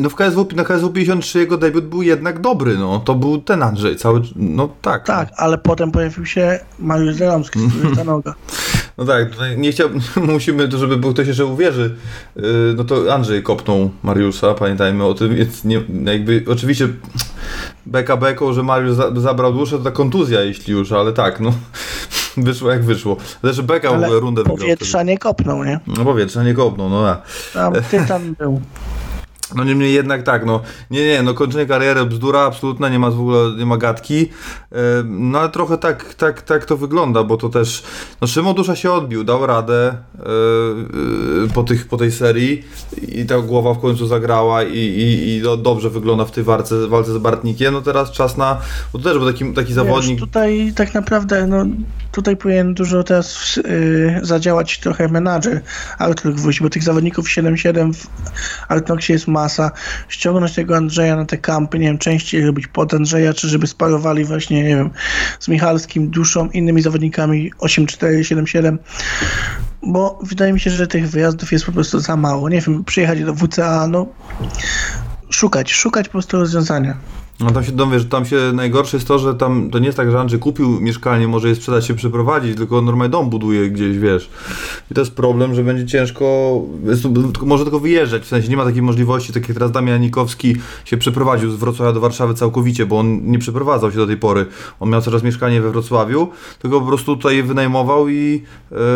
no 0.00 0.10
w 0.10 0.14
KSW, 0.14 0.48
na 0.56 0.64
KSW 0.64 0.90
53 0.90 1.38
jego 1.38 1.56
debiut 1.56 1.84
był 1.84 2.02
jednak 2.02 2.40
dobry, 2.40 2.78
no. 2.78 2.98
To 3.04 3.14
był 3.14 3.38
ten 3.38 3.62
Andrzej, 3.62 3.96
cały, 3.96 4.22
no 4.36 4.68
tak. 4.82 5.06
Tak, 5.06 5.28
ale 5.36 5.58
potem 5.58 5.90
pojawił 5.92 6.26
się 6.26 6.58
Mariusz 6.78 7.14
Zaromski, 7.14 7.58
ta 7.96 8.04
noga. 8.04 8.34
No 8.98 9.06
tak, 9.06 9.28
nie 9.56 9.72
chciałbym, 9.72 10.00
musimy, 10.34 10.68
żeby 10.70 10.96
był 10.96 11.12
ktoś 11.12 11.26
jeszcze 11.28 11.44
uwierzy, 11.46 11.94
yy, 12.36 12.42
no 12.76 12.84
to 12.84 13.14
Andrzej 13.14 13.42
kopnął 13.42 13.90
Mariusza, 14.02 14.54
pamiętajmy 14.54 15.04
o 15.04 15.14
tym, 15.14 15.34
więc 15.36 15.64
nie, 15.64 15.82
jakby, 16.04 16.44
oczywiście 16.48 16.88
beka 17.86 18.16
beką, 18.16 18.52
że 18.52 18.62
Mariusz 18.62 18.94
za, 18.94 19.20
zabrał 19.20 19.52
duszę, 19.52 19.78
to 19.78 19.84
ta 19.84 19.90
kontuzja, 19.90 20.40
jeśli 20.40 20.72
już, 20.72 20.92
ale 20.92 21.12
tak, 21.12 21.40
no. 21.40 21.52
Wyszło 22.36 22.70
jak 22.70 22.84
wyszło. 22.84 23.16
Zresztą 23.42 23.62
beka 23.62 23.90
w 23.90 23.94
Ale 23.94 24.06
ogóle 24.06 24.20
rundę 24.20 24.42
wygrał. 24.42 24.56
powietrza 24.56 25.02
nie 25.02 25.18
kopnął, 25.18 25.64
nie? 25.64 25.80
No 25.86 26.04
powietrza 26.04 26.42
nie 26.44 26.54
kopnął, 26.54 26.88
no 26.88 27.06
ja. 27.06 27.22
Tam 27.54 27.72
tytan 27.90 28.34
był. 28.38 28.60
No 29.54 29.64
niemniej 29.64 29.94
jednak 29.94 30.22
tak, 30.22 30.46
no. 30.46 30.60
Nie, 30.90 31.06
nie, 31.06 31.22
no 31.22 31.34
kończenie 31.34 31.66
kariery 31.66 32.06
bzdura 32.06 32.40
absolutna, 32.40 32.88
nie 32.88 32.98
ma 32.98 33.10
w 33.10 33.20
ogóle, 33.20 33.56
nie 33.58 33.66
ma 33.66 33.76
gadki, 33.76 34.28
no 35.04 35.38
ale 35.38 35.48
trochę 35.48 35.78
tak, 35.78 36.14
tak, 36.14 36.42
tak 36.42 36.64
to 36.64 36.76
wygląda, 36.76 37.24
bo 37.24 37.36
to 37.36 37.48
też, 37.48 37.82
no 38.20 38.26
Szymon 38.26 38.54
Dusza 38.54 38.76
się 38.76 38.92
odbił, 38.92 39.24
dał 39.24 39.46
radę 39.46 39.94
e, 40.18 40.22
po, 41.54 41.62
tych, 41.62 41.88
po 41.88 41.96
tej 41.96 42.12
serii 42.12 42.64
i 43.08 43.26
ta 43.26 43.40
głowa 43.40 43.74
w 43.74 43.80
końcu 43.80 44.06
zagrała 44.06 44.62
i, 44.62 44.78
i, 44.78 45.28
i 45.28 45.42
do, 45.42 45.56
dobrze 45.56 45.90
wygląda 45.90 46.24
w 46.24 46.30
tej 46.30 46.44
walce, 46.44 46.88
walce 46.88 47.12
z 47.12 47.18
Bartnikiem, 47.18 47.74
no 47.74 47.82
teraz 47.82 48.10
czas 48.10 48.36
na, 48.36 48.60
bo 48.92 48.98
to 48.98 49.04
też 49.04 49.18
był 49.18 49.32
taki, 49.32 49.52
taki 49.52 49.72
zawodnik, 49.72 50.10
Wiesz, 50.10 50.20
tutaj 50.20 50.72
tak 50.76 50.94
naprawdę, 50.94 51.46
no, 51.46 51.66
tutaj 52.12 52.36
powinien 52.36 52.74
dużo 52.74 53.02
teraz 53.04 53.56
y, 53.58 54.20
zadziałać 54.22 54.78
trochę 54.78 55.08
menadżer 55.08 55.60
Artur 55.98 56.34
Gwóźdź, 56.34 56.60
bo 56.60 56.70
tych 56.70 56.82
zawodników 56.82 57.28
7-7 57.28 57.94
w 57.94 58.06
Artnoxie 58.68 59.12
jest 59.12 59.28
masa. 59.40 59.70
Ściągnąć 60.08 60.54
tego 60.54 60.76
Andrzeja 60.76 61.16
na 61.16 61.24
te 61.24 61.38
kampy, 61.38 61.78
nie 61.78 61.86
wiem, 61.86 61.98
częściej 61.98 62.46
robić 62.46 62.66
pod 62.66 62.94
Andrzeja, 62.94 63.34
czy 63.34 63.48
żeby 63.48 63.66
sparowali 63.66 64.24
właśnie, 64.24 64.62
nie 64.62 64.76
wiem, 64.76 64.90
z 65.40 65.48
Michalskim, 65.48 66.10
Duszą, 66.10 66.50
innymi 66.50 66.82
zawodnikami 66.82 67.52
8-4, 67.58 68.20
7-7, 68.20 68.78
bo 69.82 70.18
wydaje 70.22 70.52
mi 70.52 70.60
się, 70.60 70.70
że 70.70 70.86
tych 70.86 71.10
wyjazdów 71.10 71.52
jest 71.52 71.64
po 71.64 71.72
prostu 71.72 72.00
za 72.00 72.16
mało. 72.16 72.48
Nie 72.48 72.60
wiem, 72.60 72.84
przyjechać 72.84 73.24
do 73.24 73.34
WCA, 73.34 73.86
no, 73.86 74.06
szukać, 75.30 75.72
szukać 75.72 76.06
po 76.06 76.12
prostu 76.12 76.38
rozwiązania. 76.38 76.96
No 77.40 77.50
tam 77.50 77.64
się 77.64 77.72
dowie, 77.72 77.98
że 77.98 78.04
tam 78.04 78.26
się 78.26 78.36
najgorsze 78.54 78.96
jest 78.96 79.08
to, 79.08 79.18
że 79.18 79.34
tam 79.34 79.70
to 79.70 79.78
nie 79.78 79.86
jest 79.86 79.96
tak, 79.96 80.10
że 80.10 80.20
Andrzej 80.20 80.40
kupił 80.40 80.80
mieszkanie, 80.80 81.28
może 81.28 81.48
je 81.48 81.54
sprzedać 81.54 81.86
się 81.86 81.94
przeprowadzić, 81.94 82.56
tylko 82.56 82.82
normalnie 82.82 83.10
dom 83.10 83.30
buduje 83.30 83.70
gdzieś, 83.70 83.98
wiesz. 83.98 84.30
I 84.90 84.94
to 84.94 85.00
jest 85.00 85.14
problem, 85.14 85.54
że 85.54 85.64
będzie 85.64 85.86
ciężko, 85.86 86.60
jest, 86.84 87.04
może 87.42 87.64
tylko 87.64 87.80
wyjeżdżać, 87.80 88.22
w 88.22 88.26
sensie 88.26 88.48
nie 88.48 88.56
ma 88.56 88.64
takiej 88.64 88.82
możliwości, 88.82 89.32
tak 89.32 89.48
jak 89.48 89.54
teraz 89.54 89.72
Damian 89.72 89.92
Janikowski 89.92 90.56
się 90.84 90.96
przeprowadził 90.96 91.50
z 91.50 91.56
Wrocławia 91.56 91.92
do 91.92 92.00
Warszawy 92.00 92.34
całkowicie, 92.34 92.86
bo 92.86 92.98
on 92.98 93.30
nie 93.30 93.38
przeprowadzał 93.38 93.92
się 93.92 93.96
do 93.96 94.06
tej 94.06 94.16
pory. 94.16 94.46
On 94.80 94.90
miał 94.90 95.02
coraz 95.02 95.22
mieszkanie 95.22 95.60
we 95.60 95.70
Wrocławiu, 95.70 96.28
tylko 96.58 96.80
po 96.80 96.86
prostu 96.86 97.16
tutaj 97.16 97.42
wynajmował 97.42 98.08
i, 98.08 98.42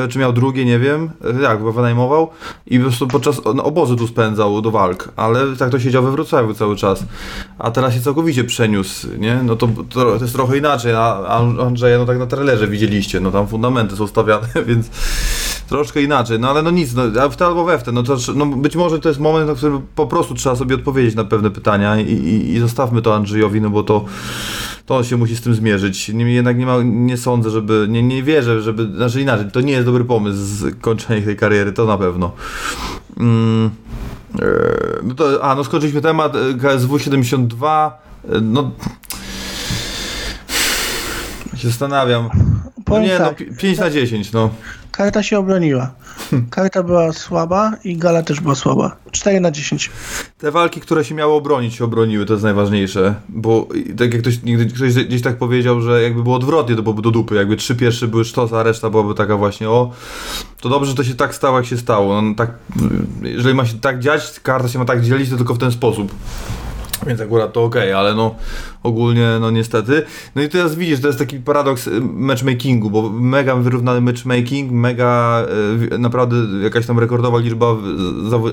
e, 0.05 0.09
czy 0.09 0.19
miał 0.19 0.33
drugie, 0.33 0.65
nie 0.65 0.79
wiem, 0.79 1.11
tak, 1.43 1.73
wynajmował 1.73 2.29
i 2.67 2.79
po 2.79 2.85
prostu 2.85 3.09
podczas 3.09 3.41
no, 3.55 3.65
obozy 3.65 3.97
tu 3.97 4.07
spędzał 4.07 4.63
do 4.63 4.71
walk, 4.71 5.13
ale 5.17 5.57
tak 5.57 5.71
to 5.71 5.81
siedział 5.81 6.03
we 6.03 6.11
Wrocławiu 6.11 6.55
cały 6.55 6.77
czas. 6.77 7.05
A 7.59 7.71
teraz 7.71 7.95
się 7.95 8.01
całkowicie 8.01 8.34
przeniósł, 8.43 9.09
nie? 9.19 9.41
No 9.43 9.57
to, 9.57 9.69
to, 9.89 10.15
jest 10.15 10.35
trochę 10.35 10.59
inaczej, 10.59 10.95
a 10.95 11.27
Andrzeja 11.67 11.99
no 11.99 12.07
tak 12.07 12.19
na 12.19 12.27
trailerze 12.27 12.69
widzieliście, 12.69 13.21
no 13.21 13.31
tam 13.31 13.47
fundamenty 13.47 13.97
są 13.97 14.07
stawiane, 14.07 14.49
więc 14.69 14.91
troszkę 15.69 16.03
inaczej, 16.03 16.41
no 16.41 16.51
ale 16.51 16.63
no 16.63 16.71
nic, 16.71 16.95
no, 16.95 17.31
w 17.31 17.37
te 17.37 17.47
albo 17.47 17.65
we 17.65 17.79
w 17.79 17.83
te, 17.83 17.93
no 17.93 18.03
to 18.03 18.17
no, 18.35 18.47
być 18.47 18.77
może 18.77 18.99
to 18.99 19.09
jest 19.09 19.21
moment, 19.21 19.49
na 19.49 19.55
który 19.55 19.81
po 19.95 20.07
prostu 20.07 20.35
trzeba 20.35 20.57
sobie 20.57 20.75
odpowiedzieć 20.75 21.15
na 21.15 21.25
pewne 21.25 21.51
pytania 21.51 22.01
i, 22.01 22.13
i, 22.13 22.53
i 22.53 22.61
zostawmy 22.61 23.03
to 23.03 23.15
Andrzejowi, 23.15 23.61
no 23.61 23.71
bo 23.71 23.83
to 23.83 24.05
to 24.87 24.97
on 24.97 25.05
się 25.05 25.17
musi 25.17 25.37
z 25.37 25.41
tym 25.41 25.55
zmierzyć. 25.55 26.09
Niemniej 26.09 26.35
jednak 26.35 26.59
nie, 26.59 26.67
ma, 26.67 26.77
nie 26.83 27.17
sądzę, 27.17 27.51
żeby, 27.51 27.87
nie, 27.89 28.03
nie 28.03 28.23
wierzę, 28.23 28.63
żeby, 28.63 28.97
znaczy 28.97 29.21
inaczej, 29.21 29.51
to 29.51 29.61
nie 29.61 29.73
jest 29.73 29.87
dobry 29.87 30.05
pomysł 30.05 30.67
kończenie 30.81 31.23
tej 31.23 31.37
kariery, 31.37 31.73
to 31.73 31.85
na 31.85 31.99
pewno. 31.99 32.33
Mm. 33.21 33.71
e, 34.39 34.47
No 35.03 35.15
to, 35.15 35.45
a, 35.45 35.55
no 35.55 35.65
skończyliśmy 35.65 36.01
temat 36.01 36.37
e, 36.37 36.55
KSW 36.55 36.99
72. 36.99 37.99
No. 38.43 38.71
Się 41.57 41.69
zastanawiam. 41.69 42.29
No 42.89 42.99
nie, 43.01 43.19
tak, 43.19 43.41
no 43.51 43.57
5 43.57 43.79
na 43.79 43.91
10, 43.91 44.33
no. 44.33 44.51
karta 44.91 45.23
się 45.23 45.39
obroniła. 45.39 45.95
Karta 46.51 46.83
była 46.83 47.13
słaba 47.13 47.73
i 47.85 47.97
gala 47.97 48.23
też 48.23 48.41
była 48.41 48.55
słaba. 48.55 48.97
4 49.13 49.41
na 49.41 49.51
10. 49.51 49.91
Te 50.39 50.51
walki, 50.51 50.81
które 50.81 51.05
się 51.05 51.15
miały 51.15 51.33
obronić, 51.33 51.75
się 51.75 51.85
obroniły, 51.85 52.27
to 52.27 52.33
jest 52.33 52.45
najważniejsze. 52.45 53.15
Bo 53.29 53.69
tak 53.99 54.15
jak 54.15 54.23
ktoś, 54.23 54.39
ktoś 54.75 54.95
gdzieś 54.95 55.23
tak 55.23 55.37
powiedział, 55.37 55.81
że 55.81 56.03
jakby 56.03 56.23
było 56.23 56.37
odwrotnie, 56.37 56.77
to 56.77 56.83
byłoby 56.83 57.03
do 57.03 57.11
dupy. 57.11 57.35
Jakby 57.35 57.57
trzy 57.57 57.75
pierwsze 57.75 58.09
były 58.09 58.25
sztos, 58.25 58.53
a 58.53 58.63
reszta 58.63 58.91
byłaby 58.91 59.15
taka 59.15 59.37
właśnie 59.37 59.71
o. 59.71 59.91
To 60.61 60.69
dobrze, 60.69 60.91
że 60.91 60.97
to 60.97 61.05
się 61.05 61.15
tak 61.15 61.35
stało, 61.35 61.57
jak 61.57 61.67
się 61.67 61.77
stało. 61.77 62.23
No, 62.23 62.35
tak, 62.35 62.51
jeżeli 63.23 63.55
ma 63.55 63.67
się 63.67 63.79
tak 63.79 64.01
dziać, 64.01 64.41
karta 64.41 64.69
się 64.69 64.79
ma 64.79 64.85
tak 64.85 65.03
dzielić, 65.03 65.31
to 65.31 65.37
tylko 65.37 65.55
w 65.55 65.59
ten 65.59 65.73
sposób. 65.73 66.13
Więc 67.07 67.21
akurat 67.21 67.53
to 67.53 67.65
okej, 67.65 67.93
ale 67.93 68.15
no 68.15 68.35
ogólnie 68.85 69.29
no 69.41 69.51
niestety. 69.51 70.03
No 70.35 70.43
i 70.43 70.49
teraz 70.49 70.75
widzisz, 70.75 71.01
to 71.01 71.07
jest 71.07 71.19
taki 71.19 71.39
paradoks 71.39 71.87
y, 71.87 72.01
matchmakingu, 72.01 72.91
bo 72.91 73.11
mega 73.11 73.57
wyrównany 73.57 74.01
matchmaking, 74.01 74.73
mega 74.73 75.43
y, 75.93 75.99
naprawdę 75.99 76.37
jakaś 76.63 76.87
tam 76.87 76.99
rekordowa 76.99 77.39
liczba 77.39 77.67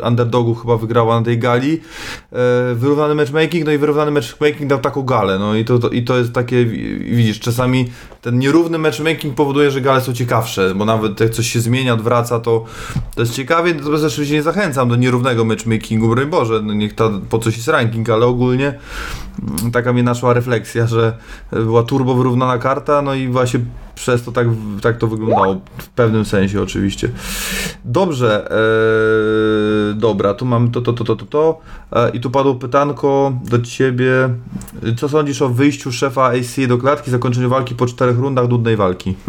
underdogów 0.07 0.61
chyba 0.61 0.77
wygrała 0.77 1.19
na 1.19 1.25
tej 1.25 1.39
gali. 1.39 1.73
Y, 1.73 2.75
wyrównany 2.75 3.15
matchmaking, 3.15 3.65
no 3.65 3.71
i 3.71 3.77
wyrównany 3.77 4.11
matchmaking 4.11 4.69
dał 4.69 4.79
taką 4.79 5.03
galę, 5.03 5.39
no 5.39 5.55
i 5.55 5.65
to, 5.65 5.79
to, 5.79 5.89
i 5.89 6.03
to 6.03 6.17
jest 6.17 6.33
takie, 6.33 6.65
wi- 6.65 6.99
widzisz, 7.15 7.39
czasami 7.39 7.89
ten 8.21 8.39
nierówny 8.39 8.77
matchmaking 8.77 9.35
powoduje, 9.35 9.71
że 9.71 9.81
gale 9.81 10.01
są 10.01 10.13
ciekawsze, 10.13 10.75
bo 10.75 10.85
nawet 10.85 11.19
jak 11.19 11.29
coś 11.29 11.47
się 11.47 11.59
zmienia, 11.59 11.93
odwraca, 11.93 12.39
to, 12.39 12.65
to 13.15 13.21
jest 13.21 13.33
ciekawie, 13.33 13.73
natomiast 13.73 14.03
oczywiście 14.03 14.35
nie 14.35 14.43
zachęcam 14.43 14.89
do 14.89 14.95
nierównego 14.95 15.45
matchmakingu, 15.45 16.09
broń 16.09 16.25
Boże, 16.25 16.61
no 16.63 16.73
niech 16.73 16.95
ta, 16.95 17.09
po 17.29 17.39
coś 17.39 17.55
jest 17.55 17.67
ranking, 17.67 18.09
ale 18.09 18.25
ogólnie 18.25 18.73
mm, 19.61 19.71
taka 19.71 19.93
mi 19.93 20.03
naszła 20.21 20.33
refleksja, 20.33 20.87
że 20.87 21.17
była 21.51 21.83
turbo 21.83 22.15
wyrównana 22.15 22.57
karta, 22.57 23.01
no 23.01 23.13
i 23.13 23.27
właśnie 23.27 23.59
przez 23.95 24.23
to 24.23 24.31
tak, 24.31 24.47
tak 24.81 24.97
to 24.97 25.07
wyglądało, 25.07 25.61
w 25.77 25.89
pewnym 25.89 26.25
sensie 26.25 26.61
oczywiście. 26.61 27.09
Dobrze, 27.85 28.51
e, 28.51 29.93
dobra, 29.93 30.33
tu 30.33 30.45
mamy 30.45 30.69
to, 30.69 30.81
to, 30.81 30.93
to, 30.93 31.03
to, 31.03 31.15
to, 31.15 31.25
to 31.25 31.59
e, 31.91 32.09
i 32.09 32.19
tu 32.19 32.31
padło 32.31 32.55
pytanko 32.55 33.33
do 33.43 33.59
Ciebie, 33.59 34.29
co 34.97 35.09
sądzisz 35.09 35.41
o 35.41 35.49
wyjściu 35.49 35.91
szefa 35.91 36.25
AC 36.25 36.67
do 36.67 36.77
klatki, 36.77 37.11
zakończeniu 37.11 37.49
walki 37.49 37.75
po 37.75 37.85
czterech 37.85 38.17
rundach 38.17 38.49
nudnej 38.49 38.75
walki? 38.75 39.15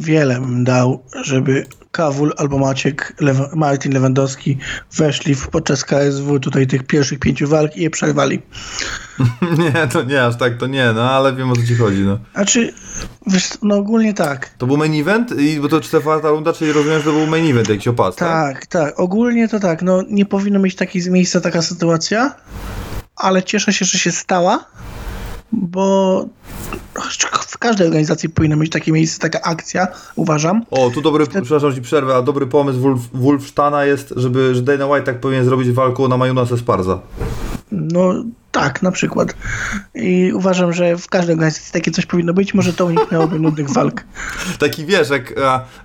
Wiele 0.00 0.40
bym 0.40 0.64
dał, 0.64 1.02
żeby 1.24 1.66
Kawul 2.00 2.32
albo 2.36 2.58
Maciek 2.58 3.12
Lewa- 3.20 3.56
Martin 3.56 3.92
Lewandowski 3.92 4.58
weszli 4.96 5.34
w, 5.34 5.48
podczas 5.48 5.84
KSW 5.84 6.40
tutaj 6.40 6.66
tych 6.66 6.82
pierwszych 6.82 7.18
pięciu 7.18 7.48
walk 7.48 7.76
i 7.76 7.82
je 7.82 7.90
przerwali. 7.90 8.42
nie, 9.58 9.88
to 9.92 10.02
nie, 10.02 10.24
aż 10.24 10.36
tak 10.36 10.56
to 10.56 10.66
nie, 10.66 10.92
no 10.94 11.10
ale 11.10 11.32
wiem 11.32 11.50
o 11.50 11.56
co 11.56 11.62
Ci 11.62 11.76
chodzi, 11.76 11.98
no. 12.00 12.18
Znaczy, 12.34 12.72
wiesz, 13.26 13.48
no 13.62 13.76
ogólnie 13.76 14.14
tak. 14.14 14.48
To 14.58 14.66
był 14.66 14.76
main 14.76 15.00
event? 15.00 15.32
I, 15.38 15.60
bo 15.60 15.68
to 15.68 15.80
czwarta 15.80 16.30
runda, 16.30 16.52
czyli 16.52 16.72
rozumiem, 16.72 16.98
że 16.98 17.04
to 17.04 17.12
był 17.12 17.26
main 17.26 17.50
event 17.50 17.68
jakiś 17.68 17.88
opas, 17.88 18.16
tak? 18.16 18.28
Tak, 18.28 18.66
tak. 18.66 19.00
Ogólnie 19.00 19.48
to 19.48 19.60
tak. 19.60 19.82
No 19.82 20.02
nie 20.10 20.26
powinno 20.26 20.58
mieć 20.58 20.74
takiej 20.74 21.10
miejsca 21.10 21.40
taka 21.40 21.62
sytuacja, 21.62 22.34
ale 23.16 23.42
cieszę 23.42 23.72
się, 23.72 23.84
że 23.84 23.98
się 23.98 24.12
stała, 24.12 24.64
bo 25.52 26.26
w 27.48 27.58
każdej 27.58 27.86
organizacji 27.86 28.28
powinno 28.28 28.56
mieć 28.56 28.70
takie 28.70 28.92
miejsce, 28.92 29.18
taka 29.18 29.40
akcja, 29.40 29.88
uważam. 30.16 30.62
O, 30.70 30.90
tu 30.90 31.00
dobry, 31.00 31.26
przepraszam 31.26 31.74
ci 31.74 31.82
przerwę, 31.82 32.16
a 32.16 32.22
dobry 32.22 32.46
pomysł 32.46 32.80
Wolf, 32.80 33.00
Wolfstana 33.12 33.84
jest, 33.84 34.14
żeby, 34.16 34.54
że 34.54 34.62
Dana 34.62 34.86
White 34.86 35.06
tak 35.06 35.20
powinien 35.20 35.44
zrobić 35.44 35.70
walkę 35.70 36.08
na 36.08 36.16
Majunasa 36.16 36.56
Sparza. 36.56 37.00
No 37.72 38.14
tak, 38.52 38.82
na 38.82 38.90
przykład. 38.90 39.34
I 39.94 40.32
uważam, 40.34 40.72
że 40.72 40.96
w 40.96 41.08
każdej 41.08 41.34
organizacji 41.34 41.72
takie 41.72 41.90
coś 41.90 42.06
powinno 42.06 42.34
być, 42.34 42.54
może 42.54 42.72
to 42.72 42.86
uniknęłoby 42.86 43.38
nudnych 43.38 43.70
walk. 43.70 44.04
Taki 44.58 44.86
wiesz, 44.86 45.10
jak 45.10 45.34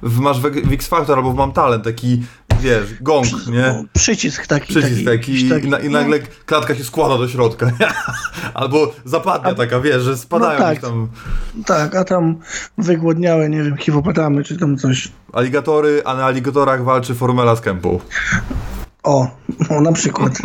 w, 0.04 0.20
masz 0.20 0.40
w, 0.40 0.44
w 0.44 0.74
X 0.74 0.88
Factor 0.88 1.18
albo 1.18 1.32
w 1.32 1.36
Mam 1.36 1.52
Talent, 1.52 1.84
taki 1.84 2.24
wiesz, 2.60 2.94
gong, 3.02 3.28
nie? 3.48 3.68
O, 3.68 3.84
przycisk 3.94 4.48
taki. 4.48 4.68
Przycisk 4.74 4.96
taki, 4.96 5.06
jakiś 5.06 5.42
i, 5.42 5.68
na, 5.70 5.80
i 5.80 5.90
nagle 5.90 6.20
klatka 6.46 6.76
się 6.76 6.84
składa 6.84 7.18
do 7.18 7.28
środka. 7.28 7.72
Albo 8.54 8.94
zapadnia 9.06 9.56
taka, 9.56 9.80
wiesz, 9.80 10.04
że 10.04 10.18
spadają 10.18 10.60
No 10.60 10.66
tak. 10.66 10.80
tam 10.82 11.08
Tak, 11.66 11.96
a 11.96 12.04
tam 12.04 12.36
wygłodniałe, 12.78 13.50
nie 13.50 13.64
wiem, 13.64 13.78
hipopotamy 13.78 14.44
czy 14.44 14.58
tam 14.58 14.78
coś. 14.78 15.12
aligatory, 15.34 16.02
a 16.06 16.16
na 16.16 16.26
aligatorach 16.26 16.84
walczy 16.84 17.16
Formela 17.16 17.56
z 17.56 17.62
Kępą. 17.62 18.00
O, 19.04 19.28
o 19.70 19.82
na 19.82 19.92
przykład. 19.92 20.34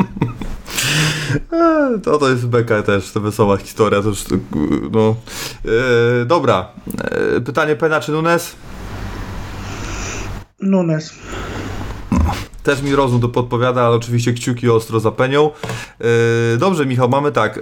To 2.04 2.18
to 2.18 2.30
jest 2.30 2.46
beka 2.46 2.82
też, 2.82 3.12
to 3.12 3.20
wesoła 3.20 3.56
historia, 3.56 4.02
to 4.02 4.08
już, 4.08 4.24
no. 4.92 5.16
E, 6.22 6.24
dobra, 6.24 6.68
e, 7.36 7.40
pytanie 7.40 7.76
Pena 7.76 8.00
czy 8.00 8.12
Nunes? 8.12 8.56
Nunes. 10.60 11.12
Też 12.62 12.82
mi 12.82 12.94
rozum 12.94 13.20
to 13.20 13.28
podpowiada, 13.28 13.82
ale 13.82 13.96
oczywiście 13.96 14.32
kciuki 14.32 14.70
ostro 14.70 15.00
za 15.00 15.10
Penią. 15.10 15.50
E, 16.00 16.56
dobrze, 16.58 16.86
Michał, 16.86 17.08
mamy 17.08 17.32
tak. 17.32 17.60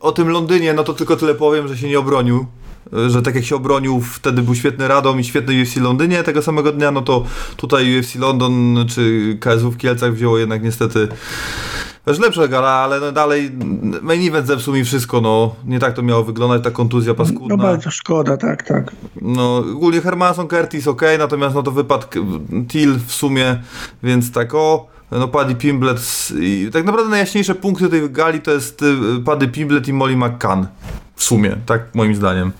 O 0.00 0.12
tym 0.12 0.28
Londynie, 0.28 0.74
no 0.74 0.84
to 0.84 0.94
tylko 0.94 1.16
tyle 1.16 1.34
powiem, 1.34 1.68
że 1.68 1.76
się 1.76 1.88
nie 1.88 1.98
obronił. 1.98 2.46
E, 3.06 3.10
Że 3.10 3.22
tak 3.22 3.34
jak 3.34 3.44
się 3.44 3.56
obronił, 3.56 4.00
wtedy 4.00 4.42
był 4.42 4.54
świetny 4.54 4.88
Radom 4.88 5.20
i 5.20 5.24
świetny 5.24 5.62
UFC 5.62 5.76
Londynie 5.76 6.22
tego 6.22 6.42
samego 6.42 6.72
dnia, 6.72 6.90
no 6.90 7.02
to 7.02 7.24
tutaj 7.56 7.98
UFC 7.98 8.14
London 8.14 8.84
czy 8.88 9.36
KSW 9.40 9.70
w 9.70 9.76
Kielcach 9.76 10.14
wzięło 10.14 10.38
jednak 10.38 10.62
niestety 10.62 11.08
Też 12.06 12.18
lepsza 12.18 12.48
gala, 12.48 12.68
ale 12.68 13.00
no 13.00 13.12
dalej 13.12 13.50
main 14.02 14.28
event 14.28 14.46
zepsuł 14.46 14.74
mi 14.74 14.84
wszystko, 14.84 15.20
no. 15.20 15.54
Nie 15.64 15.78
tak 15.78 15.94
to 15.94 16.02
miało 16.02 16.24
wyglądać, 16.24 16.64
ta 16.64 16.70
kontuzja 16.70 17.14
paskudna. 17.14 17.56
No 17.56 17.62
bardzo 17.62 17.90
szkoda, 17.90 18.36
tak, 18.36 18.62
tak. 18.62 18.92
No, 19.22 19.56
ogólnie 19.56 20.00
Hermanson 20.00 20.48
Curtis 20.48 20.86
ok, 20.88 21.02
natomiast 21.18 21.54
no 21.54 21.62
to 21.62 21.70
wypadł 21.70 22.06
Till 22.68 22.98
w 23.06 23.12
sumie, 23.12 23.62
więc 24.02 24.32
tak 24.32 24.54
o. 24.54 24.86
No 25.10 25.28
Paddy 25.28 25.54
Pimblet 25.54 26.28
i 26.40 26.70
tak 26.72 26.84
naprawdę 26.84 27.10
najjaśniejsze 27.10 27.54
punkty 27.54 27.88
tej 27.88 28.10
gali 28.10 28.40
to 28.40 28.50
jest 28.50 28.82
y, 28.82 28.96
Paddy 29.24 29.48
Pimblet 29.48 29.88
i 29.88 29.92
Molly 29.92 30.16
McCann. 30.16 30.66
W 31.16 31.24
sumie, 31.24 31.56
tak 31.66 31.94
moim 31.94 32.14
zdaniem. 32.14 32.52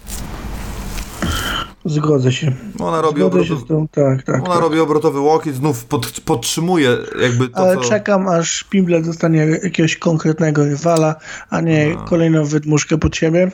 Zgodzę 1.86 2.32
się. 2.32 2.52
Ona 2.78 3.00
robi, 3.00 3.20
Zgodzę 3.20 3.44
się 3.44 3.54
obrotowy, 3.54 3.64
z 3.64 3.68
tą, 3.68 3.88
tak, 3.88 4.22
tak. 4.22 4.44
ona 4.44 4.54
tak. 4.54 4.62
robi 4.62 4.80
obrotowy 4.80 5.20
łokieć, 5.20 5.56
znów 5.56 5.84
pod, 5.84 6.20
podtrzymuje 6.20 6.96
jakby 7.22 7.48
to, 7.48 7.56
Ale 7.56 7.74
co... 7.74 7.80
czekam, 7.80 8.28
aż 8.28 8.64
Pimblet 8.64 9.06
dostanie 9.06 9.46
jakiegoś 9.62 9.96
konkretnego 9.96 10.64
rywala, 10.64 11.14
a 11.50 11.60
nie 11.60 11.96
kolejną 12.08 12.44
wydmuszkę 12.44 12.98
pod 12.98 13.16
siebie. 13.16 13.50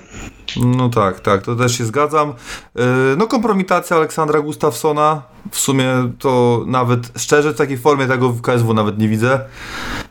No 0.57 0.89
tak, 0.89 1.21
tak, 1.21 1.43
to 1.43 1.57
też 1.57 1.79
się 1.79 1.85
zgadzam. 1.85 2.33
Yy, 2.75 2.83
No 3.19 3.27
kompromitacja 3.27 3.97
Aleksandra 3.97 4.41
Gustafsona, 4.41 5.23
w 5.51 5.59
sumie 5.59 5.89
to 6.19 6.65
nawet, 6.67 7.13
szczerze 7.17 7.53
w 7.53 7.57
takiej 7.57 7.79
formie 7.79 8.07
tego 8.07 8.29
w 8.29 8.41
KSW 8.41 8.75
nawet 8.75 8.99
nie 8.99 9.09
widzę. 9.09 9.41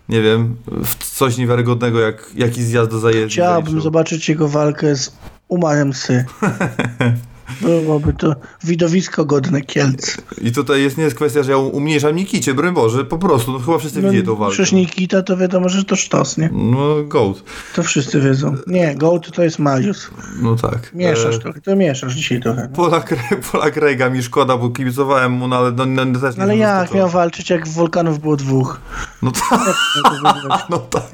Nie 0.10 0.22
wiem, 0.22 0.56
coś 1.00 1.38
niewiarygodnego 1.38 2.00
jak 2.00 2.32
jakiś 2.36 2.64
zjazd 2.64 2.92
do. 2.92 2.98
Chciałbym 3.28 3.64
zaliczył. 3.64 3.82
zobaczyć 3.82 4.30
jego 4.30 4.48
walkę 4.48 4.96
z 4.96 5.16
Umarem 5.48 5.94
Sy. 5.94 6.26
Byłoby 7.62 8.14
to 8.14 8.36
widowisko 8.64 9.26
godne 9.26 9.62
Kielc. 9.62 10.18
I 10.42 10.52
tutaj 10.52 10.82
jest 10.82 10.98
nie 10.98 11.04
jest 11.04 11.16
kwestia, 11.16 11.44
że 11.44 11.52
ja 11.52 11.58
umniejszam 11.58 12.16
Nikicie, 12.16 12.54
broń 12.54 12.74
Boże, 12.74 13.06
po 13.06 13.18
prostu, 13.18 13.52
no 13.52 13.60
chyba 13.60 13.78
wszyscy 13.78 14.02
widzieli 14.02 14.24
tą 14.24 14.36
walkę. 14.36 14.54
przecież 14.54 14.72
Nikita 14.72 15.22
to 15.24 15.38
wiadomo, 15.38 15.70
że 15.70 15.84
to 15.86 15.96
sztos, 15.96 16.38
nie? 16.38 16.50
No, 16.54 17.04
goat. 17.04 17.44
To 17.76 17.84
wszyscy 17.84 18.22
wiedzą. 18.22 18.56
Nie, 18.68 18.96
Goat 18.96 19.32
to 19.32 19.44
jest 19.44 19.60
Marius. 19.60 20.10
No 20.42 20.56
tak. 20.56 20.94
Mieszasz 20.94 21.36
E, 21.36 21.40
trochę, 21.40 21.62
to 21.62 21.76
mieszasz 21.76 22.14
dzisiaj 22.14 22.40
trochę. 22.42 22.62
No. 22.62 22.76
Polak, 22.76 23.16
Polak 23.52 23.78
Rejga 23.78 24.10
mi 24.10 24.24
szkoda, 24.24 24.58
bo 24.58 24.70
kibicowałem 24.70 25.32
mu, 25.32 25.48
no 25.48 25.56
ale 25.58 25.72
no, 25.72 25.86
no, 25.86 26.20
też 26.20 26.38
nie 26.38 26.44
Ale 26.44 26.58
jak 26.58 26.94
miał 26.94 27.10
walczyć, 27.10 27.50
jak 27.50 27.68
Wolkanów 27.68 28.20
było 28.20 28.38
dwóch? 28.38 28.82
No 29.22 29.32
tak, 29.50 29.76
no 30.70 30.78
tak. 30.78 31.12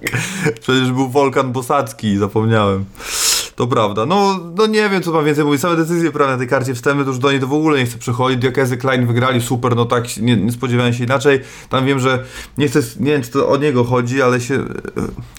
Przecież 0.61 0.91
był 0.91 1.09
Wolkan 1.09 1.51
Bosacki, 1.51 2.17
zapomniałem. 2.17 2.85
To 3.57 3.67
prawda. 3.67 4.05
No, 4.05 4.39
no 4.55 4.67
nie 4.67 4.89
wiem, 4.89 5.03
co 5.03 5.11
mam 5.11 5.25
więcej 5.25 5.45
mówić. 5.45 5.61
Same 5.61 5.75
decyzje 5.75 6.11
prawne 6.11 6.33
na 6.33 6.39
tej 6.39 6.47
karcie 6.47 6.73
wstępne, 6.73 7.03
to 7.03 7.09
już 7.09 7.19
do 7.19 7.31
niej 7.31 7.39
to 7.39 7.47
w 7.47 7.53
ogóle 7.53 7.79
nie 7.79 7.85
chcę 7.85 7.97
przechodzić. 7.97 8.39
Diokezy 8.39 8.77
Klein 8.77 9.07
wygrali, 9.07 9.41
super, 9.41 9.75
no 9.75 9.85
tak, 9.85 10.17
nie, 10.17 10.37
nie 10.37 10.51
spodziewałem 10.51 10.93
się 10.93 11.03
inaczej. 11.03 11.39
Tam 11.69 11.85
wiem, 11.85 11.99
że 11.99 12.23
nie 12.57 12.67
chcę, 12.67 12.79
nie 12.99 13.11
wiem, 13.11 13.21
czy 13.21 13.31
to 13.31 13.49
o 13.49 13.57
niego 13.57 13.83
chodzi, 13.83 14.21
ale 14.21 14.41
się, 14.41 14.55
e, 14.55 14.65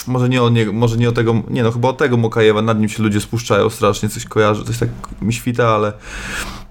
może 0.06 0.28
nie 0.28 0.42
o 0.42 0.48
niego, 0.48 0.72
może 0.72 0.96
nie 0.96 1.08
o 1.08 1.12
tego, 1.12 1.42
nie 1.50 1.62
no, 1.62 1.72
chyba 1.72 1.88
o 1.88 1.92
tego 1.92 2.16
Mokajewa, 2.16 2.62
nad 2.62 2.80
nim 2.80 2.88
się 2.88 3.02
ludzie 3.02 3.20
spuszczają 3.20 3.70
strasznie, 3.70 4.08
coś 4.08 4.24
kojarzy, 4.24 4.64
coś 4.64 4.78
tak 4.78 4.88
mi 5.22 5.32
świta, 5.32 5.68
ale 5.68 5.92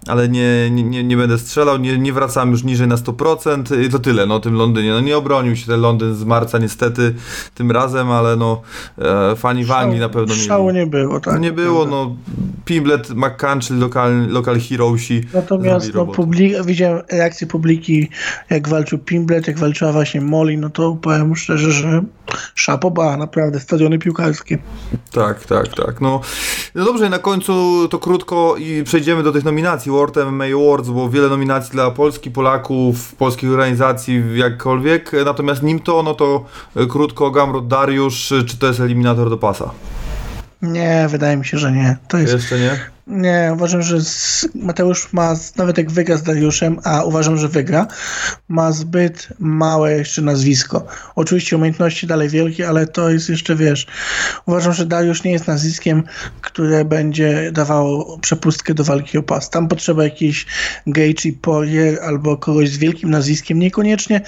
ale 0.07 0.29
nie, 0.29 0.69
nie, 0.71 0.83
nie, 0.83 1.03
nie 1.03 1.17
będę 1.17 1.37
strzelał, 1.37 1.77
nie, 1.77 1.97
nie 1.97 2.13
wracam 2.13 2.51
już 2.51 2.63
niżej 2.63 2.87
na 2.87 2.95
100% 2.95 3.81
i 3.85 3.89
to 3.89 3.99
tyle, 3.99 4.25
no 4.25 4.35
o 4.35 4.39
tym 4.39 4.53
Londynie. 4.53 4.91
No 4.91 4.99
nie 4.99 5.17
obronił 5.17 5.55
się 5.55 5.65
ten 5.65 5.81
Londyn 5.81 6.15
z 6.15 6.23
marca 6.23 6.57
niestety 6.57 7.13
tym 7.55 7.71
razem, 7.71 8.11
ale 8.11 8.35
no 8.35 8.61
e, 8.97 9.35
fani 9.35 9.65
w 9.65 9.71
Anglii 9.71 9.99
na 9.99 10.09
pewno. 10.09 10.35
Szału 10.35 10.71
nie 10.71 10.87
było, 10.87 11.19
tak. 11.19 11.41
nie 11.41 11.51
było, 11.51 11.85
no 11.85 12.15
Pimblet, 12.65 13.09
McCann, 13.09 13.59
czyli 13.61 13.79
lokal, 13.79 14.27
lokal 14.29 14.59
heroesi 14.59 15.21
Natomiast 15.33 15.87
no, 15.87 15.93
robotę. 15.93 16.21
publi- 16.21 16.65
widziałem 16.65 17.01
reakcję 17.11 17.47
publiki, 17.47 18.09
jak 18.49 18.69
walczył 18.69 18.99
Pimblet, 18.99 19.47
jak 19.47 19.59
walczyła 19.59 19.91
właśnie 19.91 20.21
Molly, 20.21 20.57
no 20.57 20.69
to 20.69 20.97
powiem 21.01 21.35
szczerze, 21.35 21.71
że 21.71 22.03
szapoba, 22.55 23.17
naprawdę, 23.17 23.59
stadiony 23.59 23.99
piłkarskie. 23.99 24.57
Tak, 25.11 25.45
tak, 25.45 25.67
tak. 25.67 26.01
No, 26.01 26.21
no 26.75 26.85
dobrze, 26.85 27.09
na 27.09 27.19
końcu 27.19 27.87
to 27.87 27.99
krótko 27.99 28.55
i 28.59 28.83
przejdziemy 28.83 29.23
do 29.23 29.31
tych 29.31 29.43
nominacji 29.43 29.91
World 29.91 30.15
MMA 30.31 30.45
Awards, 30.45 30.89
bo 30.89 31.09
wiele 31.09 31.29
nominacji 31.29 31.71
dla 31.71 31.91
Polski, 31.91 32.31
Polaków, 32.31 33.15
polskich 33.15 33.49
organizacji, 33.49 34.23
jakkolwiek. 34.35 35.11
Natomiast 35.25 35.63
nim 35.63 35.79
to, 35.79 36.03
no 36.03 36.13
to 36.13 36.45
e, 36.75 36.85
krótko 36.85 37.31
Gamrot 37.31 37.67
Dariusz, 37.67 38.33
czy 38.47 38.57
to 38.57 38.67
jest 38.67 38.79
eliminator 38.79 39.29
do 39.29 39.37
pasa? 39.37 39.71
Nie, 40.61 41.07
wydaje 41.09 41.37
mi 41.37 41.45
się, 41.45 41.57
że 41.57 41.71
nie. 41.71 41.97
To 42.07 42.17
jest 42.17 42.33
Jeszcze 42.33 42.59
nie? 42.59 42.96
Nie, 43.07 43.51
uważam, 43.53 43.81
że 43.81 43.97
Mateusz 44.55 45.13
ma, 45.13 45.35
nawet 45.55 45.77
jak 45.77 45.91
wygra 45.91 46.17
z 46.17 46.23
Dariuszem, 46.23 46.79
a 46.83 47.03
uważam, 47.03 47.37
że 47.37 47.47
wygra, 47.47 47.87
ma 48.47 48.71
zbyt 48.71 49.27
małe 49.39 49.97
jeszcze 49.97 50.21
nazwisko. 50.21 50.87
Oczywiście 51.15 51.55
umiejętności 51.55 52.07
dalej 52.07 52.29
wielkie, 52.29 52.69
ale 52.69 52.87
to 52.87 53.09
jest 53.09 53.29
jeszcze, 53.29 53.55
wiesz, 53.55 53.87
uważam, 54.45 54.73
że 54.73 54.85
Dariusz 54.85 55.23
nie 55.23 55.31
jest 55.31 55.47
nazwiskiem, 55.47 56.03
które 56.41 56.85
będzie 56.85 57.51
dawało 57.51 58.19
przepustkę 58.19 58.73
do 58.73 58.83
walki 58.83 59.17
o 59.17 59.23
pas. 59.23 59.49
Tam 59.49 59.67
potrzeba 59.67 60.03
jakiejś 60.03 60.45
Gage 60.87 61.31
Poirier 61.41 61.99
albo 62.03 62.37
kogoś 62.37 62.69
z 62.69 62.77
wielkim 62.77 63.09
nazwiskiem, 63.09 63.59
niekoniecznie 63.59 64.21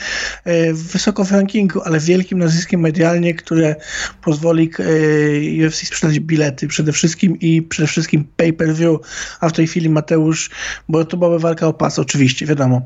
e, 0.45 0.73
wysoko 0.73 1.25
w 1.25 1.31
rankingu, 1.31 1.81
ale 1.81 1.99
wielkim 1.99 2.39
nazwiskiem 2.39 2.81
medialnie, 2.81 3.33
które 3.33 3.75
pozwoli 4.21 4.71
e, 4.79 5.67
UFC 5.67 5.85
sprzedać 5.87 6.19
bilety 6.19 6.67
przede 6.67 6.91
wszystkim 6.91 7.39
i 7.39 7.61
przede 7.61 7.87
wszystkim 7.87 8.27
pay-per-view, 8.69 8.99
a 9.39 9.49
w 9.49 9.53
tej 9.53 9.67
chwili 9.67 9.89
Mateusz, 9.89 10.49
bo 10.89 11.05
to 11.05 11.17
była 11.17 11.39
walka 11.39 11.67
o 11.67 11.73
pas, 11.73 11.99
oczywiście, 11.99 12.45
wiadomo. 12.45 12.81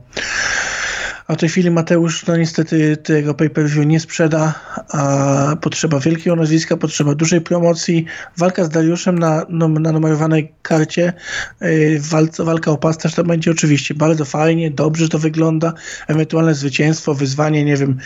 A 1.27 1.33
w 1.33 1.37
tej 1.37 1.49
chwili 1.49 1.71
Mateusz, 1.71 2.25
no 2.27 2.37
niestety 2.37 2.97
tego 2.97 3.33
pay-per-view 3.33 3.85
nie 3.85 3.99
sprzeda, 3.99 4.53
a 4.89 5.55
potrzeba 5.61 5.99
wielkiego 5.99 6.35
nazwiska, 6.35 6.77
potrzeba 6.77 7.15
dużej 7.15 7.41
promocji. 7.41 8.05
Walka 8.37 8.63
z 8.63 8.69
Dariuszem 8.69 9.19
na, 9.19 9.41
num- 9.49 9.79
na 9.79 9.91
numerowanej 9.91 10.53
karcie, 10.61 11.13
yy, 11.61 11.99
walca, 11.99 12.43
walka 12.43 12.71
o 12.71 12.77
pas 12.77 12.97
też 12.97 13.15
to 13.15 13.23
będzie 13.23 13.51
oczywiście 13.51 13.93
bardzo 13.93 14.25
fajnie, 14.25 14.71
dobrze 14.71 15.09
to 15.09 15.19
wygląda, 15.19 15.73
ewentualne 16.07 16.55
zwycięstwo, 16.55 17.13
wyzwanie, 17.13 17.65
nie 17.65 17.77
wiem, 17.77 17.97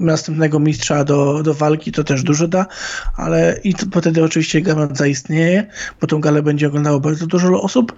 następnego 0.00 0.58
mistrza 0.58 1.04
do, 1.04 1.42
do 1.42 1.54
walki, 1.54 1.92
to 1.92 2.04
też 2.04 2.22
dużo 2.22 2.48
da, 2.48 2.66
ale 3.16 3.60
i 3.64 3.74
to, 3.74 4.00
wtedy 4.00 4.24
oczywiście 4.24 4.62
gala 4.62 4.88
zaistnieje, 4.92 5.66
bo 6.00 6.06
tą 6.06 6.20
galę 6.20 6.42
będzie 6.42 6.66
oglądało 6.66 7.00
bardzo 7.00 7.26
dużo 7.26 7.62
osób, 7.62 7.92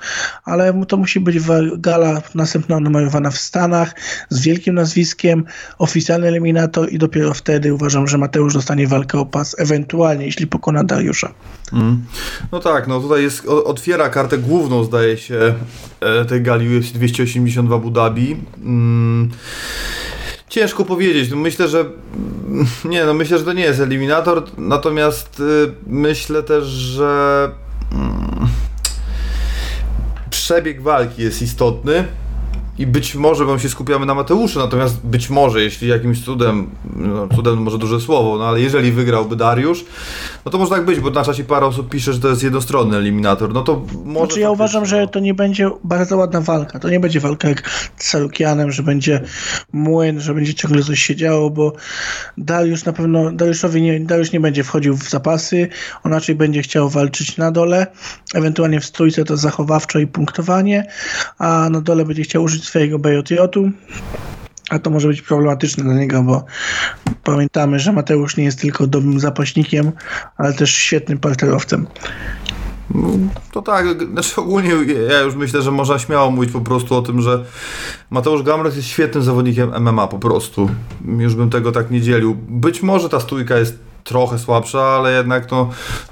ale 0.45 0.85
to 0.89 0.97
musi 0.97 1.21
być 1.21 1.39
gala 1.79 2.23
następna 2.35 2.81
numerowana 2.81 3.31
w 3.31 3.39
Stanach, 3.39 3.95
z 4.29 4.43
wielkim 4.43 4.75
nazwiskiem, 4.75 5.45
oficjalny 5.79 6.29
eliminator 6.29 6.93
i 6.93 6.99
dopiero 6.99 7.35
wtedy 7.35 7.75
uważam, 7.75 8.09
że 8.09 8.19
Mateusz 8.19 8.55
dostanie 8.55 8.87
walkę 8.87 9.19
o 9.19 9.27
pas, 9.27 9.57
ewentualnie, 9.59 10.27
jeśli 10.27 10.47
pokona 10.47 10.85
Dariusza. 10.85 11.35
Mm. 11.73 12.05
No 12.53 12.61
tak, 12.61 12.89
no 12.89 13.01
tutaj 13.01 13.23
jest, 13.23 13.47
otwiera 13.47 14.09
kartę 14.09 14.39
główną, 14.39 14.85
zdaje 14.85 15.17
się, 15.17 15.55
e, 16.01 16.25
tej 16.25 16.43
gali 16.43 16.79
UFC 16.79 16.93
280 16.93 17.69
w 17.69 17.73
Abu 17.73 17.91
Dhabi. 17.91 18.37
Mm. 18.63 19.31
Ciężko 20.53 20.85
powiedzieć. 20.85 21.31
No 21.31 21.37
myślę, 21.37 21.69
że 21.69 21.85
nie, 22.85 23.05
no 23.05 23.15
myślę, 23.15 23.39
że 23.39 23.45
to 23.45 23.53
nie 23.53 23.63
jest 23.63 23.81
eliminator, 23.81 24.45
natomiast 24.59 25.41
y, 25.41 25.73
myślę 25.87 26.43
też, 26.43 26.65
że 26.65 27.51
mm, 27.93 28.49
przebieg 30.31 30.83
walki 30.83 31.23
jest 31.23 31.43
istotny. 31.43 32.05
I 32.83 32.87
być 32.87 33.15
może, 33.15 33.45
bo 33.45 33.55
my 33.55 33.61
się 33.61 33.69
skupiamy 33.69 34.07
na 34.07 34.15
Mateuszu, 34.15 34.59
natomiast 34.59 35.07
być 35.07 35.31
może, 35.31 35.63
jeśli 35.63 35.89
jakimś 35.89 36.25
cudem, 36.25 36.71
no, 36.97 37.29
cudem 37.29 37.63
może 37.63 37.79
duże 37.79 38.01
słowo, 38.01 38.39
no 38.39 38.49
ale 38.49 38.61
jeżeli 38.61 38.93
wygrałby 38.93 39.37
Dariusz, 39.37 39.85
no 40.45 40.51
to 40.51 40.59
może 40.59 40.71
tak 40.71 40.85
być, 40.85 41.01
bo 41.01 41.11
na 41.11 41.25
czasie 41.25 41.45
parę 41.45 41.67
osób 41.67 41.89
pisze, 41.89 42.13
że 42.13 42.21
to 42.21 42.29
jest 42.29 42.43
jednostronny 42.43 42.97
eliminator, 42.97 43.55
no 43.55 43.63
to 43.63 43.83
może... 44.05 44.27
Znaczy 44.27 44.41
ja 44.41 44.51
uważam, 44.51 44.87
że 44.87 45.09
to 45.09 45.21
nie 45.21 45.35
będzie 45.35 45.71
bardzo 45.85 46.17
ładna 46.17 46.41
walka. 46.41 46.79
To 46.79 46.89
nie 46.89 47.01
będzie 47.01 47.21
walka 47.21 47.49
jak 47.49 47.71
z 47.97 48.07
Salukianem, 48.07 48.73
że 48.73 48.83
będzie 48.83 49.21
młyn, 49.73 50.21
że 50.21 50.35
będzie 50.35 50.55
ciągle 50.55 50.83
coś 50.83 51.03
się 51.03 51.17
działo, 51.17 51.51
bo 51.51 51.73
Dariusz 52.39 52.85
na 52.85 52.93
pewno, 52.93 53.33
Dariuszowi 53.33 53.83
nie, 53.83 54.01
Dariusz 54.01 54.33
nie 54.33 54.41
będzie 54.41 54.65
wchodził 54.65 54.97
w 54.97 55.11
zapasy, 55.11 55.69
on 56.05 56.13
raczej 56.13 56.35
będzie 56.35 56.63
chciał 56.63 56.89
walczyć 56.89 57.37
na 57.37 57.51
dole, 57.51 57.87
ewentualnie 58.35 58.81
w 58.81 58.85
stójce 58.85 59.25
to 59.25 59.37
zachowawczo 59.37 59.99
i 59.99 60.07
punktowanie, 60.07 60.87
a 61.39 61.69
na 61.71 61.81
dole 61.81 62.05
będzie 62.05 62.23
chciał 62.23 62.43
użyć 62.43 62.72
swojego 62.73 62.99
BJJ-u. 62.99 63.71
A 64.71 64.79
to 64.79 64.91
może 64.91 65.09
być 65.09 65.23
problematyczne 65.23 65.85
dla 65.85 65.95
niego, 65.95 66.23
bo 66.23 66.45
pamiętamy, 67.25 67.79
że 67.79 67.93
Mateusz 67.93 68.37
nie 68.37 68.45
jest 68.45 68.61
tylko 68.61 68.87
dobrym 68.87 69.21
zapaśnikiem, 69.21 69.93
ale 70.37 70.53
też 70.53 70.75
świetnym 70.75 71.19
parterowcem. 71.19 71.87
To 73.53 73.63
tak, 73.63 73.87
znaczy 74.13 74.41
ogólnie 74.41 74.71
ja 75.11 75.21
już 75.21 75.35
myślę, 75.35 75.63
że 75.63 75.71
można 75.71 75.99
śmiało 75.99 76.31
mówić 76.31 76.53
po 76.53 76.61
prostu 76.61 76.95
o 76.95 77.03
tym, 77.03 77.21
że 77.21 77.45
Mateusz 78.11 78.43
Gamrot 78.43 78.77
jest 78.77 78.89
świetnym 78.89 79.23
zawodnikiem 79.23 79.73
MMA 79.81 80.07
po 80.07 80.19
prostu. 80.19 80.71
Już 81.19 81.35
bym 81.35 81.51
tego 81.51 81.73
tak 81.73 81.91
nie 81.91 82.01
dzielił. 82.01 82.37
Być 82.49 82.83
może 82.83 83.09
ta 83.09 83.21
stójka 83.21 83.59
jest 83.59 83.79
trochę 84.05 84.39
słabsza, 84.39 84.83
ale 84.83 85.13
jednak 85.13 85.51
no, 85.51 85.71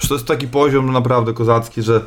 to 0.09 0.15
jest 0.15 0.27
taki 0.27 0.49
poziom 0.49 0.87
no, 0.87 0.93
naprawdę 0.93 1.33
kozacki, 1.33 1.83
że, 1.83 2.01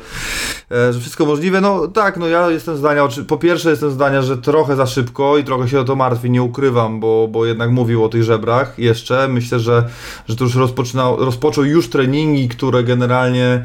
e, 0.70 0.92
że 0.92 1.00
wszystko 1.00 1.26
możliwe. 1.26 1.60
No 1.60 1.88
tak, 1.88 2.16
no 2.16 2.28
ja 2.28 2.50
jestem 2.50 2.76
zdania, 2.76 3.08
po 3.28 3.38
pierwsze 3.38 3.70
jestem 3.70 3.90
zdania, 3.90 4.22
że 4.22 4.36
trochę 4.36 4.76
za 4.76 4.86
szybko 4.86 5.38
i 5.38 5.44
trochę 5.44 5.68
się 5.68 5.80
o 5.80 5.84
to 5.84 5.96
martwię, 5.96 6.30
nie 6.30 6.42
ukrywam, 6.42 7.00
bo, 7.00 7.28
bo 7.28 7.46
jednak 7.46 7.70
mówił 7.70 8.04
o 8.04 8.08
tych 8.08 8.22
żebrach 8.22 8.78
jeszcze. 8.78 9.28
Myślę, 9.28 9.60
że, 9.60 9.88
że 10.28 10.36
to 10.36 10.44
już 10.44 10.54
rozpoczynał, 10.54 11.16
rozpoczął 11.16 11.64
już 11.64 11.88
treningi, 11.88 12.48
które 12.48 12.84
generalnie 12.84 13.64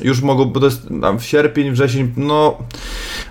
już 0.00 0.22
mogą, 0.22 0.44
bo 0.44 0.60
to 0.60 0.66
jest 0.66 0.88
tam 1.00 1.18
w 1.18 1.24
sierpień, 1.24 1.70
wrzesień, 1.70 2.12
no, 2.16 2.58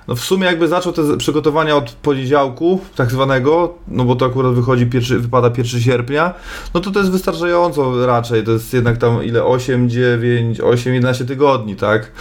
no 0.08 0.16
w 0.16 0.20
sumie 0.20 0.46
jakby 0.46 0.68
zaczął 0.68 0.94
te 0.94 1.18
przygotowania 1.18 1.76
od 1.76 1.92
poniedziałku, 1.92 2.82
tak 2.96 3.12
zwanego, 3.12 3.74
no 3.88 4.04
bo 4.06 4.16
to 4.16 4.26
akurat 4.26 4.54
wychodzi 4.54 4.86
pierwszy, 4.86 5.20
wypada 5.20 5.52
1 5.58 5.82
sierpnia, 5.82 6.34
no 6.74 6.80
to 6.80 6.92
to 6.92 7.00
jest 7.00 7.12
wystarczająco 7.12 8.06
raczej, 8.06 8.44
to 8.44 8.52
jest 8.52 8.74
jednak 8.74 8.98
tam 8.98 9.24
ile, 9.24 9.44
8, 9.44 9.90
9, 9.90 10.62
8, 10.62 10.94
11 10.94 11.26
tygodni, 11.26 11.76
tak? 11.76 12.12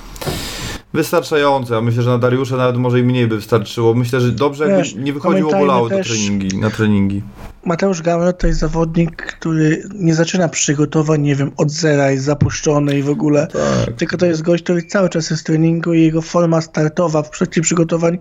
Wystarczająco, 0.93 1.75
ja 1.75 1.81
myślę, 1.81 2.03
że 2.03 2.11
na 2.11 2.19
Dariusza 2.19 2.57
nawet 2.57 2.77
może 2.77 3.01
i 3.01 3.03
mniej 3.03 3.27
by 3.27 3.37
wystarczyło. 3.37 3.95
Myślę, 3.95 4.21
że 4.21 4.33
dobrze 4.33 4.69
Wiesz, 4.69 4.89
jakby 4.89 5.05
nie 5.05 5.13
wychodziło, 5.13 5.51
to 5.51 5.89
też- 5.89 6.09
treningi, 6.09 6.59
na 6.59 6.71
treningi. 6.71 7.23
Mateusz 7.67 8.03
Gamrot 8.03 8.39
to 8.39 8.47
jest 8.47 8.61
zawodnik, 8.61 9.17
który 9.17 9.83
nie 9.95 10.15
zaczyna 10.15 10.49
przygotowań, 10.49 11.23
nie 11.23 11.37
wiem, 11.37 11.53
od 11.57 11.71
zera, 11.71 12.11
jest 12.11 12.25
zapuszczony 12.25 12.99
i 12.99 13.03
w 13.03 13.11
ogóle. 13.11 13.47
Tak. 13.47 13.97
Tylko 13.97 14.17
to 14.17 14.27
jest 14.27 14.43
gość, 14.43 14.63
który 14.63 14.83
cały 14.83 15.09
czas 15.09 15.31
jest 15.31 15.43
w 15.43 15.47
treningu 15.47 15.95
i 15.95 16.03
jego 16.03 16.23
forma 16.23 16.61
startowa 16.61 17.23
w 17.23 17.31
trakcie 17.31 17.61
przygotowań 17.61 18.19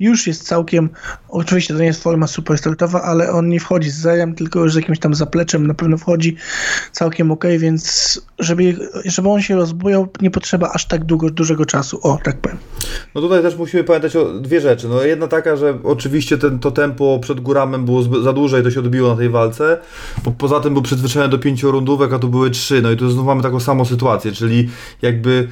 już 0.00 0.26
jest 0.26 0.46
całkiem, 0.46 0.90
oczywiście 1.28 1.74
to 1.74 1.80
nie 1.80 1.86
jest 1.86 2.02
forma 2.02 2.26
super 2.26 2.58
startowa, 2.58 3.02
ale 3.02 3.32
on 3.32 3.48
nie 3.48 3.60
wchodzi 3.60 3.90
z 3.90 3.98
zerem, 3.98 4.34
tylko 4.34 4.60
już 4.60 4.72
z 4.72 4.76
jakimś 4.76 4.98
tam 4.98 5.14
zapleczem 5.14 5.66
na 5.66 5.74
pewno 5.74 5.98
wchodzi 5.98 6.36
całkiem 6.92 7.30
ok, 7.30 7.44
więc 7.58 8.20
żeby, 8.38 8.76
żeby 9.04 9.28
on 9.28 9.42
się 9.42 9.56
rozbujał, 9.56 10.08
nie 10.20 10.30
potrzeba 10.30 10.70
aż 10.74 10.86
tak 10.86 11.04
długo, 11.04 11.30
dużego 11.30 11.66
czasu. 11.66 12.00
O, 12.02 12.18
tak 12.24 12.40
powiem. 12.40 12.58
No 13.14 13.20
tutaj 13.20 13.42
też 13.42 13.56
musimy 13.56 13.84
pamiętać 13.84 14.16
o 14.16 14.24
dwie 14.24 14.60
rzeczy. 14.60 14.88
No 14.88 15.02
jedna 15.02 15.28
taka, 15.28 15.56
że 15.56 15.78
oczywiście 15.84 16.38
ten, 16.38 16.58
to 16.58 16.70
tempo 16.70 17.18
przed 17.22 17.40
Góramem 17.40 17.84
było 17.84 18.02
za 18.02 18.32
duże 18.32 18.61
i 18.62 18.64
to 18.64 18.70
się 18.70 18.80
odbiło 18.80 19.08
na 19.08 19.16
tej 19.16 19.28
walce, 19.28 19.78
bo 20.24 20.30
poza 20.30 20.60
tym 20.60 20.72
był 20.72 20.82
przyzwyczajony 20.82 21.30
do 21.30 21.38
pięciu 21.38 21.70
rundówek, 21.70 22.12
a 22.12 22.18
tu 22.18 22.28
były 22.28 22.50
trzy. 22.50 22.82
No 22.82 22.90
i 22.90 22.96
tu 22.96 23.10
znów 23.10 23.26
mamy 23.26 23.42
taką 23.42 23.60
samą 23.60 23.84
sytuację, 23.84 24.32
czyli 24.32 24.68
jakby 25.02 25.48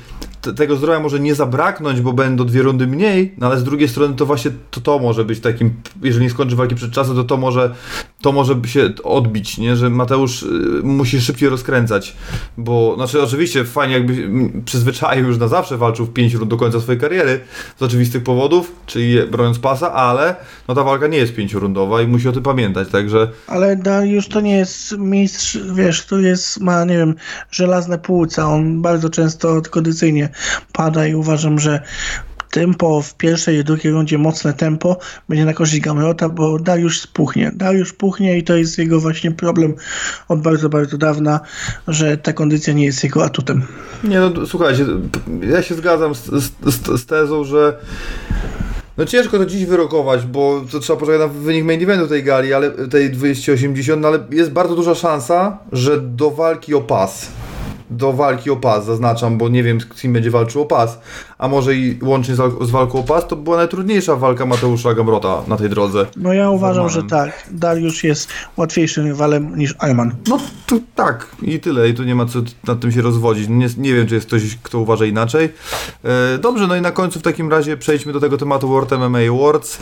tego 0.57 0.77
zdrowia 0.77 1.01
może 1.01 1.21
nie 1.21 1.35
zabraknąć, 1.35 2.01
bo 2.01 2.12
będą 2.12 2.45
dwie 2.45 2.62
rundy 2.62 2.87
mniej, 2.87 3.35
no 3.39 3.47
ale 3.47 3.59
z 3.59 3.65
drugiej 3.65 3.89
strony 3.89 4.15
to 4.15 4.27
właśnie 4.27 4.51
to, 4.71 4.81
to 4.81 4.99
może 4.99 5.25
być 5.25 5.41
takim, 5.41 5.73
jeżeli 6.03 6.25
nie 6.25 6.31
skończy 6.31 6.57
walki 6.57 6.75
przed 6.75 6.93
czasem, 6.93 7.17
to 7.17 7.25
to 7.25 7.37
może, 7.37 7.75
to 8.21 8.33
może 8.33 8.55
się 8.67 8.91
odbić, 9.05 9.59
nie? 9.59 9.77
że 9.77 9.91
Mateusz 9.91 10.43
y, 10.43 10.47
musi 10.83 11.21
szybciej 11.21 11.49
rozkręcać, 11.49 12.17
bo 12.57 12.95
znaczy 12.97 13.23
oczywiście 13.23 13.65
fajnie 13.65 13.95
jakby 13.95 14.29
przyzwyczaił 14.65 15.27
już 15.27 15.39
na 15.39 15.49
zawsze 15.49 15.77
walczył 15.77 16.07
w 16.07 16.12
pięć 16.12 16.35
rund 16.35 16.51
do 16.51 16.57
końca 16.57 16.81
swojej 16.81 17.01
kariery 17.01 17.41
z 17.79 17.83
oczywistych 17.83 18.23
powodów, 18.23 18.73
czyli 18.87 19.23
broniąc 19.31 19.59
pasa, 19.59 19.93
ale 19.93 20.37
no 20.69 20.75
ta 20.75 20.85
walka 20.85 21.07
nie 21.07 21.19
jest 21.19 21.35
pięciorundowa 21.35 22.03
i 22.03 22.07
musi 22.07 22.29
o 22.29 22.33
tym 22.33 22.43
pamiętać, 22.43 22.89
także 22.89 23.29
Ale 23.47 23.77
Dariusz 23.77 24.29
to 24.29 24.41
nie 24.41 24.57
jest 24.57 24.99
mistrz, 24.99 25.59
wiesz, 25.75 26.03
który 26.03 26.23
jest, 26.23 26.61
ma, 26.61 26.85
nie 26.85 26.97
wiem, 26.97 27.15
żelazne 27.51 27.99
płuca. 27.99 28.49
On 28.49 28.83
bardzo 28.83 29.11
często 29.11 29.62
kondycyjnie 29.71 30.30
pada 30.73 31.07
i 31.07 31.15
uważam, 31.15 31.59
że 31.59 31.81
tempo 32.51 33.02
w 33.02 33.15
pierwszej 33.15 33.57
i 33.57 33.65
drugiej 33.65 33.93
rundzie, 33.93 34.19
mocne 34.19 34.52
tempo, 34.52 34.97
będzie 35.28 35.44
na 35.44 35.55
korzyść 35.55 35.82
Gamrota, 35.82 36.28
bo 36.28 36.59
Dariusz 36.59 37.01
spuchnie. 37.01 37.52
Dariusz 37.55 37.93
puchnie 37.93 38.39
i 38.39 38.44
to 38.44 38.57
jest 38.57 38.78
jego 38.78 39.01
właśnie 39.01 39.31
problem 39.31 39.74
od 40.28 40.40
bardzo, 40.40 40.69
bardzo 40.69 40.98
dawna, 40.98 41.40
że 41.89 42.16
ta 42.16 42.32
kondycja 42.32 42.73
nie 42.73 42.85
jest 42.85 43.05
jego 43.05 43.24
atutem. 43.24 43.62
Nie 44.05 44.20
no, 44.20 44.47
słuchajcie, 44.47 44.86
ja 45.51 45.62
się 45.62 45.74
zgadzam 45.74 46.15
z, 46.15 46.24
z, 46.62 47.01
z 47.01 47.07
tezą, 47.07 47.44
że 47.44 47.78
no 48.97 49.05
ciężko 49.07 49.39
to 49.39 49.47
dziś 49.47 49.66
wyrokować, 49.66 50.27
bo 50.27 50.65
to 50.73 50.81
trzeba 50.81 50.98
poczekać 50.98 51.20
na 51.20 51.28
wynik 51.28 51.65
main 51.65 51.82
eventu 51.82 52.09
tej 52.09 52.24
gali, 52.24 52.55
ale 52.55 52.70
tej 52.70 53.11
280, 53.11 54.02
no 54.02 54.09
ale 54.09 54.19
jest 54.31 54.51
bardzo 54.51 54.77
duża 54.77 54.94
szansa, 54.94 55.59
że 55.73 56.01
do 56.01 56.31
walki 56.31 56.74
o 56.74 56.81
pas, 56.81 57.28
do 57.91 58.12
walki 58.12 58.51
o 58.51 58.57
pas, 58.57 58.85
zaznaczam, 58.85 59.39
bo 59.39 59.49
nie 59.49 59.62
wiem, 59.62 59.81
z 59.81 59.87
kim 59.87 60.12
będzie 60.12 60.31
walczył 60.31 60.62
o 60.62 60.67
pas, 60.67 61.01
a 61.41 61.49
może 61.49 61.75
i 61.75 61.99
łącznie 62.03 62.35
z, 62.35 62.39
wal- 62.39 62.67
z 62.67 62.71
walką 62.71 62.99
o 62.99 63.03
pas, 63.03 63.29
to 63.29 63.37
była 63.37 63.57
najtrudniejsza 63.57 64.17
walka 64.17 64.47
Mateusza 64.47 64.95
Gamrota 64.95 65.43
na 65.49 65.57
tej 65.57 65.69
drodze. 65.69 66.07
No 66.17 66.33
ja 66.33 66.51
uważam, 66.51 66.89
że 66.89 67.03
tak. 67.03 67.49
Dariusz 67.51 68.05
jest 68.05 68.29
łatwiejszym 68.57 69.07
rywalem 69.07 69.59
niż 69.59 69.75
Arman. 69.79 70.15
No 70.29 70.39
to 70.67 70.77
tak, 70.95 71.27
i 71.43 71.61
tyle, 71.61 71.89
i 71.89 71.95
tu 71.95 72.05
nie 72.05 72.15
ma 72.15 72.27
co 72.27 72.39
nad 72.67 72.81
tym 72.81 72.93
się 72.93 73.03
rozwodzić. 73.03 73.49
Nie, 73.49 73.69
nie 73.79 73.95
wiem, 73.95 74.07
czy 74.07 74.15
jest 74.15 74.27
ktoś, 74.27 74.43
kto 74.62 74.79
uważa 74.79 75.05
inaczej. 75.07 75.49
E, 76.05 76.39
dobrze, 76.39 76.67
no 76.67 76.77
i 76.77 76.81
na 76.81 76.91
końcu 76.93 77.19
w 77.19 77.23
takim 77.23 77.51
razie 77.51 77.77
przejdźmy 77.77 78.12
do 78.12 78.21
tego 78.21 78.37
tematu 78.37 78.69
World 78.69 78.91
MMA 78.91 79.19
Awards. 79.19 79.79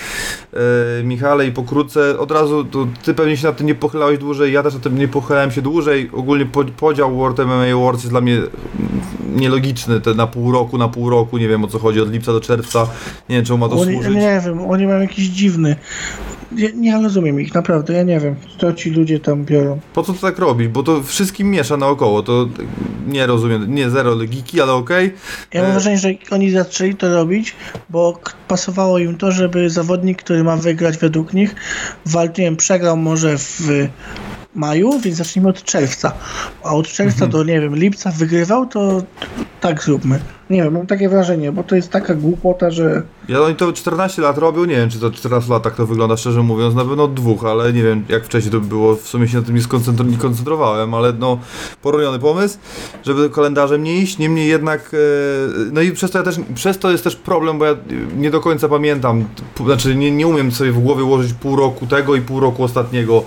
E, 0.55 0.59
Michale, 1.05 1.47
i 1.47 1.53
pokrótce, 1.53 2.19
od 2.19 2.31
razu, 2.31 2.65
tu, 2.65 2.89
ty 3.05 3.15
pewnie 3.15 3.37
się 3.37 3.47
nad 3.47 3.57
tym 3.57 3.67
nie 3.67 3.75
pochylałeś 3.75 4.19
dłużej, 4.19 4.53
ja 4.53 4.63
też 4.63 4.75
nad 4.75 4.83
tym 4.83 4.99
nie 4.99 5.09
pochylałem 5.09 5.51
się 5.51 5.63
dłużej. 5.63 6.11
Ogólnie 6.13 6.47
po, 6.47 6.65
podział 6.65 7.17
World 7.17 7.39
MMA 7.39 7.65
Awards 7.75 8.03
jest 8.03 8.13
dla 8.13 8.21
mnie 8.21 8.35
mm, 8.37 8.51
nielogiczny, 9.37 10.01
te 10.01 10.15
na 10.15 10.27
pół 10.27 10.53
roku, 10.53 10.79
na 10.79 10.89
pół 10.89 11.11
roku, 11.11 11.39
nie 11.39 11.48
wiem 11.49 11.65
o 11.65 11.67
co 11.69 11.79
chodzi, 11.79 12.01
od 12.01 12.13
lipca 12.13 12.33
do 12.33 12.41
czerwca. 12.41 12.87
Nie 13.29 13.37
wiem, 13.37 13.45
czemu 13.45 13.59
ma 13.59 13.69
to 13.69 13.75
Oni, 13.81 13.93
służyć. 13.95 14.15
nie 14.15 14.41
wiem, 14.47 14.61
oni 14.71 14.87
mają 14.87 15.01
jakiś 15.01 15.27
dziwny. 15.27 15.77
Nie, 16.53 16.73
nie 16.73 17.03
rozumiem 17.03 17.41
ich, 17.41 17.55
naprawdę, 17.55 17.95
ja 17.95 18.03
nie 18.03 18.21
wiem, 18.21 18.35
co 18.61 18.73
ci 18.73 18.91
ludzie 18.91 19.21
tam 19.21 19.45
biorą. 19.45 19.81
Po 19.95 20.03
co 20.03 20.13
to 20.13 20.21
tak 20.21 20.39
robić? 20.39 20.69
Bo 20.69 20.83
to 20.83 21.03
wszystkim 21.03 21.51
miesza 21.51 21.77
naokoło, 21.77 22.23
to 22.23 22.49
nie 23.07 23.27
rozumiem, 23.27 23.75
nie 23.75 23.91
zero 23.91 24.15
logiki, 24.15 24.61
ale 24.61 24.73
okej. 24.73 25.15
Ja 25.53 25.61
mam 25.63 25.71
E, 25.71 25.73
wrażenie, 25.73 25.99
że 25.99 26.09
oni 26.31 26.51
zaczęli 26.51 26.95
to 26.95 27.15
robić, 27.15 27.55
bo 27.91 28.19
pasowało 28.49 28.99
im 28.99 29.17
to, 29.17 29.33
żeby 29.33 29.71
zawodnik, 29.71 30.23
który 30.23 30.45
ma 30.45 30.57
wygrać 30.57 30.99
według 30.99 31.33
nich, 31.35 31.55
walczył, 32.07 32.43
nie 32.43 32.45
wiem, 32.45 32.57
przegrał 32.57 32.97
może 32.97 33.39
w 33.39 33.61
maju, 34.55 35.01
więc 35.01 35.17
zacznijmy 35.17 35.49
od 35.49 35.63
czerwca. 35.63 36.13
A 36.65 36.75
od 36.75 36.89
czerwca 36.89 37.25
Mhm. 37.25 37.31
do, 37.31 37.45
nie 37.53 37.61
wiem, 37.61 37.77
lipca 37.77 38.11
wygrywał, 38.11 38.67
to 38.67 39.03
tak 39.61 39.83
zróbmy. 39.83 40.19
Nie 40.51 40.63
wiem, 40.63 40.73
mam 40.73 40.87
takie 40.87 41.09
wrażenie, 41.09 41.53
bo 41.53 41.63
to 41.63 41.77
jest 41.77 41.91
taka 41.91 42.15
głupota, 42.15 42.71
że 42.71 43.03
Ja 43.29 43.41
oni 43.41 43.55
to 43.55 43.73
14 43.73 44.23
lat 44.23 44.39
robią, 44.39 44.65
nie 44.65 44.77
wiem 44.77 44.91
czy 44.91 44.99
to 44.99 45.11
14 45.11 45.53
lat 45.53 45.63
tak 45.63 45.75
to 45.75 45.87
wygląda, 45.87 46.17
szczerze 46.17 46.43
mówiąc, 46.43 46.75
na 46.75 46.85
pewno 46.85 47.05
od 47.05 47.15
dwóch, 47.15 47.45
ale 47.45 47.73
nie 47.73 47.83
wiem 47.83 48.05
jak 48.09 48.25
wcześniej 48.25 48.53
to 48.53 48.61
było, 48.61 48.97
w 48.97 49.09
sumie 49.09 49.29
się 49.29 49.37
na 49.37 49.43
tym 49.43 49.55
nie, 49.55 49.61
skoncentr- 49.61 50.11
nie 50.11 50.17
koncentrowałem, 50.17 50.95
ale 50.95 51.13
no 51.13 51.39
poroniony 51.83 52.19
pomysł, 52.19 52.59
żeby 53.05 53.31
kalendarzem 53.31 53.83
nie 53.83 53.97
iść, 53.97 54.19
niemniej 54.19 54.49
jednak, 54.49 54.91
e, 54.95 54.99
no 55.73 55.81
i 55.81 55.93
przez 55.93 56.11
to 56.11 56.19
ja 56.19 56.25
też, 56.25 56.37
przez 56.55 56.79
to 56.79 56.91
jest 56.91 57.05
też 57.05 57.17
problem, 57.17 57.59
bo 57.59 57.65
ja 57.65 57.77
nie 58.17 58.31
do 58.31 58.41
końca 58.41 58.69
pamiętam, 58.69 59.25
znaczy 59.65 59.95
nie, 59.95 60.11
nie 60.11 60.27
umiem 60.27 60.53
sobie 60.53 60.73
w 60.73 60.79
głowie 60.79 61.05
ułożyć 61.05 61.33
pół 61.33 61.57
roku 61.57 61.87
tego 61.87 62.17
i 62.17 62.21
pół 62.21 62.41
roku 62.41 62.65
ostatniego, 62.65 63.23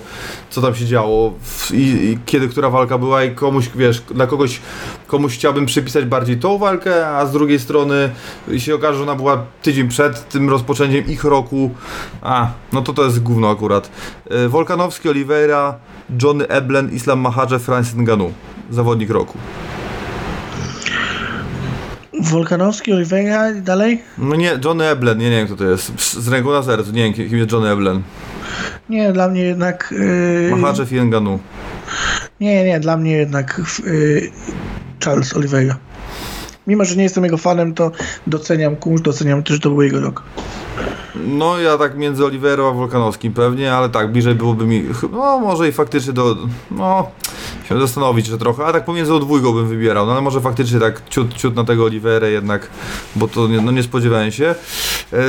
co 0.50 0.62
tam 0.62 0.76
się 0.76 0.86
działo. 0.86 1.34
W, 1.42 1.72
i, 1.72 1.82
i 1.82 2.18
kiedy 2.26 2.48
która 2.48 2.70
walka 2.70 2.98
była 2.98 3.24
i 3.24 3.36
komuś, 3.36 3.70
wiesz, 3.76 4.02
dla 4.02 4.28
kogoś, 4.28 4.62
komuś 5.08 5.34
chciałbym 5.34 5.66
przypisać 5.66 6.06
bardziej 6.06 6.38
tą 6.38 6.58
walkę, 6.58 7.08
a 7.12 7.26
z 7.26 7.32
drugiej 7.32 7.60
strony 7.60 8.10
się 8.58 8.76
okaże, 8.76 8.98
że 8.98 9.04
ona 9.04 9.16
była 9.16 9.46
tydzień 9.62 9.88
przed 9.88 10.30
tym 10.30 10.50
rozpoczęciem 10.50 11.08
ich 11.08 11.24
roku, 11.24 11.72
a, 12.22 12.52
no 12.74 12.82
to 12.82 12.94
to 12.94 13.04
jest 13.06 13.24
gówno 13.24 13.50
akurat. 13.50 13.92
E, 14.30 14.48
Wolkanowski, 14.48 15.10
Oliveira, 15.10 15.80
Johnny 16.24 16.48
Eblen, 16.48 16.90
Islam 16.90 17.20
Mahachev, 17.20 17.64
Francis 17.64 17.96
Ngannou. 17.96 18.34
Zawodnik 18.70 19.10
roku. 19.10 19.38
Wolkanowski, 22.22 22.94
Oliveira 22.94 23.52
i 23.52 23.62
dalej? 23.62 24.02
No 24.18 24.36
nie, 24.36 24.60
Johnny 24.66 24.88
Eblen, 24.88 25.18
nie, 25.18 25.30
nie 25.30 25.36
wiem 25.38 25.48
kto 25.48 25.56
to 25.56 25.66
jest. 25.66 26.14
Z 26.14 26.28
ręką 26.28 26.52
na 26.52 26.64
sercu, 26.64 26.92
nie 26.92 27.04
wiem 27.04 27.14
kim 27.14 27.38
jest 27.38 27.52
Johnny 27.52 27.70
Eblen. 27.70 28.02
Nie, 28.90 29.14
dla 29.14 29.28
mnie 29.28 29.42
jednak... 29.42 29.94
Yy, 30.52 30.56
Mahachev 30.58 30.96
i 30.96 31.02
Ngannou. 31.02 31.40
Nie, 32.40 32.66
nie, 32.66 32.80
dla 32.80 32.98
mnie 32.98 33.12
jednak 33.12 33.62
yy, 33.86 34.32
Charles 35.04 35.36
Oliveira. 35.36 35.78
Mimo, 36.72 36.86
że 36.86 36.96
nie 36.96 37.04
jestem 37.04 37.24
jego 37.24 37.38
fanem, 37.38 37.74
to 37.74 37.92
doceniam 38.28 38.76
kurz, 38.76 39.02
doceniam 39.02 39.44
też, 39.44 39.54
że 39.54 39.60
to 39.60 39.70
był 39.70 39.82
jego 39.82 40.00
rok. 40.00 40.24
No 41.16 41.60
ja 41.60 41.78
tak 41.78 41.98
między 41.98 42.26
Oliverą 42.26 42.70
a 42.70 42.72
Wolkanowskim 42.72 43.34
pewnie, 43.34 43.74
ale 43.74 43.90
tak, 43.90 44.12
bliżej 44.12 44.36
byłoby 44.36 44.66
mi, 44.66 44.86
no 45.12 45.40
może 45.40 45.70
i 45.70 45.72
faktycznie 45.72 46.14
do, 46.14 46.38
no, 46.72 47.08
się 47.70 47.80
zastanowić 47.80 48.26
że 48.26 48.38
trochę, 48.38 48.64
ale 48.64 48.74
tak 48.74 48.86
pomiędzy 48.86 49.20
dwójką 49.20 49.54
bym 49.54 49.68
wybierał, 49.68 50.06
no 50.06 50.12
ale 50.12 50.22
może 50.22 50.42
faktycznie 50.42 50.80
tak 50.80 51.10
ciut, 51.10 51.34
ciut 51.34 51.56
na 51.56 51.64
tego 51.64 51.86
Oliverę 51.86 52.32
jednak, 52.32 52.68
bo 53.16 53.28
to 53.28 53.48
nie, 53.48 53.62
no 53.62 53.72
nie 53.72 53.84
spodziewałem 53.84 54.32
się. 54.32 54.56
Yy, 55.12 55.20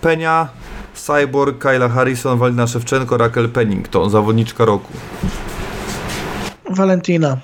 Penia, 0.00 0.48
Cyborg, 0.94 1.58
Kyla 1.58 1.88
Harrison, 1.88 2.38
Walina 2.38 2.66
Szewczenko, 2.66 3.16
Raquel 3.16 3.48
Pennington, 3.48 4.10
zawodniczka 4.10 4.64
roku. 4.64 4.92
Valentina. 6.70 7.36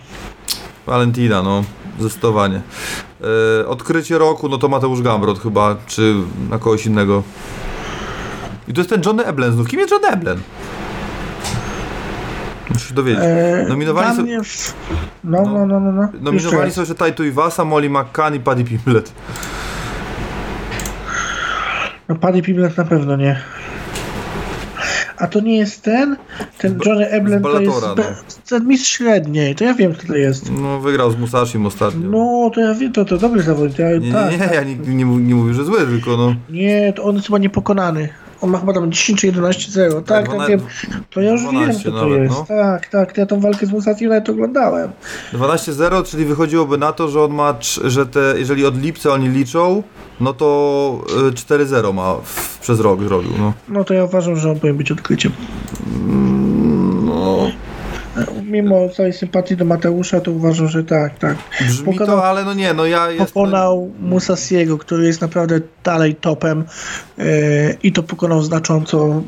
Valentina, 0.86 1.42
no, 1.42 1.64
zdecydowanie. 2.00 2.62
Yy, 3.20 3.68
odkrycie 3.68 4.18
roku, 4.18 4.48
no 4.48 4.58
to 4.58 4.68
Mateusz 4.68 5.02
Gamrot 5.02 5.42
chyba, 5.42 5.76
czy 5.86 6.14
na 6.50 6.58
kogoś 6.58 6.86
innego. 6.86 7.22
I 8.68 8.72
to 8.72 8.80
jest 8.80 8.90
ten 8.90 9.02
Johnny 9.06 9.24
Eblen 9.24 9.52
znów. 9.52 9.68
Kim 9.68 9.80
jest 9.80 9.92
Johnny 9.92 10.08
Eblen? 10.08 10.40
Muszę 12.70 12.88
się 12.88 12.94
dowiedzieć. 12.94 13.24
E, 13.24 13.66
są, 14.16 14.22
mnie 14.22 14.40
w... 14.42 14.74
no, 15.24 15.42
no, 15.42 15.66
no, 15.66 15.80
no, 15.80 15.92
no. 15.92 16.08
Raz. 16.64 16.74
są 16.74 16.82
jeszcze 16.82 16.94
Taito 16.94 17.24
Iwasa, 17.24 17.64
Molly 17.64 17.90
McCann 17.90 18.34
i 18.34 18.40
Paddy 18.40 18.64
Pimblett. 18.64 19.12
No 22.08 22.14
Paddy 22.14 22.42
Pimblett 22.42 22.76
na 22.76 22.84
pewno 22.84 23.16
nie. 23.16 23.40
A 25.18 25.26
to 25.26 25.40
nie 25.40 25.56
jest 25.56 25.82
ten? 25.82 26.16
Ten 26.58 26.78
Johnny 26.86 27.08
Eblen 27.08 27.42
to 27.42 27.60
jest 27.60 27.86
be- 27.96 28.16
ten 28.48 28.66
mistrz 28.66 28.88
średniej. 28.90 29.54
To 29.54 29.64
ja 29.64 29.74
wiem, 29.74 29.94
kto 29.94 30.06
to 30.06 30.14
jest. 30.16 30.50
No, 30.52 30.80
wygrał 30.80 31.10
z 31.10 31.16
Musashim 31.16 31.66
ostatnio. 31.66 32.08
No, 32.10 32.50
to 32.54 32.60
ja 32.60 32.74
wiem, 32.74 32.92
to, 32.92 33.04
to 33.04 33.18
dobry 33.18 33.42
zawodnik. 33.42 33.78
Ja, 33.78 33.96
nie, 33.96 34.12
tak, 34.12 34.32
nie, 34.32 34.38
tak. 34.38 34.54
ja 34.54 34.62
nie, 34.62 34.76
nie, 34.76 35.04
nie 35.04 35.34
mówię, 35.34 35.54
że 35.54 35.64
zły, 35.64 35.78
tylko 35.78 36.16
no... 36.16 36.34
Nie, 36.50 36.92
to 36.92 37.02
on 37.04 37.14
jest 37.14 37.26
chyba 37.26 37.38
niepokonany. 37.38 38.08
On 38.44 38.50
ma 38.50 38.58
chyba 38.58 38.72
tam 38.72 38.92
10 38.92 39.20
czy 39.20 39.32
11-0. 39.32 39.94
Tak, 39.94 40.04
tak, 40.06 40.24
dwana- 40.28 40.46
wiem. 40.48 40.60
To 41.10 41.20
ja 41.20 41.32
już 41.32 41.42
wiem, 41.42 41.50
12 41.50 41.80
kto 41.80 41.90
to 41.90 41.96
nawet, 42.04 42.22
jest. 42.22 42.34
no. 42.34 42.44
Tak, 42.48 42.86
tak. 42.86 43.16
Ja 43.18 43.26
tą 43.26 43.40
walkę 43.40 43.66
z 43.66 43.70
Musati 43.72 44.06
nawet 44.06 44.28
oglądałem. 44.28 44.90
12-0, 45.32 46.04
czyli 46.04 46.24
wychodziłoby 46.24 46.78
na 46.78 46.92
to, 46.92 47.08
że 47.08 47.22
on 47.22 47.34
ma, 47.34 47.54
że 47.84 48.06
te, 48.06 48.34
jeżeli 48.38 48.66
od 48.66 48.82
lipca 48.82 49.10
oni 49.10 49.28
liczą, 49.28 49.82
no 50.20 50.32
to 50.32 51.00
y, 51.28 51.32
4-0 51.32 51.94
ma 51.94 52.14
w, 52.24 52.58
przez 52.58 52.80
rok 52.80 53.02
zrobił, 53.02 53.30
no. 53.38 53.52
No 53.68 53.84
to 53.84 53.94
ja 53.94 54.04
uważam, 54.04 54.36
że 54.36 54.50
on 54.50 54.54
powinien 54.60 54.76
być 54.76 54.92
odkryciem. 54.92 55.32
no. 57.04 57.50
Mimo 58.42 58.88
całej 58.88 59.12
sympatii 59.12 59.56
do 59.56 59.64
Mateusza, 59.64 60.20
to 60.20 60.30
uważam, 60.30 60.68
że 60.68 60.84
tak, 60.84 61.18
tak. 61.18 61.36
Brzmi 61.60 61.86
Pokonał- 61.86 62.06
to, 62.06 62.24
ale 62.24 62.44
no 62.44 62.54
nie, 62.54 62.74
no 62.74 62.86
ja 62.86 63.10
jestem... 63.10 63.26
Pokonał 63.26 63.92
Musasiego, 64.00 64.78
który 64.78 65.06
jest 65.06 65.20
naprawdę 65.20 65.60
dalej 65.84 66.14
topem 66.14 66.64
yy, 67.18 67.24
i 67.82 67.92
to 67.92 68.02
pokonał 68.02 68.42
znacząco. 68.42 69.22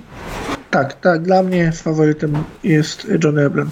Tak, 0.70 1.00
tak, 1.00 1.22
dla 1.22 1.42
mnie 1.42 1.72
faworytem 1.72 2.44
jest 2.64 3.06
Johnny 3.24 3.42
Eblen. 3.44 3.70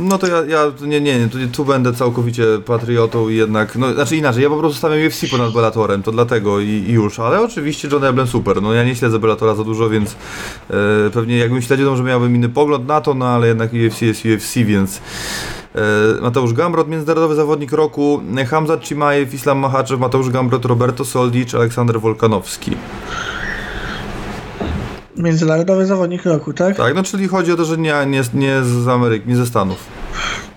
No 0.00 0.18
to 0.18 0.26
ja, 0.26 0.44
ja 0.44 0.72
nie, 0.80 1.00
nie, 1.00 1.18
nie, 1.18 1.28
tu, 1.28 1.38
tu 1.52 1.64
będę 1.64 1.92
całkowicie 1.92 2.44
patriotą 2.66 3.28
i 3.28 3.36
jednak, 3.36 3.76
no 3.76 3.94
znaczy 3.94 4.16
inaczej, 4.16 4.42
ja 4.42 4.48
po 4.48 4.58
prostu 4.58 4.78
stawiam 4.78 5.06
UFC 5.06 5.30
ponad 5.30 5.52
Bellatorem, 5.52 6.02
to 6.02 6.12
dlatego 6.12 6.60
i, 6.60 6.68
i 6.68 6.92
już, 6.92 7.18
ale 7.18 7.40
oczywiście 7.40 7.88
John 7.92 8.04
Eblen 8.04 8.26
super, 8.26 8.62
no 8.62 8.74
ja 8.74 8.84
nie 8.84 8.96
śledzę 8.96 9.18
Bellatora 9.18 9.54
za 9.54 9.64
dużo, 9.64 9.90
więc 9.90 10.16
e, 10.70 10.76
pewnie 11.12 11.38
jakbym 11.38 11.62
śledził, 11.62 11.86
to 11.86 11.90
może 11.90 12.02
miałbym 12.02 12.36
inny 12.36 12.48
pogląd 12.48 12.86
na 12.86 13.00
to, 13.00 13.14
no 13.14 13.26
ale 13.26 13.48
jednak 13.48 13.70
UFC 13.72 14.02
jest 14.02 14.24
UFC, 14.24 14.54
więc 14.54 15.00
e, 15.74 15.80
Mateusz 16.22 16.52
Gamrot, 16.52 16.88
międzynarodowy 16.88 17.34
zawodnik 17.34 17.72
roku, 17.72 18.22
Hamzat 18.50 18.84
Chimaev, 18.84 19.34
Islam 19.34 19.58
Mahaczew, 19.58 20.00
Mateusz 20.00 20.30
Gamrot, 20.30 20.64
Roberto 20.64 21.04
Soldic, 21.04 21.54
Aleksander 21.54 22.00
Wolkanowski. 22.00 22.70
Międzynarodowy 25.22 25.86
zawodnik 25.86 26.24
roku, 26.24 26.52
tak? 26.52 26.76
Tak, 26.76 26.94
no 26.94 27.02
czyli 27.02 27.28
chodzi 27.28 27.52
o 27.52 27.56
to, 27.56 27.64
że 27.64 27.78
nie, 27.78 27.94
nie, 28.06 28.22
nie 28.34 28.62
z 28.62 28.88
Ameryki, 28.88 29.28
nie 29.28 29.36
ze 29.36 29.46
Stanów. 29.46 29.78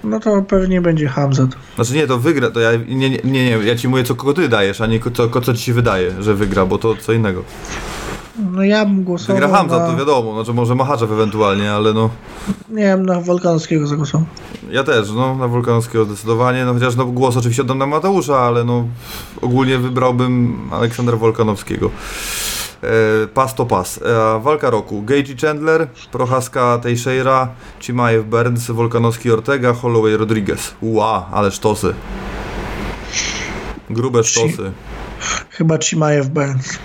No 0.04 0.20
to 0.20 0.42
pewnie 0.42 0.82
będzie 0.82 1.08
Hamzat. 1.08 1.50
Znaczy 1.76 1.94
nie, 1.94 2.08
to 2.08 2.18
wygra, 2.20 2.52
to 2.52 2.60
ja 2.60 2.70
nie, 2.88 3.10
nie, 3.10 3.20
nie, 3.24 3.50
ja 3.50 3.76
ci 3.76 3.88
mówię 3.88 4.04
co 4.04 4.16
kogo 4.16 4.34
ty 4.34 4.50
dajesz, 4.50 4.82
a 4.82 4.86
nie 4.86 5.00
co, 5.14 5.42
co 5.42 5.54
ci 5.54 5.64
się 5.64 5.74
wydaje, 5.74 6.22
że 6.22 6.36
wygra, 6.36 6.66
bo 6.66 6.78
to 6.78 6.96
co 6.96 7.14
innego. 7.14 7.44
No 8.52 8.64
ja 8.64 8.86
bym 8.86 9.04
głosował 9.04 9.36
Wygra 9.36 9.58
Hamza, 9.58 9.80
na... 9.80 9.88
to 9.88 9.98
wiadomo, 9.98 10.34
znaczy 10.34 10.54
może 10.54 10.76
Mahaczew 10.76 11.12
ewentualnie, 11.12 11.72
ale 11.72 11.94
no 11.94 12.10
Nie 12.70 12.84
wiem, 12.84 13.06
na 13.06 13.22
Wolkanowskiego 13.22 13.88
zagłosował. 13.88 14.28
ja 14.72 14.84
też, 14.84 15.12
no 15.12 15.36
na 15.36 15.48
Wolkanowskiego 15.48 16.06
zdecydowanie, 16.06 16.66
no 16.66 16.74
chociaż 16.74 16.96
no 16.96 17.06
głos 17.06 17.38
oczywiście 17.38 17.62
oddam 17.62 17.78
na 17.78 17.86
Mateusza, 17.86 18.40
ale 18.40 18.64
no 18.64 18.88
ogólnie 19.42 19.78
wybrałbym 19.78 20.60
Aleksandra 20.72 21.18
Wolkanowskiego. 21.18 21.90
E, 22.84 23.28
pas 23.28 23.56
to 23.56 23.66
pas. 23.66 23.98
E, 23.98 24.40
walka 24.40 24.70
roku. 24.70 25.02
Gage 25.02 25.36
Chandler, 25.36 25.88
Prochaska 26.12 26.78
Teixeira, 26.78 27.50
Chimaev 27.80 28.24
Burns, 28.24 28.70
Wolkanowski 28.70 29.32
Ortega, 29.32 29.74
Holloway 29.74 30.18
Rodriguez. 30.18 30.76
Ła, 30.82 31.30
ale 31.32 31.52
sztosy. 31.52 31.94
Grube 33.90 34.24
sztosy. 34.24 34.72
Chyba 35.50 35.78
Chimaev 35.78 36.28
Burns. 36.30 36.80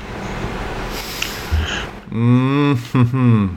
Mm, 2.13 2.77
hmm, 2.93 3.07
hmm. 3.07 3.57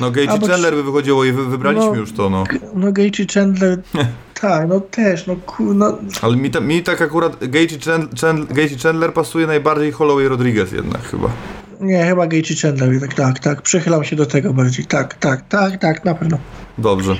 No 0.00 0.10
Gage 0.10 0.30
Albo 0.30 0.46
i 0.46 0.48
Chandler 0.48 0.74
by 0.74 0.82
wychodziło 0.82 1.24
i 1.24 1.32
wy, 1.32 1.46
wybraliśmy 1.46 1.90
No. 1.90 1.94
już 1.94 2.12
to, 2.12 2.30
no. 2.30 2.44
No 2.74 2.92
Gage 2.92 3.22
i 3.22 3.26
Chandler... 3.34 3.82
tak, 4.42 4.68
no 4.68 4.80
też, 4.80 5.26
no 5.26 5.36
ku... 5.46 5.74
No, 5.74 5.98
Ale 6.22 6.36
mi, 6.36 6.50
ta, 6.50 6.60
mi 6.60 6.82
tak 6.82 7.02
akurat 7.02 7.32
i 7.42 7.78
Chandler, 7.78 8.20
Chandler, 8.20 8.72
i 8.72 8.78
Chandler 8.78 9.12
pasuje 9.12 9.46
najbardziej 9.46 9.92
Holloway 9.92 10.28
Rodriguez 10.28 10.72
jednak 10.72 11.02
chyba. 11.02 11.30
Nie, 11.82 12.04
chyba 12.04 12.26
Gage 12.26 12.54
i 12.54 12.56
Chandler, 12.56 13.00
tak, 13.00 13.14
tak, 13.14 13.38
tak. 13.38 13.62
Przychylam 13.62 14.04
się 14.04 14.16
do 14.16 14.26
tego 14.26 14.52
bardziej. 14.52 14.86
Tak, 14.86 15.14
tak, 15.14 15.48
tak, 15.48 15.78
tak, 15.78 16.04
na 16.04 16.14
pewno. 16.14 16.38
Dobrze. 16.78 17.16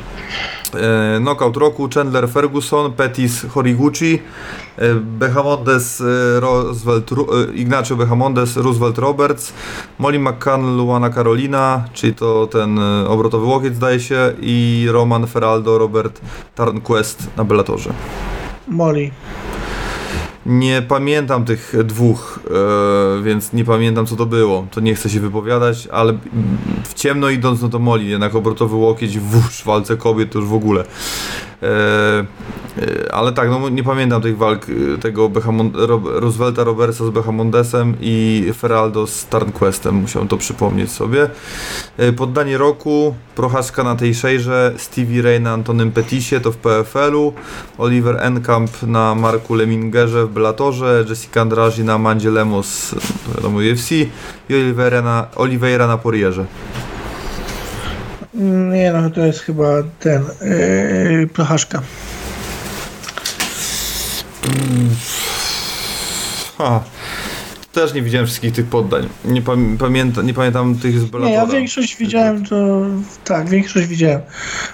E, 0.74 1.18
knockout 1.20 1.56
roku 1.56 1.88
Chandler 1.94 2.28
Ferguson, 2.28 2.92
Pettis 2.92 3.46
Horiguchi, 3.50 4.18
e, 4.76 4.94
Behamondes 4.94 6.00
e, 6.00 6.40
Roosevelt, 6.40 7.10
Ru, 7.10 7.26
e, 7.34 7.54
Ignacio 7.54 7.96
Behamondes, 7.96 8.56
Roosevelt 8.56 8.98
Roberts, 8.98 9.52
Molly 9.98 10.18
McCann, 10.18 10.76
Luana 10.76 11.10
Carolina, 11.10 11.84
czyli 11.92 12.14
to 12.14 12.46
ten 12.46 12.78
e, 12.78 13.08
obrotowy 13.08 13.46
łokieć 13.46 13.76
zdaje 13.76 14.00
się 14.00 14.32
i 14.40 14.86
Roman 14.90 15.26
Feraldo, 15.26 15.78
Robert 15.78 16.20
Tarnquest 16.54 17.28
na 17.36 17.44
Bellatorze. 17.44 17.92
Molly. 18.68 19.10
Nie 20.46 20.82
pamiętam 20.82 21.44
tych 21.44 21.74
dwóch, 21.84 22.40
e, 23.18 23.22
więc 23.22 23.52
nie 23.52 23.64
pamiętam 23.64 24.06
co 24.06 24.16
to 24.16 24.26
było. 24.26 24.66
To 24.70 24.80
nie 24.80 24.94
chcę 24.94 25.10
się 25.10 25.20
wypowiadać, 25.20 25.88
ale 25.92 26.18
w 26.84 26.94
ciemno 26.94 27.30
idąc, 27.30 27.62
no 27.62 27.68
to 27.68 27.78
Moli, 27.78 28.10
jednak 28.10 28.34
obrotowy 28.34 28.76
łokieć 28.76 29.18
w 29.18 29.64
walce 29.64 29.96
kobiet 29.96 30.32
to 30.32 30.38
już 30.38 30.48
w 30.48 30.54
ogóle. 30.54 30.84
E, 31.62 31.66
e, 32.78 33.14
ale 33.14 33.32
tak, 33.32 33.50
no 33.50 33.68
nie 33.68 33.84
pamiętam 33.84 34.22
tych 34.22 34.38
walk 34.38 34.66
tego 35.00 35.28
Behamon, 35.28 35.70
Ro, 35.74 36.00
Roosevelta 36.04 36.64
Robertsa 36.64 37.06
z 37.06 37.10
Behamondesem 37.10 37.94
i 38.00 38.46
Feraldo 38.58 39.06
z 39.06 39.26
Tarnquestem, 39.26 39.94
musiałem 39.94 40.28
to 40.28 40.36
przypomnieć 40.36 40.90
sobie. 40.90 41.28
Poddanie 42.16 42.58
roku, 42.58 43.14
Prochaska 43.34 43.84
na 43.84 43.96
tej 43.96 44.14
szejrze, 44.14 44.74
Stevie 44.76 45.22
Ray 45.22 45.40
na 45.40 45.52
Antonym 45.52 45.92
Petisie, 45.92 46.40
to 46.40 46.52
w 46.52 46.56
PFL-u, 46.56 47.32
Oliver 47.78 48.16
Enkamp 48.20 48.82
na 48.82 49.14
Marku 49.14 49.54
Lemingerze 49.54 50.26
w 50.26 50.31
Bellatorze, 50.32 51.04
Jessica 51.08 51.40
Andrazi 51.40 51.84
na 51.84 51.98
Mandzie 51.98 52.30
Lemos, 52.30 52.94
to 53.26 53.34
wiadomo 53.34 53.58
UFC 53.58 53.90
i 54.48 54.54
Oliveira 54.54 55.02
na, 55.02 55.26
Oliveira 55.36 55.86
na 55.86 55.98
Porierze. 55.98 56.44
Mm, 58.34 58.72
Nie 58.72 58.92
no, 58.92 59.10
to 59.10 59.20
jest 59.20 59.40
chyba 59.40 59.64
ten... 60.00 60.22
Yy, 60.40 61.26
Prochaszka. 61.32 61.82
Ha. 66.58 66.80
Też 67.72 67.94
nie 67.94 68.02
widziałem 68.02 68.26
wszystkich 68.26 68.52
tych 68.52 68.66
poddań. 68.66 69.08
Nie, 69.24 69.42
pam- 69.42 69.76
pamięta, 69.78 70.22
nie 70.22 70.34
pamiętam 70.34 70.74
tych 70.74 70.98
z 71.00 71.04
Bellatora. 71.04 71.28
Nie, 71.28 71.34
ja 71.34 71.46
większość 71.46 71.96
widziałem, 71.96 72.46
to... 72.46 72.80
Tak, 73.24 73.48
większość 73.48 73.86
widziałem. 73.86 74.20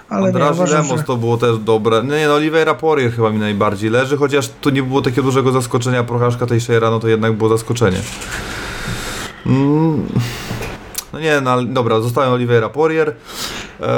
Ale 0.09 0.33
nie, 0.33 0.39
uważam, 0.51 0.83
Lemos 0.83 1.01
że... 1.01 1.05
to 1.07 1.17
było 1.17 1.37
też 1.37 1.59
dobre. 1.59 2.03
Nie, 2.05 2.27
no 2.29 2.35
Oliveira 2.35 2.75
Porier 2.75 3.13
chyba 3.13 3.31
mi 3.31 3.39
najbardziej 3.39 3.91
leży, 3.91 4.17
chociaż 4.17 4.51
tu 4.61 4.71
nie 4.71 4.83
było 4.83 5.03
takiego 5.03 5.23
dużego 5.23 5.53
zaskoczenia. 5.53 6.05
Prochaszka 6.05 6.47
tej 6.47 6.61
Shera, 6.61 6.91
no 6.91 7.01
to 7.01 7.09
jednak 7.09 7.33
było 7.33 7.51
zaskoczenie. 7.51 7.99
Mm. 9.47 10.07
No 11.13 11.21
nie, 11.21 11.41
no 11.41 11.63
dobra, 11.63 12.01
zostałem 12.01 12.33
Oliveira 12.33 12.69
Porier. 12.69 13.09
Eee, 13.81 13.89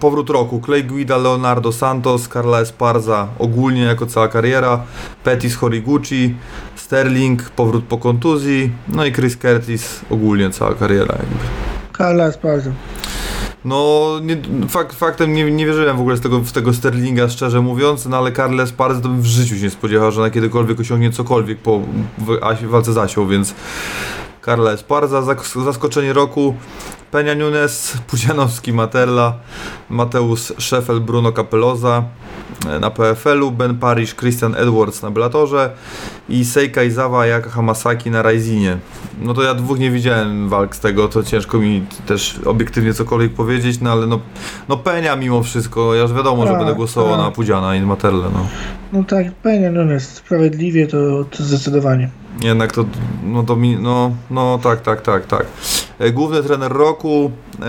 powrót 0.00 0.30
roku. 0.30 0.60
Clay 0.64 0.82
Guida, 0.82 1.16
Leonardo 1.16 1.72
Santos, 1.72 2.28
Carla 2.28 2.60
Esparza 2.60 3.28
ogólnie 3.38 3.82
jako 3.82 4.06
cała 4.06 4.28
kariera, 4.28 4.82
Pettis 5.24 5.56
Horiguchi, 5.56 6.34
Sterling, 6.76 7.50
powrót 7.50 7.84
po 7.84 7.98
kontuzji, 7.98 8.72
no 8.88 9.04
i 9.04 9.12
Chris 9.12 9.36
Curtis 9.36 10.00
ogólnie 10.10 10.50
cała 10.50 10.74
kariera 10.74 11.14
jakby. 11.14 11.44
Karla 11.92 12.26
jest 12.26 12.40
bardzo. 12.40 12.70
No, 13.64 14.10
nie, 14.22 14.36
fak, 14.68 14.92
faktem 14.92 15.34
nie, 15.34 15.50
nie 15.50 15.66
wierzyłem 15.66 15.96
w 15.96 16.00
ogóle 16.00 16.16
z 16.16 16.20
tego, 16.20 16.40
w 16.40 16.52
tego 16.52 16.74
Sterlinga, 16.74 17.28
szczerze 17.28 17.60
mówiąc, 17.60 18.06
no 18.06 18.16
ale 18.16 18.32
Carles 18.32 18.70
Esparza 18.70 19.00
bym 19.00 19.22
w 19.22 19.26
życiu 19.26 19.56
się 19.56 19.62
nie 19.62 19.70
spodziewał, 19.70 20.12
że 20.12 20.20
ona 20.20 20.30
kiedykolwiek 20.30 20.80
osiągnie 20.80 21.10
cokolwiek 21.10 21.58
po 21.58 21.80
walce 22.62 22.92
z 22.92 22.98
Asią, 22.98 23.28
więc 23.28 23.54
Carla 24.44 24.72
Esparza, 24.72 25.22
zaskoczenie 25.64 26.12
roku, 26.12 26.54
Penia 27.10 27.34
Nunes, 27.34 27.92
Pudzianowski, 28.06 28.72
Materla, 28.72 29.38
Mateusz 29.88 30.52
Szefel, 30.58 31.00
Bruno 31.00 31.32
Capeloza. 31.32 31.96
e, 31.98 32.21
na 32.80 32.90
PFL-u, 32.90 33.50
Ben 33.50 33.78
Parish, 33.78 34.14
Christian 34.14 34.54
Edwards 34.54 35.02
na 35.02 35.10
Bellatorze 35.10 35.70
i 36.28 36.44
Seika 36.44 36.82
Izawa, 36.82 37.26
Jaka 37.26 37.50
Hamasaki 37.50 38.10
na 38.10 38.22
Raizinie. 38.22 38.76
No 39.22 39.34
to 39.34 39.42
ja 39.42 39.54
dwóch 39.54 39.78
nie 39.78 39.90
widziałem 39.90 40.48
walk 40.48 40.76
z 40.76 40.80
tego, 40.80 41.08
to 41.08 41.22
ciężko 41.22 41.58
mi 41.58 41.84
też 42.06 42.40
obiektywnie 42.44 42.94
cokolwiek 42.94 43.32
powiedzieć, 43.32 43.80
no 43.80 43.92
ale 43.92 44.06
no, 44.06 44.20
no 44.68 44.76
Penia 44.76 45.16
mimo 45.16 45.42
wszystko, 45.42 45.94
ja 45.94 46.02
już 46.02 46.12
wiadomo, 46.12 46.42
że 46.42 46.48
Tak, 46.48 46.58
będę 46.58 46.74
głosował 46.74 47.16
tak. 47.16 47.24
na 47.24 47.30
Pudziana 47.30 47.76
i 47.76 47.80
Materle, 47.82 48.30
no. 48.34 48.46
No 48.92 49.04
tak, 49.04 49.32
pewnie, 49.34 49.70
no 49.70 49.92
jest 49.92 50.14
sprawiedliwie, 50.14 50.86
to, 50.86 51.24
to 51.24 51.42
zdecydowanie. 51.42 52.10
Jednak 52.42 52.72
to, 52.72 52.84
no 53.24 53.42
to 53.42 53.56
mi, 53.56 53.76
no, 53.76 54.10
no 54.30 54.58
tak, 54.62 54.80
tak, 54.80 55.00
tak, 55.00 55.26
tak. 55.26 55.46
E, 55.98 56.10
Główny 56.12 56.42
trener 56.42 56.72
roku 56.72 57.30
e, 57.60 57.64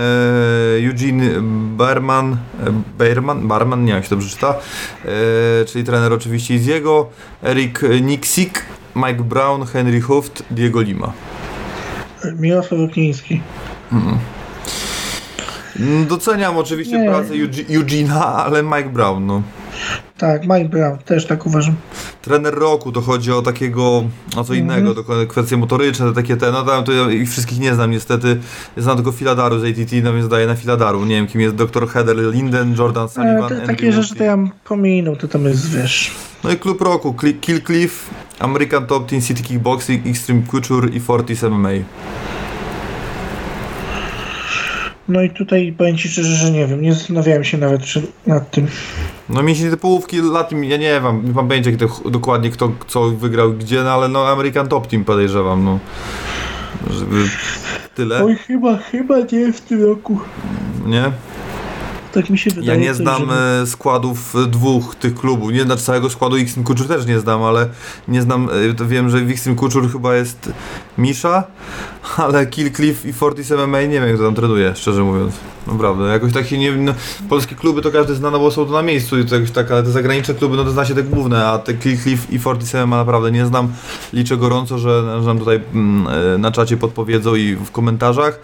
Eugene 0.88 1.40
Berman, 1.76 2.32
e, 2.32 2.36
Berman, 2.98 3.48
Barman, 3.48 3.84
nie 3.84 3.92
jak 3.92 4.04
się 4.04 4.10
dobrze 4.10 4.28
czyta, 4.28 4.50
e, 4.50 4.54
czyli 5.66 5.84
trener 5.84 6.12
oczywiście 6.12 6.54
Iziego, 6.54 7.10
Erik 7.42 7.80
Niksik, 8.02 8.62
Mike 8.96 9.24
Brown, 9.24 9.66
Henry 9.66 10.00
Huft, 10.00 10.42
Diego 10.50 10.80
Lima. 10.80 11.12
Mirosław 12.38 12.80
Okniński. 12.80 13.40
Mm, 15.80 16.06
Doceniam 16.06 16.56
oczywiście 16.56 16.98
Nie. 16.98 17.08
pracę 17.08 17.28
Euge- 17.34 17.76
Eugena, 17.76 18.24
ale 18.44 18.62
Mike 18.62 18.88
Brown, 18.88 19.26
no. 19.26 19.42
Tak, 20.18 20.42
Mike 20.42 20.68
Brown, 20.68 20.98
też 20.98 21.26
tak 21.26 21.46
uważam. 21.46 21.74
Trener 22.22 22.54
roku 22.54 22.92
to 22.92 23.00
chodzi 23.00 23.32
o 23.32 23.42
takiego, 23.42 24.04
o 24.36 24.44
co 24.44 24.54
innego, 24.54 24.94
to 24.94 25.04
kwestie 25.28 25.56
motoryczne, 25.56 26.12
takie 26.12 26.36
te, 26.36 26.52
no 26.52 26.62
tam 26.62 26.84
to 26.84 26.92
ja 26.92 27.10
ich 27.10 27.30
wszystkich 27.30 27.58
nie 27.58 27.74
znam 27.74 27.90
niestety, 27.90 28.40
znam 28.76 28.96
tylko 28.96 29.12
Filadaru 29.12 29.58
z 29.58 29.64
ATT, 29.64 29.92
no 30.02 30.14
więc 30.14 30.28
daję 30.28 30.46
na 30.46 30.54
Filadaru, 30.54 31.04
nie 31.04 31.14
wiem 31.14 31.26
kim 31.26 31.40
jest 31.40 31.54
dr 31.54 31.88
Heather 31.88 32.16
Linden, 32.16 32.74
Jordan 32.78 33.04
E, 33.04 33.08
Sullivan, 33.08 33.42
Andrew 33.42 33.66
takie 33.66 33.92
rzeczy 33.92 34.14
to 34.14 34.24
ja 34.24 34.38
pominął, 34.64 35.16
to 35.16 35.28
tam 35.28 35.44
jest, 35.44 35.70
wiesz... 35.70 36.10
No 36.44 36.50
i 36.50 36.56
klub 36.56 36.80
roku, 36.80 37.14
Kill 37.40 37.62
Cliff, 37.62 38.10
American 38.38 38.86
Top 38.86 39.06
Team 39.06 39.22
City 39.22 39.42
Kickboxing, 39.42 40.06
Extreme 40.06 40.42
Couture 40.50 40.88
i 40.94 41.00
Fortis 41.00 41.42
MMA. 41.42 41.68
No 45.08 45.22
i 45.22 45.30
tutaj 45.30 45.74
powiem 45.78 45.96
Ci 45.96 46.08
szczerze, 46.08 46.36
że 46.36 46.50
nie 46.50 46.66
wiem, 46.66 46.82
nie 46.82 46.94
zastanawiałem 46.94 47.44
się 47.44 47.58
nawet 47.58 47.80
nad 48.26 48.50
tym. 48.50 48.66
No 49.28 49.42
mi 49.42 49.56
się 49.56 49.70
te 49.70 49.76
połówki 49.76 50.20
lat, 50.22 50.52
ja 50.52 50.76
nie 50.76 51.00
wiem, 51.04 51.22
nie 51.26 51.32
mam 51.32 51.48
pojęcia 51.48 51.70
jak 51.70 51.80
to, 51.80 52.10
dokładnie 52.10 52.50
kto 52.50 52.72
co 52.86 53.10
wygrał 53.10 53.52
gdzie, 53.52 53.82
no 53.82 53.90
ale 53.92 54.08
no 54.08 54.28
American 54.28 54.68
Top 54.68 54.86
Team 54.86 55.04
podejrzewam, 55.04 55.64
no. 55.64 55.78
Żeby 56.90 57.24
tyle, 57.94 58.24
Oj, 58.24 58.36
chyba, 58.36 58.76
chyba 58.76 59.14
nie 59.32 59.52
w 59.52 59.60
tym 59.60 59.82
roku. 59.82 60.20
nie? 60.86 61.10
Tak 62.12 62.30
mi 62.30 62.38
się 62.38 62.50
wydaje. 62.50 62.78
Ja 62.80 62.86
nie 62.86 62.94
znam 62.94 63.28
że- 63.30 63.60
e, 63.62 63.66
składów 63.66 64.36
e, 64.36 64.46
dwóch 64.46 64.94
tych 64.94 65.14
klubów. 65.14 65.52
Nie 65.52 65.62
znaczy 65.62 65.82
całego 65.82 66.10
składu 66.10 66.36
Xtreme 66.36 66.66
Couture 66.66 66.88
też 66.88 67.06
nie 67.06 67.20
znam, 67.20 67.42
ale 67.42 67.68
nie 68.08 68.22
znam. 68.22 68.48
e, 68.70 68.74
To 68.74 68.86
wiem, 68.86 69.10
że 69.10 69.18
w 69.20 69.30
Xtreme 69.30 69.58
Couture 69.58 69.88
chyba 69.92 70.14
jest 70.16 70.52
Misza, 70.98 71.44
ale 72.16 72.46
Kill 72.46 72.72
Cliff 72.72 73.06
i 73.06 73.12
Fortis 73.12 73.50
MMA 73.50 73.82
nie 73.82 74.00
wiem, 74.00 74.14
kto 74.14 74.24
tam 74.24 74.34
trenuje, 74.34 74.72
szczerze 74.76 75.02
mówiąc. 75.02 75.34
Naprawdę. 75.66 76.04
Jakoś 76.04 76.32
tak 76.32 76.46
się 76.46 76.58
nie. 76.58 76.72
No, 76.72 76.94
polskie 77.28 77.54
kluby 77.54 77.82
to 77.82 77.90
każdy 77.90 78.14
zna, 78.14 78.30
no 78.30 78.38
bo 78.38 78.50
są 78.50 78.66
to 78.66 78.72
na 78.72 78.82
miejscu 78.82 79.18
i 79.18 79.24
to 79.24 79.34
jakoś 79.34 79.50
tak, 79.50 79.70
ale 79.70 79.82
te 79.82 79.90
zagraniczne 79.90 80.34
kluby, 80.34 80.56
no 80.56 80.64
to 80.64 80.70
zna 80.70 80.84
się 80.84 80.94
te 80.94 81.02
główne, 81.02 81.46
a 81.48 81.58
te 81.58 81.74
Kill 81.74 81.98
Cliff 81.98 82.32
i 82.32 82.38
Fortis 82.38 82.74
MMA 82.74 82.96
naprawdę 82.96 83.30
nie 83.30 83.46
znam. 83.46 83.72
Liczę 84.12 84.36
gorąco, 84.36 84.78
że, 84.78 85.20
że 85.20 85.26
nam 85.26 85.38
tutaj 85.38 85.60
mm, 85.74 86.14
e, 86.34 86.38
na 86.38 86.52
czacie 86.52 86.76
podpowiedzą 86.76 87.34
i 87.34 87.56
w 87.56 87.70
komentarzach. 87.70 88.40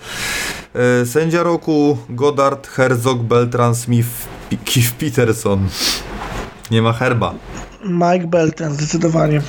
E, 1.02 1.06
Sędzia 1.06 1.42
roku 1.42 1.98
Goddard, 2.08 2.66
Herzog, 2.68 3.18
Beltran, 3.22 3.74
Smith, 3.74 4.08
P- 4.50 4.56
Keith 4.64 4.92
Peterson. 4.92 5.68
Nie 6.70 6.82
ma 6.82 6.92
herba. 6.92 7.34
Mike 7.84 8.26
Belton, 8.26 8.72
zdecydowanie. 8.74 9.42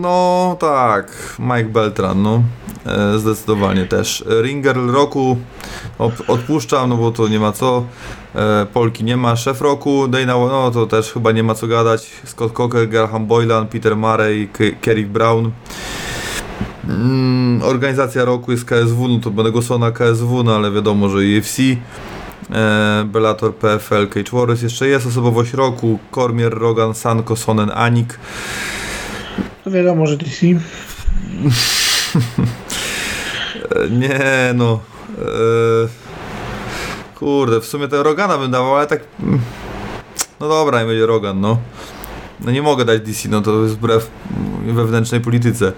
No 0.00 0.56
tak, 0.60 1.36
Mike 1.38 1.64
Beltran, 1.68 2.22
no. 2.22 2.42
E, 2.86 3.18
zdecydowanie 3.18 3.86
też. 3.86 4.24
Ringer 4.42 4.76
roku 4.76 5.36
odpuszczam, 6.28 6.88
no 6.88 6.96
bo 6.96 7.10
to 7.10 7.28
nie 7.28 7.40
ma 7.40 7.52
co. 7.52 7.84
E, 8.34 8.66
Polki 8.72 9.04
nie 9.04 9.16
ma. 9.16 9.36
Szef 9.36 9.60
roku 9.60 10.08
Dana, 10.08 10.32
no 10.32 10.70
to 10.70 10.86
też 10.86 11.12
chyba 11.12 11.32
nie 11.32 11.42
ma 11.42 11.54
co 11.54 11.66
gadać. 11.66 12.10
Scott 12.24 12.52
Coker, 12.52 12.88
Graham 12.88 13.26
Boylan, 13.26 13.66
Peter 13.66 13.96
Murray, 13.96 14.48
Kerry 14.80 15.06
Brown. 15.06 15.50
Mm, 16.88 17.62
organizacja 17.62 18.24
roku 18.24 18.52
jest 18.52 18.64
KSW, 18.64 19.08
no 19.08 19.18
to 19.20 19.30
będę 19.30 19.52
głosował 19.52 19.78
na 19.78 19.90
KSW, 19.90 20.42
no 20.42 20.54
ale 20.56 20.70
wiadomo, 20.70 21.08
że 21.08 21.18
UFC. 21.18 21.58
E, 22.50 23.04
Bellator, 23.06 23.54
PFL, 23.54 24.08
Cage 24.08 24.30
Warriors 24.32 24.62
jeszcze 24.62 24.88
jest. 24.88 25.06
Osobowość 25.06 25.52
roku 25.52 25.98
Kormier, 26.10 26.58
Rogan, 26.58 26.94
Sanko, 26.94 27.36
Sonen, 27.36 27.70
Anik. 27.74 28.18
To 29.64 29.70
wiadomo, 29.70 30.06
że 30.06 30.16
DC. 30.16 30.46
Nie 33.90 34.20
no. 34.54 34.80
E, 35.18 35.22
kurde, 37.18 37.60
w 37.60 37.66
sumie 37.66 37.88
tego 37.88 38.02
Rogana 38.02 38.38
bym 38.38 38.50
dawał, 38.50 38.76
ale 38.76 38.86
tak. 38.86 39.00
mm, 39.22 39.40
No 40.40 40.48
dobra, 40.48 40.80
nie 40.80 40.86
będzie 40.86 41.06
Rogan, 41.06 41.40
no. 41.40 41.58
No 42.40 42.50
nie 42.50 42.62
mogę 42.62 42.84
dać 42.84 43.00
DC, 43.00 43.28
no 43.28 43.40
to 43.40 43.62
jest 43.62 43.74
wbrew 43.74 44.10
wewnętrznej 44.66 45.20
polityce. 45.20 45.72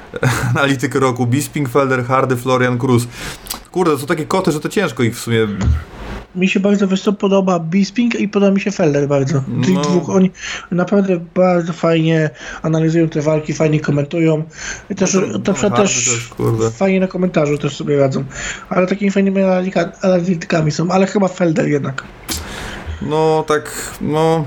Analityk 0.50 0.94
roku 0.94 1.26
Bispingfelder, 1.26 2.04
Hardy, 2.04 2.36
Florian 2.36 2.78
Cruz. 2.78 3.08
Kurde, 3.72 3.92
to 3.92 3.98
są 3.98 4.06
takie 4.06 4.26
koty, 4.26 4.52
że 4.52 4.60
to 4.60 4.68
ciężko 4.68 5.02
ich 5.02 5.16
w 5.16 5.20
sumie. 5.20 5.48
Mi 6.38 6.48
się 6.48 6.60
bardzo 6.60 6.88
wiesz 6.88 7.02
co, 7.02 7.12
podoba 7.12 7.58
Bisping 7.58 8.14
i 8.20 8.28
podoba 8.28 8.52
mi 8.52 8.60
się 8.60 8.70
Felder 8.70 9.08
bardzo. 9.08 9.42
Tych 9.64 9.74
No. 9.74 9.80
dwóch, 9.82 10.10
oni 10.10 10.30
naprawdę 10.70 11.20
bardzo 11.34 11.72
fajnie 11.72 12.30
analizują 12.62 13.08
te 13.08 13.20
walki, 13.22 13.52
fajnie 13.54 13.80
komentują. 13.80 14.42
I 14.90 14.94
też, 14.94 15.14
No 15.14 15.38
to, 15.38 15.52
to 15.54 15.70
też 15.70 16.28
kurde. 16.36 16.70
fajnie 16.70 17.00
na 17.00 17.06
komentarzu 17.06 17.58
też 17.58 17.76
sobie 17.76 17.98
radzą. 17.98 18.24
Ale 18.68 18.86
takimi 18.86 19.10
fajnymi 19.10 19.42
analitykami 20.02 20.70
są, 20.70 20.90
ale 20.90 21.06
chyba 21.06 21.28
Felder 21.28 21.68
jednak. 21.68 22.04
No 23.02 23.44
tak, 23.48 23.70
no. 24.00 24.44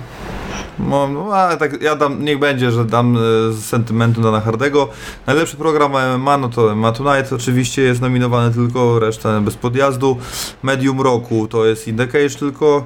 No, 0.79 1.07
no 1.07 1.33
ale 1.33 1.57
tak, 1.57 1.81
ja 1.81 1.95
dam, 1.95 2.25
niech 2.25 2.39
będzie, 2.39 2.71
że 2.71 2.85
dam 2.85 3.17
e, 3.17 3.53
sentymentu 3.53 4.21
Dana 4.21 4.39
Hardego. 4.41 4.89
Najlepszy 5.27 5.57
program 5.57 5.91
MMA, 6.17 6.37
no 6.37 6.49
to 6.49 6.75
MMA 6.75 6.91
Tonight 6.91 7.33
oczywiście 7.33 7.81
jest 7.81 8.01
nominowany 8.01 8.53
tylko, 8.53 8.99
reszta 8.99 9.41
bez 9.41 9.55
podjazdu. 9.55 10.17
Medium 10.63 11.01
roku 11.01 11.47
to 11.47 11.65
jest 11.65 11.87
In 11.87 11.97
The 11.97 12.07
Cage 12.07 12.29
tylko. 12.29 12.83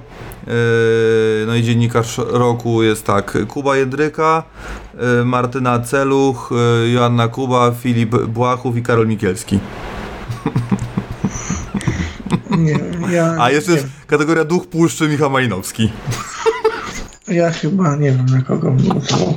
E, 0.47 0.51
no 1.47 1.55
i 1.55 1.63
dziennikarz 1.63 2.17
roku 2.17 2.83
jest 2.83 3.05
tak, 3.05 3.37
Kuba 3.47 3.77
Jedryka, 3.77 4.43
e, 4.97 5.25
Martyna 5.25 5.79
Celuch, 5.79 6.51
e, 6.51 6.89
Joanna 6.89 7.27
Kuba, 7.27 7.71
Filip 7.71 8.15
Błachów 8.15 8.77
i 8.77 8.83
Karol 8.83 9.07
Mikielski. 9.07 9.59
Nie, 12.57 12.79
ja, 13.11 13.35
A 13.39 13.51
jeszcze 13.51 13.71
nie, 13.71 13.77
jest 13.77 13.89
kategoria 14.07 14.45
Duch 14.45 14.67
Puszczy 14.67 15.07
Michał 15.07 15.29
Malinowski. 15.29 15.91
Ja 17.27 17.51
chyba 17.51 17.95
nie 17.95 18.11
wiem 18.11 18.25
na 18.25 18.41
kogo 18.41 18.71
bym 18.71 18.87
głosował. 18.87 19.33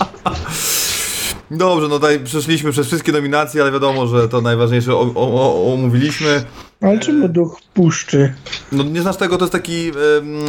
Dobrze, 1.51 1.89
no 1.89 1.95
tutaj 1.95 2.21
przeszliśmy 2.21 2.73
przez 2.73 2.87
wszystkie 2.87 3.13
nominacje, 3.13 3.63
ale 3.63 3.73
wiadomo, 3.73 4.07
że 4.07 4.29
to 4.29 4.41
najważniejsze 4.41 4.95
o, 4.97 5.73
omówiliśmy. 5.75 6.45
Ale 6.81 6.99
czemu 6.99 7.29
duch 7.29 7.61
puszczy? 7.75 8.35
No 8.73 8.85
nie 8.85 9.03
znasz 9.03 9.17
tego, 9.17 9.39
to 9.39 9.45
jest 9.45 9.53
taki 9.53 9.93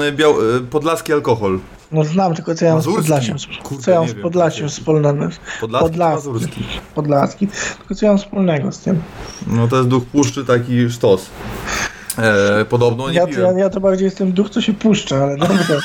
e, 0.08 0.12
biał, 0.12 0.32
e, 0.32 0.60
podlaski 0.60 1.14
alkohol. 1.14 1.60
No 1.92 2.04
znam, 2.04 2.36
tylko 2.36 2.56
co 2.56 2.66
ja 2.66 2.74
mam 2.74 2.82
z? 2.82 2.86
Podlasiem. 2.86 3.38
Kurde, 3.64 3.84
Co 3.84 3.92
ja 3.92 4.00
mam 4.00 4.10
z 4.10 4.14
Podlasiem 4.14 4.70
wspólnego? 4.70 5.30
Podlaski 5.62 5.90
Podlaski. 5.90 6.64
Podlaski. 6.96 7.48
Tylko 7.78 7.96
co 7.96 8.06
ja 8.06 8.12
mam 8.12 8.18
wspólnego 8.20 8.72
z 8.72 8.80
tym? 8.80 9.02
No 9.48 9.68
to 9.68 9.78
jest 9.78 9.90
duch 9.90 10.06
puszczy, 10.06 10.46
taki 10.46 10.90
sztos. 10.90 11.30
E, 12.18 12.66
podobno 12.66 13.10
nie 13.10 13.16
Ja 13.16 13.28
to, 13.28 13.40
ja, 13.40 13.52
ja 13.52 13.70
to 13.70 13.80
bardziej 13.80 14.06
jestem 14.06 14.32
duch, 14.32 14.50
co 14.50 14.62
się 14.62 14.74
puszcza, 14.74 15.24
ale 15.24 15.38
dobra. 15.48 15.80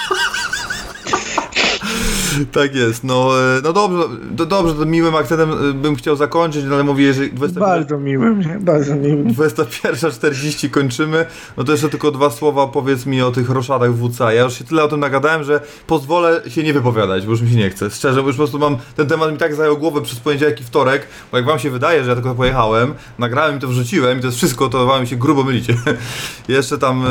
Tak 2.52 2.74
jest, 2.74 3.04
no, 3.04 3.40
e, 3.40 3.60
no 3.62 3.72
dobrze, 3.72 4.02
to 4.36 4.46
dobrze, 4.46 4.74
to 4.74 4.86
miłym 4.86 5.14
akcentem 5.14 5.50
e, 5.50 5.72
bym 5.72 5.96
chciał 5.96 6.16
zakończyć, 6.16 6.64
no 6.64 6.74
ale 6.74 6.84
mówię, 6.84 7.14
że 7.14 7.20
21 7.28 7.60
Bardzo 7.60 7.98
miłym, 7.98 8.40
nie? 8.40 8.58
Bardzo 8.60 8.94
miłym. 8.94 9.28
21.40 9.28 10.70
kończymy. 10.70 11.26
No 11.56 11.64
to 11.64 11.72
jeszcze 11.72 11.88
tylko 11.88 12.10
dwa 12.10 12.30
słowa 12.30 12.66
powiedz 12.66 13.06
mi 13.06 13.22
o 13.22 13.30
tych 13.30 13.50
roszadach 13.50 13.90
WCA. 13.94 14.32
Ja 14.32 14.42
już 14.42 14.54
się 14.58 14.64
tyle 14.64 14.84
o 14.84 14.88
tym 14.88 15.00
nagadałem, 15.00 15.44
że 15.44 15.60
pozwolę 15.86 16.42
się 16.48 16.62
nie 16.62 16.72
wypowiadać, 16.72 17.24
bo 17.24 17.30
już 17.30 17.42
mi 17.42 17.50
się 17.50 17.56
nie 17.56 17.70
chce. 17.70 17.90
Szczerze, 17.90 18.20
bo 18.22 18.26
już 18.26 18.36
po 18.36 18.40
prostu 18.40 18.58
mam, 18.58 18.76
ten 18.96 19.06
temat 19.06 19.32
mi 19.32 19.38
tak 19.38 19.54
zajął 19.54 19.78
głowę 19.78 20.02
przez 20.02 20.20
poniedziałek 20.20 20.60
i 20.60 20.64
wtorek, 20.64 21.06
bo 21.32 21.36
jak 21.36 21.46
wam 21.46 21.58
się 21.58 21.70
wydaje, 21.70 22.04
że 22.04 22.08
ja 22.10 22.14
tylko 22.14 22.34
pojechałem, 22.34 22.94
nagrałem 23.18 23.56
i 23.56 23.60
to 23.60 23.68
wrzuciłem 23.68 24.18
i 24.18 24.20
to 24.20 24.26
jest 24.26 24.38
wszystko, 24.38 24.68
to 24.68 24.86
wam 24.86 25.06
się 25.06 25.16
grubo 25.16 25.44
mylicie. 25.44 25.74
jeszcze 26.48 26.78
tam 26.78 27.04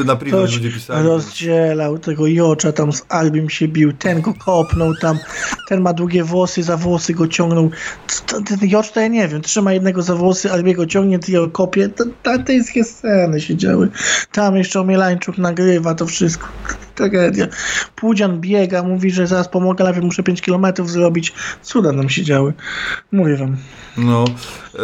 e, 0.00 0.04
na 0.04 0.16
Ktoś 0.16 0.54
ludzie 0.54 0.70
pisali. 0.70 1.08
rozdzielał 1.08 1.98
tego 1.98 2.26
Jocza, 2.26 2.72
tam 2.72 2.92
z 2.92 3.04
Albim 3.08 3.50
się 3.50 3.68
bił, 3.68 3.92
ten 3.92 4.20
go 4.20 4.33
kopnął 4.38 4.94
tam, 4.94 5.18
ten 5.66 5.80
ma 5.80 5.92
długie 5.92 6.24
włosy, 6.24 6.62
za 6.62 6.76
włosy 6.76 7.14
go 7.14 7.28
ciągnął. 7.28 7.70
Ten 8.26 8.58
Jocz 8.62 8.90
to 8.90 9.00
ja 9.00 9.08
nie 9.08 9.28
wiem, 9.28 9.42
trzyma 9.42 9.72
jednego 9.72 10.02
za 10.02 10.14
włosy, 10.14 10.52
Albiego 10.52 10.86
ciągnie, 10.86 11.18
ty 11.18 11.32
go 11.32 11.48
kopie. 11.48 11.88
Wszystkie 12.46 12.84
sceny 12.84 13.40
się 13.40 13.56
działy. 13.56 13.88
Tam 14.32 14.56
jeszcze 14.56 14.80
Omielańczuk 14.80 15.38
nagrywa 15.38 15.94
to 15.94 16.06
wszystko. 16.06 16.48
Tragedia. 16.94 17.46
Płudzian 17.96 18.40
biega, 18.40 18.82
mówi, 18.82 19.10
że 19.10 19.26
zaraz 19.26 19.48
pomogę, 19.48 19.84
ale 19.84 20.00
muszę 20.00 20.22
5 20.22 20.42
km 20.42 20.66
zrobić. 20.84 21.32
Cuda 21.62 21.92
nam 21.92 22.08
się 22.08 22.22
działy. 22.22 22.52
Mówię 23.12 23.36
wam. 23.36 23.56
No, 23.96 24.24
e, 24.74 24.78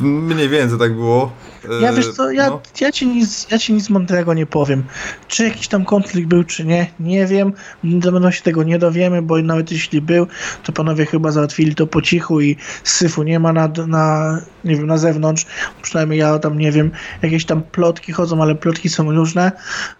mniej 0.00 0.48
więcej 0.48 0.78
tak 0.78 0.94
było. 0.94 1.32
E, 1.70 1.82
Ja 1.82 1.92
wiesz 1.92 2.08
co, 2.08 2.30
ja, 2.30 2.46
no. 2.50 2.60
ja, 2.80 2.92
ci 2.92 3.06
nic, 3.06 3.46
ja 3.50 3.58
ci 3.58 3.72
nic 3.72 3.90
mądrego 3.90 4.34
nie 4.34 4.46
powiem. 4.46 4.84
Czy 5.28 5.44
jakiś 5.44 5.68
tam 5.68 5.84
konflikt 5.84 6.28
był, 6.28 6.44
czy 6.44 6.64
nie, 6.64 6.86
nie 7.00 7.26
wiem. 7.26 7.52
Na 7.84 8.12
pewno 8.12 8.30
się 8.30 8.42
tego 8.42 8.62
nie 8.62 8.78
dowiemy, 8.78 9.22
bo 9.22 9.42
nawet 9.42 9.72
jeśli 9.72 10.00
był, 10.00 10.26
to 10.64 10.72
panowie 10.72 11.06
chyba 11.06 11.30
załatwili 11.30 11.74
to 11.74 11.86
po 11.86 12.02
cichu 12.02 12.40
i 12.40 12.56
syfu 12.84 13.22
nie 13.22 13.38
ma 13.40 13.52
na, 13.52 13.68
na, 13.86 14.38
nie 14.64 14.76
wiem, 14.76 14.86
na 14.86 14.98
zewnątrz. 14.98 15.46
Przynajmniej 15.82 16.18
ja 16.18 16.38
tam 16.38 16.58
nie 16.58 16.72
wiem, 16.72 16.90
jakieś 17.22 17.44
tam 17.44 17.62
plotki 17.62 18.12
chodzą, 18.12 18.42
ale 18.42 18.54
plotki 18.54 18.88
są 18.88 19.12
różne. 19.12 19.52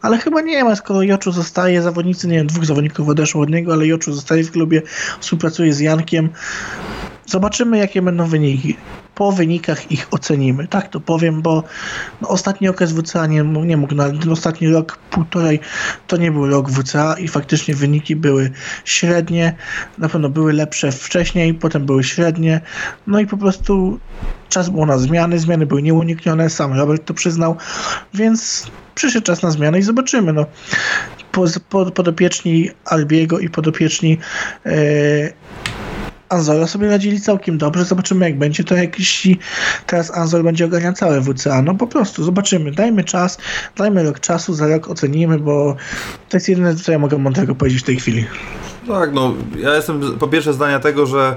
Ale 0.02 0.18
chyba 0.18 0.40
nie 0.40 0.64
ma, 0.64 0.76
skoro 0.76 1.02
Joczu 1.02 1.32
zostaje, 1.36 1.82
zawodnicy, 1.82 2.28
nie 2.28 2.36
wiem, 2.36 2.46
dwóch 2.46 2.64
zawodników 2.64 3.08
odeszło 3.08 3.42
od 3.42 3.50
niego, 3.50 3.72
ale 3.72 3.86
Joczu 3.86 4.12
zostaje 4.12 4.44
w 4.44 4.50
klubie, 4.50 4.82
współpracuje 5.20 5.74
z 5.74 5.80
Jankiem. 5.80 6.28
Zobaczymy, 7.26 7.78
jakie 7.78 8.02
będą 8.02 8.26
wyniki. 8.26 8.76
Po 9.14 9.32
wynikach 9.32 9.92
ich 9.92 10.06
ocenimy. 10.10 10.68
Tak 10.68 10.88
to 10.88 11.00
powiem, 11.00 11.42
bo 11.42 11.62
no, 12.20 12.28
ostatni 12.28 12.68
okres 12.68 12.92
WCA 12.92 13.26
nie, 13.26 13.42
nie 13.42 13.76
mógł, 13.76 13.94
na, 13.94 14.10
ten 14.10 14.32
ostatni 14.32 14.68
rok, 14.68 14.98
półtorej, 15.10 15.60
to 16.06 16.16
nie 16.16 16.32
był 16.32 16.46
rok 16.46 16.70
WCA 16.70 17.18
i 17.18 17.28
faktycznie 17.28 17.74
wyniki 17.74 18.16
były 18.16 18.50
średnie. 18.84 19.54
Na 19.98 20.08
pewno 20.08 20.28
były 20.28 20.52
lepsze 20.52 20.92
wcześniej, 20.92 21.54
potem 21.54 21.86
były 21.86 22.04
średnie. 22.04 22.60
No 23.06 23.20
i 23.20 23.26
po 23.26 23.36
prostu 23.36 24.00
czas 24.48 24.68
był 24.68 24.86
na 24.86 24.98
zmiany, 24.98 25.38
zmiany 25.38 25.66
były 25.66 25.82
nieuniknione, 25.82 26.50
sam 26.50 26.72
Robert 26.72 27.04
to 27.04 27.14
przyznał, 27.14 27.56
więc 28.14 28.70
przyszedł 28.96 29.26
czas 29.26 29.42
na 29.42 29.50
zmiany 29.50 29.78
i 29.78 29.82
zobaczymy. 29.82 30.32
No. 30.32 30.46
Po, 31.32 31.44
po, 31.68 31.90
podopieczni 31.90 32.70
Albiego 32.84 33.38
i 33.38 33.48
podopieczni 33.48 34.18
e, 34.66 34.76
Anzora 36.28 36.66
sobie 36.66 36.88
radzili 36.88 37.20
całkiem 37.20 37.58
dobrze. 37.58 37.84
Zobaczymy, 37.84 38.24
jak 38.24 38.38
będzie 38.38 38.64
to 38.64 38.74
jakiś. 38.74 39.28
Teraz 39.86 40.16
Anzor 40.16 40.44
będzie 40.44 40.64
ogarniał 40.64 40.92
całe 40.92 41.20
WCA. 41.20 41.62
No 41.62 41.74
po 41.74 41.86
prostu 41.86 42.24
zobaczymy. 42.24 42.72
Dajmy 42.72 43.04
czas, 43.04 43.38
dajmy 43.76 44.02
rok 44.02 44.20
czasu, 44.20 44.54
za 44.54 44.66
rok 44.66 44.88
ocenimy, 44.88 45.38
bo 45.38 45.76
to 46.28 46.36
jest 46.36 46.48
jedyne, 46.48 46.74
co 46.74 46.92
ja 46.92 46.98
mogę 46.98 47.18
mądrego 47.18 47.54
powiedzieć 47.54 47.80
w 47.80 47.86
tej 47.86 47.96
chwili. 47.96 48.26
Tak, 48.86 49.12
no 49.12 49.34
ja 49.58 49.74
jestem 49.74 50.18
po 50.18 50.28
pierwsze 50.28 50.52
zdania 50.52 50.80
tego, 50.80 51.06
że 51.06 51.36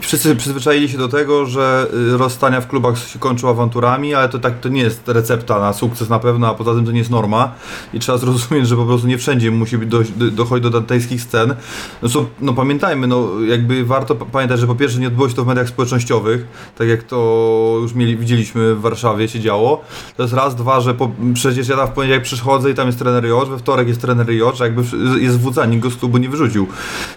wszyscy 0.00 0.36
przyzwyczaili 0.36 0.88
się 0.88 0.98
do 0.98 1.08
tego, 1.08 1.46
że 1.46 1.86
y, 2.14 2.16
rozstania 2.16 2.60
w 2.60 2.68
klubach 2.68 2.98
się 2.98 3.18
kończą 3.18 3.50
awanturami, 3.50 4.14
ale 4.14 4.28
to 4.28 4.38
tak 4.38 4.60
to 4.60 4.68
nie 4.68 4.82
jest 4.82 5.08
recepta 5.08 5.60
na 5.60 5.72
sukces 5.72 6.08
na 6.08 6.18
pewno, 6.18 6.46
a 6.46 6.54
poza 6.54 6.74
tym 6.74 6.86
to 6.86 6.92
nie 6.92 6.98
jest 6.98 7.10
norma 7.10 7.52
i 7.94 7.98
trzeba 7.98 8.18
zrozumieć, 8.18 8.68
że 8.68 8.76
po 8.76 8.84
prostu 8.84 9.06
nie 9.06 9.18
wszędzie 9.18 9.50
musi 9.50 9.78
być 9.78 9.88
do, 9.88 10.02
do, 10.16 10.30
dochodzić 10.30 10.62
do 10.62 10.70
dantejskich 10.70 11.22
scen. 11.22 11.54
No, 12.02 12.08
co, 12.08 12.26
no 12.40 12.52
pamiętajmy, 12.52 13.06
no 13.06 13.28
jakby 13.48 13.84
warto 13.84 14.14
pamiętać, 14.14 14.60
że 14.60 14.66
po 14.66 14.74
pierwsze 14.74 14.98
nie 14.98 15.06
odbyło 15.06 15.28
się 15.28 15.34
to 15.34 15.44
w 15.44 15.46
mediach 15.46 15.68
społecznościowych, 15.68 16.46
tak 16.78 16.88
jak 16.88 17.02
to 17.02 17.78
już 17.82 17.94
mieli, 17.94 18.16
widzieliśmy 18.16 18.74
w 18.74 18.80
Warszawie 18.80 19.28
się 19.28 19.40
działo. 19.40 19.84
To 20.16 20.22
jest 20.22 20.34
raz, 20.34 20.56
dwa, 20.56 20.80
że 20.80 20.94
po, 20.94 21.10
przecież 21.34 21.68
ja 21.68 21.76
tam 21.76 21.88
w 21.88 21.90
poniedziałek 21.90 22.22
przychodzę 22.22 22.70
i 22.70 22.74
tam 22.74 22.86
jest 22.86 22.98
trener 22.98 23.26
Jocz, 23.26 23.48
we 23.48 23.58
wtorek 23.58 23.88
jest 23.88 24.00
trener 24.00 24.30
Jocz, 24.30 24.60
jakby 24.60 24.82
jest 25.20 25.40
wódza, 25.40 25.66
nikt 25.66 25.82
go 25.82 25.90
z 25.90 25.96
klubu 25.96 26.18
nie 26.18 26.28
wyrzucił. 26.28 26.66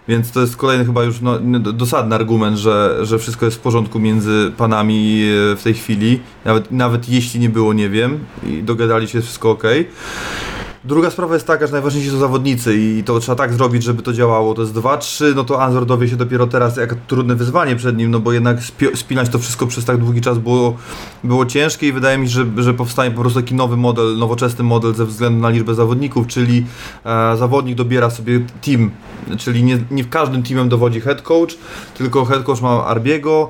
Więc 0.07 0.31
to 0.31 0.41
jest 0.41 0.57
kolejny 0.57 0.85
chyba 0.85 1.03
już 1.03 1.21
no, 1.21 1.39
dosadny 1.59 2.15
argument, 2.15 2.57
że, 2.57 2.97
że 3.01 3.19
wszystko 3.19 3.45
jest 3.45 3.57
w 3.57 3.59
porządku 3.59 3.99
między 3.99 4.51
panami 4.57 5.23
e, 5.23 5.55
w 5.55 5.63
tej 5.63 5.73
chwili. 5.73 6.19
Nawet, 6.45 6.71
nawet 6.71 7.09
jeśli 7.09 7.39
nie 7.39 7.49
było, 7.49 7.73
nie 7.73 7.89
wiem. 7.89 8.19
I 8.47 8.63
dogadali 8.63 9.07
się, 9.07 9.21
wszystko 9.21 9.51
ok. 9.51 9.63
Druga 10.83 11.09
sprawa 11.09 11.33
jest 11.33 11.47
taka, 11.47 11.67
że 11.67 11.73
najważniejsi 11.73 12.09
są 12.09 12.17
zawodnicy 12.17 12.77
i 12.77 13.03
to 13.03 13.19
trzeba 13.19 13.35
tak 13.35 13.53
zrobić, 13.53 13.83
żeby 13.83 14.03
to 14.03 14.13
działało. 14.13 14.53
To 14.53 14.61
jest 14.61 14.73
2-3, 14.73 15.35
no 15.35 15.43
to 15.43 15.63
Anzor 15.63 15.85
dowie 15.85 16.07
się 16.07 16.15
dopiero 16.15 16.47
teraz, 16.47 16.77
jak 16.77 16.95
trudne 17.07 17.35
wyzwanie 17.35 17.75
przed 17.75 17.97
nim, 17.97 18.11
no 18.11 18.19
bo 18.19 18.31
jednak 18.31 18.57
spi- 18.57 18.95
spinać 18.95 19.29
to 19.29 19.39
wszystko 19.39 19.67
przez 19.67 19.85
tak 19.85 19.97
długi 19.97 20.21
czas 20.21 20.37
było, 20.37 20.77
było 21.23 21.45
ciężkie 21.45 21.87
i 21.87 21.91
wydaje 21.91 22.17
mi 22.17 22.27
się, 22.29 22.33
że, 22.33 22.45
że 22.63 22.73
powstanie 22.73 23.11
po 23.11 23.21
prostu 23.21 23.41
taki 23.41 23.55
nowy 23.55 23.77
model, 23.77 24.17
nowoczesny 24.17 24.63
model 24.63 24.93
ze 24.93 25.05
względu 25.05 25.41
na 25.41 25.49
liczbę 25.49 25.75
zawodników, 25.75 26.27
czyli 26.27 26.65
e, 27.05 27.37
zawodnik 27.37 27.75
dobiera 27.75 28.09
sobie 28.09 28.39
team, 28.61 28.91
czyli 29.37 29.63
nie, 29.63 29.79
nie 29.91 30.03
w 30.03 30.09
każdym 30.09 30.43
teamem 30.43 30.69
dowodzi 30.69 31.01
head 31.01 31.21
coach, 31.21 31.57
tylko 31.97 32.25
head 32.25 32.43
coach 32.43 32.61
ma 32.61 32.85
Arbiego, 32.85 33.49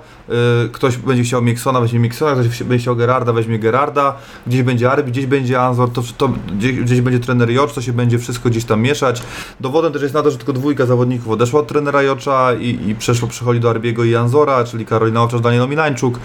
ktoś 0.72 0.98
będzie 0.98 1.24
chciał 1.24 1.42
Miksona, 1.42 1.82
weźmie 1.82 2.00
Miksona, 2.00 2.32
ktoś 2.32 2.64
będzie 2.64 2.82
chciał 2.82 2.96
Gerarda, 2.96 3.34
weźmie 3.34 3.60
Gerarda, 3.60 4.16
gdzieś 4.48 4.64
będzie 4.64 4.92
Arbi, 4.92 5.12
gdzieś 5.12 5.26
będzie 5.26 5.62
Anzor, 5.62 5.92
to, 5.92 6.04
to 6.18 6.34
gdzieś, 6.58 6.74
gdzieś 6.74 7.02
będzie 7.02 7.20
trener 7.20 7.50
Jocz, 7.50 7.74
to 7.74 7.82
się 7.82 7.94
będzie 7.94 8.20
wszystko 8.20 8.50
gdzieś 8.50 8.66
tam 8.66 8.82
mieszać. 8.82 9.24
Dowodem 9.60 9.94
też 9.94 10.02
jest 10.02 10.14
na 10.14 10.24
to, 10.24 10.32
że 10.32 10.38
tylko 10.38 10.54
dwójka 10.54 10.86
zawodników 10.86 11.30
odeszła 11.30 11.60
od 11.60 11.68
trenera 11.68 12.02
Jocza 12.02 12.54
i, 12.54 12.90
i 12.90 12.96
przeszło, 12.96 13.28
przechodzi 13.28 13.60
do 13.60 13.70
Arbiego 13.70 14.04
i 14.04 14.16
Anzora, 14.16 14.64
czyli 14.64 14.86
Karolina 14.86 15.24
Owczarz, 15.24 15.42
Daniel 15.42 15.70
Milańczuk. 15.70 16.20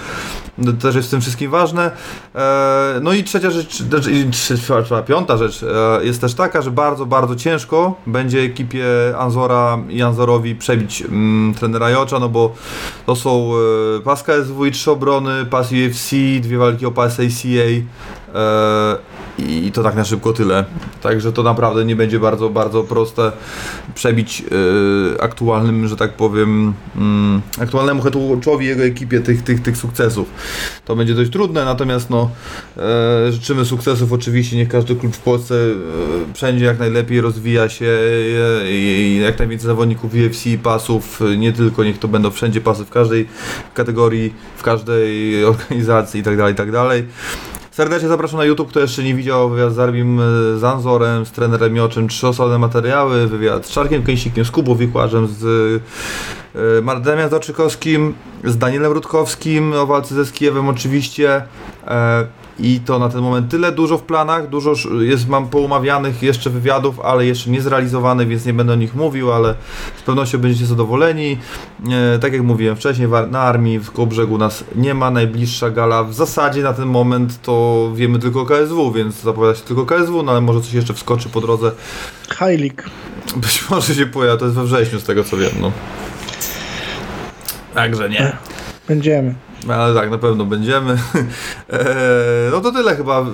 To 0.65 0.73
też 0.73 0.95
jest 0.95 1.09
w 1.09 1.11
tym 1.11 1.20
wszystkim 1.20 1.51
ważne. 1.51 1.91
E, 2.35 3.01
no 3.03 3.12
i 3.12 3.24
trzecia 3.24 3.51
rzecz, 3.51 3.83
znaczy, 3.83 4.31
trzecia, 4.31 5.03
piąta 5.03 5.37
rzecz 5.37 5.62
e, 5.62 6.05
jest 6.05 6.20
też 6.20 6.35
taka, 6.35 6.62
że 6.62 6.70
bardzo, 6.70 7.07
bardzo 7.07 7.37
ciężko 7.37 7.95
będzie 8.07 8.41
ekipie 8.41 8.87
Anzora 9.19 9.78
i 9.89 10.03
Anzorowi 10.03 10.55
przebić 10.55 11.03
mm, 11.03 11.55
trenera 11.55 11.91
Jocza, 11.91 12.19
no 12.19 12.28
bo 12.28 12.55
to 13.07 13.16
są 13.16 13.53
e, 13.53 13.95
pas 14.05 14.23
KSW 14.23 14.66
i 14.66 14.73
trzy 14.73 14.90
obrony, 14.90 15.47
pas 15.51 15.73
UFC, 15.73 16.40
dwie 16.40 16.59
walki 16.59 16.86
o 16.86 16.90
pas 16.90 17.20
ACA 17.20 17.68
e, 18.35 18.97
i 19.38 19.72
to 19.72 19.82
tak 19.82 19.94
na 19.94 20.04
szybko 20.04 20.32
tyle. 20.32 20.64
Także 21.02 21.32
to 21.32 21.42
naprawdę 21.42 21.84
nie 21.84 21.96
będzie 21.96 22.20
bardzo, 22.20 22.50
bardzo 22.50 22.84
proste 22.84 23.32
przebić 23.94 24.42
e, 25.16 25.22
aktualnym, 25.22 25.88
że 25.88 25.96
tak 25.96 26.12
powiem, 26.12 26.72
mm, 26.96 27.40
aktualnemu 27.60 28.02
head 28.02 28.14
coachowi 28.44 28.66
i 28.66 28.68
jego 28.68 28.84
ekipie 28.84 29.20
tych, 29.20 29.42
tych, 29.42 29.62
tych 29.62 29.76
sukcesów. 29.76 30.28
To 30.84 30.96
będzie 30.96 31.14
dość 31.14 31.30
trudne, 31.30 31.64
natomiast 31.64 32.10
no, 32.10 32.30
e, 32.76 33.32
życzymy 33.32 33.64
sukcesów 33.64 34.12
oczywiście, 34.12 34.56
niech 34.56 34.68
każdy 34.68 34.96
klub 34.96 35.16
w 35.16 35.20
Polsce 35.20 35.54
e, 35.54 36.34
wszędzie 36.34 36.64
jak 36.64 36.78
najlepiej 36.78 37.20
rozwija 37.20 37.68
się 37.68 37.98
i 38.68 39.20
jak 39.22 39.38
najwięcej 39.38 39.66
zawodników 39.66 40.12
UFC, 40.14 40.44
pasów, 40.62 41.20
nie 41.38 41.52
tylko, 41.52 41.84
niech 41.84 41.98
to 41.98 42.08
będą 42.08 42.30
wszędzie 42.30 42.60
pasy 42.60 42.84
w 42.84 42.90
każdej 42.90 43.28
kategorii, 43.74 44.34
w 44.56 44.62
każdej 44.62 45.44
organizacji 45.44 46.18
itd., 46.18 46.48
itd. 46.48 47.02
Serdecznie 47.77 48.09
zapraszam 48.09 48.39
na 48.39 48.44
YouTube, 48.44 48.69
kto 48.69 48.81
jeszcze 48.81 49.03
nie 49.03 49.15
widział 49.15 49.51
wywiad 49.51 49.73
z 49.73 49.78
Arbim 49.78 50.20
e, 50.20 50.59
Zanzorem, 50.59 51.27
z 51.27 51.32
trenerem 51.32 51.73
Mioczem, 51.73 52.09
trzy 52.09 52.28
osobne 52.28 52.59
materiały, 52.59 53.27
wywiad 53.27 53.66
z 53.66 53.70
Czarkiem 53.70 54.03
Kęsikiem, 54.03 54.44
z 54.44 54.51
Kubą 54.51 54.77
z 55.27 55.44
e, 56.55 56.82
Mardemiem 56.82 57.31
Zaczykowskim, 57.31 58.15
z 58.44 58.59
Danielem 58.59 58.93
Rutkowskim 58.93 59.73
o 59.73 59.86
walce 59.86 60.15
ze 60.15 60.27
Skijewem 60.27 60.69
oczywiście. 60.69 61.43
E, 61.86 62.27
I 62.59 62.81
to 62.81 62.99
na 62.99 63.09
ten 63.09 63.20
moment 63.20 63.51
tyle, 63.51 63.73
dużo 63.73 63.99
w 63.99 64.03
planach, 64.03 64.49
dużo 64.49 64.73
jest, 65.01 65.28
mam 65.28 65.49
poumawianych 65.49 66.23
jeszcze 66.23 66.51
wywiadów, 66.51 67.01
ale 67.01 67.27
jeszcze 67.27 67.51
nie 67.51 67.61
zrealizowanych, 67.61 68.28
więc 68.28 68.47
nie 68.47 68.55
będę 68.55 68.73
o 68.73 68.77
nich 68.77 68.95
mówił, 68.95 69.33
ale 69.33 69.55
z 69.97 70.03
pewnością 70.03 70.39
będziecie 70.39 70.66
zadowoleni. 70.66 71.39
E, 71.91 72.19
tak 72.19 72.33
jak 72.33 72.43
mówiłem 72.43 72.77
wcześniej, 72.77 73.09
na 73.31 73.41
armii 73.41 73.78
w 73.78 73.91
Kołbrzegu 73.91 74.39
nas 74.39 74.65
nie 74.77 74.95
ma, 74.95 75.11
najbliższa 75.11 75.70
gala 75.70 76.05
w 76.05 76.15
zasadzie 76.15 76.62
na 76.62 76.73
ten 76.73 76.89
moment 76.89 77.43
to 77.43 77.89
wiemy 77.95 78.19
tylko 78.19 78.41
o 78.41 78.47
KSW, 78.47 78.93
więc 78.93 79.23
zapowiada 79.23 79.55
się 79.55 79.65
tylko 79.65 79.87
KSW, 79.87 80.23
no 80.23 80.33
ale 80.33 80.41
może 80.41 80.61
coś 80.61 80.73
jeszcze 80.73 80.95
wskoczy 80.95 81.28
po 81.28 81.41
drodze. 81.41 81.73
League. 82.41 82.83
Być 83.37 83.70
może 83.70 83.95
się 83.95 84.07
pojawi, 84.07 84.39
to 84.39 84.45
jest 84.45 84.57
we 84.57 84.65
wrześniu 84.65 85.01
z 85.01 85.05
tego 85.05 85.24
co 85.24 85.37
wiem, 85.37 85.53
no. 85.61 85.73
Także 87.74 88.11
nie. 88.11 88.37
Będziemy. 88.89 89.45
Ale 89.70 89.94
tak, 89.94 90.10
na 90.10 90.18
pewno 90.18 90.44
będziemy. 90.44 90.93
Eee, 90.93 91.78
no 92.52 92.60
to 92.60 92.72
tyle 92.72 92.97
chyba 92.97 93.20
eee, 93.20 93.26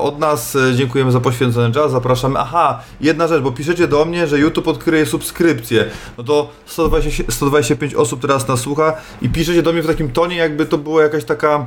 od 0.00 0.18
nas. 0.18 0.56
E, 0.56 0.74
Dziękujemy 0.74 1.12
za 1.12 1.20
poświęcony 1.20 1.74
czas. 1.74 1.92
Zapraszamy. 1.92 2.38
Aha, 2.38 2.80
jedna 3.00 3.28
rzecz, 3.28 3.42
bo 3.42 3.52
piszecie 3.52 3.88
do 3.88 4.04
mnie, 4.04 4.26
że 4.26 4.38
YouTube 4.38 4.68
odkryje 4.68 5.06
subskrypcję. 5.06 5.84
No 6.18 6.24
to 6.24 6.50
120, 6.66 7.24
125 7.28 7.94
osób 7.94 8.20
teraz 8.20 8.48
nas 8.48 8.60
słucha 8.60 8.94
i 9.22 9.28
piszecie 9.28 9.62
do 9.62 9.72
mnie 9.72 9.82
w 9.82 9.86
takim 9.86 10.12
tonie, 10.12 10.36
jakby 10.36 10.66
to 10.66 10.78
była 10.78 11.02
jakaś 11.02 11.24
taka, 11.24 11.66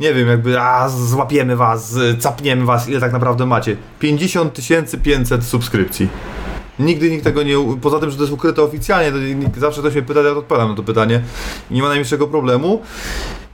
nie 0.00 0.14
wiem, 0.14 0.28
jakby 0.28 0.60
a 0.60 0.88
złapiemy 0.88 1.56
was, 1.56 1.96
e, 1.96 2.16
capniemy 2.18 2.64
was, 2.64 2.88
ile 2.88 3.00
tak 3.00 3.12
naprawdę 3.12 3.46
macie. 3.46 3.76
50 4.00 4.60
500 5.02 5.44
subskrypcji. 5.44 6.08
Nigdy 6.78 7.10
nikt 7.10 7.24
tego 7.24 7.42
nie. 7.42 7.56
Poza 7.80 7.98
tym, 7.98 8.10
że 8.10 8.16
to 8.16 8.22
jest 8.22 8.32
ukryte 8.32 8.62
oficjalnie, 8.62 9.12
to 9.12 9.18
nikt, 9.18 9.58
zawsze 9.58 9.80
ktoś 9.80 9.94
mnie 9.94 10.02
pyta, 10.02 10.20
ja 10.20 10.30
odpowiadam 10.30 10.70
na 10.70 10.76
to 10.76 10.82
pytanie. 10.82 11.22
Nie 11.70 11.82
ma 11.82 11.88
najmniejszego 11.88 12.28
problemu. 12.28 12.82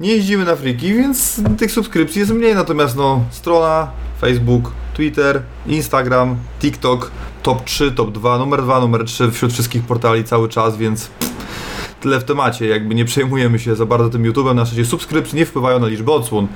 Nie 0.01 0.13
jeździmy 0.13 0.45
na 0.45 0.57
friki, 0.57 0.95
więc 0.95 1.41
tych 1.59 1.73
subskrypcji 1.73 2.21
jest 2.21 2.33
mniej. 2.33 2.55
Natomiast 2.55 2.97
no, 2.97 3.25
strona, 3.31 3.91
Facebook, 4.21 4.73
Twitter, 4.95 5.43
Instagram, 5.67 6.37
TikTok, 6.61 7.11
top 7.43 7.65
3, 7.65 7.93
top 7.93 8.13
2, 8.13 8.39
numer 8.39 8.63
2, 8.63 8.81
numer 8.81 9.05
3 9.05 9.31
wśród 9.31 9.53
wszystkich 9.53 9.83
portali 9.83 10.25
cały 10.25 10.49
czas, 10.49 10.77
więc 10.77 11.11
tyle 12.01 12.21
w 12.21 12.25
temacie, 12.25 12.67
jakby 12.67 12.95
nie 12.95 13.05
przejmujemy 13.05 13.59
się 13.59 13.77
za 13.77 13.87
bardzo 13.87 14.11
tym 14.11 14.23
YouTube'em, 14.23 14.55
na 14.55 14.65
szczęście 14.67 14.85
subskrypcje 14.85 15.39
nie 15.39 15.47
wpływają 15.47 15.79
na 15.79 15.87
liczbę 15.87 16.13
odsłon, 16.13 16.49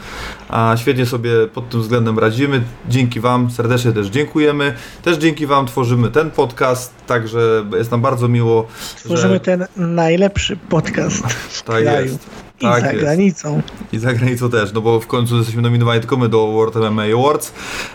a 0.48 0.76
świetnie 0.76 1.06
sobie 1.06 1.30
pod 1.54 1.68
tym 1.68 1.80
względem 1.80 2.18
radzimy. 2.18 2.62
Dzięki 2.88 3.20
Wam 3.20 3.50
serdecznie 3.50 3.92
też 3.92 4.06
dziękujemy. 4.06 4.74
Też 5.02 5.16
dzięki 5.16 5.46
Wam 5.46 5.66
tworzymy 5.66 6.10
ten 6.10 6.30
podcast, 6.30 6.94
także 7.06 7.64
jest 7.76 7.90
nam 7.90 8.00
bardzo 8.00 8.28
miło. 8.28 8.66
Tworzymy 8.96 9.34
że... 9.34 9.40
ten 9.40 9.66
najlepszy 9.76 10.56
podcast 10.56 11.16
w 11.48 11.62
Tak 11.62 11.82
kraju 11.82 12.04
jest. 12.04 12.30
I 12.70 12.72
Tak 12.72 12.82
za 12.82 12.92
jest. 12.92 13.04
granicą. 13.04 13.62
I 13.92 13.98
za 13.98 14.12
granicą 14.12 14.50
też, 14.50 14.72
no 14.72 14.80
bo 14.80 15.00
w 15.00 15.06
końcu 15.06 15.36
jesteśmy 15.36 15.62
nominowani 15.62 16.00
tylko 16.00 16.16
my 16.16 16.28
do 16.28 16.46
World 16.52 16.74
MMA 16.76 17.02
Awards. 17.02 17.52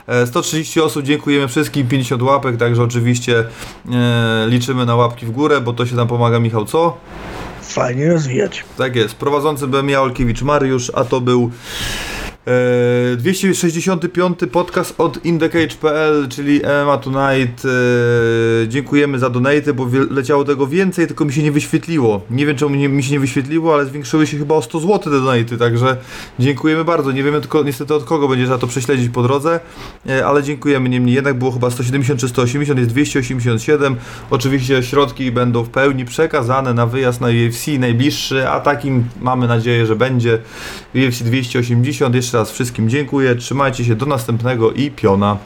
E, 0.08 0.28
130 0.28 0.82
osób, 0.82 1.04
dziękujemy 1.04 1.48
wszystkim, 1.48 1.88
50 1.88 2.22
łapek, 2.22 2.58
także 2.58 2.84
oczywiście 2.84 3.46
e, 3.92 4.46
liczymy 4.48 4.86
na 4.86 4.96
łapki 4.96 5.26
w 5.26 5.32
górę, 5.32 5.62
bo 5.62 5.74
to 5.74 5.86
się 5.86 5.96
nam 5.96 6.08
pomaga 6.08 6.40
Michał, 6.40 6.66
co? 6.66 6.98
Fajnie 7.62 8.10
rozwijać. 8.10 8.66
Tak 8.78 8.96
jest, 8.96 9.16
prowadzący 9.16 9.66
ja, 9.88 10.02
Olkiewicz 10.02 10.42
Mariusz, 10.42 10.92
a 10.96 11.04
to 11.04 11.22
był 11.22 11.52
e, 12.48 13.16
265 13.16 14.40
podcast 14.52 14.96
od 14.98 15.26
indecage.pl, 15.26 16.28
czyli 16.30 16.62
MMA 16.86 16.98
Tonight. 16.98 17.64
E, 17.66 18.68
dziękujemy 18.68 19.20
za 19.20 19.30
donaty, 19.30 19.74
bo 19.74 19.88
leciało 20.10 20.44
tego 20.44 20.68
więcej, 20.68 21.08
tylko 21.08 21.26
mi 21.26 21.34
się 21.34 21.44
nie 21.44 21.52
wyświetliło. 21.52 22.22
Nie 22.32 22.46
wiem, 22.46 22.56
czemu 22.56 22.76
mi, 22.76 23.04
się 23.04 23.12
nie 23.12 23.20
wyświetliło, 23.20 23.74
ale 23.74 23.86
zwiększyły 23.86 24.28
się 24.28 24.38
chyba 24.38 24.56
o 24.56 24.62
100 24.62 24.80
zł 24.80 25.00
te 25.00 25.10
donaty, 25.10 25.58
także 25.58 25.98
dziękujemy 26.40 26.86
bardzo. 26.86 27.12
Nie 27.12 27.24
wiemy 27.24 27.42
tylko 27.42 27.64
niestety 27.64 27.94
od 27.94 28.04
kogo 28.04 28.28
będzie 28.28 28.48
za 28.48 28.58
to 28.58 28.68
prześledzić 28.68 29.10
po 29.10 29.24
drodze, 29.24 29.60
e, 30.10 30.26
ale 30.26 30.44
dziękujemy 30.44 30.90
niemniej. 30.90 31.16
Jednak 31.16 31.38
było 31.38 31.52
chyba 31.52 31.70
170 31.70 32.20
czy 32.20 32.28
180, 32.28 32.80
jest 32.80 32.92
287. 32.92 33.96
Oczywiście 34.30 34.84
środki 34.84 35.32
będą 35.32 35.64
w 35.64 35.70
pełni 35.70 36.06
przekazane 36.06 36.74
na 36.74 36.86
wyjazd 36.86 37.22
na 37.22 37.28
UFC 37.28 37.68
najbliższy, 37.80 38.50
a 38.50 38.60
takim 38.60 39.04
mamy 39.22 39.48
nadzieję, 39.48 39.86
że 39.86 39.96
będzie 39.96 40.40
UFC 40.96 41.24
280. 41.24 42.16
Jeszcze 42.30 42.38
raz 42.38 42.52
wszystkim 42.52 42.90
dziękuję, 42.90 43.36
trzymajcie 43.36 43.86
się, 43.86 43.96
do 43.96 44.06
następnego 44.06 44.72
i 44.72 44.92
piona. 44.92 45.38